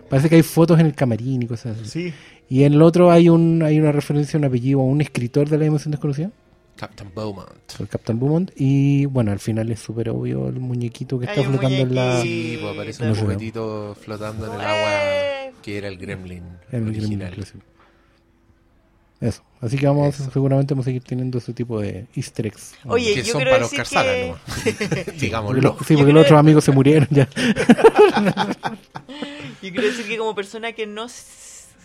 Parece 0.09 0.29
que 0.29 0.37
hay 0.37 0.43
fotos 0.43 0.79
en 0.79 0.87
el 0.87 0.95
camarín 0.95 1.43
y 1.43 1.47
cosas 1.47 1.79
así. 1.81 1.89
sí. 2.11 2.15
Y 2.49 2.65
en 2.65 2.75
el 2.75 2.83
otro 2.83 3.11
hay 3.11 3.29
un 3.31 3.63
hay 3.63 3.81
una 3.81 3.91
referencia 3.91 4.37
a 4.37 4.39
un 4.39 4.45
apellido 4.45 4.81
a 4.81 4.85
un 4.85 5.01
escritor 5.01 5.49
de 5.49 5.57
la 5.57 5.65
dimensión 5.65 5.93
desconocida, 5.93 6.31
Captain 6.77 7.11
Beaumont. 7.15 7.49
el 7.81 7.89
Captain 7.89 8.21
Beaumont. 8.21 8.51
Y 8.55 9.07
bueno, 9.07 9.33
al 9.33 9.39
final 9.39 9.71
es 9.73 9.81
súper 9.81 10.11
obvio 10.11 10.49
el 10.49 10.61
muñequito 10.61 11.19
que 11.19 11.27
Hay 11.27 11.39
está 11.39 11.51
flotando 11.51 11.79
en 11.83 11.95
la. 11.95 12.21
Sí, 12.21 12.59
pues 12.61 12.75
aparece 12.75 13.05
No 13.05 13.11
un 13.13 13.17
juguetito 13.17 13.97
flotando 14.01 14.47
en 14.47 14.53
el 14.53 14.61
agua 14.61 15.53
que 15.63 15.79
era 15.79 15.89
el 15.89 15.97
gremlin 15.97 16.43
el 16.71 16.87
original. 16.89 17.33
clásico. 17.33 17.65
Eso. 19.27 19.43
Así 19.61 19.79
que 19.79 19.87
vamos, 19.87 20.15
seguramente 20.17 20.75
vamos 20.75 20.85
a 20.85 20.89
seguir 20.89 21.03
teniendo 21.03 21.39
ese 21.39 21.55
tipo 21.55 21.81
de 21.81 22.07
easter 22.15 22.47
eggs. 22.47 22.75
Oye, 22.85 23.15
que 23.15 23.23
yo 23.23 23.33
son 23.33 23.43
para 23.45 23.59
los 23.61 23.71
decir 23.71 23.87
Salas 23.87 24.13
que... 24.15 24.27
nomás. 24.27 24.41
Porque 25.05 25.13
Digámoslo. 25.19 25.61
lo- 25.63 25.73
sí, 25.79 25.95
porque 25.95 26.03
creo- 26.03 26.13
los 26.13 26.25
otros 26.25 26.39
amigos 26.39 26.65
se 26.65 26.73
murieron 26.73 27.09
ya. 27.11 27.29
Yo 29.63 29.71
quiero 29.73 29.83
decir 29.83 30.07
que 30.07 30.19
como 30.19 30.35
persona 30.35 30.73
que 30.73 30.87
no 30.87 31.07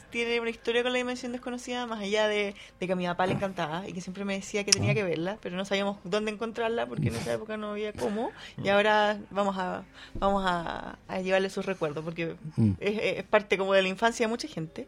tiene 0.09 0.39
una 0.39 0.49
historia 0.49 0.81
con 0.81 0.91
la 0.91 0.97
dimensión 0.97 1.31
desconocida, 1.31 1.85
más 1.85 1.99
allá 2.01 2.27
de, 2.27 2.55
de 2.79 2.87
que 2.87 2.93
a 2.93 2.95
mi 2.95 3.05
papá 3.05 3.27
le 3.27 3.33
encantaba 3.33 3.87
y 3.87 3.93
que 3.93 4.01
siempre 4.01 4.25
me 4.25 4.33
decía 4.33 4.63
que 4.63 4.71
tenía 4.71 4.93
que 4.95 5.03
verla, 5.03 5.37
pero 5.41 5.55
no 5.55 5.65
sabíamos 5.65 5.97
dónde 6.03 6.31
encontrarla 6.31 6.87
porque 6.87 7.09
en 7.09 7.15
esa 7.15 7.33
época 7.35 7.57
no 7.57 7.71
había 7.71 7.93
cómo, 7.93 8.31
y 8.63 8.69
ahora 8.69 9.19
vamos 9.29 9.55
a 9.57 9.83
vamos 10.15 10.43
a, 10.47 10.97
a 11.07 11.21
llevarle 11.21 11.49
sus 11.51 11.65
recuerdos 11.65 12.03
porque 12.03 12.35
Mm. 12.57 12.71
es, 12.79 13.17
es 13.19 13.23
parte 13.23 13.57
como 13.57 13.73
de 13.73 13.83
la 13.83 13.87
infancia 13.87 14.25
de 14.25 14.29
mucha 14.29 14.47
gente. 14.47 14.87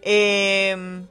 Eh, 0.00 1.02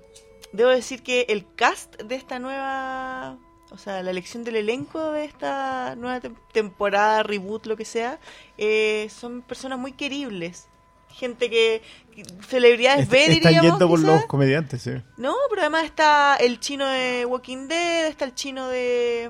debo 0.53 0.69
decir 0.69 1.03
que 1.03 1.25
el 1.29 1.45
cast 1.55 2.01
de 2.01 2.15
esta 2.15 2.39
nueva, 2.39 3.37
o 3.71 3.77
sea, 3.77 4.01
la 4.03 4.11
elección 4.11 4.43
del 4.43 4.55
elenco 4.57 5.11
de 5.11 5.25
esta 5.25 5.95
nueva 5.95 6.19
tem- 6.21 6.35
temporada, 6.51 7.23
reboot, 7.23 7.65
lo 7.67 7.77
que 7.77 7.85
sea, 7.85 8.19
eh, 8.57 9.07
son 9.09 9.41
personas 9.41 9.79
muy 9.79 9.93
queribles. 9.93 10.67
Gente 11.09 11.49
que, 11.49 11.81
que- 12.15 12.23
celebridades 12.47 13.01
Est- 13.03 13.11
B, 13.11 13.25
están 13.33 13.53
yendo 13.61 13.87
por 13.87 13.99
quizás. 13.99 14.15
los 14.15 14.25
comediantes, 14.27 14.81
sí. 14.81 14.91
No, 15.17 15.35
pero 15.49 15.61
además 15.63 15.83
está 15.85 16.37
el 16.37 16.59
chino 16.59 16.85
de 16.87 17.25
Walking 17.25 17.67
Dead, 17.67 18.07
está 18.07 18.25
el 18.25 18.33
chino 18.33 18.67
de... 18.69 19.29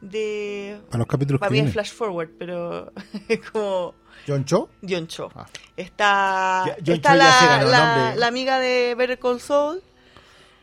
de 0.00 0.80
A 0.92 0.98
los 0.98 1.06
capítulos 1.06 1.40
para 1.40 1.48
que 1.48 1.52
mí 1.54 1.58
es 1.58 1.64
vienen. 1.64 1.72
Flash 1.72 1.92
Forward, 1.92 2.30
pero 2.38 2.92
como... 3.52 3.94
John 4.26 4.44
Cho. 4.44 4.68
John 4.88 5.06
Cho. 5.08 5.30
Ah. 5.34 5.46
Está, 5.76 6.64
Ya- 6.66 6.76
John 6.84 6.94
está 6.96 7.10
Cho 7.12 7.16
la, 7.70 8.14
la 8.16 8.26
amiga 8.26 8.58
de 8.60 8.94
Better 8.96 9.18
Call 9.18 9.40
Saul. 9.40 9.82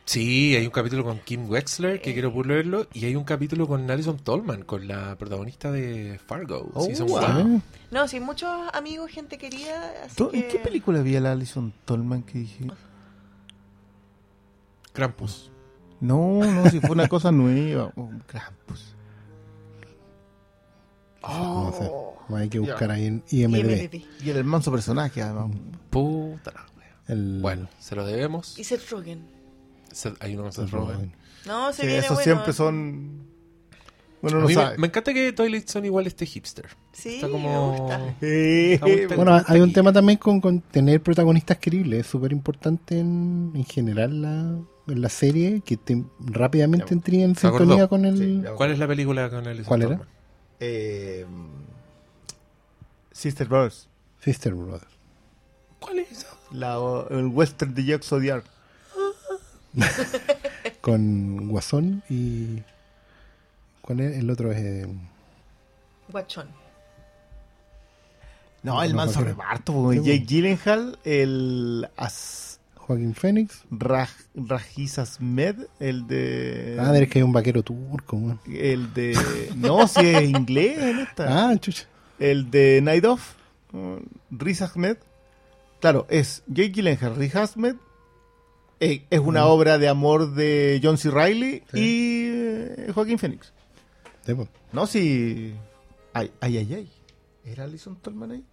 Sí, 0.05 0.53
hay 0.55 0.65
un 0.65 0.71
capítulo 0.71 1.03
con 1.05 1.19
Kim 1.19 1.49
Wexler 1.49 2.01
que 2.01 2.11
quiero 2.13 2.33
por 2.33 2.45
verlo 2.45 2.87
y 2.93 3.05
hay 3.05 3.15
un 3.15 3.23
capítulo 3.23 3.67
con 3.67 3.89
Alison 3.89 4.17
Tolman, 4.17 4.63
con 4.63 4.85
la 4.87 5.15
protagonista 5.17 5.71
de 5.71 6.19
Fargo. 6.25 6.69
Oh, 6.73 6.83
Season 6.85 7.07
wow. 7.07 7.61
No, 7.89 8.07
sí, 8.09 8.19
muchos 8.19 8.49
amigos, 8.73 9.09
gente 9.11 9.37
querida. 9.37 9.93
Así 10.05 10.15
¿Tú- 10.15 10.29
que... 10.29 10.39
¿En 10.39 10.47
qué 10.49 10.59
película 10.59 10.99
había 10.99 11.21
la 11.21 11.31
Alison 11.31 11.71
Tolman 11.85 12.23
que 12.23 12.39
dije? 12.39 12.67
Krampus. 14.91 15.49
No, 16.01 16.43
no, 16.43 16.69
si 16.69 16.81
fue 16.81 16.91
una 16.91 17.07
cosa 17.07 17.31
nueva. 17.31 17.93
Oh, 17.95 18.09
Krampus. 18.27 18.95
no 21.23 21.73
sé. 22.27 22.35
Hay 22.35 22.49
que 22.49 22.59
buscar 22.59 22.91
ahí 22.91 23.05
en 23.05 23.23
IMDb. 23.31 23.55
IMDb. 23.55 24.05
Y 24.21 24.29
el 24.31 24.43
manso 24.43 24.69
personaje, 24.71 25.21
además. 25.21 25.55
Puta 25.89 26.51
la 26.51 26.65
wea. 26.77 26.95
El- 27.07 27.39
Bueno, 27.41 27.69
se 27.79 27.95
lo 27.95 28.05
debemos. 28.05 28.59
Y 28.59 28.65
Seth 28.65 28.89
Rogen. 28.89 29.25
Se- 29.93 30.13
Hay 30.19 30.35
uno 30.35 30.45
que 30.45 30.51
se 30.51 30.61
el- 30.63 30.71
roba. 30.71 30.99
No, 31.45 31.71
se 31.73 31.81
Sí, 31.81 31.87
viene 31.87 31.99
esos 31.99 32.11
bueno. 32.17 32.23
siempre 32.23 32.53
son. 32.53 33.31
Bueno, 34.21 34.39
no 34.39 34.47
me, 34.47 34.53
sabe. 34.53 34.77
me 34.77 34.87
encanta 34.87 35.13
que 35.13 35.33
Twilight 35.33 35.67
Zone 35.67 35.87
igual 35.87 36.07
esté 36.07 36.25
hipster. 36.25 36.67
Sí, 36.93 37.15
Está 37.15 37.27
me 37.27 37.33
como... 37.33 37.71
gusta. 37.77 38.15
Eh, 38.21 38.73
Está 38.75 38.85
muy- 38.87 39.05
Bueno, 39.17 39.41
hay 39.45 39.59
un 39.59 39.73
tema 39.73 39.91
también 39.91 40.17
con, 40.17 40.39
con 40.39 40.61
tener 40.61 41.01
protagonistas 41.03 41.57
queribles. 41.57 42.01
Es 42.01 42.07
súper 42.07 42.31
importante 42.31 42.97
en, 42.99 43.51
en 43.53 43.65
general 43.65 44.21
la, 44.21 44.57
en 44.87 45.01
la 45.01 45.09
serie 45.09 45.59
que 45.65 45.75
te- 45.75 46.05
rápidamente 46.19 46.93
entré 46.93 47.21
en 47.23 47.35
sintonía 47.35 47.87
con 47.89 48.05
el... 48.05 48.17
Sí. 48.17 48.43
¿Cuál 48.55 48.71
es 48.71 48.79
la 48.79 48.87
película 48.87 49.29
con 49.29 49.45
Alison 49.45 49.65
¿Cuál 49.65 49.81
era? 49.81 50.01
Eh, 50.61 51.25
Sister 53.11 53.47
Brothers. 53.47 53.89
Sister 54.21 54.53
Brothers. 54.53 54.87
¿Cuál 55.79 55.99
es 55.99 56.11
esa? 56.11 56.27
La, 56.51 56.77
el 57.09 57.27
western 57.27 57.73
de 57.73 57.83
Jacques 57.83 58.11
Odiar. 58.13 58.43
Con 60.81 61.47
Guasón 61.47 62.03
y... 62.09 62.61
¿Cuál 63.81 63.99
es? 64.01 64.17
El 64.17 64.29
otro 64.29 64.51
es... 64.51 64.59
eh, 64.59 64.87
Guachón. 66.09 66.47
No, 68.61 68.75
No, 68.75 68.83
el 68.83 68.91
no, 68.91 68.97
manso 68.97 69.21
reparto. 69.21 69.91
Sí, 69.91 69.99
Jake. 69.99 70.25
Gyllenhaal, 70.25 70.97
el 71.03 71.89
As, 71.97 72.59
Joaquín 72.75 73.13
Phoenix. 73.13 73.63
Raj, 73.71 74.09
Rajiz 74.35 74.99
Ahmed, 74.99 75.55
el 75.79 76.07
de... 76.07 76.77
Ah, 76.79 76.97
es 76.97 77.09
que 77.09 77.19
hay 77.19 77.23
un 77.23 77.33
vaquero 77.33 77.63
turco. 77.63 78.39
El 78.47 78.93
de... 78.93 79.17
No, 79.55 79.87
si 79.87 80.05
es 80.05 80.29
inglés 80.29 80.77
en 80.79 80.99
esta. 80.99 81.49
Ah, 81.49 81.57
chucha. 81.57 81.85
El 82.19 82.51
de 82.51 82.81
Night 82.81 83.05
Of, 83.05 83.33
uh, 83.73 83.99
Riz 84.31 84.61
Ahmed. 84.61 84.97
Claro, 85.81 86.05
es 86.09 86.43
Jake 86.47 86.69
Gyllenhaal, 86.71 87.15
Riz 87.15 87.35
Ahmed. 87.35 87.75
Eh, 88.79 89.05
es 89.09 89.19
una 89.19 89.45
obra 89.45 89.77
de 89.77 89.87
amor 89.87 90.33
de 90.33 90.79
John 90.83 90.97
C. 90.97 91.09
Reilly 91.11 91.63
Sí. 91.71 91.79
y 91.79 92.25
eh, 92.29 92.91
Joaquín 92.93 93.17
Phoenix. 93.19 93.53
Sí, 94.25 94.33
po. 94.33 94.47
No, 94.71 94.87
si... 94.87 95.53
Ay, 96.13 96.31
ay, 96.41 96.57
ay, 96.57 96.73
ay. 96.73 96.91
¿Era 97.45 97.63
Alison 97.65 97.95
Tolman 97.97 98.31
ahí? 98.31 98.43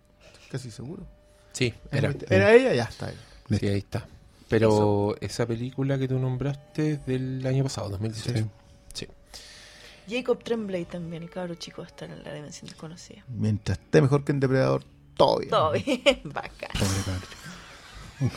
Casi 0.51 0.71
seguro. 0.71 1.07
Sí, 1.53 1.73
era. 1.93 2.15
¿Era 2.29 2.55
ella? 2.55 2.75
Ya 2.75 2.85
está. 2.85 3.13
Sí, 3.49 3.67
ahí 3.67 3.79
está. 3.79 4.07
Pero 4.49 5.15
esa 5.21 5.47
película 5.47 5.97
que 5.99 6.09
tú 6.09 6.19
nombraste 6.19 6.93
es 6.93 7.07
del 7.07 7.47
año 7.47 7.63
pasado, 7.63 7.89
2018. 7.91 8.49
Sí. 8.95 9.07
Jacob 10.09 10.43
Tremblay 10.43 10.85
también, 10.87 11.23
el 11.23 11.31
cabro 11.31 11.55
chico, 11.55 11.83
está 11.83 12.07
en 12.07 12.23
la 12.25 12.35
dimensión 12.35 12.67
desconocida. 12.69 13.25
Mientras 13.29 13.79
esté 13.79 14.03
mejor 14.03 14.25
que 14.25 14.33
en 14.33 14.41
Depredador, 14.41 14.83
todo 15.17 15.39
bien. 15.39 15.51
Todo 15.51 15.73
bien, 15.73 16.03
bacán. 16.25 16.71
Pobre 16.73 17.03
cabro. 17.07 18.31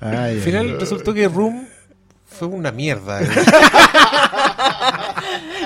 Ay, 0.00 0.36
Al 0.36 0.40
final 0.40 0.66
ay. 0.66 0.76
resultó 0.78 1.12
que 1.14 1.28
Room 1.28 1.66
fue 2.26 2.48
una 2.48 2.70
mierda. 2.72 3.20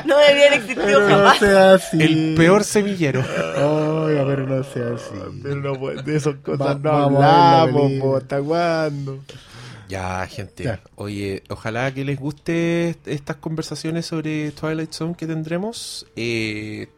No 0.04 0.16
deberían 0.18 0.52
existir 0.54 0.78
Pero 0.84 1.00
no 1.08 1.16
jamás. 1.16 1.38
sea 1.38 1.74
así. 1.74 2.00
El 2.02 2.34
peor 2.36 2.64
semillero. 2.64 3.20
Oiga, 3.20 4.24
pero 4.26 4.46
no 4.46 4.62
sea 4.64 4.94
así. 4.94 5.14
Pero 5.42 5.56
no, 5.56 5.74
puede- 5.78 6.02
de 6.02 6.16
esas 6.16 6.36
cosas 6.36 6.60
Va- 6.66 6.74
no 6.78 6.90
hablamos, 6.92 7.92
po, 8.00 8.16
¿hasta 8.16 8.40
cuándo? 8.42 9.18
Ya, 9.88 10.26
gente. 10.26 10.64
Ya. 10.64 10.80
Oye, 10.96 11.42
ojalá 11.48 11.92
que 11.94 12.04
les 12.04 12.18
guste 12.18 12.96
estas 13.06 13.36
conversaciones 13.36 14.06
sobre 14.06 14.50
Twilight 14.50 14.92
Zone 14.92 15.14
que 15.16 15.26
tendremos. 15.26 16.06
Eh, 16.16 16.88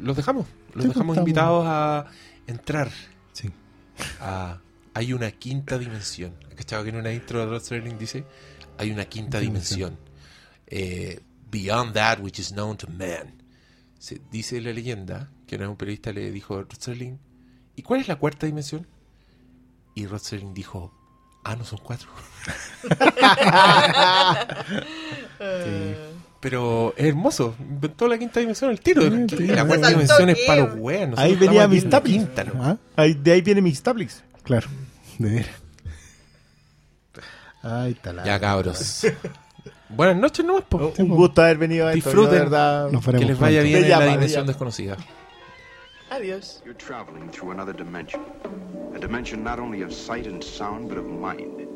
los 0.00 0.16
dejamos. 0.16 0.46
Los 0.74 0.84
Sí, 0.84 0.88
dejamos 0.88 1.16
invitados 1.18 1.64
a 1.66 2.06
entrar 2.46 2.88
Sí. 3.32 3.50
a... 4.20 4.58
Hay 4.94 5.12
una 5.12 5.30
quinta 5.30 5.78
dimensión. 5.78 6.34
¿Cachado 6.56 6.84
que 6.84 6.90
en 6.90 6.96
una 6.96 7.12
intro 7.12 7.40
de 7.40 7.46
Rod 7.46 7.62
Serling 7.62 7.98
dice? 7.98 8.24
Hay 8.78 8.90
una 8.90 9.04
quinta 9.06 9.40
dimensión. 9.40 9.98
Eh, 10.66 11.20
beyond 11.50 11.94
that 11.94 12.20
which 12.20 12.38
is 12.38 12.52
known 12.52 12.76
to 12.76 12.86
man. 12.88 13.42
Se 13.98 14.20
dice 14.30 14.60
la 14.60 14.72
leyenda 14.72 15.30
que 15.46 15.56
un 15.56 15.76
periodista 15.76 16.12
le 16.12 16.30
dijo 16.30 16.56
a 16.56 16.62
Rod 16.62 16.78
Serling, 16.78 17.18
¿y 17.76 17.82
cuál 17.82 18.00
es 18.00 18.08
la 18.08 18.16
cuarta 18.16 18.46
dimensión? 18.46 18.86
Y 19.94 20.06
Rod 20.06 20.20
Serling 20.20 20.54
dijo, 20.54 20.92
ah, 21.44 21.56
no 21.56 21.64
son 21.64 21.80
cuatro. 21.82 22.08
Pero 26.40 26.92
es 26.96 27.06
hermoso. 27.06 27.54
Inventó 27.60 28.08
la 28.08 28.18
quinta 28.18 28.40
dimensión 28.40 28.70
al 28.70 28.80
tiro. 28.80 29.02
Sí, 29.02 29.26
Que 29.28 29.36
sí. 29.36 29.46
la 29.46 29.64
cuarta 29.64 29.90
dimensión 29.90 30.28
es 30.28 30.38
para 30.46 30.66
los 30.66 30.76
weones. 30.76 31.18
Ahí 31.18 31.36
venía 31.36 31.68
quinta, 32.02 32.44
¿no? 32.44 32.64
¿Ah? 32.64 32.76
Ahí, 32.96 33.14
de 33.14 33.32
ahí 33.32 33.42
viene 33.42 33.62
Mixtaplix. 33.62 34.24
Claro, 34.44 34.68
de 35.18 35.28
veras. 35.30 35.50
Ay, 37.62 37.94
talá. 37.94 38.24
Ya, 38.24 38.40
cabros. 38.40 39.06
Buenas 39.88 40.16
noches, 40.16 40.44
nomás. 40.44 40.64
po. 40.68 40.92
Un 40.98 41.08
gusto 41.08 41.42
haber 41.42 41.58
venido 41.58 41.86
a 41.86 41.92
esto, 41.92 42.08
Disfruten. 42.10 42.32
de 42.32 42.38
verdad. 42.40 42.90
Nos 42.90 43.04
Que 43.04 43.12
veremos 43.12 43.28
les 43.30 43.38
vaya 43.38 43.60
pronto. 43.60 43.78
bien 43.78 43.84
en 43.92 43.98
la 43.98 44.06
dimensión 44.06 44.46
desconocida. 44.46 44.96
Adiós. 46.10 46.60
You're 46.64 46.76
traveling 46.76 47.30
through 47.30 47.52
another 47.52 47.74
dimension. 47.74 48.20
A 48.94 48.98
dimension 48.98 49.42
not 49.44 49.58
only 49.58 49.82
of 49.82 49.92
sight 49.92 50.26
and 50.26 50.42
sound, 50.42 50.88
but 50.88 50.98
of 50.98 51.04
mind. 51.06 51.68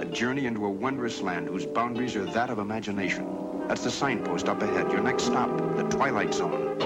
A 0.00 0.04
journey 0.06 0.46
into 0.46 0.64
a 0.64 0.70
wondrous 0.70 1.20
land 1.20 1.48
whose 1.48 1.66
boundaries 1.66 2.16
are 2.16 2.24
that 2.32 2.48
of 2.50 2.58
imagination. 2.58 3.26
That's 3.68 3.82
the 3.84 3.90
signpost 3.90 4.48
up 4.48 4.62
ahead. 4.62 4.90
Your 4.90 5.02
next 5.02 5.24
stop, 5.26 5.50
the 5.76 5.84
Twilight 5.90 6.32
Zone. 6.34 6.76